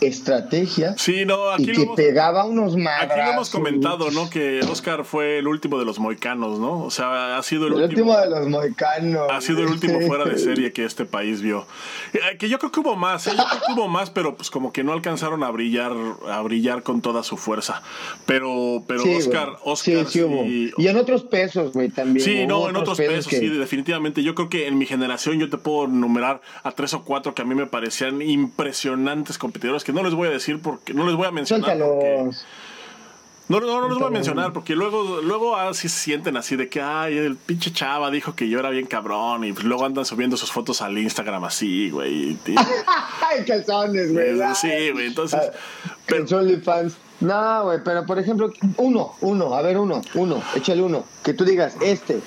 estrategia, 0.00 0.94
Sí, 0.98 1.24
no, 1.24 1.50
aquí 1.50 1.64
y 1.64 1.66
lo, 1.68 1.74
que 1.74 1.82
hemos, 1.82 1.96
pegaba 1.96 2.44
unos 2.44 2.76
madrazos. 2.76 3.10
aquí 3.12 3.20
lo 3.26 3.32
hemos 3.32 3.50
comentado, 3.50 4.10
¿no? 4.10 4.28
Que 4.30 4.60
Oscar 4.70 5.04
fue 5.04 5.38
el 5.38 5.46
último 5.48 5.78
de 5.78 5.84
los 5.84 5.98
moicanos, 5.98 6.58
¿no? 6.58 6.82
O 6.84 6.90
sea, 6.90 7.36
ha 7.38 7.42
sido 7.42 7.66
el, 7.66 7.74
El 7.74 7.82
último 7.84 8.16
de 8.18 8.28
los 8.28 8.46
moicanos. 8.48 9.30
Ha 9.30 9.40
sido 9.40 9.60
el 9.60 9.68
último 9.68 10.00
fuera 10.02 10.24
de 10.24 10.38
serie 10.38 10.72
que 10.72 10.84
este 10.84 11.04
país 11.04 11.40
vio. 11.42 11.66
Eh, 12.12 12.36
Que 12.38 12.48
yo 12.48 12.58
creo 12.58 12.72
que 12.72 12.80
hubo 12.80 12.96
más, 12.96 13.26
¿eh? 13.26 13.32
yo 13.36 13.44
creo 13.44 13.60
que 13.66 13.72
hubo 13.72 13.88
más, 13.88 14.10
pero 14.10 14.36
pues 14.36 14.50
como 14.50 14.72
que 14.72 14.82
no 14.84 14.92
alcanzaron 14.92 15.42
a 15.44 15.50
brillar, 15.50 15.92
a 16.30 16.40
brillar 16.42 16.82
con 16.82 17.00
toda 17.00 17.22
su 17.22 17.36
fuerza. 17.36 17.82
Pero, 18.26 18.82
pero 18.86 19.02
Sí, 19.02 19.14
Oscar. 19.14 19.56
Oscar 19.64 20.04
sí, 20.06 20.12
sí 20.12 20.22
hubo. 20.22 20.42
sí- 20.44 20.72
Y 20.76 20.88
en 20.88 20.96
otros 20.96 21.22
pesos, 21.24 21.72
güey, 21.72 21.88
también. 21.88 22.24
Sí, 22.24 22.44
Hubo 22.44 22.46
no, 22.48 22.68
en 22.68 22.76
otros 22.76 22.98
pesos, 22.98 23.26
que- 23.28 23.38
sí, 23.38 23.48
definitivamente. 23.48 24.22
Yo 24.22 24.34
creo 24.34 24.48
que 24.48 24.66
en 24.66 24.78
mi 24.78 24.86
generación 24.86 25.38
yo 25.38 25.48
te 25.50 25.56
puedo 25.58 25.84
enumerar 25.86 26.40
a 26.62 26.72
tres 26.72 26.92
o 26.94 27.02
cuatro 27.04 27.34
que 27.34 27.42
a 27.42 27.44
mí 27.44 27.54
me 27.54 27.66
parecían 27.66 28.20
impresionantes 28.22 29.38
competidores, 29.38 29.84
que 29.86 29.92
no 29.92 30.02
les 30.02 30.14
voy 30.14 30.26
a 30.26 30.32
decir 30.32 30.60
porque 30.60 30.92
no 30.92 31.06
les 31.06 31.14
voy 31.14 31.26
a 31.28 31.30
mencionar. 31.30 31.78
porque- 31.78 32.30
no, 33.48 33.60
no, 33.60 33.80
no 33.82 33.88
les 33.88 33.96
voy 33.98 34.08
a 34.08 34.10
mencionar 34.10 34.52
porque 34.52 34.74
luego, 34.74 35.20
luego 35.22 35.54
así 35.56 35.88
se 35.88 35.96
sienten 36.00 36.36
así 36.36 36.56
de 36.56 36.68
que, 36.68 36.80
ay, 36.82 37.16
el 37.16 37.36
pinche 37.36 37.72
chava 37.72 38.10
dijo 38.10 38.34
que 38.34 38.48
yo 38.48 38.58
era 38.58 38.70
bien 38.70 38.86
cabrón 38.86 39.44
y 39.44 39.52
luego 39.52 39.84
andan 39.84 40.04
subiendo 40.04 40.36
sus 40.36 40.50
fotos 40.50 40.82
al 40.82 40.98
Instagram 40.98 41.44
así, 41.44 41.90
güey. 41.90 42.36
Ay, 42.46 43.44
calzones, 43.46 44.12
güey. 44.12 44.40
Eh, 44.40 44.54
Sí, 44.56 44.90
güey, 44.90 45.06
entonces. 45.06 45.38
Ah, 45.40 45.96
Pero, 46.06 46.24
OnlyFans. 46.36 46.96
No, 47.20 47.62
güey, 47.66 47.78
pero 47.84 48.04
por 48.04 48.18
ejemplo, 48.18 48.52
uno, 48.78 49.12
uno, 49.20 49.54
a 49.54 49.62
ver, 49.62 49.78
uno, 49.78 50.02
uno, 50.14 50.42
échale 50.56 50.82
uno. 50.82 51.04
Que 51.22 51.32
tú 51.32 51.44
digas, 51.44 51.76
este. 51.80 52.18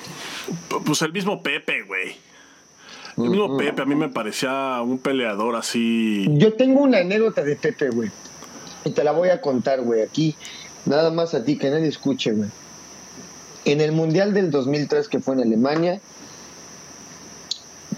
pues 0.86 1.02
el 1.02 1.12
mismo 1.12 1.42
Pepe, 1.42 1.82
güey. 1.82 2.16
El 3.16 3.30
mismo 3.30 3.56
Pepe, 3.56 3.82
a 3.82 3.84
mí 3.84 3.94
me 3.94 4.08
parecía 4.08 4.80
un 4.82 4.98
peleador 4.98 5.56
así. 5.56 6.26
Yo 6.30 6.54
tengo 6.54 6.82
una 6.82 6.98
anécdota 6.98 7.42
de 7.42 7.56
Pepe, 7.56 7.90
güey. 7.90 8.10
Y 8.84 8.90
te 8.90 9.04
la 9.04 9.12
voy 9.12 9.28
a 9.28 9.40
contar, 9.40 9.82
güey, 9.82 10.02
aquí. 10.02 10.36
Nada 10.86 11.10
más 11.10 11.34
a 11.34 11.44
ti, 11.44 11.58
que 11.58 11.70
nadie 11.70 11.88
escuche, 11.88 12.32
güey. 12.32 12.48
En 13.64 13.80
el 13.80 13.92
Mundial 13.92 14.32
del 14.32 14.50
2003, 14.50 15.08
que 15.08 15.20
fue 15.20 15.34
en 15.34 15.42
Alemania, 15.42 16.00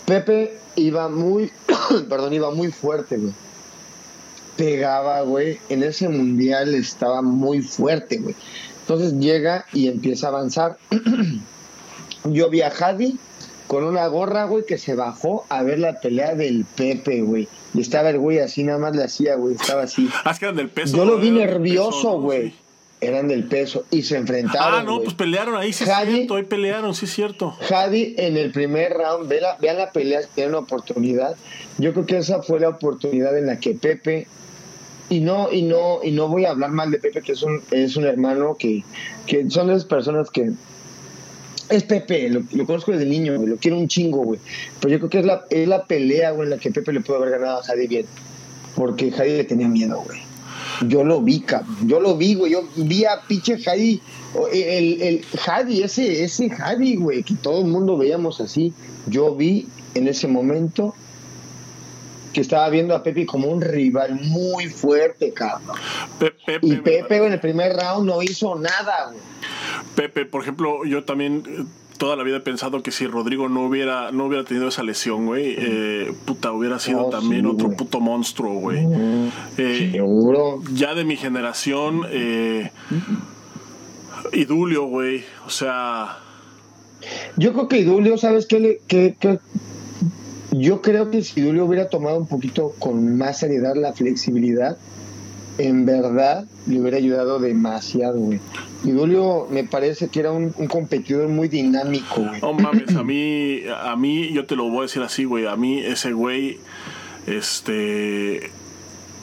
Pepe 0.07 0.59
iba 0.77 1.09
muy, 1.09 1.53
perdón, 2.09 2.33
iba 2.33 2.51
muy 2.51 2.73
fuerte, 2.73 3.17
güey. 3.17 3.33
pegaba, 4.57 5.21
güey. 5.23 5.59
En 5.69 5.83
ese 5.83 6.09
mundial 6.09 6.75
estaba 6.75 7.23
muy 7.23 7.63
fuerte, 7.63 8.19
güey. 8.19 8.35
Entonces 8.81 9.15
llega 9.15 9.65
y 9.73 9.89
empieza 9.89 10.27
a 10.27 10.31
avanzar. 10.31 10.79
Yo 12.25 12.51
vi 12.51 12.63
a 12.63 12.69
Hadi 12.69 13.19
con 13.73 13.85
una 13.85 14.07
gorra, 14.07 14.45
güey, 14.45 14.67
que 14.67 14.77
se 14.77 14.95
bajó 14.95 15.47
a 15.49 15.63
ver 15.63 15.79
la 15.79 15.99
pelea 15.99 16.35
del 16.35 16.67
Pepe, 16.77 17.23
güey. 17.23 17.49
Y 17.73 17.81
estaba 17.81 18.11
el 18.11 18.19
güey 18.19 18.39
así, 18.39 18.65
nada 18.65 18.79
más 18.79 18.95
le 18.95 19.03
hacía, 19.03 19.35
güey, 19.37 19.55
estaba 19.55 19.85
así. 19.85 20.11
Ah, 20.27 20.33
es 20.33 20.39
que 20.39 20.45
eran 20.45 20.57
del 20.59 20.69
peso. 20.69 20.95
Yo 20.95 21.07
lo 21.07 21.17
vi 21.17 21.31
nervioso, 21.31 22.21
güey. 22.21 22.53
Eran 23.01 23.29
del 23.29 23.45
peso 23.45 23.87
y 23.91 24.03
se 24.03 24.19
enfrentaron. 24.19 24.75
Ah, 24.81 24.83
no, 24.83 25.01
pues 25.01 25.15
pelearon 25.15 25.57
ahí, 25.57 25.73
sí 25.73 25.85
es 25.85 25.91
Javi- 25.91 26.17
cierto, 26.17 26.35
ahí 26.35 26.43
pelearon, 26.43 26.95
sí 26.95 27.07
es 27.07 27.15
cierto. 27.15 27.57
Javi 27.67 28.15
en 28.19 28.37
el 28.37 28.53
primer 28.53 28.93
round, 28.93 29.27
ve 29.27 29.41
la, 29.41 29.57
vean 29.57 29.79
la 29.79 29.91
pelea, 29.91 30.21
tiene 30.35 30.51
una 30.51 30.59
oportunidad. 30.59 31.35
Yo 31.79 31.95
creo 31.95 32.05
que 32.05 32.19
esa 32.19 32.43
fue 32.43 32.61
la 32.61 32.69
oportunidad 32.69 33.39
en 33.39 33.47
la 33.47 33.59
que 33.59 33.73
Pepe, 33.73 34.27
y 35.09 35.21
no, 35.21 35.51
y 35.51 35.63
no, 35.63 36.01
y 36.05 36.11
no 36.11 36.29
voy 36.29 36.45
a 36.45 36.51
hablar 36.51 36.73
mal 36.73 36.91
de 36.91 36.99
Pepe, 36.99 37.23
que 37.23 37.33
es 37.33 37.43
un, 37.43 37.63
es 37.71 37.97
un 37.97 38.05
hermano 38.05 38.55
que, 38.59 38.85
que 39.27 39.49
son 39.49 39.71
esas 39.71 39.87
personas 39.87 40.29
que 40.31 40.53
es 41.73 41.85
Pepe, 41.85 42.29
lo, 42.29 42.43
lo 42.53 42.67
conozco 42.67 42.93
desde 42.93 43.07
niño, 43.07 43.37
güey, 43.37 43.49
lo 43.49 43.57
quiero 43.57 43.79
un 43.79 43.89
chingo, 43.89 44.19
güey. 44.19 44.39
Pero 44.81 44.93
yo 44.93 44.99
creo 44.99 45.11
que 45.11 45.19
es 45.21 45.27
la, 45.27 45.45
es 45.51 45.67
la 45.67 45.85
pelea, 45.85 46.31
güey, 46.33 46.45
en 46.45 46.51
la 46.51 46.59
que 46.59 46.71
Pepe 46.71 46.93
le 46.93 47.01
pudo 47.01 47.17
haber 47.17 47.31
ganado 47.31 47.61
a 47.61 47.63
Javi 47.63 47.87
bien. 47.87 48.07
Porque 48.75 49.11
Javi 49.11 49.31
le 49.31 49.45
tenía 49.45 49.69
miedo, 49.69 50.03
güey. 50.07 50.21
Yo 50.87 51.05
lo 51.05 51.21
vi, 51.23 51.41
cabrón. 51.41 51.77
Yo 51.87 52.01
lo 52.01 52.17
vi, 52.17 52.35
güey. 52.35 52.53
Yo 52.53 52.69
vi 52.77 53.05
a 53.05 53.21
pinche 53.27 53.59
Javi. 53.59 54.01
El, 54.53 55.03
el 55.03 55.25
Javi, 55.25 55.83
ese, 55.83 56.25
ese 56.25 56.51
Javi, 56.51 56.97
güey, 56.97 57.23
que 57.23 57.35
todo 57.35 57.61
el 57.61 57.67
mundo 57.67 57.97
veíamos 57.97 58.41
así. 58.41 58.73
Yo 59.07 59.35
vi 59.35 59.67
en 59.95 60.09
ese 60.09 60.29
momento 60.29 60.95
que 62.33 62.41
estaba 62.41 62.69
viendo 62.71 62.95
a 62.95 63.03
Pepe 63.03 63.27
como 63.27 63.49
un 63.49 63.61
rival 63.61 64.19
muy 64.23 64.69
fuerte, 64.69 65.33
cabrón. 65.33 65.77
Pepe, 66.19 66.59
Y 66.63 66.77
Pepe 66.77 67.19
güey, 67.19 67.27
en 67.27 67.33
el 67.35 67.41
primer 67.41 67.77
round 67.77 68.07
no 68.07 68.23
hizo 68.23 68.55
nada, 68.57 69.11
güey. 69.11 69.32
Pepe, 69.95 70.25
por 70.25 70.43
ejemplo, 70.43 70.85
yo 70.85 71.05
también 71.05 71.43
eh, 71.47 71.65
toda 71.99 72.17
la 72.17 72.23
vida 72.25 72.39
he 72.39 72.41
pensado 72.41 72.83
que 72.83 72.91
si 72.91 73.07
Rodrigo 73.07 73.49
no 73.49 73.67
hubiera, 73.67 74.11
no 74.13 74.27
hubiera 74.27 74.45
tenido 74.45 74.69
esa 74.69 74.83
lesión, 74.83 75.27
güey, 75.27 75.55
eh, 75.59 76.13
puta, 76.25 76.51
hubiera 76.53 76.79
sido 76.79 77.07
Oh, 77.07 77.11
también 77.11 77.43
sí, 77.43 77.47
otro 77.51 77.67
güey. 77.67 77.77
puto 77.79 78.01
monstruo, 78.01 78.55
güey. 78.55 78.87
Eh, 79.59 79.91
Seguro. 79.93 80.63
ya 80.73 80.95
de 80.95 81.05
mi 81.05 81.17
generación, 81.17 82.03
eh, 82.11 82.71
Idulio, 84.33 84.87
güey, 84.87 85.25
o 85.47 85.51
sea, 85.51 86.19
Yo 87.37 87.53
creo 87.53 87.69
que 87.69 87.79
Idulio, 87.81 88.17
¿sabes 88.17 88.47
qué? 88.47 88.81
Qué- 88.87 89.17
qué? 89.19 89.39
Yo 90.53 90.83
creo 90.83 91.11
que 91.11 91.23
si 91.23 91.41
Idulio 91.41 91.65
hubiera 91.65 91.89
tomado 91.89 92.17
un 92.19 92.29
poquito 92.29 92.73
con 92.79 93.17
más 93.19 93.41
seriedad 93.41 93.75
la 93.75 93.93
flexibilidad, 93.93 94.77
en 95.59 95.85
verdad 95.85 96.47
le 96.67 96.81
hubiera 96.81 96.97
ayudado 96.97 97.39
demasiado, 97.39 98.19
güey. 98.19 98.41
Idulio 98.85 99.47
me 99.51 99.65
parece 99.65 100.09
que 100.09 100.21
era 100.21 100.33
un, 100.33 100.55
un 100.57 100.67
competidor 100.67 101.29
muy 101.29 101.49
dinámico, 101.49 102.23
güey. 102.23 102.41
no 102.41 102.53
mames, 102.53 102.95
a 102.97 103.05
mí, 103.05 103.63
a 103.69 103.95
mí, 103.97 104.33
yo 104.33 104.47
te 104.47 104.57
lo 104.57 104.69
voy 104.69 104.81
a 104.81 104.83
decir 104.83 105.03
así, 105.03 105.25
güey, 105.25 105.47
a 105.47 105.57
mí 105.57 105.79
ese 105.81 106.13
güey, 106.13 106.59
este, 107.27 108.51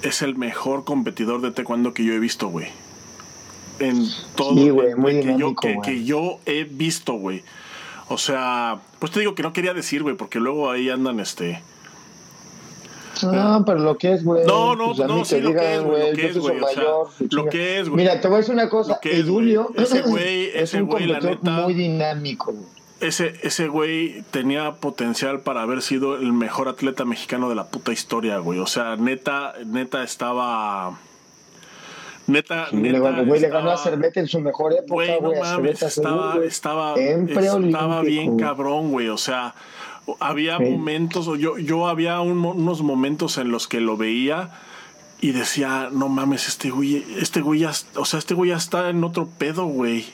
es 0.02 0.22
el 0.22 0.36
mejor 0.36 0.86
competidor 0.86 1.42
de 1.42 1.52
taekwondo 1.52 1.94
que 1.94 2.04
yo 2.04 2.14
he 2.14 2.20
visto, 2.20 2.48
güey. 2.48 2.68
En 3.80 4.06
todo 4.36 4.56
Sí, 4.56 4.70
güey, 4.70 4.96
muy 4.96 5.14
que, 5.14 5.24
yo, 5.24 5.34
dinámico, 5.34 5.62
que, 5.62 5.74
güey. 5.76 5.90
que 5.90 6.04
yo 6.04 6.40
he 6.46 6.64
visto, 6.64 7.14
güey. 7.14 7.44
O 8.08 8.18
sea, 8.18 8.80
pues 9.00 9.12
te 9.12 9.20
digo 9.20 9.36
que 9.36 9.44
no 9.44 9.54
quería 9.54 9.74
decir, 9.74 10.04
güey, 10.04 10.16
porque 10.16 10.40
luego 10.40 10.72
ahí 10.72 10.90
andan, 10.90 11.20
este... 11.20 11.62
No, 13.24 13.64
pero 13.66 13.80
lo 13.80 13.98
que 13.98 14.14
es, 14.14 14.24
güey. 14.24 14.46
No, 14.46 14.76
no, 14.76 14.94
pues 14.96 15.08
no, 15.08 15.26
sí, 15.26 15.36
que 15.36 15.42
lo 15.42 15.54
que 15.54 15.60
digan, 15.60 15.74
es, 15.74 15.84
güey, 15.84 16.10
lo 16.10 16.16
que 16.16 16.26
es, 16.28 16.38
güey, 16.38 16.60
o 16.60 16.68
sea, 16.68 16.84
lo 17.32 17.46
que 17.46 17.80
es, 17.80 17.90
güey. 17.90 18.04
Mira, 18.04 18.22
te 18.22 18.28
voy 18.28 18.36
a 18.36 18.38
decir 18.40 18.54
una 18.54 18.70
cosa. 18.70 19.00
Es, 19.04 19.20
Idulio 19.20 19.70
güey. 19.74 19.84
Ese 19.84 20.04
güey- 20.06 20.48
es 20.54 20.56
ese 20.64 20.82
güey, 20.82 21.06
la 21.08 21.20
neta- 21.20 21.52
muy 21.64 21.74
dinámico, 21.74 22.52
güey. 22.54 22.66
Ese, 23.02 23.34
ese 23.44 23.70
güey 23.70 24.24
tenía 24.32 24.74
potencial 24.74 25.40
para 25.40 25.62
haber 25.62 25.82
sido 25.82 26.18
el 26.18 26.34
mejor 26.34 26.68
atleta 26.68 27.06
mexicano 27.06 27.48
de 27.48 27.56
la 27.56 27.64
puta 27.68 27.94
historia, 27.94 28.40
güey. 28.40 28.60
O 28.60 28.68
sea, 28.68 28.98
neta, 28.98 29.54
neta 29.66 30.04
estaba... 30.04 31.00
Neta, 32.28 32.68
Sí, 32.70 32.76
neta. 32.76 33.00
güey, 33.24 33.40
le 33.42 33.50
ganó 33.50 33.72
a 33.72 33.74
estaba- 33.76 33.92
Cervete 33.92 34.20
en 34.20 34.28
su 34.28 34.40
mejor 34.40 34.74
época, 34.74 34.94
Güey, 34.94 35.20
no 35.22 35.32
mames, 35.42 35.82
estaba, 35.82 36.36
estaba, 36.44 36.94
estaba 36.96 38.02
bien 38.02 38.38
cabrón, 38.38 38.92
güey. 38.92 39.08
O 39.10 39.18
sea, 39.18 39.56
había 40.20 40.58
Sí. 40.58 40.64
momentos, 40.66 41.28
o 41.28 41.36
yo, 41.36 41.58
yo 41.58 41.88
había 41.88 42.20
un 42.22 42.46
unos 42.46 42.82
momentos 42.82 43.38
en 43.38 43.52
los 43.52 43.68
que 43.68 43.80
lo 43.82 43.98
veía 43.98 44.52
y 45.22 45.32
decía, 45.32 45.90
no 45.92 46.08
mames, 46.10 46.48
este 46.48 46.70
güey, 46.70 47.06
este 47.20 47.42
güey 47.42 47.62
ya, 47.62 47.72
o 47.96 48.06
sea, 48.06 48.20
este 48.20 48.34
güey 48.34 48.52
ya 48.52 48.58
está 48.58 48.90
en 48.90 49.04
otro 49.04 49.28
pedo, 49.28 49.66
güey. 49.66 50.06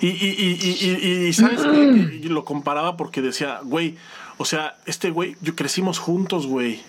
Y, 0.00 0.08
y, 0.08 0.34
y, 0.38 0.58
y, 0.62 1.06
y- 1.06 1.26
y, 1.28 1.32
¿sabes? 1.34 1.60
Y 2.22 2.28
lo 2.28 2.44
comparaba 2.44 2.96
porque 2.96 3.20
decía, 3.22 3.60
güey, 3.62 3.96
o 4.38 4.44
sea, 4.44 4.76
este 4.86 5.10
güey, 5.10 5.36
yo 5.42 5.54
crecimos 5.54 5.98
juntos, 5.98 6.46
güey. 6.46 6.80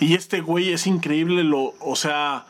Y 0.00 0.14
este 0.14 0.40
güey 0.40 0.72
es 0.72 0.86
increíble, 0.86 1.44
lo, 1.44 1.74
o 1.80 1.94
sea, 1.96 2.46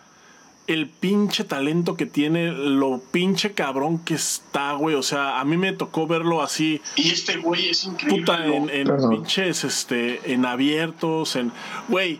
el 0.72 0.88
pinche 0.88 1.44
talento 1.44 1.96
que 1.96 2.06
tiene, 2.06 2.52
lo 2.52 3.00
pinche 3.10 3.52
cabrón 3.52 3.98
que 3.98 4.14
está, 4.14 4.72
güey. 4.72 4.94
O 4.96 5.02
sea, 5.02 5.40
a 5.40 5.44
mí 5.44 5.56
me 5.56 5.72
tocó 5.72 6.06
verlo 6.06 6.42
así. 6.42 6.80
Y 6.96 7.10
este 7.10 7.36
güey 7.38 7.68
es 7.68 7.84
increíble. 7.84 8.20
Puta, 8.20 8.46
en, 8.46 8.70
en 8.70 8.88
pinches, 9.10 9.64
este, 9.64 10.32
en 10.32 10.44
abiertos, 10.46 11.36
en. 11.36 11.52
Güey, 11.88 12.18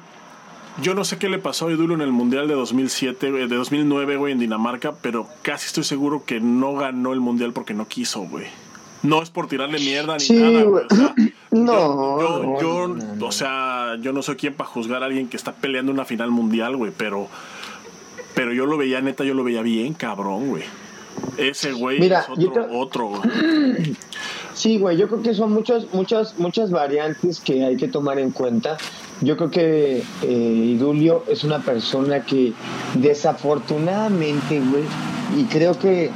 yo 0.83 0.95
no 0.95 1.05
sé 1.05 1.19
qué 1.19 1.29
le 1.29 1.39
pasó 1.39 1.69
a 1.69 1.73
Idulio 1.73 1.95
en 1.95 2.01
el 2.03 2.13
Mundial 2.13 2.49
de 2.49 2.55
2007, 2.55 3.31
güey, 3.31 3.49
de 3.49 3.57
2009, 3.57 4.17
güey, 4.17 4.33
en 4.33 4.39
Dinamarca, 4.39 4.95
pero 5.03 5.27
casi 5.43 5.67
estoy 5.67 5.85
seguro 5.85 6.25
que 6.25 6.41
no 6.41 6.75
ganó 6.75 7.13
el 7.13 7.21
Mundial 7.21 7.53
porque 7.53 7.75
no 7.75 7.87
quiso, 7.89 8.21
güey. 8.23 8.47
No 9.03 9.23
es 9.23 9.31
por 9.31 9.49
tirarle 9.49 9.79
mierda 9.79 10.15
ni 10.15 10.21
Sí, 10.21 10.35
nada, 10.35 10.63
güey. 10.63 10.65
güey. 10.65 10.85
O 10.91 10.95
sea, 10.95 11.15
No, 11.53 12.21
yo, 12.21 12.21
yo, 12.21 12.43
no, 12.45 12.61
yo- 12.61 12.89
no, 12.89 13.15
no. 13.17 13.27
o 13.27 13.33
sea, 13.33 13.97
yo 14.01 14.13
no 14.13 14.23
soy 14.23 14.37
quien 14.37 14.55
para 14.55 14.71
juzgar 14.71 15.03
a 15.03 15.07
alguien 15.07 15.29
que 15.29 15.37
está 15.37 15.53
peleando 15.53 15.91
una 15.91 16.05
final 16.05 16.31
mundial, 16.31 16.77
güey, 16.77 16.93
pero, 16.97 17.29
pero 18.41 18.55
yo 18.55 18.65
lo 18.65 18.79
veía, 18.79 19.03
neta, 19.03 19.23
yo 19.23 19.35
lo 19.35 19.45
veía 19.45 19.61
bien, 19.61 19.93
cabrón, 19.93 20.49
güey. 20.49 20.63
Ese 21.37 21.73
güey 21.73 22.01
Mira, 22.01 22.21
es 22.21 22.31
otro, 22.31 22.67
otro, 22.73 23.09
güey. 23.09 23.21
Sí, 24.55 24.79
güey, 24.79 24.97
yo 24.97 25.09
creo 25.09 25.23
que 25.23 25.35
son 25.35 25.53
muchas, 25.53 25.93
muchas, 25.93 26.39
muchas 26.39 26.71
variantes 26.71 27.39
que 27.39 27.67
hay 27.67 27.77
que 27.77 27.87
tomar 27.87 28.19
en 28.19 28.31
cuenta. 28.31 28.79
Yo 29.21 29.37
creo 29.37 29.51
que 29.51 30.03
eh, 30.23 30.27
Idulio 30.27 31.23
es 31.29 31.45
una 31.45 31.59
persona 31.59 32.25
que 32.25 32.55
desafortunadamente, 32.95 34.59
güey, 34.59 34.85
y 35.37 35.45
creo 35.45 35.79
que 35.79 36.11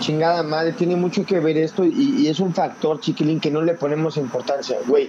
chingada 0.00 0.42
madre, 0.42 0.72
tiene 0.72 0.96
mucho 0.96 1.24
que 1.24 1.38
ver 1.38 1.56
esto 1.56 1.84
y, 1.84 2.16
y 2.18 2.26
es 2.26 2.40
un 2.40 2.52
factor, 2.52 2.98
chiquilín, 2.98 3.38
que 3.38 3.52
no 3.52 3.62
le 3.62 3.74
ponemos 3.74 4.16
importancia, 4.16 4.76
güey. 4.88 5.08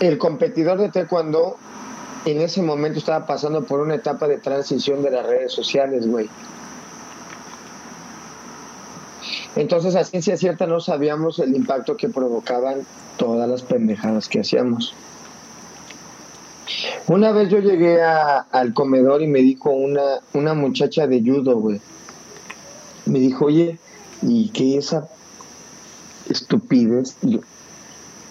El 0.00 0.18
competidor 0.18 0.78
de 0.78 0.88
taekwondo 0.88 1.56
en 2.26 2.40
ese 2.40 2.60
momento 2.60 2.98
estaba 2.98 3.24
pasando 3.24 3.64
por 3.64 3.80
una 3.80 3.94
etapa 3.94 4.26
de 4.26 4.38
transición 4.38 5.00
de 5.02 5.12
las 5.12 5.24
redes 5.24 5.52
sociales, 5.52 6.08
güey. 6.08 6.28
Entonces, 9.54 9.94
a 9.94 10.04
ciencia 10.04 10.36
cierta 10.36 10.66
no 10.66 10.80
sabíamos 10.80 11.38
el 11.38 11.54
impacto 11.54 11.96
que 11.96 12.08
provocaban 12.08 12.84
todas 13.16 13.48
las 13.48 13.62
pendejadas 13.62 14.28
que 14.28 14.40
hacíamos. 14.40 14.92
Una 17.06 17.30
vez 17.30 17.48
yo 17.48 17.60
llegué 17.60 18.02
al 18.02 18.74
comedor 18.74 19.22
y 19.22 19.28
me 19.28 19.38
dijo 19.38 19.70
una, 19.70 20.20
una 20.34 20.52
muchacha 20.54 21.06
de 21.06 21.22
judo, 21.22 21.56
güey. 21.58 21.80
Me 23.06 23.20
dijo, 23.20 23.46
oye, 23.46 23.78
¿y 24.22 24.48
qué 24.48 24.76
esa 24.76 25.08
estupidez 26.28 27.16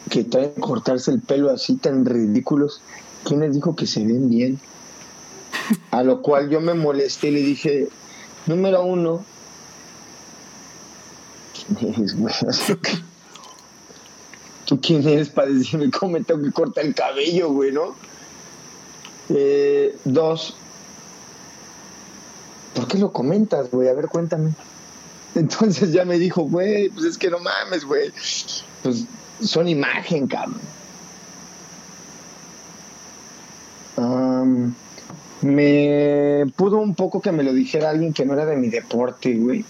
que 0.09 0.25
traen 0.25 0.51
cortarse 0.59 1.11
el 1.11 1.21
pelo 1.21 1.49
así 1.49 1.77
tan 1.77 2.05
ridículos? 2.05 2.81
¿Quién 3.25 3.41
les 3.41 3.53
dijo 3.53 3.75
que 3.75 3.87
se 3.87 4.03
ven 4.05 4.29
bien? 4.29 4.59
A 5.91 6.03
lo 6.03 6.21
cual 6.21 6.49
yo 6.49 6.61
me 6.61 6.73
molesté 6.73 7.27
y 7.27 7.31
le 7.31 7.41
dije, 7.41 7.89
número 8.45 8.83
uno, 8.85 9.25
¿quién 11.77 11.93
eres, 11.93 12.15
güey? 12.17 12.33
O 12.47 12.53
sea, 12.53 12.75
¿qué- 12.77 12.99
¿Tú 14.65 14.79
quién 14.81 15.07
eres 15.07 15.29
para 15.29 15.49
decirme 15.51 15.91
cómo 15.91 16.13
me 16.13 16.23
tengo 16.23 16.41
que 16.43 16.51
cortar 16.51 16.85
el 16.85 16.95
cabello, 16.95 17.51
güey, 17.51 17.71
no? 17.71 17.95
Eh, 19.29 19.95
dos, 20.05 20.55
¿por 22.73 22.87
qué 22.87 22.97
lo 22.97 23.11
comentas, 23.11 23.69
güey? 23.71 23.87
A 23.89 23.93
ver, 23.93 24.07
cuéntame. 24.07 24.51
Entonces 25.35 25.91
ya 25.91 26.05
me 26.05 26.17
dijo, 26.17 26.43
güey, 26.43 26.89
pues 26.89 27.05
es 27.05 27.17
que 27.17 27.29
no 27.29 27.39
mames, 27.39 27.85
güey. 27.85 28.11
Pues 28.83 29.05
son 29.41 29.67
imagen, 29.67 30.27
cabrón. 30.27 30.59
Am, 33.97 34.73
me 35.41 36.45
pudo 36.55 36.77
un 36.77 36.95
poco 36.95 37.21
que 37.21 37.31
me 37.31 37.43
lo 37.43 37.53
dijera 37.53 37.89
alguien 37.89 38.13
que 38.13 38.25
no 38.25 38.33
era 38.33 38.45
de 38.45 38.55
mi 38.55 38.69
deporte, 38.69 39.35
güey. 39.35 39.63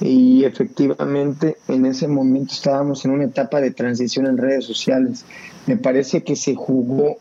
Y 0.00 0.44
efectivamente 0.44 1.56
en 1.68 1.86
ese 1.86 2.08
momento 2.08 2.52
estábamos 2.52 3.04
en 3.04 3.12
una 3.12 3.24
etapa 3.24 3.60
de 3.60 3.70
transición 3.70 4.26
en 4.26 4.36
redes 4.36 4.64
sociales. 4.64 5.24
Me 5.66 5.76
parece 5.76 6.22
que 6.24 6.36
se 6.36 6.54
jugó 6.54 7.18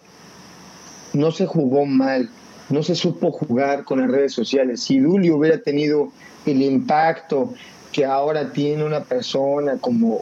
no 1.14 1.32
se 1.32 1.46
jugó 1.46 1.86
mal, 1.86 2.30
no 2.70 2.84
se 2.84 2.96
supo 2.96 3.32
jugar 3.32 3.84
con 3.84 4.02
las 4.02 4.10
redes 4.10 4.34
sociales. 4.34 4.82
Si 4.82 5.00
Dulio 5.00 5.38
hubiera 5.38 5.60
tenido 5.60 6.12
el 6.46 6.62
impacto 6.62 7.54
que 7.92 8.06
ahora 8.06 8.52
tiene 8.52 8.84
una 8.84 9.04
persona 9.04 9.78
como 9.80 10.22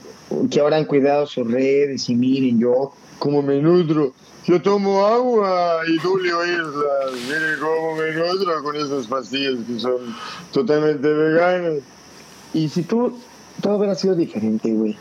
que 0.49 0.59
ahora 0.59 0.77
han 0.77 0.85
cuidado 0.85 1.25
sus 1.25 1.49
redes 1.49 2.09
y 2.09 2.15
miren 2.15 2.59
yo 2.59 2.93
como 3.17 3.41
me 3.41 3.61
nutro 3.61 4.13
yo 4.45 4.61
tomo 4.61 5.05
agua 5.05 5.81
y 5.87 5.97
Dulio 5.99 6.43
Islas 6.45 7.11
miren 7.27 7.59
cómo 7.59 7.95
me 7.95 8.11
nutro 8.13 8.63
con 8.63 8.75
esas 8.75 9.07
pastillas 9.07 9.55
que 9.67 9.79
son 9.79 10.15
totalmente 10.51 11.07
veganas. 11.07 11.83
Y 12.53 12.67
si 12.69 12.83
tú 12.83 13.19
todo 13.61 13.77
hubiera 13.77 13.95
sido 13.95 14.15
diferente 14.15 14.71
güey. 14.73 14.97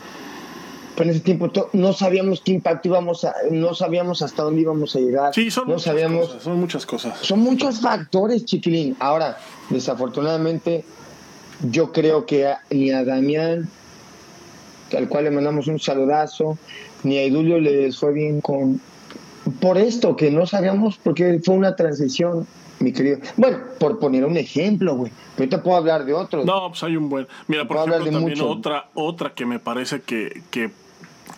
Pero 0.95 1.09
en 1.09 1.15
ese 1.15 1.23
tiempo 1.23 1.51
no 1.73 1.93
sabíamos 1.93 2.41
qué 2.41 2.51
impacto 2.51 2.89
íbamos 2.89 3.23
a 3.23 3.33
no 3.49 3.73
sabíamos 3.73 4.21
hasta 4.21 4.43
dónde 4.43 4.61
íbamos 4.61 4.95
a 4.95 4.99
llegar 4.99 5.33
sí 5.33 5.49
son 5.49 5.67
no 5.67 5.73
muchas 5.73 5.85
sabíamos 5.85 6.27
cosas, 6.27 6.43
son 6.43 6.59
muchas 6.59 6.85
cosas. 6.85 7.17
Son 7.21 7.39
muchos 7.39 7.81
factores 7.81 8.45
chiquilín. 8.45 8.95
Ahora 8.99 9.37
desafortunadamente 9.69 10.83
yo 11.69 11.91
creo 11.91 12.25
que 12.25 12.53
ni 12.69 12.91
a 12.91 13.03
Damián, 13.03 13.69
al 14.95 15.07
cual 15.07 15.25
le 15.25 15.31
mandamos 15.31 15.67
un 15.67 15.79
saludazo, 15.79 16.57
ni 17.03 17.17
a 17.17 17.25
Idulio 17.25 17.59
les 17.59 17.97
fue 17.97 18.13
bien 18.13 18.41
con 18.41 18.81
por 19.59 19.77
esto 19.77 20.15
que 20.15 20.31
no 20.31 20.45
sabíamos 20.45 20.97
porque 20.97 21.39
fue 21.43 21.55
una 21.55 21.75
transición, 21.75 22.47
mi 22.79 22.93
querido. 22.93 23.19
Bueno, 23.37 23.59
por 23.79 23.99
poner 23.99 24.25
un 24.25 24.37
ejemplo, 24.37 24.95
güey. 24.95 25.11
Pero 25.35 25.49
te 25.49 25.57
puedo 25.57 25.77
hablar 25.77 26.05
de 26.05 26.13
otros. 26.13 26.45
No, 26.45 26.69
pues 26.69 26.83
hay 26.83 26.95
un 26.97 27.09
buen. 27.09 27.27
Mira, 27.47 27.67
por 27.67 27.77
ejemplo, 27.77 28.11
también 28.11 28.41
otra 28.41 28.89
otra 28.93 29.33
que 29.33 29.45
me 29.45 29.59
parece 29.59 30.01
que, 30.01 30.41
que, 30.51 30.71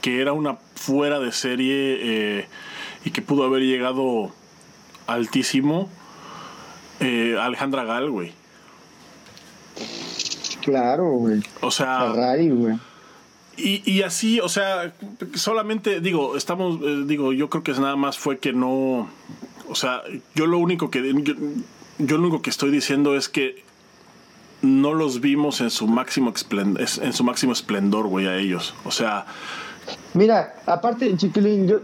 que 0.01 0.21
era 0.21 0.33
una 0.33 0.57
fuera 0.75 1.19
de 1.19 1.31
serie 1.31 1.97
eh, 2.01 2.47
y 3.05 3.11
que 3.11 3.21
pudo 3.21 3.43
haber 3.43 3.63
llegado 3.63 4.31
altísimo. 5.07 5.89
Eh, 6.99 7.37
Alejandra 7.39 7.83
Gal, 7.83 8.09
güey. 8.09 8.33
Claro, 10.63 11.11
güey. 11.11 11.41
O 11.61 11.71
sea. 11.71 12.11
Ferrari, 12.11 12.49
güey. 12.49 12.77
Y, 13.55 13.89
y, 13.89 14.01
así, 14.01 14.39
o 14.39 14.49
sea, 14.49 14.93
solamente 15.35 15.99
digo, 15.99 16.35
estamos, 16.35 16.79
eh, 16.81 17.03
digo, 17.05 17.33
yo 17.33 17.49
creo 17.49 17.63
que 17.63 17.71
nada 17.73 17.95
más 17.95 18.17
fue 18.17 18.39
que 18.39 18.51
no, 18.51 19.07
o 19.69 19.75
sea, 19.75 20.01
yo 20.33 20.47
lo 20.47 20.57
único 20.57 20.89
que, 20.89 21.13
yo, 21.99 22.17
lo 22.17 22.23
único 22.23 22.41
que 22.41 22.49
estoy 22.49 22.71
diciendo 22.71 23.15
es 23.15 23.29
que 23.29 23.63
no 24.63 24.93
los 24.93 25.21
vimos 25.21 25.61
en 25.61 25.69
su 25.69 25.85
máximo 25.85 26.31
esplendor, 26.31 26.83
en 27.01 27.13
su 27.13 27.23
máximo 27.23 27.53
esplendor, 27.53 28.07
güey, 28.07 28.27
a 28.27 28.37
ellos, 28.37 28.73
o 28.85 28.91
sea. 28.91 29.27
Mira, 30.15 30.55
aparte, 30.65 31.15
chiquilín, 31.15 31.67
yo, 31.67 31.79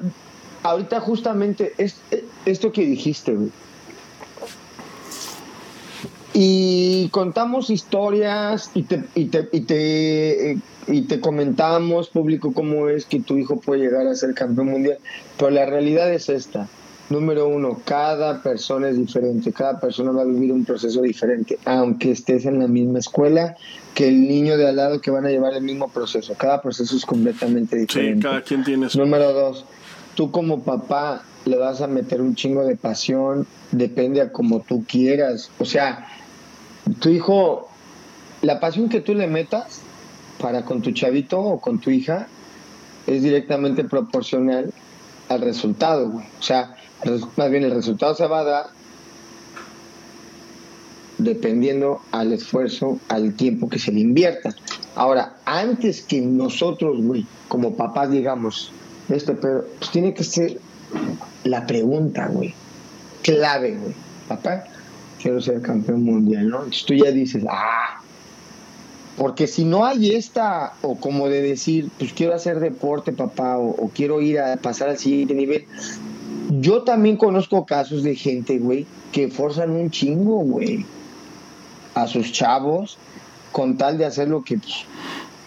ahorita 0.63 0.99
justamente 1.01 1.73
es, 1.77 2.01
esto 2.45 2.71
que 2.71 2.83
dijiste, 2.83 3.33
güey, 3.33 3.51
y 6.33 7.09
contamos 7.09 7.69
historias 7.69 8.71
y 8.73 8.83
te, 8.83 9.03
y 9.15 9.25
te, 9.25 9.49
y 9.51 9.61
te, 9.61 10.57
y 10.87 11.01
te 11.03 11.19
comentamos, 11.19 12.09
público, 12.09 12.53
cómo 12.53 12.89
es 12.89 13.05
que 13.05 13.19
tu 13.19 13.37
hijo 13.37 13.59
puede 13.59 13.81
llegar 13.81 14.07
a 14.07 14.15
ser 14.15 14.33
campeón 14.33 14.67
mundial. 14.67 14.97
Pero 15.37 15.51
la 15.51 15.65
realidad 15.65 16.11
es 16.13 16.29
esta. 16.29 16.67
Número 17.09 17.47
uno, 17.47 17.81
cada 17.85 18.43
persona 18.43 18.87
es 18.89 18.97
diferente, 18.97 19.51
cada 19.51 19.79
persona 19.79 20.11
va 20.11 20.21
a 20.21 20.25
vivir 20.25 20.51
un 20.51 20.63
proceso 20.63 21.01
diferente, 21.01 21.57
aunque 21.65 22.11
estés 22.11 22.45
en 22.45 22.59
la 22.59 22.67
misma 22.67 22.99
escuela 22.99 23.57
que 23.95 24.07
el 24.07 24.27
niño 24.27 24.57
de 24.57 24.67
al 24.67 24.75
lado 24.75 25.01
que 25.01 25.09
van 25.09 25.25
a 25.25 25.29
llevar 25.29 25.53
el 25.53 25.63
mismo 25.63 25.89
proceso. 25.89 26.35
Cada 26.37 26.61
proceso 26.61 26.95
es 26.95 27.05
completamente 27.07 27.77
diferente. 27.77 28.15
Sí, 28.15 28.21
cada 28.21 28.41
quien 28.43 28.63
tiene 28.63 28.89
su... 28.89 28.99
Número 28.99 29.33
dos, 29.33 29.65
tú 30.13 30.29
como 30.29 30.61
papá 30.61 31.23
le 31.45 31.57
vas 31.57 31.81
a 31.81 31.87
meter 31.87 32.21
un 32.21 32.35
chingo 32.35 32.63
de 32.63 32.75
pasión, 32.75 33.47
depende 33.71 34.21
a 34.21 34.31
como 34.31 34.59
tú 34.59 34.85
quieras. 34.87 35.49
O 35.57 35.65
sea, 35.65 36.07
tu 36.99 37.09
hijo, 37.09 37.69
la 38.43 38.59
pasión 38.59 38.87
que 38.87 39.01
tú 39.01 39.15
le 39.15 39.25
metas 39.25 39.81
para 40.39 40.63
con 40.63 40.81
tu 40.81 40.91
chavito 40.91 41.39
o 41.39 41.59
con 41.59 41.79
tu 41.79 41.89
hija 41.89 42.27
es 43.07 43.23
directamente 43.23 43.83
proporcional 43.83 44.71
al 45.27 45.41
resultado, 45.41 46.09
güey. 46.09 46.25
O 46.39 46.43
sea, 46.43 46.75
más 47.37 47.49
bien 47.49 47.63
el 47.63 47.71
resultado 47.71 48.15
se 48.15 48.27
va 48.27 48.39
a 48.39 48.43
dar 48.43 48.65
dependiendo 51.17 52.01
al 52.11 52.33
esfuerzo, 52.33 52.99
al 53.09 53.33
tiempo 53.35 53.69
que 53.69 53.77
se 53.77 53.91
le 53.91 53.99
invierta. 53.99 54.55
Ahora, 54.95 55.35
antes 55.45 56.01
que 56.01 56.21
nosotros, 56.21 57.01
güey, 57.01 57.25
como 57.47 57.75
papás 57.75 58.09
digamos, 58.09 58.71
esto, 59.09 59.35
pero 59.39 59.65
pues 59.77 59.91
tiene 59.91 60.13
que 60.13 60.23
ser 60.23 60.59
la 61.43 61.65
pregunta, 61.67 62.27
güey, 62.27 62.53
clave, 63.21 63.75
güey. 63.75 63.93
Papá, 64.27 64.63
quiero 65.21 65.41
ser 65.41 65.61
campeón 65.61 66.03
mundial, 66.03 66.49
¿no? 66.49 66.57
Entonces 66.57 66.85
tú 66.85 66.93
ya 66.93 67.11
dices, 67.11 67.43
ah, 67.49 68.01
porque 69.19 69.47
si 69.47 69.65
no 69.65 69.85
hay 69.85 70.15
esta, 70.15 70.75
o 70.81 70.97
como 70.97 71.27
de 71.27 71.41
decir, 71.41 71.89
pues 71.99 72.13
quiero 72.13 72.33
hacer 72.33 72.61
deporte, 72.61 73.11
papá, 73.11 73.57
o, 73.57 73.91
quiero 73.93 74.21
ir 74.21 74.39
a 74.39 74.55
pasar 74.55 74.87
al 74.87 74.97
siguiente 74.97 75.33
nivel, 75.33 75.65
yo 76.49 76.83
también 76.83 77.17
conozco 77.17 77.65
casos 77.65 78.01
de 78.01 78.15
gente, 78.15 78.59
güey, 78.59 78.85
que 79.11 79.27
forzan 79.27 79.71
un 79.71 79.91
chingo, 79.91 80.37
güey, 80.37 80.85
a 81.95 82.07
sus 82.07 82.31
chavos 82.31 82.97
con 83.51 83.77
tal 83.77 83.97
de 83.97 84.05
hacer 84.05 84.29
lo 84.29 84.41
que 84.41 84.57
pues, 84.57 84.85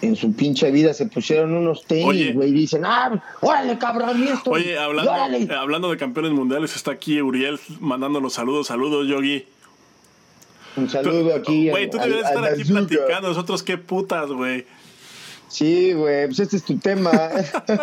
en 0.03 0.15
su 0.15 0.33
pinche 0.33 0.69
vida 0.69 0.93
se 0.93 1.07
pusieron 1.07 1.55
unos 1.55 1.83
tenis, 1.85 2.35
güey, 2.35 2.49
y 2.49 2.53
dicen, 2.53 2.83
ah, 2.85 3.23
órale, 3.41 3.79
cabrón, 3.79 4.23
y 4.23 4.27
esto. 4.27 4.51
Oye, 4.51 4.77
hablando, 4.77 5.11
hablando 5.57 5.89
de 5.89 5.97
campeones 5.97 6.31
mundiales, 6.33 6.75
está 6.75 6.91
aquí 6.91 7.19
Uriel 7.23 7.59
mandándonos 7.79 8.33
saludos, 8.33 8.67
saludos, 8.67 9.07
Yogi. 9.07 9.45
Un 10.75 10.89
saludo 10.89 11.35
aquí. 11.35 11.69
Güey, 11.69 11.89
tú 11.89 11.97
deberías 11.97 12.29
estar 12.29 12.45
aquí 12.45 12.63
platicando. 12.63 13.29
Nosotros 13.29 13.63
qué 13.63 13.77
putas, 13.77 14.29
güey. 14.29 14.65
Sí, 15.53 15.93
güey, 15.93 16.25
pues 16.25 16.39
este 16.39 16.57
es 16.57 16.63
tu 16.63 16.79
tema. 16.79 17.11
este 17.11 17.73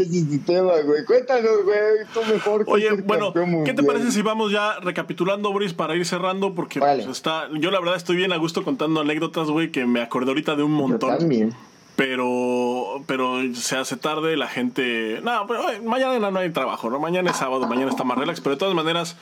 es 0.00 0.30
tu 0.30 0.38
tema, 0.46 0.74
güey. 0.84 1.04
Cuéntanos, 1.04 1.64
güey, 1.64 2.06
tú 2.14 2.20
mejor. 2.32 2.64
Oye, 2.68 2.92
bueno, 2.92 3.32
¿qué 3.64 3.74
te 3.74 3.82
parece 3.82 4.12
si 4.12 4.22
vamos 4.22 4.52
ya 4.52 4.78
recapitulando, 4.78 5.50
Boris, 5.50 5.74
para 5.74 5.96
ir 5.96 6.06
cerrando? 6.06 6.54
Porque 6.54 6.78
pues, 6.78 7.04
está. 7.06 7.48
Yo, 7.54 7.72
la 7.72 7.80
verdad, 7.80 7.96
estoy 7.96 8.14
bien 8.14 8.32
a 8.32 8.36
gusto 8.36 8.62
contando 8.62 9.00
anécdotas, 9.00 9.48
güey, 9.48 9.72
que 9.72 9.86
me 9.86 10.00
acordé 10.00 10.28
ahorita 10.28 10.54
de 10.54 10.62
un 10.62 10.70
montón. 10.70 11.10
Yo 11.10 11.18
también. 11.18 11.52
Pero, 11.96 13.02
pero 13.06 13.40
se 13.54 13.76
hace 13.76 13.96
tarde, 13.96 14.36
la 14.36 14.46
gente. 14.46 15.18
No, 15.24 15.48
pero 15.48 15.64
mañana 15.82 16.30
no 16.30 16.38
hay 16.38 16.50
trabajo, 16.50 16.90
¿no? 16.90 17.00
Mañana 17.00 17.32
es 17.32 17.38
sábado, 17.38 17.66
mañana 17.66 17.90
está 17.90 18.04
más 18.04 18.16
relax, 18.16 18.40
pero 18.40 18.54
de 18.54 18.60
todas 18.60 18.76
maneras 18.76 19.16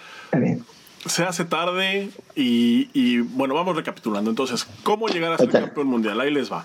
se 1.06 1.22
hace 1.24 1.44
tarde 1.44 2.10
y, 2.34 3.20
bueno, 3.20 3.54
vamos 3.54 3.76
recapitulando. 3.76 4.30
Entonces, 4.30 4.66
¿cómo 4.82 5.08
llegar 5.08 5.32
a 5.32 5.38
ser 5.38 5.50
campeón 5.50 5.86
mundial? 5.86 6.20
Ahí 6.20 6.30
les 6.30 6.52
va. 6.52 6.64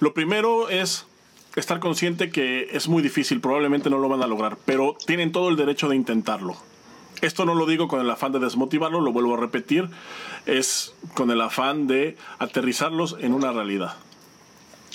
Lo 0.00 0.14
primero 0.14 0.68
es 0.68 1.06
estar 1.56 1.80
consciente 1.80 2.30
que 2.30 2.68
es 2.72 2.88
muy 2.88 3.02
difícil, 3.02 3.40
probablemente 3.40 3.90
no 3.90 3.98
lo 3.98 4.08
van 4.08 4.22
a 4.22 4.26
lograr, 4.26 4.56
pero 4.64 4.96
tienen 5.06 5.32
todo 5.32 5.48
el 5.48 5.56
derecho 5.56 5.88
de 5.88 5.96
intentarlo. 5.96 6.56
Esto 7.20 7.44
no 7.44 7.54
lo 7.54 7.66
digo 7.66 7.88
con 7.88 8.00
el 8.00 8.08
afán 8.08 8.30
de 8.30 8.38
desmotivarlo, 8.38 9.00
lo 9.00 9.12
vuelvo 9.12 9.34
a 9.34 9.38
repetir, 9.38 9.88
es 10.46 10.94
con 11.14 11.32
el 11.32 11.40
afán 11.40 11.88
de 11.88 12.16
aterrizarlos 12.38 13.16
en 13.20 13.34
una 13.34 13.50
realidad. 13.50 13.94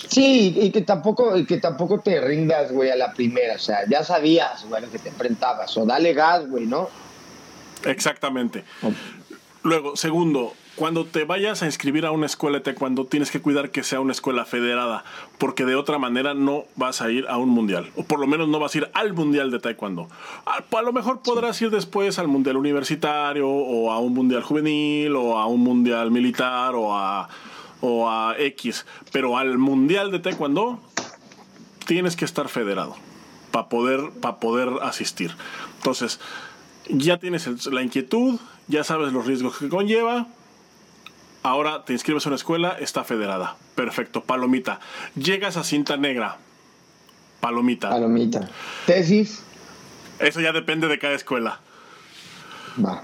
Sí, 0.08 0.54
y 0.58 0.70
que 0.70 0.82
tampoco, 0.82 1.36
y 1.36 1.44
que 1.44 1.58
tampoco 1.58 2.00
te 2.00 2.20
rindas, 2.20 2.72
güey, 2.72 2.90
a 2.90 2.96
la 2.96 3.12
primera. 3.12 3.54
O 3.54 3.58
sea, 3.58 3.80
ya 3.88 4.02
sabías, 4.02 4.66
güey, 4.68 4.84
que 4.86 4.98
te 4.98 5.10
enfrentabas. 5.10 5.76
O 5.76 5.84
dale 5.84 6.12
gas, 6.14 6.48
güey, 6.48 6.66
¿no? 6.66 6.88
Exactamente. 7.84 8.64
Luego, 9.62 9.96
segundo, 9.96 10.52
cuando 10.76 11.06
te 11.06 11.24
vayas 11.24 11.62
a 11.62 11.66
inscribir 11.66 12.04
a 12.04 12.10
una 12.10 12.26
escuela 12.26 12.58
de 12.58 12.64
taekwondo, 12.64 13.06
tienes 13.06 13.30
que 13.30 13.40
cuidar 13.40 13.70
que 13.70 13.82
sea 13.82 14.00
una 14.00 14.12
escuela 14.12 14.44
federada, 14.44 15.04
porque 15.38 15.64
de 15.64 15.74
otra 15.74 15.98
manera 15.98 16.34
no 16.34 16.64
vas 16.76 17.00
a 17.00 17.10
ir 17.10 17.26
a 17.28 17.38
un 17.38 17.48
mundial, 17.48 17.90
o 17.96 18.04
por 18.04 18.18
lo 18.18 18.26
menos 18.26 18.48
no 18.48 18.58
vas 18.58 18.74
a 18.74 18.78
ir 18.78 18.90
al 18.92 19.14
mundial 19.14 19.50
de 19.50 19.60
taekwondo. 19.60 20.08
A, 20.44 20.82
lo 20.82 20.92
mejor 20.92 21.22
podrás 21.22 21.62
ir 21.62 21.70
después 21.70 22.18
al 22.18 22.28
mundial 22.28 22.56
universitario, 22.56 23.48
o 23.48 23.90
a 23.90 23.98
un 24.00 24.12
mundial 24.12 24.42
juvenil, 24.42 25.16
o 25.16 25.38
a 25.38 25.46
un 25.46 25.60
mundial 25.60 26.10
militar, 26.10 26.74
o 26.74 26.94
a, 26.94 27.28
o 27.80 28.10
a 28.10 28.34
X, 28.38 28.84
pero 29.12 29.38
al 29.38 29.56
mundial 29.56 30.10
de 30.10 30.18
taekwondo 30.18 30.80
tienes 31.86 32.16
que 32.16 32.24
estar 32.24 32.48
federado 32.48 32.96
para 33.50 33.68
poder, 33.68 34.10
para 34.20 34.40
poder 34.40 34.68
asistir. 34.82 35.34
Entonces, 35.76 36.20
ya 36.88 37.18
tienes 37.18 37.66
la 37.66 37.82
inquietud, 37.82 38.38
ya 38.68 38.84
sabes 38.84 39.12
los 39.12 39.26
riesgos 39.26 39.58
que 39.58 39.68
conlleva. 39.68 40.26
Ahora 41.42 41.84
te 41.84 41.92
inscribes 41.92 42.24
a 42.24 42.30
una 42.30 42.36
escuela, 42.36 42.76
está 42.80 43.04
federada. 43.04 43.56
Perfecto, 43.74 44.24
palomita. 44.24 44.80
Llegas 45.14 45.56
a 45.56 45.64
cinta 45.64 45.96
negra. 45.96 46.38
Palomita. 47.40 47.90
Palomita. 47.90 48.48
Tesis. 48.86 49.42
Eso 50.18 50.40
ya 50.40 50.52
depende 50.52 50.88
de 50.88 50.98
cada 50.98 51.14
escuela. 51.14 51.60
Va. 52.82 53.02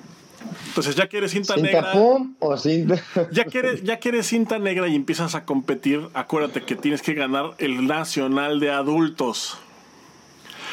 Entonces 0.69 0.97
ya 0.97 1.07
quieres 1.07 1.32
cinta, 1.32 1.55
¿Cinta 1.55 1.70
negra. 1.70 1.93
Pum 1.93 2.35
o 2.39 2.57
cinta? 2.57 2.97
ya 3.31 3.44
quieres, 3.44 3.82
ya 3.82 3.98
quieres 3.98 4.27
cinta 4.27 4.59
negra 4.59 4.89
y 4.89 4.94
empiezas 4.94 5.35
a 5.35 5.44
competir. 5.44 6.09
Acuérdate 6.15 6.62
que 6.62 6.77
tienes 6.77 7.02
que 7.02 7.12
ganar 7.12 7.55
el 7.59 7.86
nacional 7.86 8.59
de 8.61 8.70
adultos. 8.70 9.59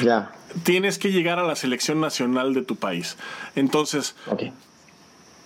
Ya. 0.02 0.32
Tienes 0.64 0.98
que 0.98 1.12
llegar 1.12 1.40
a 1.40 1.44
la 1.44 1.56
selección 1.56 2.00
nacional 2.02 2.54
de 2.54 2.62
tu 2.62 2.76
país. 2.76 3.18
Entonces, 3.56 4.16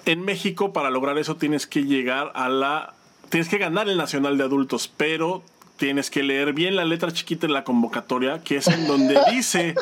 en 0.05 0.21
México, 0.21 0.73
para 0.73 0.89
lograr 0.89 1.17
eso, 1.17 1.35
tienes 1.35 1.67
que 1.67 1.83
llegar 1.83 2.31
a 2.35 2.49
la. 2.49 2.93
Tienes 3.29 3.47
que 3.47 3.57
ganar 3.57 3.87
el 3.87 3.97
nacional 3.97 4.37
de 4.37 4.43
adultos, 4.43 4.91
pero 4.95 5.43
tienes 5.77 6.11
que 6.11 6.21
leer 6.21 6.53
bien 6.53 6.75
la 6.75 6.85
letra 6.85 7.11
chiquita 7.11 7.47
en 7.47 7.53
la 7.53 7.63
convocatoria, 7.63 8.43
que 8.43 8.57
es 8.57 8.67
en 8.67 8.87
donde 8.87 9.19
dice. 9.31 9.73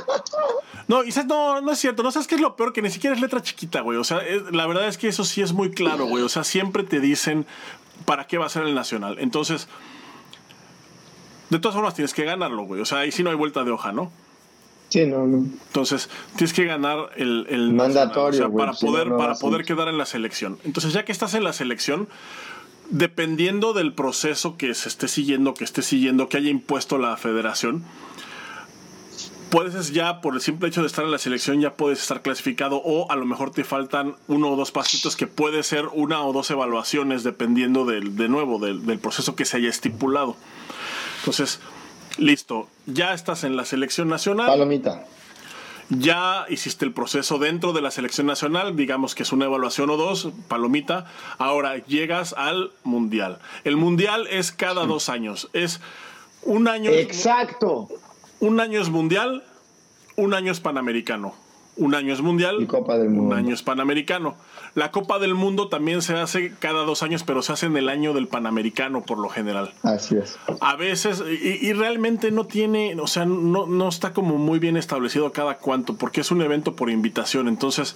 No, 0.88 1.04
y 1.04 1.10
no, 1.28 1.62
no 1.62 1.72
es 1.72 1.80
cierto. 1.80 2.04
No 2.04 2.12
sabes 2.12 2.28
qué 2.28 2.36
es 2.36 2.42
lo 2.42 2.56
peor, 2.56 2.74
que 2.74 2.82
ni 2.82 2.90
siquiera 2.90 3.16
es 3.16 3.22
letra 3.22 3.42
chiquita, 3.42 3.82
güey. 3.82 3.98
O 3.98 4.04
sea, 4.04 4.22
la 4.52 4.66
verdad 4.66 4.88
es 4.88 4.98
que 4.98 5.08
eso 5.08 5.24
sí 5.24 5.42
es 5.42 5.54
muy 5.54 5.72
claro, 5.72 6.06
güey. 6.06 6.24
O 6.24 6.30
sea, 6.30 6.44
siempre 6.44 6.84
te 6.84 7.00
dicen 7.00 7.46
para 8.06 8.28
qué 8.28 8.38
va 8.38 8.46
a 8.46 8.50
ser 8.50 8.64
el 8.64 8.76
nacional. 8.76 9.18
Entonces, 9.20 9.68
de 11.50 11.60
todas 11.60 11.76
formas 11.76 11.96
tienes 11.96 12.14
que 12.14 12.24
ganarlo, 12.24 12.64
güey. 12.64 12.82
O 12.82 12.86
sea, 12.86 13.00
ahí 13.00 13.12
sí 13.12 13.24
no 13.24 13.30
hay 13.30 13.36
vuelta 13.36 13.64
de 13.64 13.72
hoja, 13.72 13.92
¿no? 13.92 14.12
Sí, 14.90 15.06
no, 15.06 15.26
no. 15.28 15.38
Entonces, 15.38 16.10
tienes 16.36 16.54
que 16.54 16.66
ganar 16.66 17.12
el, 17.16 17.46
el 17.50 17.74
mandatorio 17.74 18.48
o 18.48 18.50
sea, 18.50 18.58
para 18.58 18.74
poder 18.74 19.16
para 19.16 19.36
poder 19.36 19.64
quedar 19.64 19.88
en 19.88 19.98
la 19.98 20.06
selección. 20.06 20.58
Entonces, 20.64 20.94
ya 20.94 21.06
que 21.06 21.12
estás 21.12 21.36
en 21.36 21.44
la 21.44 21.54
selección, 21.54 22.10
dependiendo 22.90 23.74
del 23.74 23.94
proceso 23.94 24.58
que 24.58 24.74
se 24.74 24.90
esté 24.90 25.08
siguiendo, 25.08 25.54
que 25.54 25.64
esté 25.64 25.84
siguiendo, 25.84 26.28
que 26.28 26.38
haya 26.38 26.50
impuesto 26.50 26.98
la 26.98 27.16
federación, 27.18 27.84
puedes 29.50 29.92
ya, 29.92 30.22
por 30.22 30.34
el 30.36 30.42
simple 30.42 30.70
hecho 30.70 30.82
de 30.82 30.88
estar 30.88 31.06
en 31.06 31.12
la 31.12 31.18
selección, 31.18 31.62
ya 31.62 31.74
puedes 31.74 32.00
estar 32.00 32.22
clasificado 32.22 32.82
o 32.84 33.12
a 33.12 33.16
lo 33.16 33.26
mejor 33.26 33.52
te 33.52 33.64
faltan 33.64 34.16
uno 34.28 34.52
o 34.52 34.56
dos 34.56 34.72
pasitos 34.72 35.16
que 35.16 35.28
puede 35.28 35.64
ser 35.64 35.86
una 35.94 36.24
o 36.24 36.34
dos 36.34 36.50
evaluaciones 36.52 37.24
dependiendo 37.24 37.86
del, 37.86 38.16
de 38.16 38.30
nuevo 38.30 38.60
del, 38.60 38.86
del 38.86 39.00
proceso 39.00 39.36
que 39.36 39.46
se 39.46 39.58
haya 39.58 39.70
estipulado. 39.70 40.36
Entonces, 41.20 41.60
listo, 42.20 42.68
ya 42.86 43.14
estás 43.14 43.44
en 43.44 43.56
la 43.56 43.66
selección 43.66 44.08
nacional. 44.10 44.48
Palomita. 44.48 45.06
Ya 45.90 46.46
hiciste 46.50 46.86
el 46.86 46.94
proceso 46.94 47.40
dentro 47.40 47.74
de 47.74 47.82
la 47.82 47.90
selección 47.90 48.28
nacional, 48.28 48.76
digamos 48.76 49.16
que 49.16 49.24
es 49.24 49.32
una 49.32 49.46
evaluación 49.46 49.90
o 49.90 49.98
dos, 49.98 50.30
palomita. 50.48 51.06
Ahora 51.40 51.78
llegas 51.78 52.34
al 52.34 52.72
mundial. 52.84 53.40
El 53.64 53.76
mundial 53.76 54.28
es 54.28 54.52
cada 54.52 54.86
dos 54.86 55.10
años. 55.10 55.50
Es 55.54 55.82
un 56.44 56.68
año. 56.68 56.92
Exacto. 56.92 57.90
Un 58.40 58.60
año 58.60 58.80
es 58.80 58.90
mundial, 58.90 59.44
un 60.16 60.36
año 60.36 60.52
es 60.52 60.60
panamericano. 60.60 61.34
Un 61.80 61.96
año 61.96 62.14
es 62.14 62.22
mundial, 62.22 62.58
y 62.60 62.66
Copa 62.66 62.98
del 62.98 63.10
Mundo. 63.10 63.34
un 63.34 63.34
año 63.34 63.54
es 63.54 63.64
panamericano. 63.64 64.36
La 64.76 64.92
Copa 64.92 65.20
del 65.20 65.34
Mundo 65.34 65.68
también 65.68 66.02
se 66.02 66.14
hace 66.14 66.52
cada 66.60 66.84
dos 66.84 67.04
años, 67.04 67.24
pero 67.24 67.42
se 67.42 67.54
hace 67.54 67.66
en 67.66 67.78
el 67.78 67.90
año 67.90 68.14
del 68.14 68.28
Panamericano 68.28 69.02
por 69.02 69.18
lo 69.18 69.30
general. 69.30 69.74
Así 69.84 70.16
es. 70.16 70.38
A 70.62 70.76
veces, 70.76 71.24
y, 71.42 71.74
realmente 71.74 72.32
no 72.32 72.46
tiene, 72.46 72.96
o 73.00 73.08
sea, 73.08 73.26
no, 73.26 73.66
no, 73.66 73.90
está 73.90 74.14
como 74.14 74.38
muy 74.38 74.60
bien 74.60 74.78
establecido 74.78 75.32
cada 75.32 75.58
cuánto, 75.58 75.96
porque 75.96 76.22
es 76.22 76.32
un 76.32 76.42
evento 76.42 76.76
por 76.76 76.90
invitación, 76.90 77.48
entonces, 77.48 77.96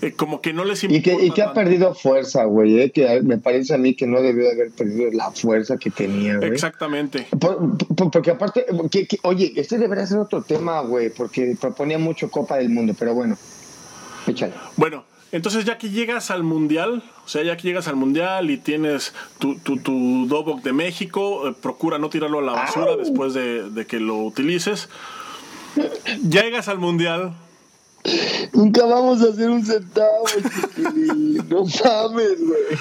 eh, 0.00 0.12
como 0.12 0.40
que 0.40 0.52
no 0.52 0.64
les 0.64 0.84
importa. 0.84 0.98
Y 0.98 1.02
que, 1.02 1.26
y 1.26 1.30
que 1.30 1.42
ha 1.42 1.52
perdido 1.52 1.94
fuerza, 1.94 2.44
güey, 2.44 2.80
eh, 2.80 2.90
que 2.90 3.20
me 3.22 3.38
parece 3.38 3.74
a 3.74 3.78
mí 3.78 3.94
que 3.94 4.06
no 4.06 4.20
debió 4.22 4.50
haber 4.50 4.70
perdido 4.70 5.10
la 5.12 5.30
fuerza 5.30 5.76
que 5.76 5.90
tenía, 5.90 6.36
güey. 6.36 6.50
Exactamente. 6.50 7.26
porque 8.12 8.30
aparte, 8.30 8.66
oye, 9.22 9.52
este 9.56 9.78
debería 9.78 10.06
ser 10.06 10.18
otro 10.18 10.42
tema, 10.42 10.80
güey, 10.80 11.10
porque 11.10 11.56
proponía 11.60 11.98
mucho 11.98 12.30
Copa 12.30 12.56
del 12.56 12.70
Mundo, 12.70 12.94
pero 12.98 13.14
bueno, 13.14 13.23
échale. 14.26 14.54
Bueno. 14.76 15.04
Entonces 15.34 15.64
ya 15.64 15.78
que 15.78 15.90
llegas 15.90 16.30
al 16.30 16.44
mundial, 16.44 17.02
o 17.24 17.28
sea, 17.28 17.42
ya 17.42 17.56
que 17.56 17.64
llegas 17.64 17.88
al 17.88 17.96
mundial 17.96 18.52
y 18.52 18.56
tienes 18.56 19.12
tu, 19.40 19.58
tu, 19.58 19.78
tu 19.78 20.28
Dobok 20.28 20.62
de 20.62 20.72
México, 20.72 21.48
eh, 21.48 21.54
procura 21.60 21.98
no 21.98 22.08
tirarlo 22.08 22.38
a 22.38 22.42
la 22.42 22.52
basura 22.52 22.96
después 22.96 23.34
de, 23.34 23.84
que 23.88 23.98
lo 23.98 24.18
utilices. 24.18 24.88
Llegas 26.22 26.68
al 26.68 26.78
mundial. 26.78 27.34
Nunca 28.52 28.86
vamos 28.86 29.22
a 29.22 29.30
hacer 29.30 29.50
un 29.50 29.66
centavo, 29.66 30.24
No 30.76 31.64
mames, 31.64 32.38
güey. 32.38 32.78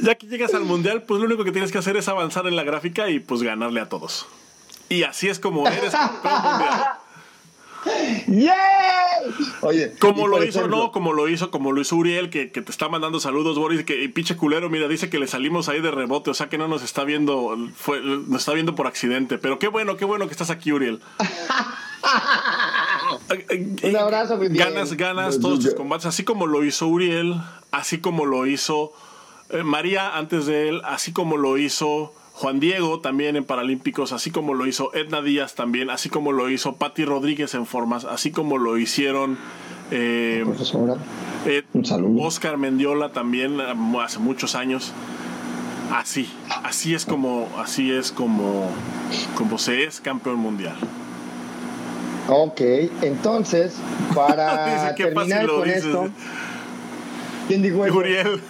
Ya 0.00 0.14
que 0.14 0.26
llegas 0.26 0.54
al 0.54 0.64
mundial, 0.64 1.02
pues 1.02 1.20
lo 1.20 1.26
único 1.26 1.44
que 1.44 1.52
tienes 1.52 1.70
que 1.70 1.76
hacer 1.76 1.98
es 1.98 2.08
avanzar 2.08 2.46
en 2.46 2.56
la 2.56 2.62
gráfica 2.62 3.10
y 3.10 3.20
pues 3.20 3.42
ganarle 3.42 3.80
a 3.80 3.90
todos. 3.90 4.24
Y 4.88 5.02
así 5.02 5.28
es 5.28 5.38
como 5.38 5.68
eres 5.68 5.90
campeón 6.22 6.32
mundial. 6.32 6.84
¡Yeah! 8.26 8.54
Oye, 9.62 9.94
como 9.98 10.28
lo 10.28 10.44
hizo, 10.44 10.68
no, 10.68 10.92
como 10.92 11.12
lo 11.12 11.28
hizo, 11.28 11.50
como 11.50 11.72
lo 11.72 11.80
hizo 11.80 11.96
Uriel, 11.96 12.30
que, 12.30 12.46
te 12.46 12.60
está 12.60 12.88
mandando 12.88 13.20
saludos, 13.20 13.58
Boris, 13.58 13.84
que 13.84 14.08
pinche 14.08 14.36
culero, 14.36 14.70
mira, 14.70 14.88
dice 14.88 15.10
que 15.10 15.18
le 15.18 15.26
salimos 15.26 15.68
ahí 15.68 15.80
de 15.80 15.90
rebote, 15.90 16.30
o 16.30 16.34
sea 16.34 16.48
que 16.48 16.58
no 16.58 16.68
nos 16.68 16.82
está 16.82 17.04
viendo, 17.04 17.56
fue, 17.74 18.00
nos 18.00 18.40
está 18.40 18.52
viendo 18.52 18.74
por 18.74 18.86
accidente. 18.86 19.38
Pero 19.38 19.58
qué 19.58 19.68
bueno, 19.68 19.96
qué 19.96 20.04
bueno 20.04 20.26
que 20.26 20.32
estás 20.32 20.50
aquí, 20.50 20.72
Uriel. 20.72 21.00
Un 23.82 23.96
abrazo, 23.96 24.36
muy 24.36 24.48
Ganas, 24.48 24.94
ganas 24.94 25.40
todos 25.40 25.60
tus 25.60 25.74
combates, 25.74 26.06
así 26.06 26.24
como 26.24 26.46
lo 26.46 26.64
hizo 26.64 26.86
Uriel, 26.86 27.34
así 27.70 27.98
como 27.98 28.26
lo 28.26 28.46
hizo 28.46 28.92
eh, 29.50 29.62
María 29.62 30.16
antes 30.16 30.46
de 30.46 30.68
él, 30.68 30.82
así 30.84 31.12
como 31.12 31.36
lo 31.36 31.58
hizo 31.58 32.14
Juan 32.38 32.60
Diego 32.60 33.00
también 33.00 33.34
en 33.34 33.42
Paralímpicos, 33.42 34.12
así 34.12 34.30
como 34.30 34.54
lo 34.54 34.68
hizo 34.68 34.94
Edna 34.94 35.22
Díaz 35.22 35.56
también, 35.56 35.90
así 35.90 36.08
como 36.08 36.30
lo 36.30 36.48
hizo 36.48 36.76
Patti 36.76 37.04
Rodríguez 37.04 37.54
en 37.54 37.66
formas, 37.66 38.04
así 38.04 38.30
como 38.30 38.58
lo 38.58 38.78
hicieron 38.78 39.38
eh, 39.90 40.44
eh, 41.46 41.64
Oscar 42.20 42.56
Mendiola 42.56 43.08
también 43.10 43.60
hace 43.60 44.20
muchos 44.20 44.54
años. 44.54 44.92
Así, 45.92 46.30
así 46.62 46.94
es 46.94 47.04
como, 47.04 47.48
así 47.58 47.90
es 47.90 48.12
como, 48.12 48.70
como 49.34 49.58
se 49.58 49.82
es 49.82 50.00
campeón 50.00 50.36
mundial. 50.36 50.76
Ok, 52.28 52.60
entonces, 53.02 53.74
para 54.14 54.94
terminar 54.96 55.48
con 55.48 55.68
esto, 55.68 56.08
¿quién 57.48 57.62
dijo 57.62 57.84
eso? 57.84 57.96
Uriel. 57.96 58.40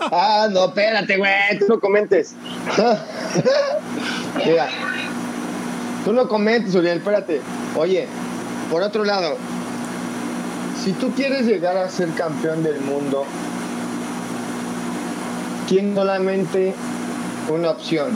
Ah, 0.00 0.48
no, 0.50 0.66
espérate, 0.66 1.16
güey, 1.16 1.58
tú 1.58 1.66
no 1.68 1.80
comentes. 1.80 2.34
Mira, 4.46 4.68
tú 6.04 6.12
no 6.12 6.28
comentes, 6.28 6.74
Uriel, 6.74 6.98
espérate. 6.98 7.40
Oye, 7.76 8.06
por 8.70 8.82
otro 8.82 9.04
lado, 9.04 9.36
si 10.82 10.92
tú 10.92 11.12
quieres 11.14 11.46
llegar 11.46 11.76
a 11.76 11.88
ser 11.88 12.10
campeón 12.10 12.62
del 12.62 12.80
mundo, 12.80 13.24
¿quién 15.68 15.94
solamente 15.94 16.74
una 17.48 17.70
opción? 17.70 18.10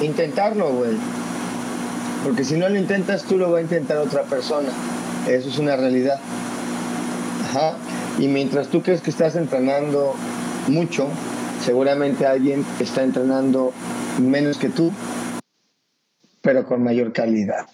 Intentarlo, 0.00 0.70
güey. 0.70 0.96
Porque 2.24 2.42
si 2.42 2.56
no 2.56 2.68
lo 2.68 2.78
intentas, 2.78 3.22
tú 3.22 3.38
lo 3.38 3.52
va 3.52 3.58
a 3.58 3.62
intentar 3.62 3.98
otra 3.98 4.22
persona. 4.22 4.70
Eso 5.28 5.48
es 5.48 5.58
una 5.58 5.76
realidad. 5.76 6.18
Ajá. 7.50 7.74
Y 8.18 8.28
mientras 8.28 8.68
tú 8.68 8.82
crees 8.82 9.00
que 9.00 9.10
estás 9.10 9.34
entrenando 9.36 10.14
mucho, 10.68 11.08
seguramente 11.64 12.26
alguien 12.26 12.64
está 12.78 13.02
entrenando 13.02 13.72
menos 14.18 14.58
que 14.58 14.68
tú, 14.68 14.92
pero 16.40 16.64
con 16.64 16.82
mayor 16.82 17.12
calidad. 17.12 17.66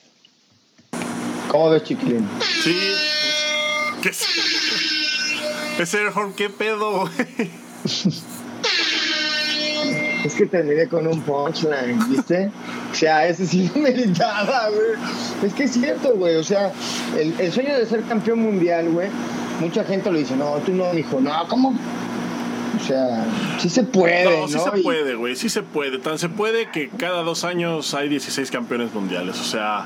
¿Cómo 1.49 1.71
ves, 1.71 1.83
chiquilín? 1.85 2.29
Sí. 2.62 2.77
¿Qué 4.03 4.09
es? 4.09 4.25
Ese 5.79 5.99
¿qué 6.37 6.51
pedo, 6.51 7.09
Es 10.25 10.35
que 10.35 10.45
terminé 10.45 10.87
con 10.87 11.07
un 11.07 11.23
punchline, 11.23 11.99
¿viste? 12.11 12.51
O 12.93 12.95
sea, 12.95 13.27
ese 13.27 13.47
sí 13.47 13.71
me 13.75 13.81
meritaba, 13.83 14.69
güey. 14.69 14.99
Es 15.43 15.55
que 15.55 15.65
es 15.65 15.73
cierto, 15.73 16.15
güey. 16.17 16.37
O 16.37 16.45
sea, 16.45 16.71
el, 17.19 17.35
el 17.41 17.51
sueño 17.51 17.79
de 17.79 17.87
ser 17.87 18.03
campeón 18.03 18.41
mundial, 18.41 18.91
güey, 18.91 19.09
mucha 19.61 19.85
gente 19.85 20.11
lo 20.11 20.19
dice, 20.19 20.37
no, 20.37 20.55
tú 20.65 20.73
no, 20.73 20.93
dijo, 20.93 21.20
no, 21.20 21.32
¿cómo? 21.49 21.74
O 22.77 22.82
sea, 22.82 23.24
sí 23.59 23.69
se 23.69 23.82
puede. 23.82 24.41
No, 24.41 24.49
sí 24.49 24.59
se 24.59 24.82
puede, 24.82 25.15
güey, 25.15 25.37
sí 25.37 25.49
se 25.49 25.62
puede. 25.62 25.99
Tan 25.99 26.19
se 26.19 26.28
puede 26.28 26.70
que 26.70 26.89
cada 26.89 27.23
dos 27.23 27.45
años 27.45 27.95
hay 27.95 28.09
16 28.09 28.51
campeones 28.51 28.95
mundiales. 28.95 29.39
O 29.39 29.45
sea, 29.45 29.85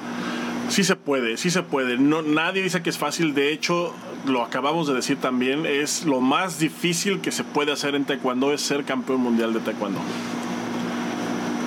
sí 0.69 0.85
se 0.85 0.97
puede, 0.97 1.37
sí 1.37 1.51
se 1.51 1.63
puede. 1.63 1.99
No, 1.99 2.23
nadie 2.23 2.63
dice 2.63 2.83
que 2.83 2.91
es 2.91 2.99
fácil. 2.99 3.35
De 3.35 3.53
hecho, 3.53 3.93
lo 4.27 4.43
acabamos 4.43 4.87
de 4.87 4.95
decir 4.95 5.19
también, 5.19 5.67
es 5.67 6.05
lo 6.05 6.21
más 6.21 6.59
difícil 6.59 7.21
que 7.21 7.33
se 7.33 7.45
puede 7.45 7.73
hacer 7.73 7.95
en 7.95 8.05
taekwondo 8.05 8.53
es 8.53 8.61
ser 8.61 8.85
campeón 8.85 9.21
mundial 9.21 9.53
de 9.53 9.61
taekwondo. 9.61 10.01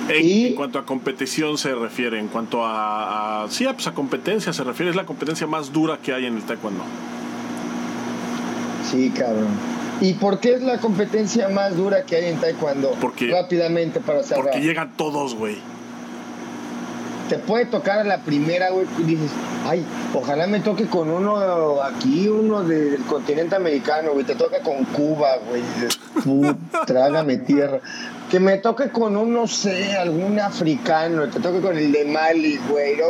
En, 0.08 0.54
cuanto 0.54 0.78
a 0.78 0.86
competición 0.86 1.58
se 1.58 1.74
refiere, 1.74 2.18
en 2.18 2.28
cuanto 2.28 2.64
a, 2.64 3.44
a 3.44 3.50
sí, 3.50 3.66
pues 3.70 3.86
a 3.86 3.92
competencia 3.92 4.54
se 4.54 4.64
refiere, 4.64 4.88
es 4.88 4.96
la 4.96 5.04
competencia 5.04 5.46
más 5.46 5.70
dura 5.70 5.98
que 5.98 6.14
hay 6.14 6.24
en 6.24 6.36
el 6.36 6.42
taekwondo. 6.44 6.82
Sí, 8.90 9.10
cabrón. 9.10 9.48
¿Y 10.00 10.14
por 10.14 10.38
qué 10.38 10.54
es 10.54 10.62
la 10.62 10.78
competencia 10.78 11.48
más 11.48 11.76
dura 11.76 12.04
que 12.04 12.16
hay 12.16 12.26
en 12.26 12.38
Taekwondo? 12.38 12.92
Porque, 13.00 13.30
Rápidamente 13.30 14.00
para 14.00 14.22
cerrar. 14.22 14.44
Porque 14.44 14.60
llegan 14.60 14.96
todos, 14.96 15.34
güey. 15.34 15.56
Te 17.28 17.38
puede 17.38 17.66
tocar 17.66 17.98
a 17.98 18.04
la 18.04 18.18
primera, 18.18 18.70
güey, 18.70 18.86
y 18.98 19.02
dices, 19.02 19.30
ay, 19.66 19.84
ojalá 20.14 20.46
me 20.46 20.60
toque 20.60 20.86
con 20.86 21.10
uno 21.10 21.82
aquí, 21.82 22.28
uno 22.28 22.64
del 22.64 22.98
continente 23.04 23.56
americano, 23.56 24.12
güey. 24.12 24.24
Te 24.24 24.34
toca 24.34 24.60
con 24.60 24.84
Cuba, 24.86 25.36
güey. 25.48 25.62
trágame 26.86 27.38
tierra. 27.38 27.80
que 28.30 28.40
me 28.40 28.58
toque 28.58 28.90
con 28.90 29.16
un, 29.16 29.32
no 29.32 29.46
sé, 29.46 29.96
algún 29.96 30.38
africano, 30.40 31.30
que 31.30 31.40
toque 31.40 31.60
con 31.60 31.76
el 31.76 31.92
de 31.92 32.04
Mali, 32.04 32.58
güey, 32.68 32.96
¿no? 32.96 33.04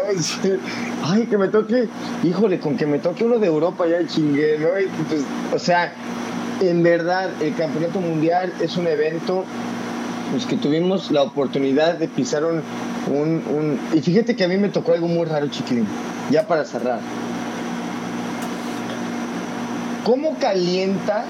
Ay, 1.05 1.27
que 1.27 1.39
me 1.39 1.49
toque, 1.49 1.89
híjole, 2.25 2.59
con 2.59 2.77
que 2.77 2.87
me 2.87 2.99
toque 2.99 3.25
uno 3.25 3.39
de 3.39 3.47
Europa 3.47 3.87
ya 3.87 4.07
chingué, 4.07 4.59
¿no? 4.59 4.69
Pues, 5.09 5.23
o 5.55 5.59
sea, 5.59 5.93
en 6.61 6.83
verdad, 6.83 7.31
el 7.41 7.55
Campeonato 7.55 8.01
Mundial 8.01 8.53
es 8.61 8.77
un 8.77 8.87
evento 8.87 9.45
pues, 10.31 10.47
que 10.47 10.57
tuvimos 10.57 11.11
la 11.11 11.23
oportunidad 11.23 11.95
de 11.95 12.09
pisar 12.09 12.45
un, 12.45 12.63
un, 13.07 13.81
Y 13.95 14.01
fíjate 14.01 14.37
que 14.37 14.45
a 14.45 14.49
mí 14.49 14.57
me 14.57 14.69
tocó 14.69 14.93
algo 14.93 15.09
muy 15.09 15.27
raro, 15.27 15.49
chiquilín, 15.49 15.87
ya 16.31 16.47
para 16.47 16.65
cerrar. 16.65 17.01
¿Cómo 20.05 20.39
calientas 20.39 21.27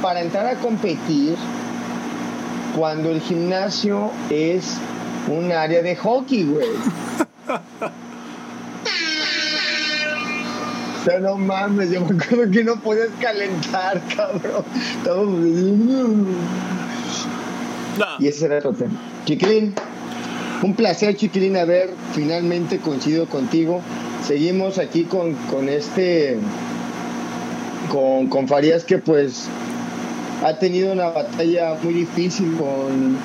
para 0.00 0.20
entrar 0.20 0.46
a 0.46 0.54
competir 0.56 1.36
cuando 2.76 3.10
el 3.10 3.20
gimnasio 3.20 4.10
es 4.30 4.76
un 5.28 5.52
área 5.52 5.82
de 5.82 5.96
hockey, 5.96 6.44
güey. 6.44 6.68
Sea, 11.04 11.18
no 11.18 11.36
mames, 11.36 11.90
yo 11.90 12.04
me 12.04 12.14
acuerdo 12.14 12.50
que 12.50 12.62
no 12.62 12.76
podías 12.80 13.08
calentar, 13.20 14.02
cabrón. 14.14 14.64
Y 18.18 18.28
ese 18.28 18.46
era 18.46 18.58
otro 18.58 18.74
tema. 18.74 18.92
Chiquilín, 19.24 19.74
un 20.62 20.74
placer, 20.74 21.16
Chiquilín, 21.16 21.56
haber 21.56 21.90
finalmente 22.12 22.78
coincidido 22.78 23.26
contigo. 23.26 23.80
Seguimos 24.26 24.78
aquí 24.78 25.04
con, 25.04 25.34
con 25.50 25.68
este. 25.68 26.38
Con, 27.90 28.28
con 28.28 28.46
Farías, 28.46 28.84
que 28.84 28.98
pues 28.98 29.48
ha 30.44 30.58
tenido 30.58 30.92
una 30.92 31.08
batalla 31.08 31.76
muy 31.82 31.92
difícil 31.92 32.56
con, 32.56 33.16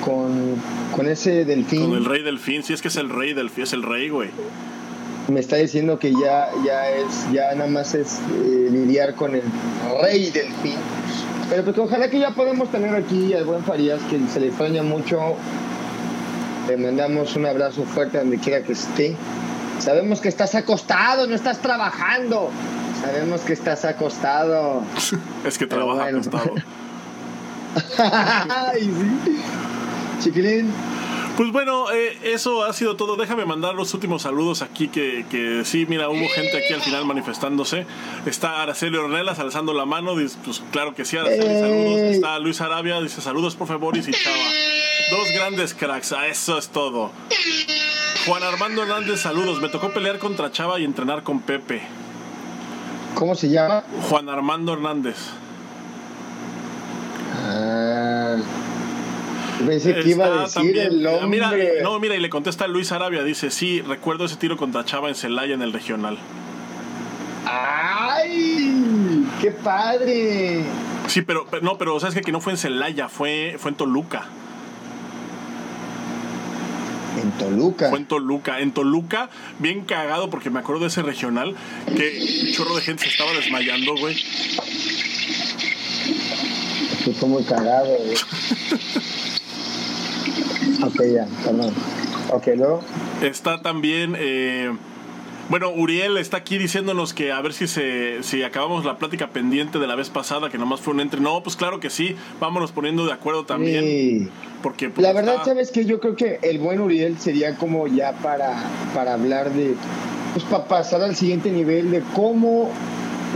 con, 0.94 1.06
ese 1.06 1.44
delfín. 1.44 1.88
Con 1.88 1.96
el 1.96 2.04
rey 2.04 2.22
delfín, 2.22 2.62
sí 2.62 2.72
es 2.72 2.82
que 2.82 2.88
es 2.88 2.96
el 2.96 3.08
rey 3.10 3.32
delfín, 3.32 3.64
es 3.64 3.72
el 3.72 3.82
rey, 3.82 4.08
güey. 4.08 4.30
Me 5.28 5.40
está 5.40 5.56
diciendo 5.56 5.98
que 5.98 6.12
ya, 6.12 6.50
ya 6.64 6.88
es, 6.88 7.30
ya 7.32 7.52
nada 7.54 7.68
más 7.68 7.94
es 7.94 8.20
eh, 8.32 8.68
lidiar 8.70 9.14
con 9.14 9.34
el 9.34 9.42
rey 10.00 10.30
delfín. 10.30 10.76
Pero 11.50 11.64
pues 11.64 11.78
ojalá 11.78 12.10
que 12.10 12.18
ya 12.18 12.30
podemos 12.30 12.70
tener 12.70 12.94
aquí 12.94 13.32
al 13.34 13.44
buen 13.44 13.62
Farías, 13.64 14.00
que 14.10 14.20
se 14.32 14.40
le 14.40 14.48
extraña 14.48 14.82
mucho. 14.82 15.36
Le 16.68 16.76
mandamos 16.76 17.36
un 17.36 17.46
abrazo 17.46 17.84
fuerte 17.84 18.18
donde 18.18 18.38
quiera 18.38 18.62
que 18.62 18.72
esté. 18.72 19.16
Sabemos 19.78 20.20
que 20.20 20.28
estás 20.28 20.54
acostado, 20.54 21.26
no 21.26 21.34
estás 21.34 21.58
trabajando. 21.58 22.50
Sabemos 23.00 23.42
que 23.42 23.52
estás 23.52 23.84
acostado. 23.84 24.82
es 25.44 25.58
que 25.58 25.66
trabaja 25.66 26.06
acostado. 26.06 26.54
Chiquilín. 30.20 30.72
Pues 31.36 31.52
bueno, 31.52 31.90
eh, 31.92 32.18
eso 32.22 32.64
ha 32.64 32.72
sido 32.72 32.96
todo. 32.96 33.16
Déjame 33.16 33.44
mandar 33.44 33.74
los 33.74 33.92
últimos 33.92 34.22
saludos 34.22 34.62
aquí, 34.62 34.88
que, 34.88 35.26
que, 35.30 35.66
sí, 35.66 35.84
mira, 35.86 36.08
hubo 36.08 36.26
gente 36.30 36.56
aquí 36.56 36.72
al 36.72 36.80
final 36.80 37.04
manifestándose. 37.04 37.86
Está 38.24 38.62
Araceli 38.62 38.96
Ornelas 38.96 39.38
alzando 39.38 39.74
la 39.74 39.84
mano, 39.84 40.16
dice, 40.16 40.38
pues 40.42 40.62
claro 40.72 40.94
que 40.94 41.04
sí, 41.04 41.18
Araceli, 41.18 41.60
saludos. 41.60 42.00
Está 42.00 42.38
Luis 42.38 42.60
Arabia, 42.62 43.00
dice 43.02 43.20
saludos, 43.20 43.54
profe 43.54 43.74
Boris 43.74 44.08
y 44.08 44.12
Chava. 44.12 44.36
Dos 45.10 45.30
grandes 45.34 45.74
cracks, 45.74 46.12
a 46.12 46.26
eso 46.26 46.56
es 46.56 46.68
todo. 46.68 47.10
Juan 48.26 48.42
Armando 48.42 48.82
Hernández, 48.82 49.20
saludos. 49.20 49.60
Me 49.60 49.68
tocó 49.68 49.90
pelear 49.90 50.18
contra 50.18 50.50
Chava 50.50 50.80
y 50.80 50.84
entrenar 50.84 51.22
con 51.22 51.40
Pepe. 51.40 51.82
¿Cómo 53.14 53.34
se 53.34 53.50
llama? 53.50 53.84
Juan 54.08 54.28
Armando 54.30 54.72
Hernández. 54.72 55.16
Ah, 57.44 58.36
pensé 59.64 59.94
que 59.94 60.08
iba 60.10 60.26
a 60.26 60.42
decir 60.42 60.78
el 60.78 61.02
nombre. 61.02 61.26
Mira, 61.28 61.52
no, 61.82 61.98
mira, 61.98 62.16
y 62.16 62.20
le 62.20 62.30
contesta 62.30 62.66
Luis 62.66 62.92
Arabia, 62.92 63.22
dice, 63.22 63.50
sí, 63.50 63.80
recuerdo 63.80 64.24
ese 64.24 64.36
tiro 64.36 64.56
contra 64.56 64.84
Chava 64.84 65.08
en 65.08 65.14
Celaya 65.14 65.54
en 65.54 65.62
el 65.62 65.72
regional. 65.72 66.18
¡Ay! 67.46 69.24
¡Qué 69.40 69.52
padre! 69.52 70.64
Sí, 71.06 71.22
pero, 71.22 71.46
no, 71.62 71.78
pero 71.78 71.98
sabes 72.00 72.20
que 72.24 72.32
no 72.32 72.40
fue 72.40 72.52
en 72.52 72.58
Celaya, 72.58 73.08
fue, 73.08 73.56
fue 73.58 73.70
en 73.70 73.76
Toluca. 73.76 74.26
En 77.22 77.30
Toluca. 77.32 77.88
Fue 77.90 77.98
en 77.98 78.06
Toluca. 78.06 78.60
En 78.60 78.72
Toluca, 78.72 79.30
bien 79.58 79.82
cagado 79.84 80.28
porque 80.28 80.50
me 80.50 80.58
acuerdo 80.58 80.82
de 80.82 80.88
ese 80.88 81.02
regional 81.02 81.54
que 81.96 82.42
un 82.46 82.52
chorro 82.52 82.76
de 82.76 82.82
gente 82.82 83.04
se 83.04 83.10
estaba 83.10 83.32
desmayando, 83.32 83.94
güey. 83.96 84.16
Estoy 87.06 87.28
muy 87.28 87.44
cagado, 87.44 87.96
ok, 90.82 91.02
ya, 91.14 91.26
perdón. 91.44 91.72
Ok, 92.32 92.46
luego. 92.56 92.80
Está 93.22 93.62
también. 93.62 94.14
Eh, 94.18 94.70
bueno, 95.48 95.70
Uriel 95.70 96.16
está 96.16 96.38
aquí 96.38 96.58
diciéndonos 96.58 97.14
que 97.14 97.30
a 97.30 97.40
ver 97.40 97.52
si 97.52 97.68
se 97.68 98.22
si 98.22 98.42
acabamos 98.42 98.84
la 98.84 98.98
plática 98.98 99.28
pendiente 99.28 99.78
de 99.78 99.86
la 99.86 99.94
vez 99.94 100.10
pasada, 100.10 100.50
que 100.50 100.58
nomás 100.58 100.80
fue 100.80 100.94
un 100.94 101.00
entre. 101.00 101.20
No, 101.20 101.42
pues 101.44 101.54
claro 101.54 101.78
que 101.78 101.88
sí, 101.88 102.16
vámonos 102.40 102.72
poniendo 102.72 103.06
de 103.06 103.12
acuerdo 103.12 103.44
también. 103.44 104.28
Porque 104.62 104.88
pues, 104.88 105.06
la 105.06 105.12
verdad, 105.12 105.44
sabes 105.44 105.70
que 105.70 105.84
yo 105.84 106.00
creo 106.00 106.16
que 106.16 106.40
el 106.42 106.58
buen 106.58 106.80
Uriel 106.80 107.18
sería 107.20 107.54
como 107.56 107.86
ya 107.86 108.12
para, 108.14 108.56
para 108.92 109.14
hablar 109.14 109.52
de, 109.52 109.74
pues 110.32 110.44
para 110.46 110.64
pasar 110.64 111.02
al 111.02 111.14
siguiente 111.14 111.52
nivel 111.52 111.92
de 111.92 112.02
cómo 112.14 112.72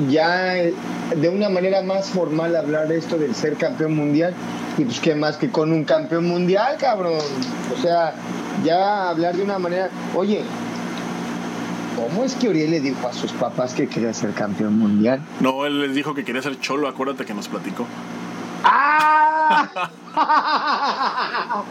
ya 0.08 0.54
de 0.54 1.28
una 1.28 1.48
manera 1.48 1.82
más 1.82 2.08
formal 2.08 2.56
hablar 2.56 2.88
de 2.88 2.98
esto 2.98 3.18
del 3.18 3.36
ser 3.36 3.54
campeón 3.54 3.94
mundial. 3.94 4.34
Y 4.80 4.84
pues 4.84 4.98
qué 4.98 5.14
más 5.14 5.36
que 5.36 5.50
con 5.50 5.72
un 5.72 5.84
campeón 5.84 6.26
mundial, 6.26 6.78
cabrón. 6.80 7.18
O 7.76 7.82
sea, 7.82 8.14
ya 8.64 9.10
hablar 9.10 9.36
de 9.36 9.42
una 9.42 9.58
manera, 9.58 9.90
oye, 10.14 10.42
¿cómo 11.96 12.24
es 12.24 12.34
que 12.34 12.48
Uriel 12.48 12.70
le 12.70 12.80
dijo 12.80 13.06
a 13.06 13.12
sus 13.12 13.30
papás 13.32 13.74
que 13.74 13.88
quería 13.88 14.14
ser 14.14 14.32
campeón 14.32 14.78
mundial? 14.78 15.20
No, 15.40 15.66
él 15.66 15.82
les 15.82 15.94
dijo 15.94 16.14
que 16.14 16.24
quería 16.24 16.40
ser 16.40 16.58
cholo, 16.60 16.88
acuérdate 16.88 17.26
que 17.26 17.34
nos 17.34 17.48
platicó. 17.48 17.86
¡Ah! 18.64 19.90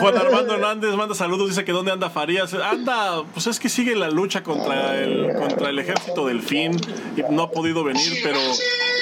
Juan 0.00 0.18
Armando 0.18 0.54
Hernández 0.54 0.94
manda 0.94 1.14
saludos, 1.14 1.48
dice 1.48 1.64
que 1.64 1.72
dónde 1.72 1.92
anda 1.92 2.10
Farías. 2.10 2.52
Anda, 2.54 3.22
pues 3.32 3.46
es 3.46 3.60
que 3.60 3.68
sigue 3.68 3.94
la 3.94 4.10
lucha 4.10 4.42
contra 4.42 4.98
el, 4.98 5.32
contra 5.34 5.70
el 5.70 5.78
ejército 5.78 6.26
del 6.26 6.42
fin 6.42 6.78
y 7.16 7.22
no 7.32 7.42
ha 7.42 7.50
podido 7.50 7.84
venir, 7.84 8.18
pero, 8.22 8.38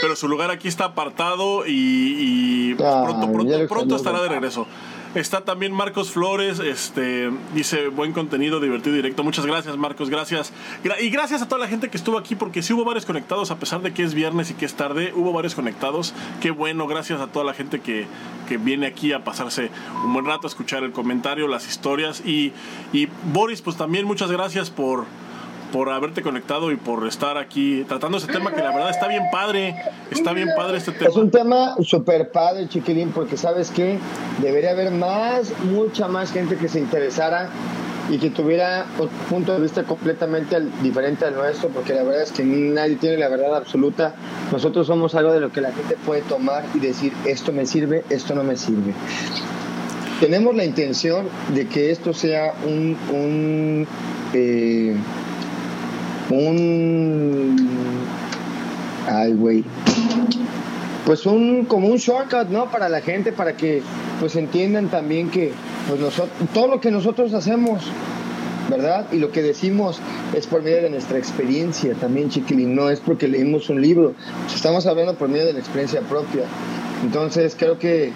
pero 0.01 0.15
su 0.17 0.29
lugar 0.29 0.51
aquí 0.51 0.69
está 0.69 0.85
apartado 0.87 1.65
y, 1.67 2.75
pues, 2.75 2.89
pronto, 2.89 3.33
pronto, 3.33 3.69
pronto 3.69 3.97
estará 3.97 4.23
de 4.23 4.29
regreso. 4.29 4.67
Está 5.15 5.41
también 5.41 5.73
Marcos 5.73 6.13
Flores, 6.13 6.61
este, 6.61 7.33
dice 7.53 7.89
buen 7.89 8.13
contenido, 8.13 8.61
divertido, 8.61 8.95
directo. 8.95 9.25
Muchas 9.25 9.45
gracias, 9.45 9.77
Marcos, 9.77 10.09
gracias. 10.09 10.53
Y 11.01 11.11
gracias 11.11 11.43
a 11.43 11.49
toda 11.49 11.61
la 11.61 11.67
gente 11.67 11.89
que 11.89 11.97
estuvo 11.97 12.17
aquí, 12.17 12.37
porque 12.37 12.63
sí 12.63 12.73
hubo 12.75 12.85
varios 12.85 13.07
conectados, 13.07 13.51
a 13.51 13.59
pesar 13.59 13.83
de 13.83 13.93
que 13.93 14.05
es 14.05 14.15
viernes 14.15 14.53
y 14.53 14.55
que 14.55 14.67
es 14.67 14.75
tarde, 14.75 15.13
hubo 15.17 15.33
varios 15.33 15.57
conectados. 15.57 16.15
Qué 16.41 16.53
bueno, 16.53 16.87
gracias 16.87 17.21
a 17.21 17.27
toda 17.27 17.45
la 17.45 17.55
gente 17.55 17.81
que, 17.81 18.07
que 18.49 18.57
viene 18.57 18.87
aquí 18.87 19.13
a 19.13 19.25
pasarse 19.25 19.71
un 20.05 20.13
buen 20.13 20.27
rato, 20.27 20.47
a 20.47 20.49
escuchar 20.49 20.85
el 20.85 20.93
comentario, 20.93 21.49
las 21.49 21.67
historias. 21.67 22.23
Y, 22.25 22.53
y 22.93 23.09
Boris, 23.33 23.63
pues 23.63 23.77
también 23.77 24.07
muchas 24.07 24.31
gracias 24.31 24.71
por 24.71 25.07
por 25.73 25.91
haberte 25.91 26.23
conectado 26.23 26.73
y 26.73 26.77
por 26.77 27.07
estar 27.07 27.39
aquí 27.39 27.85
tratando 27.89 28.19
ese 28.19 28.27
tema 28.27 28.53
que 28.53 28.63
la 28.63 28.73
verdad 28.73 28.91
está 28.91 29.09
bien 29.09 29.25
padre. 29.33 29.75
Está 30.11 30.33
bien 30.33 30.49
padre 30.57 30.79
este 30.79 30.93
tema. 30.93 31.11
Es 31.11 31.17
un 31.17 31.31
tema 31.31 31.77
súper 31.83 32.31
padre, 32.31 32.69
chiquilín, 32.69 33.11
porque 33.11 33.37
sabes 33.37 33.71
que 33.71 33.99
debería 34.39 34.71
haber 34.71 34.91
más, 34.91 35.53
mucha 35.65 36.09
más 36.09 36.33
gente 36.33 36.57
que 36.57 36.69
se 36.69 36.81
interesara 36.81 37.49
y 38.11 38.19
que 38.19 38.31
tuviera 38.31 38.87
un 38.99 39.09
punto 39.29 39.53
de 39.53 39.61
vista 39.61 39.85
completamente 39.85 40.61
diferente 40.83 41.25
al 41.25 41.35
nuestro, 41.35 41.69
porque 41.69 41.95
la 41.95 42.03
verdad 42.03 42.23
es 42.23 42.33
que 42.33 42.43
nadie 42.45 42.97
tiene 42.97 43.17
la 43.17 43.29
verdad 43.29 43.55
absoluta. 43.55 44.15
Nosotros 44.51 44.89
somos 44.89 45.15
algo 45.15 45.33
de 45.33 45.41
lo 45.41 45.53
que 45.53 45.61
la 45.61 45.73
gente 45.73 45.97
puede 46.05 46.23
tomar 46.23 46.65
y 46.75 46.81
decir, 46.81 47.13
esto 47.25 47.53
me 47.53 47.67
sirve, 47.67 48.05
esto 48.11 48.35
no 48.35 48.43
me 48.43 48.57
sirve. 48.57 48.95
Tenemos 50.19 50.55
la 50.55 50.65
intención 50.65 51.27
de 51.55 51.67
que 51.69 51.91
esto 51.91 52.13
sea 52.13 52.53
un, 52.67 52.97
un 53.13 53.87
eh, 54.35 54.95
un 56.39 57.57
ay 59.09 59.33
güey. 59.33 59.65
Pues 61.05 61.27
un 61.27 61.65
como 61.65 61.89
un 61.89 61.97
shortcut 61.97 62.49
no 62.51 62.71
para 62.71 62.89
la 62.89 63.01
gente 63.01 63.33
para 63.33 63.57
que 63.57 63.83
pues 64.21 64.37
entiendan 64.37 64.89
también 64.89 65.31
que 65.31 65.53
pues 65.89 66.01
nosotros 66.01 66.31
todo 66.53 66.69
lo 66.69 66.81
que 66.81 66.91
nosotros 66.91 67.33
hacemos 67.35 67.83
verdad 68.69 69.07
y 69.11 69.17
lo 69.17 69.33
que 69.33 69.43
decimos 69.43 69.99
es 70.35 70.47
por 70.47 70.63
medio 70.63 70.83
de 70.83 70.91
nuestra 70.91 71.19
experiencia 71.19 71.95
también 71.95 72.31
chiquilín. 72.31 72.75
No 72.75 72.89
es 72.91 73.01
porque 73.01 73.27
leímos 73.27 73.69
un 73.69 73.83
libro. 73.83 74.15
Estamos 74.55 74.87
hablando 74.87 75.15
por 75.15 75.29
medio 75.29 75.47
de 75.47 75.55
la 75.55 75.59
experiencia 75.59 76.01
propia. 76.03 76.45
Entonces 77.03 77.57
creo 77.59 77.79
que 77.79 78.13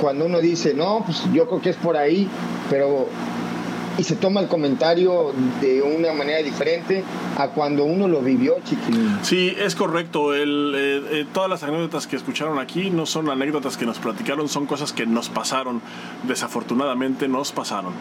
cuando 0.00 0.26
uno 0.26 0.40
dice 0.40 0.74
no 0.74 1.02
pues 1.06 1.22
yo 1.32 1.48
creo 1.48 1.62
que 1.62 1.70
es 1.70 1.76
por 1.76 1.96
ahí 1.96 2.28
pero 2.68 3.08
y 3.98 4.04
se 4.04 4.16
toma 4.16 4.40
el 4.40 4.48
comentario 4.48 5.32
de 5.60 5.82
una 5.82 6.12
manera 6.12 6.42
diferente 6.42 7.04
a 7.38 7.48
cuando 7.48 7.84
uno 7.84 8.08
lo 8.08 8.20
vivió, 8.20 8.56
chiquilín. 8.64 9.18
Sí, 9.22 9.54
es 9.58 9.74
correcto. 9.74 10.34
El, 10.34 10.74
eh, 10.76 11.02
eh, 11.10 11.26
todas 11.32 11.48
las 11.48 11.62
anécdotas 11.62 12.06
que 12.06 12.16
escucharon 12.16 12.58
aquí 12.58 12.90
no 12.90 13.06
son 13.06 13.30
anécdotas 13.30 13.76
que 13.76 13.86
nos 13.86 13.98
platicaron, 13.98 14.48
son 14.48 14.66
cosas 14.66 14.92
que 14.92 15.06
nos 15.06 15.28
pasaron. 15.28 15.80
Desafortunadamente 16.24 17.28
nos 17.28 17.52
pasaron. 17.52 17.92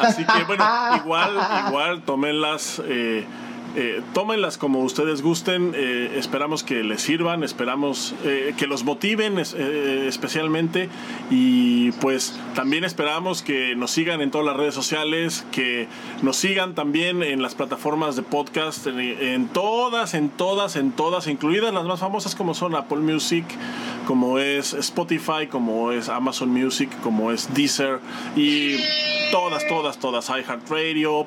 Así 0.00 0.24
que 0.24 0.44
bueno, 0.46 0.64
igual, 1.04 1.32
igual 1.68 2.02
tómenlas. 2.02 2.80
Eh, 2.86 3.24
eh, 3.76 4.02
tómenlas 4.14 4.58
como 4.58 4.80
ustedes 4.80 5.22
gusten, 5.22 5.72
eh, 5.74 6.14
esperamos 6.16 6.62
que 6.62 6.82
les 6.82 7.02
sirvan, 7.02 7.42
esperamos 7.42 8.14
eh, 8.24 8.54
que 8.56 8.66
los 8.66 8.82
motiven 8.82 9.38
especialmente 9.38 10.88
y 11.30 11.92
pues 11.92 12.38
también 12.54 12.84
esperamos 12.84 13.42
que 13.42 13.76
nos 13.76 13.90
sigan 13.90 14.20
en 14.20 14.30
todas 14.30 14.46
las 14.46 14.56
redes 14.56 14.74
sociales, 14.74 15.44
que 15.52 15.86
nos 16.22 16.36
sigan 16.36 16.74
también 16.74 17.22
en 17.22 17.42
las 17.42 17.54
plataformas 17.54 18.16
de 18.16 18.22
podcast, 18.22 18.86
en, 18.86 19.48
todas, 19.48 20.14
en 20.14 20.30
todas, 20.30 20.76
en 20.76 20.92
todas, 20.92 21.26
incluidas 21.26 21.72
las 21.72 21.84
más 21.84 22.00
famosas 22.00 22.34
como 22.34 22.54
son 22.54 22.74
Apple 22.74 22.98
Music, 22.98 23.44
como 24.06 24.38
es 24.38 24.72
Spotify, 24.72 25.46
como 25.50 25.92
es 25.92 26.08
Amazon 26.08 26.48
Music, 26.48 26.90
como 27.02 27.30
es 27.32 27.52
Deezer 27.54 28.00
y 28.34 28.76
todas, 29.30 29.66
todas, 29.68 29.98
todas, 29.98 30.28
iHeartRadio. 30.30 31.26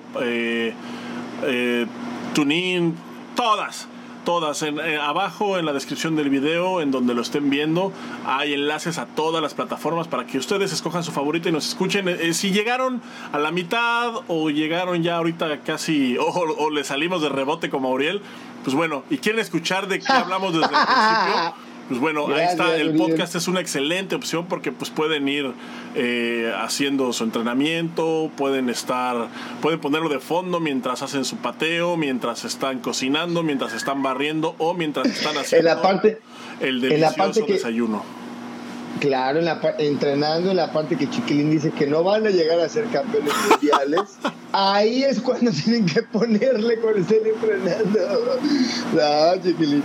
Eh, 1.43 1.87
TuneIn, 2.33 2.95
todas. 3.35 3.87
Todas, 4.25 4.61
en, 4.61 4.79
eh, 4.79 4.99
abajo 4.99 5.57
en 5.57 5.65
la 5.65 5.73
descripción 5.73 6.15
del 6.15 6.29
video, 6.29 6.79
en 6.81 6.91
donde 6.91 7.15
lo 7.15 7.23
estén 7.23 7.49
viendo, 7.49 7.91
hay 8.23 8.53
enlaces 8.53 8.99
a 8.99 9.07
todas 9.07 9.41
las 9.41 9.55
plataformas 9.55 10.07
para 10.07 10.27
que 10.27 10.37
ustedes 10.37 10.71
escojan 10.71 11.03
su 11.03 11.11
favorito 11.11 11.49
y 11.49 11.51
nos 11.51 11.67
escuchen. 11.67 12.07
Eh, 12.07 12.17
eh, 12.21 12.33
si 12.35 12.51
llegaron 12.51 13.01
a 13.31 13.39
la 13.39 13.51
mitad 13.51 14.13
o 14.27 14.51
llegaron 14.51 15.01
ya 15.01 15.15
ahorita 15.15 15.61
casi, 15.61 16.17
o, 16.19 16.25
o 16.25 16.69
le 16.69 16.83
salimos 16.83 17.23
de 17.23 17.29
rebote 17.29 17.71
como 17.71 17.87
Auriel, 17.87 18.21
pues 18.63 18.75
bueno, 18.75 19.03
y 19.09 19.17
quieren 19.17 19.41
escuchar 19.41 19.87
de 19.87 19.99
qué 19.99 20.13
hablamos 20.13 20.53
desde 20.53 20.67
el 20.67 20.85
principio 20.85 21.53
pues 21.91 21.99
bueno, 21.99 22.33
ahí 22.33 22.45
está, 22.45 22.77
el 22.77 22.95
podcast 22.95 23.35
es 23.35 23.49
una 23.49 23.59
excelente 23.59 24.15
opción 24.15 24.45
porque 24.47 24.71
pues 24.71 24.89
pueden 24.89 25.27
ir 25.27 25.51
eh, 25.93 26.49
haciendo 26.57 27.11
su 27.11 27.25
entrenamiento, 27.25 28.31
pueden 28.37 28.69
estar, 28.69 29.27
pueden 29.61 29.81
ponerlo 29.81 30.07
de 30.07 30.19
fondo 30.19 30.61
mientras 30.61 31.01
hacen 31.01 31.25
su 31.25 31.35
pateo, 31.35 31.97
mientras 31.97 32.45
están 32.45 32.79
cocinando, 32.79 33.43
mientras 33.43 33.73
están 33.73 34.01
barriendo 34.03 34.55
o 34.57 34.73
mientras 34.73 35.07
están 35.07 35.37
haciendo 35.37 35.69
en 35.69 35.75
la 35.75 35.81
parte, 35.81 36.21
el 36.61 36.79
delicioso 36.79 37.45
desayuno. 37.45 38.20
Claro, 38.99 39.39
en 39.39 39.45
la, 39.45 39.59
entrenando 39.79 40.51
en 40.51 40.57
la 40.57 40.71
parte 40.71 40.95
que 40.95 41.09
Chiquilín 41.09 41.49
dice 41.49 41.71
que 41.71 41.87
no 41.87 42.03
van 42.03 42.27
a 42.27 42.29
llegar 42.29 42.59
a 42.59 42.69
ser 42.69 42.85
campeones 42.87 43.33
mundiales, 43.49 44.01
ahí 44.51 45.03
es 45.03 45.19
cuando 45.21 45.49
tienen 45.51 45.85
que 45.85 46.03
ponerle 46.03 46.77
cuando 46.77 46.99
estén 46.99 47.25
entrenando. 47.25 48.39
No, 48.93 49.41
Chiquilín. 49.41 49.83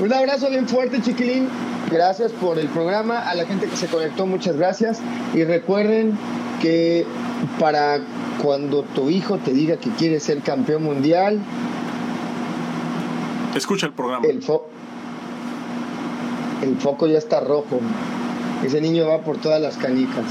Un 0.00 0.12
abrazo 0.12 0.50
bien 0.50 0.68
fuerte, 0.68 1.00
Chiquilín. 1.00 1.48
Gracias 1.90 2.32
por 2.32 2.58
el 2.58 2.68
programa. 2.68 3.28
A 3.28 3.34
la 3.34 3.46
gente 3.46 3.66
que 3.66 3.76
se 3.76 3.86
conectó, 3.86 4.26
muchas 4.26 4.56
gracias. 4.56 5.00
Y 5.34 5.44
recuerden 5.44 6.18
que 6.60 7.06
para 7.58 8.00
cuando 8.42 8.82
tu 8.82 9.08
hijo 9.08 9.38
te 9.38 9.52
diga 9.52 9.78
que 9.78 9.90
quiere 9.90 10.20
ser 10.20 10.40
campeón 10.40 10.84
mundial, 10.84 11.40
escucha 13.56 13.86
el 13.86 13.92
programa. 13.92 14.26
El, 14.26 14.42
el 16.62 16.76
foco 16.76 17.06
ya 17.06 17.18
está 17.18 17.40
rojo. 17.40 17.80
Ese 18.64 18.80
niño 18.80 19.06
va 19.06 19.20
por 19.22 19.38
todas 19.38 19.60
las 19.60 19.76
canicas. 19.76 20.24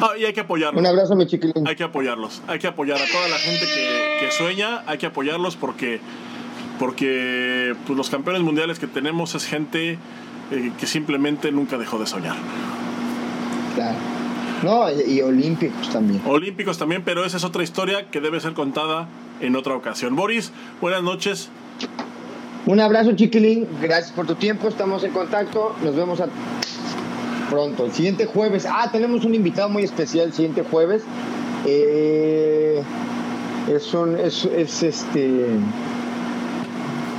Ah, 0.00 0.12
y 0.18 0.24
hay 0.24 0.32
que 0.32 0.40
apoyarlos. 0.40 0.80
Un 0.80 0.86
abrazo, 0.86 1.14
mi 1.14 1.26
chiquilín. 1.26 1.66
Hay 1.68 1.76
que 1.76 1.84
apoyarlos. 1.84 2.40
Hay 2.48 2.58
que 2.58 2.66
apoyar 2.66 2.96
a 2.96 3.06
toda 3.06 3.28
la 3.28 3.36
gente 3.36 3.66
que, 4.20 4.30
sueña. 4.30 4.82
Hay 4.86 4.96
que 4.98 5.06
apoyarlos 5.06 5.56
porque, 5.56 6.00
porque 6.78 7.74
pues, 7.86 7.96
los 7.96 8.08
campeones 8.08 8.42
mundiales 8.42 8.78
que 8.78 8.86
tenemos 8.86 9.34
es 9.34 9.44
gente 9.44 9.98
eh, 10.50 10.72
que 10.78 10.86
simplemente 10.86 11.52
nunca 11.52 11.76
dejó 11.76 11.98
de 11.98 12.06
soñar. 12.06 12.36
Claro. 13.74 13.98
No, 14.62 14.90
y, 14.90 15.20
olímpicos 15.20 15.90
también. 15.90 16.22
Olímpicos 16.26 16.78
también, 16.78 17.02
pero 17.04 17.24
esa 17.24 17.36
es 17.36 17.44
otra 17.44 17.62
historia 17.62 18.10
que 18.10 18.20
debe 18.20 18.40
ser 18.40 18.52
contada 18.54 19.06
en 19.40 19.56
otra 19.56 19.74
ocasión. 19.74 20.16
Boris, 20.16 20.52
buenas 20.80 21.02
noches. 21.02 21.50
Un 22.66 22.80
abrazo, 22.80 23.12
chiquilín. 23.12 23.66
Gracias 23.80 24.12
por 24.12 24.26
tu 24.26 24.34
tiempo. 24.34 24.68
Estamos 24.68 25.02
en 25.04 25.12
contacto. 25.12 25.74
Nos 25.82 25.96
vemos 25.96 26.20
a 26.20 26.28
pronto. 27.50 27.84
El 27.84 27.92
siguiente 27.92 28.26
jueves. 28.26 28.66
Ah, 28.66 28.88
tenemos 28.90 29.24
un 29.24 29.34
invitado 29.34 29.68
muy 29.68 29.82
especial 29.82 30.28
el 30.28 30.32
siguiente 30.32 30.62
jueves. 30.62 31.02
Eh, 31.66 32.82
es 33.68 33.92
un. 33.92 34.18
Es, 34.18 34.44
es 34.44 34.82
este. 34.82 35.46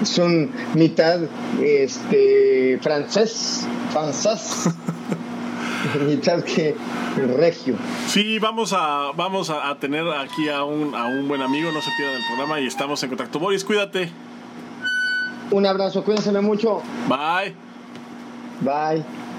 Son 0.03 0.49
mitad 0.73 1.19
este 1.61 2.79
francés, 2.81 3.67
francés, 3.91 4.67
mitad 6.07 6.43
que 6.43 6.75
regio. 7.37 7.75
Sí, 8.07 8.39
vamos 8.39 8.73
a 8.73 9.11
vamos 9.15 9.51
a, 9.51 9.77
tener 9.79 10.07
aquí 10.09 10.49
a 10.49 10.63
un, 10.63 10.95
a 10.95 11.05
un 11.05 11.27
buen 11.27 11.43
amigo, 11.43 11.71
no 11.71 11.81
se 11.81 11.91
pierdan 11.97 12.15
el 12.15 12.25
programa 12.25 12.59
y 12.59 12.65
estamos 12.65 13.03
en 13.03 13.09
contacto. 13.09 13.37
Boris, 13.37 13.63
cuídate. 13.63 14.09
Un 15.51 15.67
abrazo, 15.67 16.03
cuídense 16.03 16.31
mucho. 16.41 16.81
Bye. 17.07 17.53
Bye. 18.61 19.30